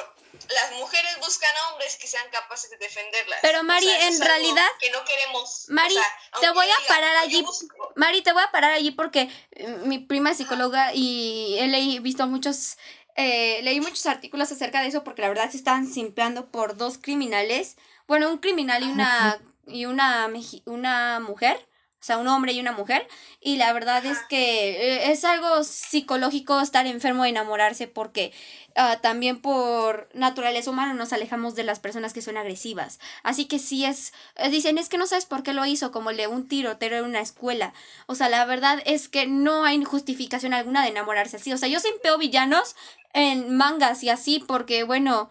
las 0.49 0.71
mujeres 0.73 1.17
buscan 1.19 1.49
a 1.57 1.69
hombres 1.71 1.97
que 1.97 2.07
sean 2.07 2.29
capaces 2.29 2.69
de 2.69 2.77
defenderlas. 2.77 3.39
Pero, 3.41 3.61
O 3.61 3.63
Mari, 3.63 3.87
sea, 3.87 4.07
en 4.07 4.21
realidad- 4.21 4.69
que 4.79 4.91
no 4.91 5.03
queremos. 5.03 5.65
o 5.67 5.73
Mari, 5.73 5.95
sea, 5.95 6.19
te 6.39 6.49
voy 6.51 6.69
a 6.69 6.87
parar 6.87 7.13
"Yo 7.15 7.21
allí 7.23 7.41
busco", 7.41 7.91
Mari, 7.95 8.21
te 8.21 8.31
voy 8.33 8.43
a 8.43 8.51
parar 8.51 8.71
allí 8.71 8.91
porque 8.91 9.29
eh, 9.51 9.67
mi 9.67 9.97
prima 9.97 10.31
es 10.31 10.37
psicóloga 10.37 10.91
y 10.93 11.57
he 11.59 11.65
leí- 11.67 11.99
visto 12.03 12.27
muchos, 12.27 12.77
eh, 13.15 13.61
leí 13.63 13.79
muchos 13.79 14.05
artículos 14.05 14.51
acerca 14.51 14.81
de 14.81 14.87
eso 14.87 15.03
porque 15.03 15.21
la 15.21 15.29
verdad 15.29 15.49
se 15.49 15.57
estaban 15.57 15.87
simpeando 15.87 16.49
por 16.51 16.77
dos 16.77 16.97
criminales, 16.97 17.77
bueno, 18.07 18.29
un 18.31 18.37
criminal 18.37 18.83
y 18.83 18.91
una, 18.91 19.39
y 19.67 19.85
una, 19.85 20.29
una 20.65 21.19
mujer, 21.19 21.67
o 22.03 22.05
sea, 22.05 22.17
un 22.17 22.27
hombre 22.27 22.51
y 22.51 22.59
una 22.59 22.73
mujer, 22.73 23.07
y 23.39 23.55
la 23.55 23.71
verdad 23.71 24.05
es 24.05 24.17
que 24.27 24.71
eh, 24.71 25.11
es 25.13 25.23
algo 25.23 25.63
psicológico 25.63 26.59
estar 26.59 26.85
enfermo 26.85 27.23
de 27.23 27.29
enamorarse 27.29 27.87
porque 27.87 28.33
ah, 28.75 28.99
también 29.01 29.39
por 29.41 30.09
naturaleza 30.13 30.69
humana 30.69 30.93
nos 30.93 31.13
alejamos 31.13 31.55
de 31.55 31.63
las 31.63 31.79
personas 31.79 32.11
que 32.11 32.21
son 32.21 32.35
agresivas. 32.35 32.99
Así 33.23 33.45
que 33.45 33.57
sí 33.57 33.85
es, 33.85 34.11
eh, 34.35 34.49
dicen, 34.49 34.77
es 34.77 34.89
que 34.89 34.97
no 34.97 35.07
sabes 35.07 35.25
por 35.25 35.43
qué 35.43 35.53
lo 35.53 35.65
hizo, 35.65 35.93
como 35.93 36.09
el 36.09 36.17
de 36.17 36.27
un 36.27 36.45
tirotero 36.49 36.97
en 36.97 37.05
una 37.05 37.21
escuela. 37.21 37.73
O 38.05 38.15
sea, 38.15 38.27
la 38.27 38.43
verdad 38.43 38.83
es 38.85 39.07
que 39.07 39.25
no 39.25 39.63
hay 39.63 39.81
justificación 39.85 40.53
alguna 40.53 40.83
de 40.83 40.89
enamorarse 40.89 41.37
así. 41.37 41.53
O 41.53 41.57
sea, 41.57 41.69
yo 41.69 41.79
simpeo 41.79 42.17
villanos 42.17 42.75
en 43.13 43.55
mangas 43.55 44.03
y 44.03 44.09
así 44.09 44.43
porque, 44.45 44.83
bueno, 44.83 45.29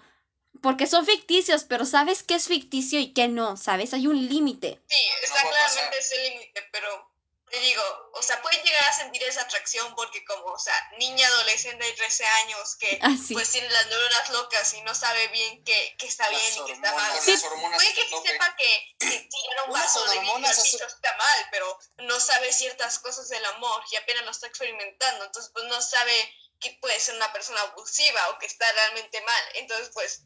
porque 0.60 0.86
son 0.86 1.06
ficticios, 1.06 1.64
pero 1.64 1.84
sabes 1.84 2.22
qué 2.22 2.34
es 2.34 2.46
ficticio 2.46 3.00
y 3.00 3.12
qué 3.12 3.28
no, 3.28 3.56
¿sabes? 3.56 3.94
Hay 3.94 4.06
un 4.06 4.28
límite. 4.28 4.80
Sí, 4.88 5.08
no 5.20 5.26
está 5.26 5.48
claramente 5.48 5.98
ese 5.98 6.30
límite, 6.30 6.68
pero 6.70 7.12
te 7.52 7.60
digo, 7.60 7.82
o 8.14 8.22
sea, 8.22 8.40
pueden 8.40 8.62
llegar 8.64 8.82
a 8.84 8.92
sentir 8.94 9.22
esa 9.24 9.42
atracción 9.42 9.94
porque 9.94 10.24
como, 10.24 10.46
o 10.46 10.58
sea, 10.58 10.74
niña 10.98 11.28
adolescente 11.28 11.84
de 11.84 11.92
13 11.92 12.24
años 12.24 12.76
que 12.76 12.98
Así. 13.02 13.34
pues 13.34 13.50
tiene 13.50 13.68
las 13.68 13.86
neuronas 13.88 14.30
locas 14.30 14.72
y 14.72 14.80
no 14.80 14.94
sabe 14.94 15.28
bien 15.28 15.62
qué, 15.62 15.94
qué 15.98 16.06
está 16.06 16.30
Las 16.30 16.40
bien 16.40 16.54
y 16.54 16.66
qué 16.66 16.72
está 16.72 16.94
mal. 16.94 17.12
Hormonas 17.44 17.76
puede 17.76 17.92
que 17.92 18.08
sí 18.08 18.14
sepa 18.24 18.56
que, 18.56 18.96
que 19.00 19.28
tirar 19.28 19.66
un 19.66 19.74
vaso 19.74 20.02
de 20.04 20.12
vidrio 20.12 20.32
hormonas 20.32 20.56
al 20.56 20.64
piso 20.64 20.86
está 20.86 21.14
mal, 21.14 21.48
pero 21.50 21.78
no 21.98 22.18
sabe 22.20 22.50
ciertas 22.54 22.98
cosas 23.00 23.28
del 23.28 23.44
amor 23.44 23.84
y 23.90 23.96
apenas 23.96 24.24
lo 24.24 24.30
está 24.30 24.46
experimentando, 24.46 25.26
entonces 25.26 25.52
pues 25.52 25.66
no 25.66 25.82
sabe 25.82 26.34
que 26.58 26.78
puede 26.80 26.98
ser 27.00 27.16
una 27.16 27.34
persona 27.34 27.60
abusiva 27.60 28.30
o 28.30 28.38
que 28.38 28.46
está 28.46 28.70
realmente 28.72 29.20
mal. 29.20 29.42
Entonces 29.56 29.90
pues 29.92 30.22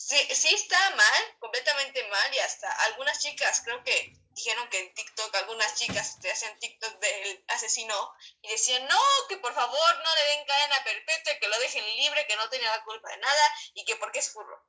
sí, 0.00 0.34
sí 0.34 0.54
está 0.54 0.90
mal, 0.96 1.36
completamente 1.38 2.02
mal, 2.08 2.34
y 2.34 2.38
hasta 2.38 2.70
algunas 2.86 3.18
chicas 3.18 3.60
creo 3.64 3.82
que 3.84 4.12
dijeron 4.30 4.68
que 4.70 4.78
en 4.80 4.94
TikTok, 4.94 5.34
algunas 5.36 5.74
chicas 5.74 6.18
te 6.20 6.30
hacían 6.32 6.58
TikTok 6.58 6.98
del 6.98 7.44
asesino 7.48 8.12
y 8.40 8.48
decían, 8.48 8.86
no, 8.86 8.98
que 9.28 9.36
por 9.36 9.52
favor 9.54 9.96
no 10.02 10.14
le 10.14 10.24
den 10.36 10.46
cadena 10.46 10.82
perpetua, 10.84 11.34
que 11.38 11.48
lo 11.48 11.58
dejen 11.58 11.84
libre, 11.96 12.26
que 12.26 12.36
no 12.36 12.48
tenía 12.48 12.70
la 12.74 12.82
culpa 12.84 13.10
de 13.10 13.18
nada 13.18 13.54
y 13.74 13.84
que 13.84 13.96
porque 13.96 14.20
es 14.20 14.30
furro. 14.32 14.66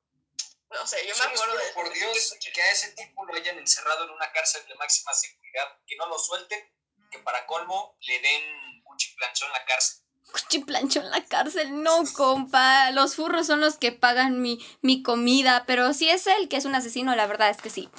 No 0.69 0.85
sé, 0.87 1.05
yo 1.05 1.15
me 1.15 1.23
acuerdo 1.23 1.57
de 1.57 1.71
por 1.73 1.93
Dios 1.93 2.33
que- 2.39 2.61
a 2.61 2.71
ese 2.71 2.91
tipo 2.93 3.25
lo 3.25 3.33
hayan 3.35 3.57
encerrado 3.57 4.05
en 4.05 4.09
una 4.11 4.31
cárcel 4.31 4.65
de 4.67 4.75
máxima 4.75 5.13
seguridad, 5.13 5.77
que 5.85 5.95
no 5.97 6.07
lo 6.07 6.17
suelten, 6.19 6.73
que 7.11 7.19
para 7.19 7.45
colmo 7.45 7.97
le 8.01 8.19
den 8.19 8.83
cuchiplanchón 8.83 9.47
en 9.47 9.53
la 9.53 9.65
cárcel. 9.65 10.00
Cuchiplancho 10.31 10.99
en 10.99 11.09
la 11.11 11.23
cárcel, 11.25 11.81
no, 11.83 12.03
compa. 12.13 12.91
Los 12.91 13.15
furros 13.15 13.47
son 13.47 13.59
los 13.61 13.75
que 13.77 13.91
pagan 13.91 14.41
mi, 14.41 14.65
mi 14.81 15.03
comida, 15.03 15.63
pero 15.67 15.93
si 15.93 16.09
es 16.09 16.25
él 16.27 16.47
que 16.49 16.57
es 16.57 16.65
un 16.65 16.75
asesino, 16.75 17.15
la 17.15 17.27
verdad 17.27 17.49
es 17.49 17.57
que 17.57 17.69
sí. 17.69 17.89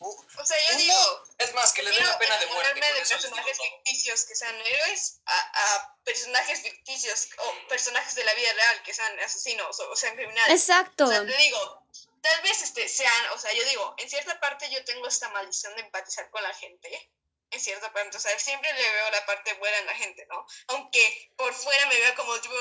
Uh, 0.00 0.08
O 0.40 0.44
sea, 0.44 0.56
yo 0.68 0.74
Uno- 0.74 0.78
digo, 0.84 1.24
Es 1.38 1.54
más, 1.54 1.72
que 1.72 1.82
le 1.82 1.90
den 1.90 2.04
la 2.04 2.18
pena 2.18 2.36
de 2.38 2.46
muerte. 2.48 2.74
de 2.80 3.06
personajes 3.08 3.56
todo. 3.56 3.66
ficticios 3.66 4.24
que 4.26 4.34
sean 4.34 4.54
héroes 4.56 5.20
a, 5.24 5.32
a 5.38 5.96
personajes 6.04 6.60
ficticios 6.62 7.28
o 7.38 7.68
personajes 7.68 8.14
de 8.14 8.24
la 8.24 8.34
vida 8.34 8.52
real 8.52 8.82
que 8.82 8.92
sean 8.94 9.18
asesinos 9.20 9.78
o, 9.80 9.90
o 9.90 9.96
sean 9.96 10.14
criminales. 10.16 10.50
Exacto. 10.60 11.04
O 11.04 11.08
sea, 11.08 11.24
te 11.26 11.36
digo, 11.36 11.82
tal 12.20 12.42
vez 12.42 12.62
este, 12.62 12.88
sean, 12.88 13.12
o 13.34 13.38
sea, 13.38 13.52
yo 13.54 13.64
digo, 13.70 13.94
en 13.98 14.08
cierta 14.10 14.38
parte 14.40 14.68
yo 14.70 14.84
tengo 14.84 15.06
esta 15.08 15.28
maldición 15.30 15.74
de 15.76 15.82
empatizar 15.82 16.28
con 16.30 16.42
la 16.42 16.52
gente. 16.54 17.10
En 17.50 17.60
cierta 17.60 17.90
parte, 17.92 18.16
o 18.16 18.20
siempre 18.20 18.72
le 18.72 18.90
veo 18.90 19.10
la 19.10 19.24
parte 19.24 19.54
buena 19.54 19.78
en 19.78 19.86
la 19.86 19.94
gente, 19.94 20.26
¿no? 20.26 20.46
Aunque 20.68 21.32
por 21.36 21.54
fuera 21.54 21.86
me 21.86 21.96
vea 21.96 22.14
como 22.14 22.38
tipo, 22.40 22.54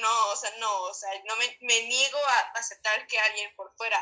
no, 0.00 0.26
o 0.28 0.36
sea, 0.36 0.50
no, 0.58 0.82
o 0.82 0.94
sea, 0.94 1.10
no 1.24 1.34
me, 1.36 1.58
me 1.62 1.82
niego 1.82 2.18
a 2.18 2.38
aceptar 2.54 3.06
que 3.08 3.18
alguien 3.18 3.54
por 3.56 3.74
fuera 3.76 3.98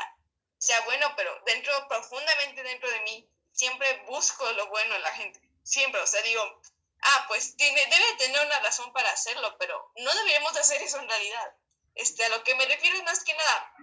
sea 0.59 0.81
bueno, 0.81 1.11
pero 1.15 1.31
dentro, 1.45 1.87
profundamente 1.87 2.61
dentro 2.61 2.91
de 2.91 2.99
mí, 3.01 3.29
siempre 3.53 4.03
busco 4.07 4.51
lo 4.51 4.67
bueno 4.67 4.95
en 4.95 5.01
la 5.01 5.11
gente. 5.13 5.41
Siempre, 5.63 5.99
o 5.99 6.07
sea, 6.07 6.21
digo, 6.21 6.61
ah, 7.01 7.25
pues 7.27 7.55
tiene, 7.55 7.85
debe 7.87 8.13
tener 8.17 8.45
una 8.45 8.59
razón 8.59 8.91
para 8.93 9.09
hacerlo, 9.11 9.57
pero 9.57 9.91
no 9.95 10.13
deberíamos 10.13 10.53
de 10.53 10.59
hacer 10.59 10.81
eso 10.81 10.99
en 10.99 11.09
realidad. 11.09 11.55
Este, 11.95 12.23
a 12.25 12.29
lo 12.29 12.43
que 12.43 12.55
me 12.55 12.65
refiero 12.65 12.97
es 12.97 13.03
más 13.03 13.23
que 13.23 13.33
nada, 13.33 13.73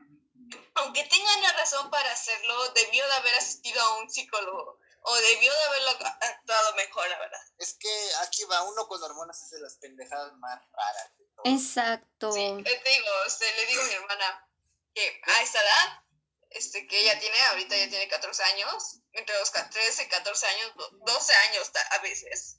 aunque 0.74 1.04
tenga 1.04 1.36
una 1.38 1.52
razón 1.54 1.90
para 1.90 2.10
hacerlo, 2.12 2.68
debió 2.70 3.06
de 3.06 3.14
haber 3.14 3.34
asistido 3.34 3.80
a 3.80 3.98
un 3.98 4.10
psicólogo 4.10 4.78
o 5.08 5.14
debió 5.16 5.52
de 5.52 5.62
haberlo 5.64 5.90
actuado 5.90 6.74
mejor, 6.74 7.08
la 7.08 7.18
verdad. 7.18 7.40
Es 7.58 7.74
que 7.74 8.10
aquí 8.22 8.42
va 8.44 8.62
uno 8.64 8.88
con 8.88 9.00
hormonas 9.02 9.40
hace 9.42 9.58
las 9.60 9.76
pendejadas 9.76 10.32
más 10.38 10.60
raras. 10.72 11.16
de 11.18 11.24
todo. 11.26 11.42
Exacto. 11.44 12.32
Sí, 12.32 12.62
te 12.64 12.90
digo, 12.90 13.08
este, 13.26 13.44
le 13.56 13.66
digo 13.66 13.82
a 13.82 13.86
mi 13.86 13.92
hermana 13.94 14.48
que 14.94 15.20
a 15.36 15.42
esta 15.42 15.60
edad, 15.62 16.04
este, 16.50 16.86
que 16.88 17.00
ella 17.00 17.18
tiene, 17.20 17.38
ahorita 17.50 17.76
ya 17.76 17.88
tiene 17.88 18.08
14 18.08 18.42
años, 18.44 18.98
entre 19.12 19.38
los 19.38 19.52
13 19.52 20.02
y 20.04 20.08
14 20.08 20.46
años, 20.46 20.72
do- 20.76 20.90
12 21.04 21.32
años 21.34 21.70
a 21.92 21.98
veces, 21.98 22.58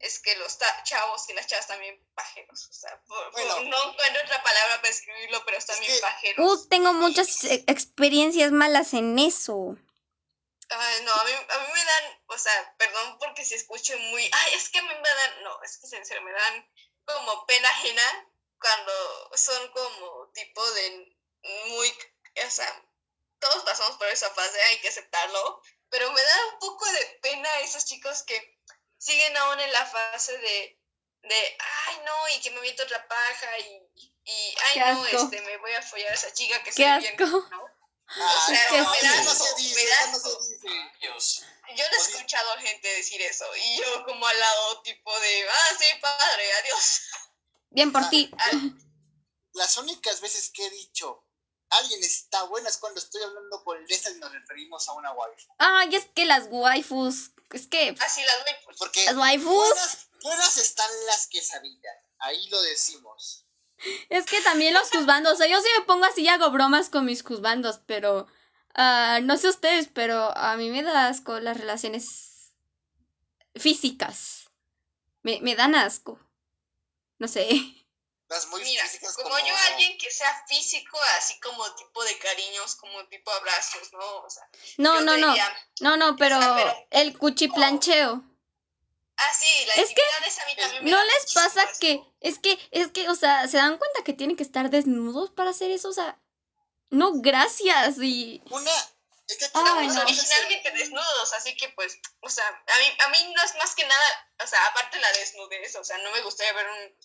es 0.00 0.18
que 0.18 0.34
los 0.36 0.58
chavos 0.84 1.28
y 1.28 1.34
las 1.34 1.46
chavas 1.46 1.66
también 1.68 2.02
pajeros. 2.14 2.66
O 2.68 2.72
sea, 2.72 3.00
por- 3.06 3.30
por- 3.30 3.32
Bueno. 3.32 3.60
no 3.70 3.92
encuentro 3.92 4.22
otra 4.24 4.42
palabra 4.42 4.76
para 4.78 4.88
escribirlo, 4.88 5.44
pero 5.44 5.58
están 5.58 5.76
Es 5.76 5.80
bien 5.82 5.94
que- 5.94 6.00
pajeros. 6.00 6.46
Uh, 6.64 6.68
tengo 6.68 6.92
muchas 6.92 7.44
experiencias 7.68 8.50
malas 8.50 8.94
en 8.94 9.18
eso. 9.18 9.76
Ay, 10.70 11.02
no, 11.04 11.12
a 11.12 11.24
mí, 11.24 11.32
a 11.32 11.58
mí 11.58 11.72
me 11.72 11.84
dan, 11.84 12.22
o 12.26 12.38
sea, 12.38 12.74
perdón 12.78 13.18
porque 13.18 13.44
se 13.44 13.56
escuche 13.56 13.96
muy, 13.96 14.28
ay, 14.32 14.54
es 14.54 14.68
que 14.70 14.78
a 14.78 14.82
mí 14.82 14.88
me 14.88 15.08
dan, 15.08 15.42
no, 15.42 15.62
es 15.62 15.78
que 15.78 15.96
en 15.96 16.06
serio, 16.06 16.22
me 16.22 16.32
dan 16.32 16.70
como 17.04 17.46
pena 17.46 17.68
ajena 17.68 18.28
cuando 18.58 19.30
son 19.36 19.68
como 19.72 20.30
tipo 20.32 20.70
de 20.72 21.16
muy, 21.42 21.94
o 22.46 22.50
sea, 22.50 22.82
todos 23.38 23.64
pasamos 23.64 23.96
por 23.98 24.08
esa 24.08 24.30
fase, 24.30 24.62
hay 24.62 24.80
que 24.80 24.88
aceptarlo, 24.88 25.62
pero 25.90 26.10
me 26.12 26.22
da 26.22 26.46
un 26.52 26.58
poco 26.58 26.86
de 26.86 27.18
pena 27.22 27.60
esos 27.60 27.84
chicos 27.84 28.22
que 28.22 28.58
siguen 28.98 29.36
aún 29.36 29.60
en 29.60 29.72
la 29.72 29.84
fase 29.84 30.38
de, 30.38 30.80
de, 31.22 31.58
ay, 31.60 32.00
no, 32.04 32.28
y 32.30 32.40
que 32.40 32.50
me 32.52 32.60
meto 32.62 32.84
otra 32.84 33.06
paja 33.06 33.58
y, 33.58 34.12
y 34.24 34.54
ay, 34.62 34.94
no, 34.94 35.06
este, 35.06 35.40
me 35.42 35.58
voy 35.58 35.72
a 35.72 35.82
follar 35.82 36.10
a 36.10 36.14
esa 36.14 36.32
chica 36.32 36.62
que 36.62 36.72
se 36.72 36.82
bien. 36.82 37.16
¿no? 37.18 37.73
Ah, 38.06 38.46
no, 38.48 38.90
me 38.90 39.02
da 39.02 39.14
eso 39.14 39.24
no 39.24 39.30
asco, 39.30 39.44
se 39.44 39.62
dice, 39.62 39.74
me 39.74 39.88
da 39.88 39.96
eso 39.96 40.28
no 40.28 40.42
se 40.42 40.52
dice. 40.52 40.68
Dios. 41.00 41.42
Yo 41.76 41.84
le 41.90 41.96
he 41.96 42.00
escuchado 42.00 42.52
a 42.52 42.60
gente 42.60 42.88
decir 42.88 43.20
eso 43.22 43.44
y 43.56 43.78
yo 43.78 44.04
como 44.04 44.26
al 44.26 44.38
lado 44.38 44.82
tipo 44.82 45.18
de, 45.20 45.48
ah, 45.50 45.76
sí, 45.78 45.86
padre, 46.00 46.52
adiós. 46.52 47.00
Bien 47.70 47.92
por 47.92 48.08
ti. 48.10 48.30
Las 49.54 49.76
únicas 49.78 50.20
veces 50.20 50.50
que 50.52 50.66
he 50.66 50.70
dicho 50.70 51.24
alguien 51.70 52.02
está 52.02 52.44
bueno 52.44 52.68
es 52.68 52.76
cuando 52.78 53.00
estoy 53.00 53.22
hablando 53.22 53.62
con 53.64 53.84
Lesa 53.86 54.10
y 54.10 54.18
nos 54.18 54.32
referimos 54.32 54.88
a 54.88 54.92
una 54.92 55.12
wife. 55.12 55.46
Ay, 55.58 55.94
es 55.94 56.06
que 56.14 56.24
las 56.24 56.46
waifus. 56.48 57.30
Es 57.50 57.66
que 57.66 57.94
Así 58.00 58.22
las 58.22 58.44
doy. 58.44 58.54
Pues. 58.64 58.76
Porque 58.78 59.04
las 59.04 59.16
waifus. 59.16 59.68
buenas, 59.68 60.08
buenas 60.22 60.56
están 60.56 60.90
las 61.06 61.26
quesadillas. 61.26 61.96
Ahí 62.18 62.48
lo 62.48 62.60
decimos. 62.62 63.43
Es 64.08 64.26
que 64.26 64.40
también 64.42 64.74
los 64.74 64.90
juzbandos. 64.90 65.34
O 65.34 65.36
sea, 65.36 65.46
yo 65.46 65.60
sí 65.60 65.68
me 65.78 65.84
pongo 65.84 66.04
así 66.04 66.22
y 66.22 66.28
hago 66.28 66.50
bromas 66.50 66.88
con 66.90 67.04
mis 67.04 67.22
juzbandos, 67.22 67.80
pero. 67.86 68.26
ah, 68.74 69.20
no 69.22 69.36
sé 69.36 69.48
ustedes, 69.48 69.88
pero 69.92 70.36
a 70.36 70.56
mí 70.56 70.70
me 70.70 70.82
da 70.82 71.08
asco 71.08 71.38
las 71.40 71.58
relaciones 71.58 72.52
físicas. 73.54 74.50
Me, 75.22 75.40
me 75.40 75.54
dan 75.54 75.74
asco. 75.74 76.18
No 77.18 77.28
sé. 77.28 77.48
Las 78.28 78.46
muy 78.48 78.62
Mira, 78.62 78.82
físicas 78.84 79.16
como, 79.16 79.38
yo, 79.38 79.54
alguien 79.70 79.96
que 79.98 80.10
sea 80.10 80.44
físico, 80.48 80.98
así 81.18 81.38
como 81.40 81.62
tipo 81.76 82.02
de 82.04 82.18
cariños, 82.18 82.74
como 82.76 83.04
tipo 83.08 83.30
abrazos, 83.30 83.92
¿no? 83.92 84.16
O 84.22 84.30
sea, 84.30 84.42
No, 84.78 85.00
no, 85.02 85.16
no. 85.18 85.28
diría, 85.28 85.56
No, 85.80 85.96
no, 85.96 86.16
pero, 86.16 86.38
pero- 86.40 86.74
el 86.90 87.16
cuchiplancheo. 87.18 88.22
Ah, 89.16 89.34
sí, 89.38 89.66
la 89.66 89.82
Es 89.82 89.90
que 89.90 90.02
a 90.02 90.46
mí 90.46 90.56
también 90.56 90.84
me 90.84 90.90
¿No 90.90 91.04
les 91.04 91.32
pasa 91.32 91.66
que 91.80 92.02
es 92.20 92.38
que 92.38 92.58
es 92.70 92.88
que, 92.88 93.08
o 93.08 93.14
sea, 93.14 93.46
se 93.48 93.56
dan 93.56 93.78
cuenta 93.78 94.04
que 94.04 94.12
tienen 94.12 94.36
que 94.36 94.42
estar 94.42 94.70
desnudos 94.70 95.30
para 95.30 95.50
hacer 95.50 95.70
eso? 95.70 95.88
O 95.88 95.92
sea, 95.92 96.18
no, 96.90 97.12
gracias 97.14 97.96
y 97.98 98.42
Una. 98.50 98.70
Es 99.26 99.38
que 99.38 99.46
Estamos 99.46 99.96
originalmente 99.96 100.70
desnudos, 100.72 101.32
así 101.32 101.56
que 101.56 101.70
pues, 101.70 101.98
o 102.20 102.28
sea, 102.28 102.46
a 102.46 102.78
mí, 102.78 102.84
a 103.06 103.08
mí 103.08 103.32
no 103.34 103.42
es 103.42 103.54
más 103.54 103.74
que 103.74 103.86
nada, 103.86 104.28
o 104.42 104.46
sea, 104.46 104.66
aparte 104.66 105.00
la 105.00 105.10
desnudez, 105.12 105.74
o 105.76 105.84
sea, 105.84 105.96
no 105.98 106.12
me 106.12 106.20
gustaría 106.20 106.52
ver 106.52 106.66
un, 106.68 106.98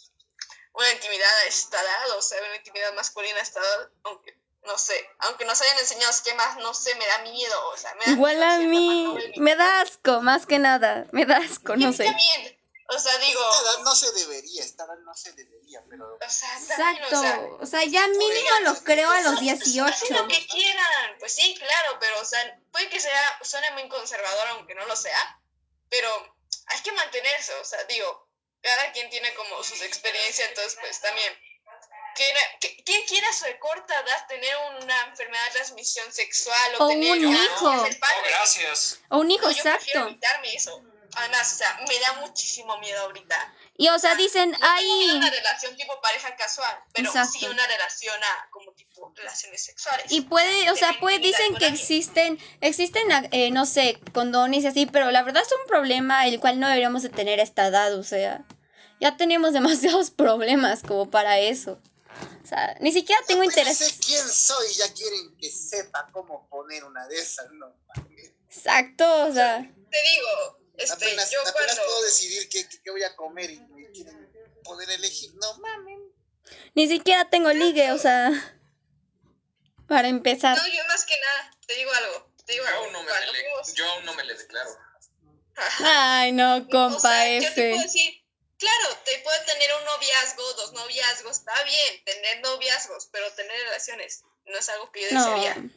una 0.74 0.92
intimidad 0.92 1.30
a 1.30 1.46
esta 1.46 1.82
edad, 1.82 2.18
o 2.18 2.22
sea, 2.22 2.42
una 2.44 2.58
intimidad 2.58 2.94
masculina 2.94 3.40
a 3.40 3.44
esta 3.44 3.62
edad, 3.62 3.92
aunque, 4.04 4.38
no 4.64 4.78
sé, 4.78 5.10
aunque 5.20 5.46
nos 5.46 5.60
hayan 5.62 5.80
enseñado 5.80 6.12
esquemas, 6.12 6.58
no 6.58 6.74
sé, 6.74 6.94
me 6.96 7.06
da 7.06 7.20
miedo, 7.20 7.70
o 7.70 7.78
sea, 7.78 7.94
me 7.96 8.06
da 8.06 8.12
igual 8.12 8.38
miedo 8.38 8.46
a 8.46 8.58
mí 8.60 9.32
me 9.38 9.56
da 9.56 9.82
asco, 9.82 10.22
más 10.22 10.46
que 10.46 10.60
nada, 10.60 11.08
me 11.12 11.26
da 11.26 11.38
asco, 11.38 11.76
no 11.76 11.94
sé. 11.94 12.06
también, 12.06 12.60
o 12.92 12.98
sea, 12.98 13.16
digo, 13.20 13.40
Esta 13.40 13.62
edad 13.62 13.84
no 13.84 13.96
se 13.96 14.12
debería, 14.14 14.64
esta 14.64 14.84
edad 14.86 14.98
no 15.06 15.14
se 15.14 15.32
debería, 15.34 15.84
pero. 15.88 16.16
o 16.16 16.30
sea, 16.30 16.50
también, 16.78 17.04
o 17.04 17.10
sea, 17.10 17.36
Exacto, 17.36 17.58
o 17.62 17.66
sea, 17.66 17.84
ya 17.86 18.08
mínimo 18.08 18.50
lo 18.64 18.76
creo 18.84 19.12
a 19.12 19.22
los 19.22 19.34
Hacen 19.34 19.60
18. 19.60 20.14
lo 20.16 20.28
que 20.28 20.48
quieran, 20.48 21.16
pues 21.20 21.34
sí, 21.34 21.56
claro, 21.56 21.98
pero 22.00 22.20
o 22.20 22.26
sea, 22.26 22.60
puede 22.72 22.90
que 22.90 23.00
sea, 23.00 23.40
suene 23.44 23.72
muy 23.72 23.88
conservador 23.90 24.48
aunque 24.50 24.74
no 24.74 24.86
lo 24.88 24.96
sea, 24.96 25.40
pero 25.90 26.10
hay 26.66 26.82
que 26.82 26.92
mantenerse, 26.92 27.54
o 27.56 27.64
sea, 27.64 27.84
digo, 27.84 28.28
cada 28.62 28.92
quien 28.92 29.10
tiene 29.12 29.34
como 29.36 29.64
sus 29.64 29.82
experiencias, 29.82 30.50
entonces 30.50 30.78
pues 30.82 31.00
también, 31.00 31.34
¿quién 32.86 33.06
quiere 33.08 33.28
a 33.28 33.34
su 33.34 33.46
corta 33.60 33.94
edad 34.00 34.28
tener 34.28 34.54
una 34.82 35.06
enfermedad 35.08 35.44
de 35.46 35.52
transmisión 35.52 36.12
sexual 36.12 36.76
o, 36.80 36.86
O 36.86 36.88
tener 36.90 37.12
un 37.26 37.34
ya- 37.36 37.44
hijo. 37.44 37.74
No, 37.74 37.84
gracias. 38.30 39.00
O 39.10 39.18
un 39.20 39.32
hijo, 39.32 39.46
No, 39.46 39.52
yo 39.52 39.58
exacto. 39.58 40.08
evitarme 40.08 40.54
eso. 40.56 40.84
Además, 41.16 41.54
o 41.54 41.56
sea, 41.58 41.80
me 41.88 42.00
da 42.00 42.14
muchísimo 42.22 42.78
miedo 42.78 43.02
ahorita. 43.02 43.54
Y 43.78 43.88
o 43.90 43.98
sea, 43.98 44.14
dicen, 44.14 44.52
No 44.52 45.16
una 45.16 45.30
relación 45.32 45.76
tipo 45.76 46.00
pareja 46.02 46.36
casual, 46.36 46.78
pero 46.94 47.08
Exacto. 47.10 47.32
sí 47.40 47.48
una 47.48 47.66
relación 47.66 48.16
a, 48.24 48.50
como 48.52 48.74
tipo 48.74 49.12
relaciones 49.16 49.64
sexuales. 49.66 50.06
Y 50.12 50.22
puede, 50.22 50.70
o 50.70 50.76
sea, 50.76 50.96
pues 51.00 51.16
intimidad 51.16 51.40
dicen 51.40 51.56
que 51.56 51.66
alguien. 51.66 51.74
existen, 51.82 52.40
existen, 52.62 53.30
eh, 53.32 53.50
no 53.50 53.66
sé, 53.66 54.00
condones 54.14 54.64
y 54.66 54.68
así, 54.68 54.86
pero 54.86 55.10
la 55.10 55.24
verdad 55.24 55.42
es 55.42 55.52
un 55.52 55.66
problema 55.68 56.28
el 56.28 56.40
cual 56.40 56.60
no 56.60 56.68
deberíamos 56.68 57.02
de 57.02 57.10
tener 57.10 57.40
a 57.40 57.44
esta 57.44 57.66
edad, 57.68 57.96
o 57.96 58.04
sea, 58.04 58.44
ya 59.00 59.18
tenemos 59.18 59.52
demasiados 59.54 60.12
problemas 60.12 60.84
como 60.84 61.10
para 61.10 61.40
eso. 61.40 61.82
O 62.50 62.56
sea, 62.56 62.76
ni 62.80 62.92
siquiera 62.92 63.22
tengo 63.28 63.44
interés. 63.44 63.78
sé 63.78 63.94
quién 64.04 64.28
soy 64.28 64.72
y 64.72 64.74
ya 64.74 64.92
quieren 64.92 65.38
que 65.38 65.52
sepa 65.52 66.10
cómo 66.12 66.50
poner 66.50 66.84
una 66.84 67.08
de 67.08 67.20
esas, 67.20 67.46
no. 67.52 67.76
Exacto, 68.50 69.26
o 69.28 69.32
sea, 69.32 69.60
Te 69.92 69.98
digo, 70.02 70.60
este, 70.76 70.94
apenas 70.94 71.30
yo 71.30 71.42
apenas 71.42 71.54
cuando... 71.76 71.84
puedo 71.86 72.02
decidir 72.06 72.50
qué, 72.50 72.68
qué- 72.68 72.82
qué 72.82 72.90
voy 72.90 73.04
a 73.04 73.16
comer 73.16 73.52
y 73.52 73.60
me 73.60 73.92
quieren 73.92 74.32
poder 74.64 74.90
elegir. 74.90 75.32
No 75.36 75.60
mames. 75.60 76.00
ni 76.74 76.88
siquiera 76.88 77.30
tengo 77.30 77.54
ligue, 77.54 77.92
o 77.92 78.00
sea, 78.00 78.32
para 79.88 80.08
empezar. 80.08 80.58
No, 80.58 80.68
yo 80.68 80.84
más 80.88 81.06
que 81.06 81.16
nada, 81.20 81.56
te 81.68 81.76
digo 81.76 81.92
algo, 81.92 82.32
te 82.48 82.54
digo 82.54 82.66
Yo 82.66 82.70
algo. 82.72 82.84
aún 82.86 82.94
no 82.94 83.04
me, 83.04 83.10
le, 83.12 83.76
yo 83.76 83.92
aún 83.92 84.06
no 84.06 84.14
me 84.16 84.24
le 84.24 84.34
declaro. 84.36 84.72
Ay, 85.84 86.32
no, 86.32 86.56
o 86.68 86.68
compa 86.68 87.00
sea, 87.00 87.40
yo 87.40 87.54
te 87.54 87.70
puedo 87.70 87.84
decir, 87.84 88.24
claro, 88.60 88.98
te 89.06 89.18
puede 89.20 89.40
tener 89.46 89.74
un 89.74 89.86
noviazgo, 89.86 90.54
dos 90.54 90.74
noviazgos, 90.74 91.38
está 91.38 91.64
bien, 91.64 92.04
tener 92.04 92.42
noviazgos, 92.42 93.08
pero 93.12 93.32
tener 93.34 93.60
relaciones 93.64 94.22
no 94.46 94.58
es 94.58 94.70
algo 94.70 94.92
que 94.92 95.02
yo 95.02 95.08
No, 95.12 95.26
desearía. 95.26 95.72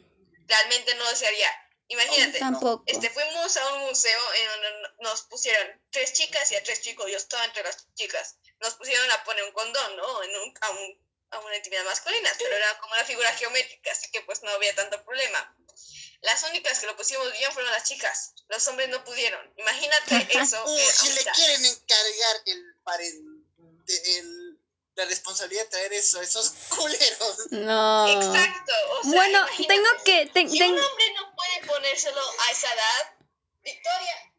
Realmente 0.47 0.93
no 0.95 1.09
desearía. 1.09 1.49
Imagínate, 1.87 2.39
tampoco. 2.39 2.83
Este, 2.87 3.09
fuimos 3.09 3.57
a 3.57 3.73
un 3.73 3.81
museo 3.87 4.33
en 4.33 4.47
donde 4.47 4.69
nos 4.99 5.23
pusieron 5.23 5.81
tres 5.91 6.13
chicas 6.13 6.51
y 6.51 6.55
a 6.55 6.63
tres 6.63 6.81
chicos, 6.81 7.09
yo 7.09 7.17
estaba 7.17 7.45
entre 7.45 7.63
las 7.63 7.87
chicas. 7.93 8.37
Nos 8.59 8.75
pusieron 8.75 9.09
a 9.11 9.23
poner 9.23 9.43
un 9.43 9.51
condón, 9.51 9.95
¿no? 9.97 10.23
En 10.23 10.29
un, 10.35 10.53
a, 10.61 10.69
un- 10.71 10.97
a 11.33 11.39
una 11.39 11.55
intimidad 11.57 11.83
masculina, 11.85 12.29
pero 12.37 12.55
era 12.55 12.77
como 12.79 12.93
una 12.93 13.03
figura 13.05 13.31
geométrica, 13.33 13.91
así 13.91 14.09
que 14.11 14.21
pues 14.21 14.41
no 14.43 14.49
había 14.51 14.73
tanto 14.75 15.03
problema. 15.03 15.55
Las 16.21 16.41
únicas 16.43 16.79
que 16.79 16.85
lo 16.85 16.95
pusimos 16.95 17.31
bien 17.33 17.51
fueron 17.51 17.71
las 17.71 17.83
chicas, 17.87 18.33
los 18.47 18.65
hombres 18.67 18.89
no 18.89 19.03
pudieron. 19.03 19.53
Imagínate 19.57 20.27
eso. 20.37 20.63
Uh, 20.65 20.77
eh, 20.77 20.91
si 20.93 21.09
le 21.13 21.23
quieren 21.23 21.65
encargar 21.65 22.41
el, 22.45 22.63
de- 23.85 24.17
el- 24.19 24.59
la 24.95 25.05
responsabilidad 25.05 25.63
de 25.63 25.69
traer 25.69 25.93
eso 25.93 26.19
a 26.19 26.23
esos 26.23 26.51
culeros. 26.69 27.37
No. 27.51 28.07
Exacto. 28.07 28.73
O 28.91 29.03
sea, 29.03 29.11
Bueno, 29.11 29.39
imagínate. 29.39 29.67
tengo 29.73 30.03
que, 30.05 30.25
te- 30.27 30.47
Si 30.49 30.59
ten- 30.59 30.71
un 30.73 30.79
hombre 30.79 31.13
no 31.15 31.35
puede 31.35 31.67
ponérselo 31.67 32.21
a 32.47 32.51
esa 32.51 32.71
edad, 32.73 33.15
Victoria, 33.63 34.31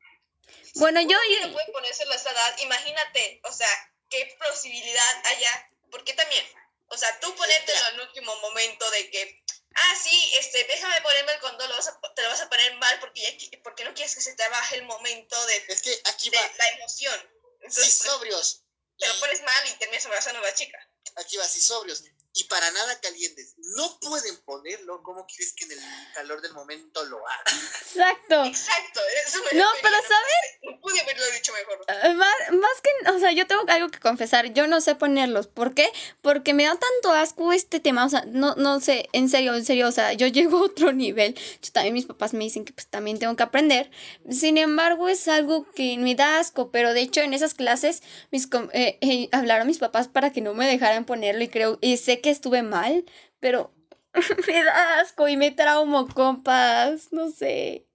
bueno, 0.76 1.00
yo, 1.02 1.16
no 1.46 1.52
puede 1.52 1.72
ponérselo 1.72 2.12
a 2.12 2.16
esa 2.16 2.30
edad, 2.32 2.58
imagínate, 2.58 3.40
o 3.44 3.52
sea, 3.52 3.68
qué 4.10 4.36
posibilidad 4.48 5.22
haya, 5.26 5.70
porque 5.90 6.14
también, 6.14 6.44
o 6.88 6.96
sea, 6.96 7.18
tú 7.20 7.34
ponértelo 7.34 7.88
en 7.88 8.00
último 8.00 8.34
momento 8.40 8.88
de 8.90 9.10
que, 9.10 9.44
ah, 9.74 9.96
sí, 10.02 10.32
este, 10.38 10.64
déjame 10.64 11.00
ponerme 11.02 11.32
el 11.32 11.40
condón, 11.40 11.68
lo 11.68 11.76
vas 11.76 11.88
a- 11.88 11.98
te 12.14 12.22
lo 12.22 12.28
vas 12.28 12.40
a 12.40 12.48
poner 12.48 12.74
mal 12.76 12.98
porque, 13.00 13.20
ya 13.38 13.58
porque 13.62 13.84
no 13.84 13.94
quieres 13.94 14.14
que 14.14 14.20
se 14.20 14.34
te 14.34 14.48
baje 14.48 14.76
el 14.76 14.84
momento 14.84 15.46
de, 15.46 15.56
Es 15.68 15.82
que 15.82 16.00
aquí 16.04 16.30
de 16.30 16.36
va, 16.38 16.50
la 16.58 16.68
emoción. 16.68 17.20
si 17.20 17.66
Entonces, 17.66 17.98
pues, 17.98 18.10
sobrios. 18.12 18.62
te 18.98 19.08
lo 19.08 19.18
pones 19.20 19.42
mal 19.42 19.68
y 19.68 19.72
terminas 19.78 20.06
abrazando 20.06 20.40
a 20.40 20.42
la 20.42 20.54
chica. 20.54 20.78
aquí 21.16 21.36
va, 21.36 21.46
si 21.48 21.60
sobrios. 21.60 22.02
Y 22.36 22.44
para 22.44 22.68
nada 22.72 23.00
calientes. 23.00 23.54
No 23.76 23.98
pueden 24.00 24.36
ponerlo. 24.38 25.02
¿Cómo 25.04 25.24
quieres 25.24 25.52
que 25.54 25.66
en 25.66 25.72
el 25.72 25.78
calor 26.14 26.42
del 26.42 26.52
momento 26.52 27.04
lo 27.04 27.18
hagan? 27.26 27.54
exacto. 27.80 28.44
Exacto, 28.44 29.00
eso 29.24 29.38
me 29.44 29.58
No, 29.58 29.66
pero 29.80 29.94
¿sabes? 29.96 30.58
No 30.64 30.80
pude 30.80 31.00
haberlo 31.00 31.24
dicho 31.30 31.52
mejor. 31.52 31.84
Eh, 31.86 32.14
Más, 32.14 32.34
más 32.52 32.80
que, 32.82 33.10
o 33.10 33.18
sea, 33.20 33.30
yo 33.30 33.46
tengo 33.46 33.62
algo 33.68 33.88
que 33.88 34.00
confesar, 34.00 34.52
yo 34.52 34.66
no 34.66 34.80
sé 34.80 34.96
ponerlos. 34.96 35.46
¿Por 35.46 35.74
qué? 35.74 35.88
Porque 36.22 36.54
me 36.54 36.64
da 36.64 36.76
tanto 36.76 37.12
asco 37.12 37.52
este 37.52 37.78
tema, 37.78 38.04
o 38.04 38.08
sea, 38.08 38.24
no, 38.26 38.56
no 38.56 38.80
sé, 38.80 39.08
en 39.12 39.28
serio, 39.28 39.54
en 39.54 39.64
serio, 39.64 39.86
o 39.86 39.92
sea, 39.92 40.12
yo 40.12 40.26
llego 40.34 40.58
a 40.58 40.62
otro 40.62 40.92
nivel. 40.92 41.34
Yo 41.62 41.70
también 41.70 41.94
mis 41.94 42.06
papás 42.06 42.34
me 42.34 42.42
dicen 42.42 42.64
que 42.64 42.72
pues 42.72 42.88
también 42.88 43.20
tengo 43.20 43.36
que 43.36 43.44
aprender. 43.44 43.92
Sin 44.28 44.58
embargo, 44.58 45.08
es 45.08 45.28
algo 45.28 45.70
que 45.72 45.96
me 45.98 46.16
da 46.16 46.40
asco, 46.40 46.72
pero 46.72 46.94
de 46.94 47.02
hecho 47.02 47.20
en 47.20 47.32
esas 47.32 47.54
clases 47.54 48.02
mis 48.32 48.48
eh, 48.72 48.98
eh, 49.00 49.28
hablaron 49.30 49.68
mis 49.68 49.78
papás 49.78 50.08
para 50.08 50.32
que 50.32 50.40
no 50.40 50.54
me 50.54 50.66
dejaran 50.66 51.04
ponerlo 51.04 51.44
y 51.44 51.48
creo, 51.48 51.78
y 51.80 51.96
sé 51.98 52.20
que 52.24 52.30
estuve 52.30 52.62
mal, 52.62 53.04
pero 53.38 53.74
me 54.48 54.64
da 54.64 55.00
asco 55.00 55.28
y 55.28 55.36
me 55.36 55.50
traumo, 55.50 56.08
compas, 56.08 57.12
no 57.12 57.30
sé. 57.30 57.86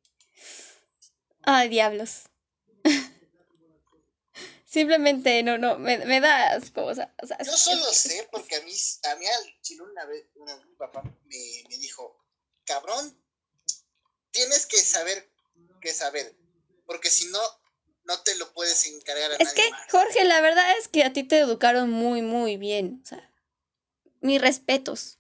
Ay, 1.42 1.68
diablos. 1.70 2.26
Simplemente 4.66 5.42
no, 5.42 5.58
no, 5.58 5.80
me, 5.80 5.98
me 6.06 6.22
da 6.22 6.52
asco. 6.54 6.86
O 6.86 6.94
sea, 6.94 7.12
o 7.24 7.26
sea, 7.26 7.40
Yo 7.44 7.58
solo 7.58 7.92
sé 7.92 8.30
porque 8.32 8.58
a 8.58 8.62
mí, 8.62 8.72
a 9.12 9.16
mí 9.16 9.26
al 9.26 9.62
chile 9.64 9.82
una 9.82 10.06
vez, 10.06 10.28
una 10.36 10.56
vez 10.56 10.66
mi 10.68 10.76
papá 10.76 11.02
me, 11.04 11.64
me 11.68 11.78
dijo, 11.80 12.24
cabrón, 12.66 13.20
tienes 14.30 14.68
que 14.68 14.78
saber 14.78 15.28
qué 15.82 15.92
saber, 15.92 16.38
porque 16.86 17.10
si 17.10 17.26
no, 17.30 17.40
no 18.04 18.22
te 18.22 18.36
lo 18.38 18.54
puedes 18.54 18.86
encargar 18.86 19.32
a 19.32 19.36
Es 19.38 19.48
nadie 19.48 19.56
que, 19.64 19.72
más. 19.72 19.90
Jorge, 19.90 20.24
la 20.24 20.40
verdad 20.42 20.78
es 20.78 20.88
que 20.88 21.04
a 21.04 21.14
ti 21.14 21.24
te 21.24 21.40
educaron 21.40 21.90
muy, 21.90 22.22
muy 22.22 22.58
bien. 22.58 23.02
O 23.04 23.08
sea, 23.08 23.29
mis 24.22 24.42
respetos. 24.42 25.18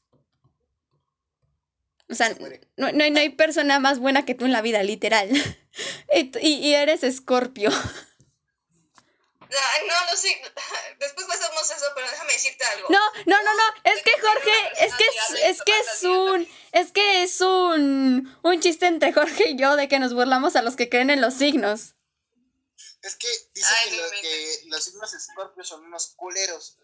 O 2.09 2.15
sea, 2.15 2.29
no, 2.77 2.91
no, 2.91 3.03
hay- 3.03 3.11
no 3.11 3.19
hay 3.19 3.29
persona 3.29 3.79
más 3.79 3.99
buena 3.99 4.25
que 4.25 4.33
tú 4.35 4.45
en 4.45 4.51
la 4.51 4.61
vida, 4.61 4.81
literal. 4.83 5.29
y, 6.13 6.31
y- 6.47 6.73
eres 6.73 7.03
escorpio. 7.03 7.69
Ay, 9.51 9.87
no, 9.87 10.11
no 10.11 10.15
sé. 10.17 10.29
Después 10.99 11.25
pasamos 11.27 11.63
eso, 11.71 11.85
pero 11.95 12.07
déjame 12.09 12.33
decirte 12.33 12.63
algo. 12.65 12.87
No, 12.89 12.99
no, 13.25 13.43
no, 13.43 13.53
no. 13.55 13.63
Es 13.83 14.03
que 14.03 14.11
Jorge, 14.21 14.51
es 14.85 14.93
que 14.95 15.05
es, 15.05 15.57
es 15.57 15.61
que 15.63 15.79
es 15.79 16.03
un, 16.03 16.47
es 16.71 16.91
que 16.91 17.23
es 17.23 17.41
un, 17.41 18.37
un 18.43 18.59
chiste 18.59 18.85
entre 18.87 19.11
Jorge 19.13 19.49
y 19.49 19.55
yo 19.57 19.75
de 19.75 19.87
que 19.87 19.99
nos 19.99 20.13
burlamos 20.13 20.55
a 20.55 20.61
los 20.61 20.75
que 20.75 20.89
creen 20.89 21.09
en 21.09 21.21
los 21.21 21.33
signos. 21.35 21.95
Es 23.01 23.15
que 23.15 23.27
dicen 23.55 23.75
Ay, 23.83 23.89
que, 23.91 23.97
lo- 23.97 24.09
que 24.21 24.61
los 24.67 24.83
signos 24.83 25.13
escorpios 25.13 25.67
son 25.67 25.83
unos 25.85 26.13
culeros. 26.15 26.77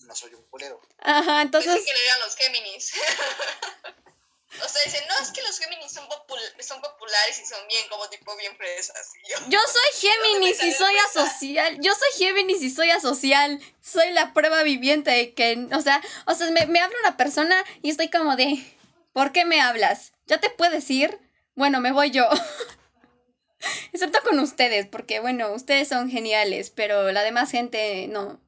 No 0.00 0.14
soy 0.14 0.34
un 0.34 0.42
culero. 0.46 0.80
Ajá, 0.98 1.42
entonces, 1.42 1.84
que 1.84 1.92
le 1.92 2.04
eran 2.06 2.20
los 2.20 2.36
Géminis. 2.36 2.92
o 4.64 4.68
sea, 4.68 4.82
dicen, 4.84 5.04
no, 5.08 5.22
es 5.22 5.30
que 5.30 5.42
los 5.42 5.58
Géminis 5.58 5.92
son, 5.92 6.06
popul- 6.08 6.62
son 6.62 6.80
populares 6.80 7.38
y 7.40 7.44
son 7.46 7.66
bien, 7.68 7.86
como 7.88 8.08
tipo 8.08 8.34
bien 8.36 8.56
fresas. 8.56 9.10
Yo 9.48 9.58
soy 9.60 10.00
Géminis 10.10 10.62
y 10.62 10.72
soy 10.72 10.94
asocial. 10.98 11.78
Yo 11.80 11.92
soy 11.94 12.08
Géminis 12.26 12.62
y 12.62 12.70
soy 12.70 12.90
asocial. 12.90 13.60
Soy 13.82 14.10
la 14.12 14.32
prueba 14.32 14.62
viviente 14.62 15.10
de 15.10 15.34
que, 15.34 15.66
o 15.72 15.80
sea, 15.80 16.00
o 16.26 16.34
sea, 16.34 16.50
me, 16.50 16.66
me 16.66 16.80
habla 16.80 16.96
una 17.00 17.16
persona 17.16 17.62
y 17.82 17.90
estoy 17.90 18.08
como 18.08 18.36
de, 18.36 18.64
¿por 19.12 19.32
qué 19.32 19.44
me 19.44 19.60
hablas? 19.60 20.12
¿Ya 20.26 20.38
te 20.38 20.48
puedes 20.50 20.88
ir? 20.90 21.18
Bueno, 21.54 21.80
me 21.80 21.92
voy 21.92 22.10
yo. 22.12 22.28
Excepto 23.92 24.22
con 24.22 24.38
ustedes, 24.38 24.86
porque 24.86 25.18
bueno, 25.20 25.52
ustedes 25.52 25.88
son 25.88 26.08
geniales, 26.08 26.70
pero 26.70 27.10
la 27.10 27.22
demás 27.22 27.50
gente 27.50 28.06
no. 28.08 28.40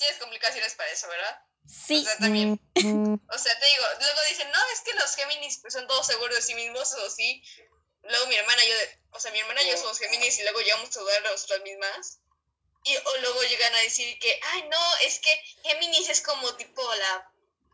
Tienes 0.00 0.18
complicaciones 0.18 0.74
para 0.74 0.90
eso, 0.90 1.06
¿verdad? 1.08 1.42
Sí. 1.68 2.00
O 2.00 2.04
sea, 2.04 2.18
también. 2.18 2.58
O 3.28 3.38
sea, 3.38 3.60
te 3.60 3.66
digo, 3.66 3.84
luego 4.00 4.20
dicen, 4.28 4.50
no, 4.50 4.58
es 4.72 4.80
que 4.80 4.94
los 4.94 5.14
Géminis 5.14 5.58
pues, 5.60 5.74
son 5.74 5.86
todos 5.86 6.06
seguros 6.06 6.34
de 6.34 6.42
sí 6.42 6.54
mismos, 6.54 6.92
o 6.94 7.10
sí. 7.10 7.42
Luego 8.02 8.26
mi 8.26 8.34
hermana 8.34 8.64
y 8.64 8.68
yo, 8.68 8.74
o 9.12 9.20
sea, 9.20 9.30
mi 9.30 9.38
hermana 9.38 9.62
y 9.62 9.70
yo 9.70 9.76
somos 9.76 9.98
Géminis 9.98 10.38
y 10.38 10.42
luego 10.42 10.60
llegamos 10.60 10.96
a 10.96 11.00
dudar 11.00 11.22
de 11.22 11.28
nosotras 11.28 11.60
mismas. 11.62 12.18
Y 12.82 12.96
o 12.96 13.16
luego 13.18 13.42
llegan 13.42 13.74
a 13.74 13.80
decir 13.82 14.18
que, 14.18 14.40
ay, 14.42 14.62
no, 14.68 14.96
es 15.02 15.18
que 15.20 15.38
Géminis 15.64 16.08
es 16.08 16.22
como 16.22 16.56
tipo 16.56 16.82
la 16.94 17.30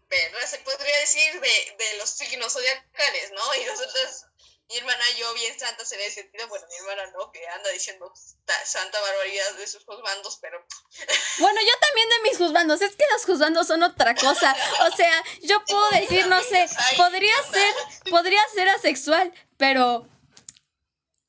perra, 0.08 0.46
se 0.46 0.58
podría 0.58 0.98
decir, 0.98 1.40
de, 1.40 1.76
de 1.78 1.96
los 1.98 2.10
signos 2.10 2.52
zodiacales, 2.52 3.30
¿no? 3.30 3.54
Y 3.54 3.64
nosotras, 3.64 4.26
mi 4.68 4.76
hermana 4.78 5.04
yo, 5.16 5.32
bien 5.34 5.58
santas 5.58 5.90
en 5.92 6.00
ese 6.00 6.22
sentido, 6.22 6.48
bueno, 6.48 6.66
mi 6.68 6.74
hermana 6.76 7.10
no, 7.12 7.30
que 7.30 7.46
anda 7.48 7.70
diciendo 7.70 8.12
ta- 8.44 8.66
santa 8.66 9.00
barbaridad 9.00 9.52
de 9.54 9.66
sus 9.66 9.84
bandos, 9.86 10.38
pero 10.40 10.64
Bueno, 11.38 11.60
yo 11.60 11.78
también 11.80 12.08
de 12.08 12.20
mis 12.28 12.38
juzgandos. 12.38 12.82
Es 12.82 12.96
que 12.96 13.04
los 13.12 13.24
juzgandos 13.24 13.66
son 13.68 13.82
otra 13.82 14.14
cosa. 14.14 14.56
O 14.90 14.96
sea, 14.96 15.22
yo 15.42 15.64
puedo 15.66 15.88
decir, 15.90 16.26
no 16.26 16.42
sé, 16.42 16.68
podría 16.96 17.34
ser, 17.52 17.74
podría 18.10 18.42
ser 18.54 18.68
asexual, 18.70 19.32
pero 19.56 20.08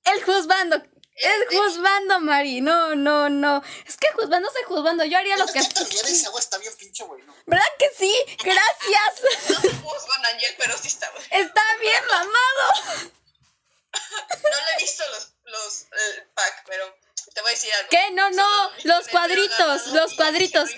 el 0.05 0.23
juzgando, 0.23 0.77
el 1.15 1.47
juzgando, 1.57 2.19
Mari. 2.21 2.61
No, 2.61 2.95
no, 2.95 3.29
no. 3.29 3.61
Es 3.85 3.97
que 3.97 4.07
juzgando 4.13 4.49
se 4.51 4.63
juzgando. 4.63 5.03
Yo 5.05 5.17
haría 5.17 5.37
lo 5.37 5.45
Es 5.45 5.51
que. 5.51 5.59
que 5.59 5.73
también 5.73 6.05
ese 6.07 6.25
agua 6.27 6.39
está 6.39 6.57
bien 6.57 6.75
pinche 6.77 7.03
bueno. 7.03 7.35
¿Verdad 7.45 7.65
que 7.77 7.89
sí? 7.97 8.15
Gracias. 8.43 9.49
no 9.49 9.89
juzgo, 9.89 10.13
Angel, 10.31 10.55
pero 10.57 10.77
sí 10.77 10.87
está 10.87 11.09
bueno. 11.11 11.27
Está 11.31 11.61
bien 11.81 12.03
mamado. 12.07 13.11
No 14.43 14.49
le 14.49 14.71
he 14.77 14.81
visto 14.81 15.03
los, 15.11 15.33
los 15.45 15.81
el 16.15 16.23
pack, 16.35 16.63
pero 16.67 16.85
te 17.33 17.41
voy 17.41 17.49
a 17.49 17.53
decir 17.53 17.71
algo. 17.73 17.89
¿Qué? 17.89 18.11
No, 18.11 18.29
no. 18.31 18.69
Lo 18.83 18.95
Los 18.97 19.07
cuadritos, 19.09 19.87
los 19.87 20.13
cuadritos. 20.13 20.69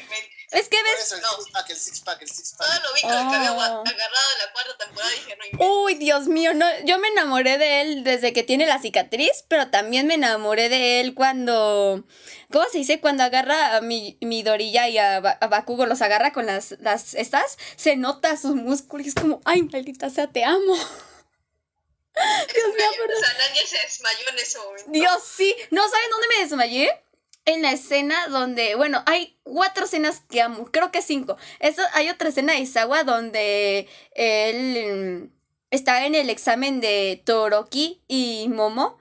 Es 0.51 0.67
que 0.67 0.81
ves. 0.81 0.99
eso 1.03 1.15
el 1.15 1.21
No. 1.21 1.27
six 1.37 1.51
pack, 1.51 1.69
el 1.69 1.77
six 1.77 1.99
pack, 1.99 2.21
el 2.23 2.29
six 2.29 2.53
pack. 2.57 2.67
Solo 2.67 2.87
lo 2.87 2.93
vi 2.95 3.01
con 3.01 3.11
el 3.11 3.17
cabello 3.31 3.51
Oh. 3.51 3.61
agua- 3.61 3.65
agarrado 3.85 4.31
en 4.33 4.39
la 4.47 4.51
cuarta 4.53 4.77
temporada 4.83 5.11
y 5.13 5.19
dije, 5.19 5.35
no 5.37 5.45
inventes. 5.45 5.67
Uy, 5.69 5.93
Dios 5.95 6.27
mío, 6.27 6.53
no, 6.55 6.65
yo 6.85 6.97
me 6.97 7.07
enamoré 7.09 7.59
de 7.59 7.81
él 7.81 8.03
desde 8.03 8.33
que 8.33 8.41
tiene 8.41 8.65
la 8.65 8.79
cicatriz, 8.81 9.43
pero 9.47 9.69
también 9.69 10.07
me 10.07 10.15
enamoré 10.15 10.67
de 10.69 11.01
él 11.01 11.13
cuando, 11.13 12.03
¿cómo 12.51 12.65
se 12.71 12.79
dice? 12.79 12.99
Cuando 12.99 13.23
agarra 13.23 13.75
a 13.75 13.81
mi, 13.81 14.17
mi 14.21 14.41
Dorilla 14.41 14.87
y 14.89 14.97
a, 14.97 15.19
Ba- 15.19 15.37
a 15.39 15.47
Bakugo, 15.47 15.85
los 15.85 16.01
agarra 16.01 16.33
con 16.33 16.47
las, 16.47 16.71
las, 16.79 17.13
estas, 17.13 17.57
se 17.75 17.95
nota 17.95 18.35
sus 18.35 18.55
músculos 18.55 19.05
y 19.05 19.09
es 19.09 19.15
como, 19.15 19.41
ay, 19.45 19.61
maldita 19.63 20.09
sea, 20.09 20.27
te 20.31 20.43
amo. 20.45 20.75
Dios 22.15 22.67
mío, 22.67 22.91
perdón. 22.97 23.17
O 23.17 23.19
sea, 23.19 23.45
Ángel 23.47 23.67
se 23.67 23.77
desmayó 23.79 24.29
en 24.29 24.39
ese 24.39 24.57
momento. 24.59 24.91
Dios, 24.91 25.23
sí. 25.23 25.55
¿No 25.71 25.87
saben 25.87 26.09
dónde 26.11 26.27
me 26.27 26.43
desmayé? 26.43 27.03
En 27.45 27.61
la 27.61 27.71
escena 27.71 28.27
donde, 28.27 28.75
bueno, 28.75 29.01
hay 29.05 29.39
cuatro 29.43 29.85
escenas 29.85 30.21
que 30.29 30.41
amo, 30.41 30.69
creo 30.71 30.91
que 30.91 31.01
cinco. 31.01 31.37
Eso, 31.59 31.81
hay 31.93 32.09
otra 32.09 32.29
escena 32.29 32.53
de 32.53 32.59
Isawa 32.59 33.03
donde 33.03 33.87
él 34.11 35.29
mm, 35.31 35.39
está 35.71 36.05
en 36.05 36.15
el 36.15 36.29
examen 36.29 36.81
de 36.81 37.21
Toroki 37.25 38.03
y 38.07 38.47
Momo. 38.49 38.99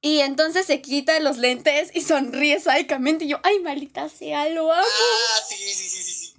Y 0.00 0.20
entonces 0.20 0.66
se 0.66 0.80
quita 0.80 1.18
los 1.18 1.38
lentes 1.38 1.90
y 1.92 2.02
sonríe 2.02 2.60
sádicamente. 2.60 3.24
Y 3.24 3.28
yo, 3.28 3.40
ay, 3.42 3.58
maldita 3.58 4.08
sea, 4.08 4.48
lo 4.48 4.72
amo. 4.72 4.86
Ah, 4.86 5.42
sí, 5.48 5.56
sí, 5.56 5.74
sí, 5.74 6.02
sí, 6.02 6.14
sí. 6.14 6.34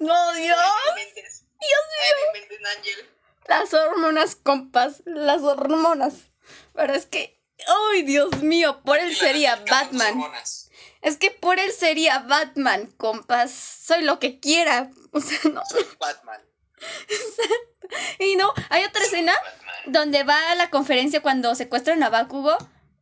No, 0.00 0.32
Dios. 0.32 0.58
Dios 0.96 1.36
mío. 1.60 2.56
Ángel. 2.76 3.19
Las 3.50 3.74
hormonas, 3.74 4.36
compas. 4.36 5.02
Las 5.06 5.42
hormonas. 5.42 6.14
Pero 6.72 6.94
es 6.94 7.06
que, 7.06 7.42
ay, 7.92 8.02
Dios 8.02 8.44
mío, 8.44 8.80
por 8.84 9.00
él 9.00 9.12
sería 9.16 9.56
Batman. 9.68 10.22
Es 11.02 11.16
que 11.16 11.32
por 11.32 11.58
él 11.58 11.72
sería 11.72 12.20
Batman, 12.20 12.86
compas. 12.96 13.50
Soy 13.50 14.02
lo 14.02 14.18
que 14.20 14.38
quiera. 14.38 14.90
O 15.12 15.18
sea, 15.18 15.40
no. 15.52 15.60
Soy 15.68 15.84
Batman. 15.98 16.40
Y 18.20 18.36
no, 18.36 18.52
hay 18.68 18.84
otra 18.84 19.02
escena 19.02 19.34
donde 19.86 20.22
va 20.22 20.52
a 20.52 20.54
la 20.54 20.70
conferencia 20.70 21.20
cuando 21.20 21.56
secuestran 21.56 22.04
a 22.04 22.10
Bakugo 22.10 22.56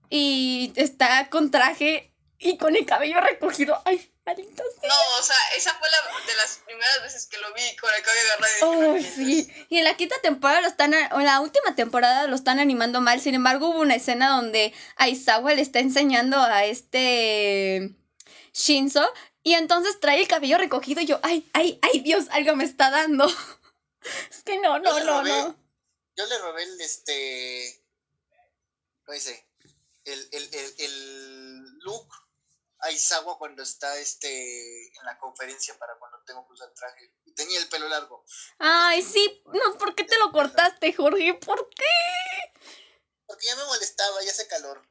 y 0.08 0.72
está 0.76 1.28
con 1.28 1.50
traje 1.50 2.14
y 2.38 2.56
con 2.56 2.74
el 2.76 2.86
cabello 2.86 3.20
recogido. 3.20 3.78
Ay, 3.84 4.10
sea. 4.36 4.88
No, 4.88 5.18
o 5.18 5.22
sea, 5.22 5.36
esa 5.56 5.74
fue 5.74 5.88
la 5.90 6.26
de 6.26 6.34
las 6.36 6.56
primeras 6.66 7.02
veces 7.02 7.26
que 7.26 7.38
lo 7.38 7.52
vi 7.54 7.76
con 7.76 7.90
el 7.94 8.02
cabello 8.02 8.26
agarrado 8.34 8.84
inventes. 8.86 9.14
sí. 9.14 9.66
Y 9.70 9.78
en 9.78 9.84
la 9.84 9.96
quinta 9.96 10.16
temporada 10.22 10.60
lo 10.60 10.68
están, 10.68 10.94
en 10.94 11.24
la 11.24 11.40
última 11.40 11.74
temporada 11.74 12.26
lo 12.26 12.34
están 12.36 12.58
animando 12.60 13.00
mal. 13.00 13.20
Sin 13.20 13.34
embargo, 13.34 13.68
hubo 13.68 13.80
una 13.80 13.94
escena 13.96 14.30
donde 14.30 14.72
Aizawa 14.96 15.54
le 15.54 15.62
está 15.62 15.78
enseñando 15.80 16.38
a 16.38 16.64
este 16.64 17.94
Shinzo 18.52 19.08
y 19.42 19.54
entonces 19.54 19.98
trae 20.00 20.20
el 20.20 20.28
cabello 20.28 20.58
recogido 20.58 21.00
y 21.00 21.06
yo, 21.06 21.20
ay, 21.22 21.48
ay, 21.54 21.78
ay, 21.82 22.00
Dios, 22.00 22.26
algo 22.30 22.54
me 22.56 22.64
está 22.64 22.90
dando. 22.90 23.26
Es 24.30 24.42
que 24.44 24.58
no, 24.58 24.78
no, 24.78 24.98
no, 25.00 25.22
robé- 25.22 25.28
no. 25.28 25.56
Yo 26.16 26.26
le 26.26 26.38
robé 26.38 26.62
el, 26.62 26.80
este... 26.80 27.82
¿Cómo 29.04 29.14
dice? 29.14 29.46
El, 30.04 30.28
el, 30.32 30.48
el, 30.54 30.74
el 30.78 31.78
look 31.80 32.08
a 32.80 32.90
Isawa 32.90 33.38
cuando 33.38 33.62
está 33.62 33.96
este 33.98 34.88
en 34.96 35.04
la 35.04 35.18
conferencia 35.18 35.76
para 35.78 35.96
cuando 35.98 36.18
tengo 36.24 36.46
que 36.46 36.52
usar 36.54 36.70
traje. 36.74 37.12
Y 37.24 37.32
tenía 37.32 37.58
el 37.58 37.68
pelo 37.68 37.88
largo. 37.88 38.24
Ay, 38.58 39.02
sí, 39.02 39.42
no, 39.52 39.76
¿por 39.78 39.94
qué 39.94 40.04
te 40.04 40.18
lo 40.18 40.30
cortaste, 40.32 40.92
Jorge? 40.92 41.34
¿Por 41.34 41.68
qué? 41.70 41.84
Porque 43.26 43.46
ya 43.46 43.56
me 43.56 43.64
molestaba, 43.64 44.22
ya 44.22 44.30
hace 44.30 44.46
calor. 44.46 44.82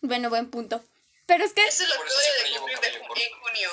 Bueno, 0.00 0.30
buen 0.30 0.50
punto. 0.50 0.82
Pero 1.26 1.44
es 1.44 1.52
que 1.52 1.66
Eso 1.66 1.82
es 1.82 1.88
lo 1.90 1.96
que 1.96 2.08
de 2.08 2.50
llevo 2.50 2.66
cumplir 2.66 2.80
de 2.80 3.00
ju- 3.04 3.22
en 3.22 3.40
junio. 3.40 3.70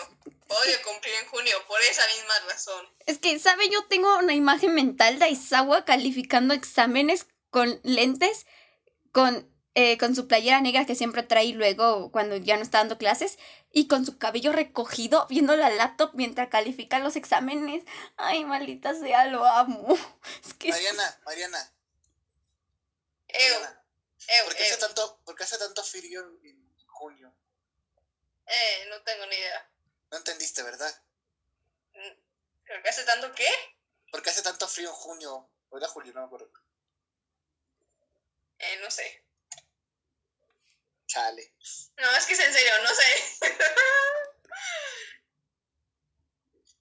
Odio 0.48 0.78
cumplir 0.84 1.14
en 1.16 1.28
junio, 1.30 1.56
por 1.68 1.82
esa 1.82 2.06
misma 2.08 2.40
razón. 2.52 2.88
Es 3.06 3.18
que, 3.18 3.40
¿sabe? 3.40 3.70
Yo 3.70 3.86
tengo 3.88 4.18
una 4.18 4.34
imagen 4.34 4.76
mental 4.76 5.18
de 5.20 5.26
Aizawa 5.26 5.86
calificando 5.86 6.54
exámenes 6.54 7.26
con 7.50 7.80
lentes, 7.84 8.46
con, 9.14 9.50
eh, 9.76 9.98
con 9.98 10.16
su 10.16 10.28
playera 10.28 10.62
negra 10.62 10.86
que 10.86 10.96
siempre 10.96 11.22
trae 11.22 11.50
luego 11.50 12.10
cuando 12.12 12.38
ya 12.38 12.56
no 12.56 12.64
está 12.64 12.78
dando 12.80 12.98
clases, 12.98 13.38
y 13.72 13.88
con 13.90 14.06
su 14.06 14.18
cabello 14.18 14.54
recogido, 14.54 15.28
viendo 15.28 15.56
la 15.58 15.70
laptop 15.70 16.12
mientras 16.14 16.48
califica 16.48 17.00
los 17.00 17.18
exámenes. 17.18 17.84
Ay, 18.16 18.46
maldita 18.46 18.94
sea, 18.94 19.26
lo 19.26 19.46
amo. 19.46 19.86
Es 20.46 20.54
que 20.54 20.70
Mariana, 20.70 21.20
Mariana, 21.26 21.74
Ew, 23.28 23.54
Mariana. 23.54 23.84
ew, 24.20 24.46
¿Por 24.46 24.56
qué 24.56 24.64
hace 24.64 24.74
ew. 24.76 24.80
tanto, 24.80 25.22
por 25.26 25.36
qué 25.36 25.44
hace 25.44 25.58
tanto 25.58 25.84
frío 25.84 26.22
en, 26.44 26.76
junio? 26.88 27.36
Eh, 28.46 28.88
no 28.90 29.02
tengo 29.04 29.26
ni 29.26 29.36
idea. 29.36 29.70
No 30.12 30.18
entendiste, 30.18 30.64
¿verdad? 30.64 31.04
¿Creo 32.64 32.82
que 32.82 32.90
hace 32.90 33.04
tanto 33.04 33.34
qué? 33.34 33.48
¿Por 34.10 34.22
qué 34.24 34.30
hace 34.30 34.42
tanto 34.42 34.70
frío 34.70 34.88
en 34.90 34.96
junio? 34.96 35.50
¿O 35.70 35.78
era 35.78 35.90
julio? 35.90 36.14
No 36.14 36.22
me 36.22 36.26
acuerdo. 36.28 36.50
Eh, 38.60 38.80
no 38.82 38.90
sé. 38.90 39.25
Chale. 41.08 41.54
No, 41.98 42.16
es 42.18 42.26
que 42.26 42.34
es 42.34 42.40
en 42.40 42.54
serio, 42.54 42.72
no 42.84 42.94
sé. 42.94 43.56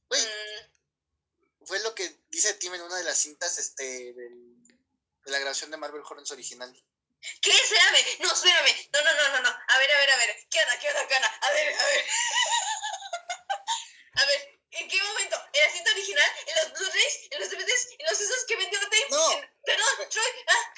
Güey, 0.09 0.23
Mm, 0.23 1.67
fue 1.67 1.79
lo 1.81 1.95
que 1.95 2.15
dice 2.29 2.55
Tim 2.55 2.75
en 2.75 2.83
una 2.83 2.97
de 2.97 3.05
las 3.05 3.19
cintas 3.19 3.59
este, 3.59 4.13
del- 4.13 4.55
de 5.25 5.31
la 5.31 5.39
grabación 5.39 5.71
de 5.71 5.77
Marvel 5.77 6.03
Horrors 6.05 6.31
original. 6.31 6.73
¿Qué? 7.41 7.51
Espérame. 7.51 8.19
No, 8.21 8.33
espérame. 8.33 8.89
No, 8.93 9.01
no, 9.03 9.13
no, 9.15 9.29
no, 9.33 9.41
no. 9.41 9.49
A 9.49 9.79
ver, 9.79 9.91
a 9.91 9.99
ver, 9.99 10.11
a 10.11 10.17
ver. 10.17 10.37
¿Qué 10.51 10.61
onda? 10.61 10.79
¿Qué 10.79 10.89
onda? 10.89 11.09
¿Qué 11.09 11.15
onda? 11.17 11.39
A 11.41 11.51
ver, 11.53 11.75
a 11.75 11.87
ver. 11.87 12.05
a 14.17 14.25
ver, 14.27 14.61
¿en 14.73 14.89
qué 14.89 15.03
momento? 15.03 15.37
¿En 15.55 15.61
la 15.67 15.73
cinta 15.73 15.91
original? 15.93 16.31
¿En 16.47 16.55
los 16.57 16.73
Blu-rays? 16.79 17.19
¿En 17.31 17.41
los 17.41 17.51
DVDs? 17.51 17.89
¿En 17.99 18.07
los 18.11 18.21
esos 18.21 18.45
que 18.47 18.57
vendió 18.57 18.79
Tim? 18.91 19.09
No. 19.11 19.33
En- 19.33 19.51
Perdón, 19.65 20.09
Troy. 20.11 20.27
Ah, 20.49 20.75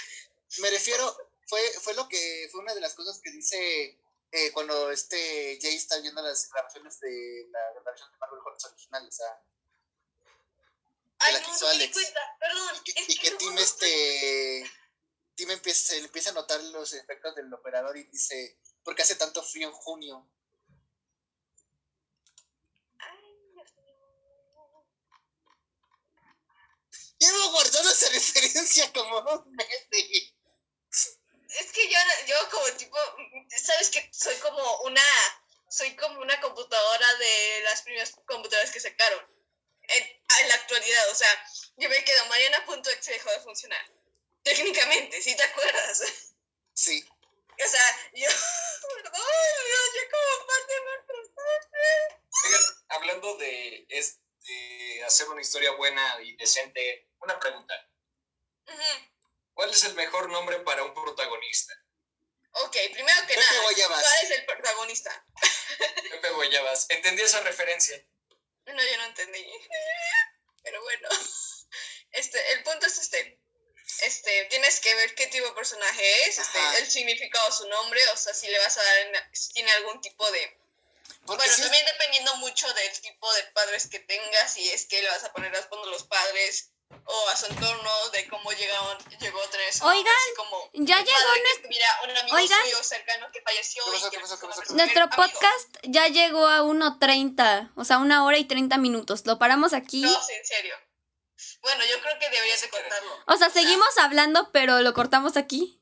Me 0.58 0.70
refiero, 0.70 1.25
fue, 1.46 1.60
fue 1.80 1.94
lo 1.94 2.08
que, 2.08 2.48
fue 2.50 2.60
una 2.60 2.74
de 2.74 2.80
las 2.80 2.94
cosas 2.94 3.20
que 3.20 3.30
dice 3.30 3.98
eh, 4.32 4.52
cuando 4.52 4.90
este 4.90 5.58
Jay 5.60 5.76
está 5.76 5.98
viendo 6.00 6.22
las 6.22 6.48
grabaciones 6.50 6.98
de 7.00 7.46
la 7.50 7.72
grabación 7.74 8.10
de 8.10 8.18
Marvel 8.18 8.40
Horrors 8.40 8.64
original, 8.64 9.06
o 9.06 9.12
sea, 9.12 9.42
ay, 11.18 11.32
la 11.32 11.40
no, 11.40 11.46
no 11.48 11.68
me 11.68 11.78
di 11.78 11.92
cuenta. 11.92 12.20
Perdón. 12.40 12.76
y 12.76 12.92
que, 12.92 13.00
es 13.00 13.08
y 13.08 13.18
que 13.18 13.30
no 13.30 13.36
Tim 13.38 13.58
este 13.58 14.70
Tim 15.36 15.50
empieza, 15.50 15.96
empieza 15.96 16.30
a 16.30 16.34
notar 16.34 16.62
los 16.64 16.92
efectos 16.94 17.34
del 17.36 17.52
operador 17.52 17.96
y 17.96 18.04
dice, 18.04 18.58
¿por 18.82 18.94
qué 18.94 19.02
hace 19.02 19.16
tanto 19.16 19.42
frío 19.42 19.68
en 19.68 19.74
junio? 19.74 20.28
Llevo 27.18 27.50
guardando 27.50 27.90
esa 27.90 28.08
referencia 28.12 28.92
como 28.92 29.22
dos 29.22 29.46
meses. 29.46 30.35
Es 31.58 31.72
que 31.72 31.88
yo, 31.88 31.98
yo 32.26 32.36
como 32.50 32.66
tipo, 32.76 32.98
sabes 33.64 33.88
que 33.90 34.08
soy 34.12 34.34
como 34.36 34.78
una, 34.82 35.02
soy 35.70 35.96
como 35.96 36.20
una 36.20 36.38
computadora 36.40 37.14
de 37.16 37.60
las 37.64 37.82
primeras 37.82 38.12
computadoras 38.26 38.70
que 38.70 38.80
sacaron 38.80 39.20
en, 39.82 40.04
en 40.40 40.48
la 40.48 40.54
actualidad. 40.54 41.10
O 41.10 41.14
sea, 41.14 41.28
yo 41.76 41.88
me 41.88 42.04
quedo, 42.04 42.24
Mariana.exe 42.26 43.12
dejó 43.12 43.30
de 43.30 43.40
funcionar. 43.40 43.90
Técnicamente, 44.42 45.20
si 45.22 45.34
te 45.36 45.42
acuerdas. 45.42 46.02
Sí. 46.74 47.02
O 47.64 47.68
sea, 47.68 48.08
yo, 48.12 48.28
perdón, 48.94 49.12
Dios, 49.14 49.90
yo 49.94 50.02
como 50.10 50.46
fan 50.46 50.66
de 50.68 50.80
Microsoft. 50.82 51.72
hablando 52.88 53.36
de, 53.38 53.86
es- 53.88 54.18
de 54.46 55.02
hacer 55.04 55.28
una 55.28 55.40
historia 55.40 55.72
buena 55.72 56.20
y 56.22 56.36
decente, 56.36 57.08
una 57.20 57.38
pregunta. 57.40 57.74
Ujú. 58.68 59.15
¿Cuál 59.56 59.70
es 59.70 59.82
el 59.84 59.94
mejor 59.94 60.28
nombre 60.30 60.60
para 60.60 60.82
un 60.84 60.92
protagonista? 60.92 61.72
Ok, 62.52 62.76
primero 62.92 63.20
que 63.22 63.34
Pepe 63.34 63.40
nada, 63.40 63.62
Guayabas. 63.62 64.00
¿cuál 64.02 64.14
es 64.24 64.30
el 64.30 64.44
protagonista? 64.46 65.26
Pepe 66.10 66.30
Guayabas. 66.30 66.86
¿Entendí 66.90 67.22
esa 67.22 67.40
referencia? 67.40 67.96
No, 68.66 68.82
yo 68.82 68.96
no 68.98 69.04
entendí. 69.06 69.42
Pero 70.62 70.82
bueno. 70.82 71.08
Este, 72.12 72.52
el 72.52 72.62
punto 72.62 72.86
es 72.86 72.96
este. 72.98 73.40
Este, 74.02 74.44
tienes 74.46 74.80
que 74.80 74.94
ver 74.94 75.14
qué 75.14 75.26
tipo 75.26 75.46
de 75.46 75.52
personaje 75.52 76.28
es, 76.28 76.38
este, 76.38 76.58
Ajá. 76.58 76.78
el 76.78 76.90
significado 76.90 77.46
de 77.50 77.56
su 77.56 77.68
nombre, 77.68 78.00
o 78.08 78.16
sea, 78.16 78.32
si 78.32 78.46
le 78.48 78.58
vas 78.58 78.76
a 78.78 78.82
dar, 78.82 79.28
si 79.34 79.52
tiene 79.52 79.70
algún 79.72 80.00
tipo 80.00 80.30
de... 80.30 80.58
Porque 81.26 81.36
Bueno, 81.44 81.52
si 81.52 81.60
es- 81.60 81.66
también 81.66 81.84
dependiendo 81.84 82.34
mucho 82.36 82.72
del 82.72 83.00
tipo 83.00 83.30
de 83.34 83.42
padres 83.52 83.88
que 83.88 83.98
tengas, 84.00 84.54
si 84.54 84.70
es 84.70 84.86
que 84.86 85.02
le 85.02 85.08
vas 85.10 85.24
a 85.24 85.32
poner 85.32 85.54
a 85.56 85.62
fondo 85.64 85.90
los 85.90 86.04
padres 86.04 86.70
o 87.08 87.28
a 87.28 87.36
su 87.36 87.46
entorno, 87.46 87.90
de 88.12 88.28
cómo 88.28 88.50
llegaron, 88.52 88.98
llegó 89.20 89.40
a 89.40 89.48
tener 89.50 89.72
su 89.72 89.84
Oigan, 89.86 90.12
como 90.36 90.70
ya 90.74 90.98
llegó 90.98 91.16
padre 91.16 91.42
que 91.56 91.62
tuviera 91.62 91.86
un 92.04 92.16
amigo 92.16 92.36
Oigan. 92.36 92.62
suyo 92.64 92.82
cercano 92.82 93.28
que 93.32 93.40
falleció 93.42 93.84
¿Qué 93.84 93.90
pasó, 93.92 94.06
y 94.06 94.10
que 94.10 94.16
qué 94.16 94.22
pasó, 94.22 94.38
qué 94.40 94.46
empezó 94.46 94.60
a 94.60 94.64
pasó? 94.64 94.74
perseguir 94.74 94.96
Nuestro 94.96 95.16
podcast 95.22 95.76
ya 95.84 96.08
llegó 96.08 96.46
a 96.48 96.62
1.30, 96.62 97.72
o 97.76 97.84
sea, 97.84 97.98
una 97.98 98.24
hora 98.24 98.38
y 98.38 98.44
30 98.44 98.76
minutos. 98.78 99.24
Lo 99.24 99.38
paramos 99.38 99.72
aquí. 99.72 100.02
No, 100.02 100.22
sí, 100.22 100.32
en 100.32 100.44
serio. 100.46 100.74
Bueno, 101.62 101.84
yo 101.84 102.00
creo 102.00 102.18
que 102.18 102.28
deberías 102.30 102.60
de 102.62 102.70
contarlo. 102.70 103.10
O 103.26 103.36
sea, 103.36 103.50
seguimos 103.50 103.96
hablando, 103.98 104.50
pero 104.52 104.80
lo 104.80 104.92
cortamos 104.94 105.36
aquí. 105.36 105.80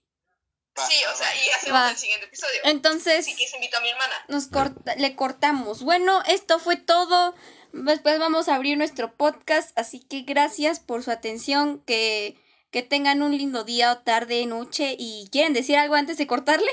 Va, 0.79 0.87
Sí, 0.89 0.97
o 1.05 1.17
sea, 1.17 1.35
y 1.37 1.49
hacemos 1.51 1.81
Va. 1.81 1.91
el 1.91 1.97
siguiente 1.97 2.27
episodio. 2.27 2.61
Entonces, 2.65 3.21
Así 3.21 3.37
que 3.37 3.47
se 3.47 3.57
invito 3.57 3.77
a 3.77 3.81
mi 3.81 3.91
hermana. 3.91 4.25
nos 4.29 4.49
corta- 4.49 4.97
le 4.97 5.15
cortamos. 5.15 5.83
Bueno, 5.83 6.23
esto 6.27 6.59
fue 6.59 6.77
todo. 6.77 7.35
Después 7.77 8.21
vamos 8.21 8.49
a 8.49 8.55
abrir 8.55 8.79
nuestro 8.79 9.17
podcast, 9.17 9.77
así 9.77 9.99
que 10.01 10.23
gracias 10.23 10.79
por 10.79 11.03
su 11.03 11.11
atención. 11.11 11.83
Que, 11.85 12.41
que 12.71 12.83
tengan 12.83 13.21
un 13.23 13.37
lindo 13.37 13.65
día 13.65 13.93
o 13.93 13.99
tarde, 13.99 14.47
noche. 14.47 14.95
¿Y 14.97 15.29
quieren 15.33 15.53
decir 15.55 15.77
algo 15.77 15.97
antes 15.97 16.17
de 16.17 16.27
cortarle? 16.29 16.71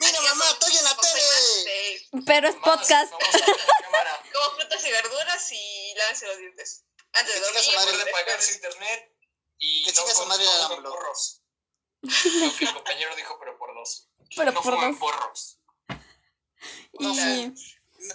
Mira, 0.00 0.20
mamá, 0.20 0.44
estoy 0.52 0.76
en 0.76 0.84
la 0.84 0.96
tele. 0.96 2.24
Pero 2.26 2.48
es 2.48 2.56
podcast. 2.56 3.12
Como 3.12 4.56
frutas 4.56 4.84
y 4.86 4.90
verduras 4.90 5.52
y 5.52 5.94
lávense 5.96 6.26
los 6.26 6.38
dientes. 6.38 6.84
Antes 7.12 7.34
de 7.34 7.40
Que 7.40 7.46
chinga 7.46 7.62
su 7.62 7.70
dormir. 7.70 7.76
madre. 7.86 8.04
Recuerden 8.04 8.26
pagar 8.26 8.42
su 8.42 8.52
internet 8.54 9.16
y 9.58 9.84
Que 9.84 9.92
no 9.92 9.96
chinga 9.98 10.14
su 10.14 10.26
madre 10.26 10.44
AMLO. 10.74 10.90
porros. 10.90 11.42
Lo 12.02 12.56
que 12.56 12.64
el 12.64 12.74
compañero 12.74 13.14
dijo, 13.14 13.36
pero 13.38 13.56
por 13.58 13.74
dos. 13.74 14.08
Pero 14.34 14.50
no 14.52 14.60
por 14.62 14.72
dos. 14.80 14.96
porros. 14.96 15.60
No, 16.98 17.14
Y- 17.14 17.54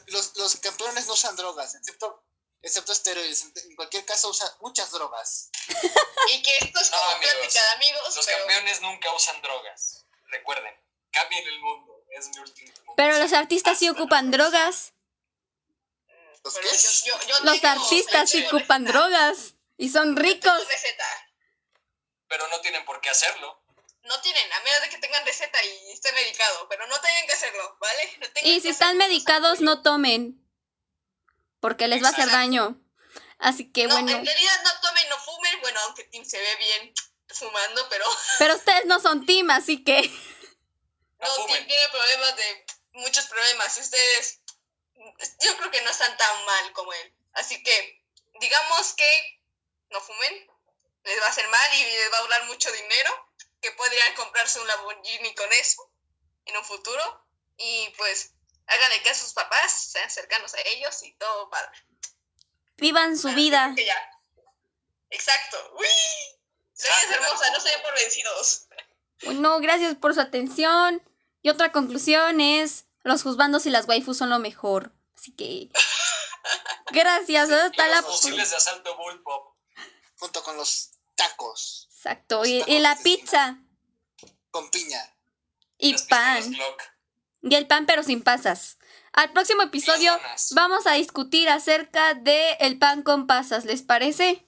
Los, 0.08 0.36
los 0.38 0.56
campeones 0.58 1.08
no 1.08 1.14
usan 1.14 1.36
drogas, 1.36 1.76
excepto, 1.76 2.24
excepto 2.62 2.92
esteroides. 2.92 3.44
En, 3.44 3.76
cualquier 3.76 4.06
caso 4.06 4.30
usan 4.30 4.50
muchas 4.62 4.92
drogas. 4.92 5.50
Y 6.34 6.42
que 6.42 6.58
esto 6.58 6.80
es 6.80 6.92
No, 6.92 6.98
como 6.98 7.12
amigos. 7.12 7.36
plática 7.36 7.62
de 7.62 7.70
amigos, 7.74 8.16
Los 8.16 8.26
pero 8.26 8.38
campeones 8.40 8.82
nunca 8.82 9.14
usan 9.14 9.42
drogas. 9.44 10.06
Recuerden, 10.30 10.74
cambien 11.12 11.48
el 11.48 11.60
mundo. 11.60 12.04
Es 12.10 12.28
mi 12.30 12.40
último. 12.40 12.74
pero 12.98 13.18
los 13.20 13.32
artistas 13.34 13.78
sí 13.78 13.88
Hasta 13.88 14.00
la 14.00 14.04
ocupan 14.04 14.32
drogas. 14.32 14.94
¿Los 16.44 16.54
pero 16.56 16.70
qué? 16.70 16.78
yo, 16.78 17.20
yo, 17.20 17.28
yo 17.28 17.40
Los 17.44 17.62
tengo- 17.62 17.82
artistas 17.84 18.30
sí 18.30 18.42
tengo 18.44 18.58
ocupan 18.58 18.86
drogas. 18.86 19.54
Y 19.78 19.90
son 19.90 20.16
ricos. 20.16 20.62
Pero 22.28 22.48
no 22.48 22.62
tienen 22.62 22.86
por 22.86 23.02
qué 23.02 23.10
hacerlo. 23.10 23.62
No 24.06 24.22
tienen, 24.22 24.54
a 24.54 24.60
menos 24.62 24.82
de 24.82 24.90
que 24.90 24.98
tengan 25.00 25.26
receta 25.26 25.64
y 25.64 25.92
esté 25.92 26.12
medicado, 26.14 26.68
pero 26.70 26.86
no 26.88 27.00
tienen 27.02 27.26
que 27.26 27.34
hacerlo, 27.34 27.78
¿vale? 27.80 28.18
No 28.20 28.30
tengan 28.32 28.52
Y 28.52 28.62
si 28.62 28.70
están 28.70 28.90
hacerlo, 28.90 29.08
medicados, 29.08 29.62
no 29.62 29.82
tomen. 29.82 30.42
Porque 31.60 31.88
les 31.88 32.04
va 32.04 32.10
a 32.10 32.12
hacer 32.12 32.30
daño. 32.30 32.80
Así 33.40 33.72
que 33.72 33.86
No, 33.88 33.96
bueno. 33.96 34.12
en 34.12 34.26
realidad 34.26 34.64
no 34.64 34.72
tomen, 34.82 35.10
no 35.10 35.18
fumen. 35.18 35.62
Bueno, 35.62 35.80
aunque 35.82 36.04
Tim 36.06 36.24
se 36.24 36.40
ve 36.40 36.56
bien 36.58 36.94
fumando, 37.30 37.88
pero 37.90 38.06
Pero 38.40 38.56
ustedes 38.56 38.86
no 38.86 39.00
son 39.00 39.26
team, 39.26 39.50
así 39.50 39.84
que. 39.84 40.02
No 41.18 41.38
no. 41.38 41.46
Tim 41.48 41.66
tiene 41.66 41.90
problemas 41.90 42.36
de 42.36 42.66
muchos 42.94 43.26
problemas. 43.26 43.78
Ustedes, 43.78 44.42
yo 45.42 45.58
creo 45.58 45.72
que 45.72 45.82
no 45.82 45.90
están 45.90 46.16
tan 46.18 46.46
mal 46.46 46.72
como 46.74 46.94
él. 46.94 47.16
Así 47.34 47.64
que, 47.64 48.04
digamos 48.40 48.94
que 48.94 49.42
no 49.90 50.02
fumen, 50.02 50.48
les 51.04 51.22
va 51.22 51.26
a 51.26 51.30
hacer 51.30 51.48
mal 51.48 51.74
y 51.74 51.84
les 51.84 52.12
va 52.14 52.18
a 52.18 52.22
durar 52.22 52.46
mucho 52.46 52.72
dinero, 52.72 53.25
que 53.66 53.72
podrían 53.72 54.14
comprarse 54.14 54.60
un 54.60 54.68
Lamborghini 54.68 55.34
con 55.34 55.52
eso 55.54 55.92
en 56.46 56.56
un 56.56 56.64
futuro. 56.64 57.26
Y 57.58 57.90
pues, 57.98 58.34
háganle 58.68 59.02
caso 59.02 59.22
a 59.22 59.26
sus 59.26 59.34
papás, 59.34 59.92
sean 59.92 60.10
cercanos 60.10 60.54
a 60.54 60.60
ellos 60.76 61.02
y 61.04 61.14
todo 61.14 61.50
padre. 61.50 61.72
Vivan 62.78 63.18
su 63.18 63.30
vida. 63.30 63.74
que 63.76 63.86
ya. 63.86 64.12
Exacto. 65.10 65.58
¡Uy! 65.80 65.88
Es 66.78 67.12
hermosa, 67.12 67.50
no 67.52 67.60
se 67.60 67.70
den 67.70 67.82
por 67.82 67.96
vencidos. 67.96 68.68
Bueno, 69.24 69.60
gracias 69.60 69.96
por 69.96 70.14
su 70.14 70.20
atención. 70.20 71.02
Y 71.42 71.50
otra 71.50 71.72
conclusión 71.72 72.42
es: 72.42 72.86
los 73.04 73.24
juzbandos 73.24 73.66
y 73.66 73.70
las 73.70 73.88
waifus 73.88 74.18
son 74.18 74.30
lo 74.30 74.40
mejor. 74.40 74.92
Así 75.18 75.34
que. 75.36 75.70
Gracias, 76.92 77.50
hasta 77.50 77.88
y 77.88 77.90
la. 77.90 78.02
los 78.02 78.06
fusiles 78.06 78.50
de 78.52 78.58
asalto 78.58 78.96
Bullpop. 78.98 79.56
Junto 80.18 80.44
con 80.44 80.58
los 80.58 80.92
tacos 81.16 81.86
Exacto. 82.06 82.46
Y, 82.46 82.64
y 82.68 82.80
la 82.80 82.96
pizza. 82.98 83.58
con 84.52 84.70
piña. 84.70 85.02
Y 85.80 85.94
las 85.94 86.04
pan. 86.04 86.56
Y 87.42 87.56
el 87.56 87.66
pan, 87.68 87.86
pero 87.88 88.04
sin 88.04 88.22
pasas. 88.22 88.78
Al 89.12 89.32
próximo 89.34 89.64
episodio 89.64 90.18
vamos 90.52 90.86
a 90.86 90.94
discutir 90.94 91.50
acerca 91.50 92.14
de 92.14 92.54
el 92.60 92.78
pan 92.78 93.02
con 93.02 93.26
pasas, 93.28 93.66
¿les 93.66 93.82
parece? 93.82 94.46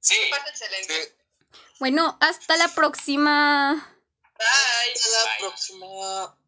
Sí. 0.00 0.14
Me 0.24 0.30
parece 0.30 0.64
excelente. 0.64 1.04
Sí. 1.04 1.58
Bueno, 1.78 2.18
hasta 2.20 2.56
la 2.58 2.68
próxima. 2.68 3.96
Bye. 4.36 4.92
Hasta 4.94 5.10
la 5.10 5.24
Bye. 5.24 5.38
próxima. 5.40 6.38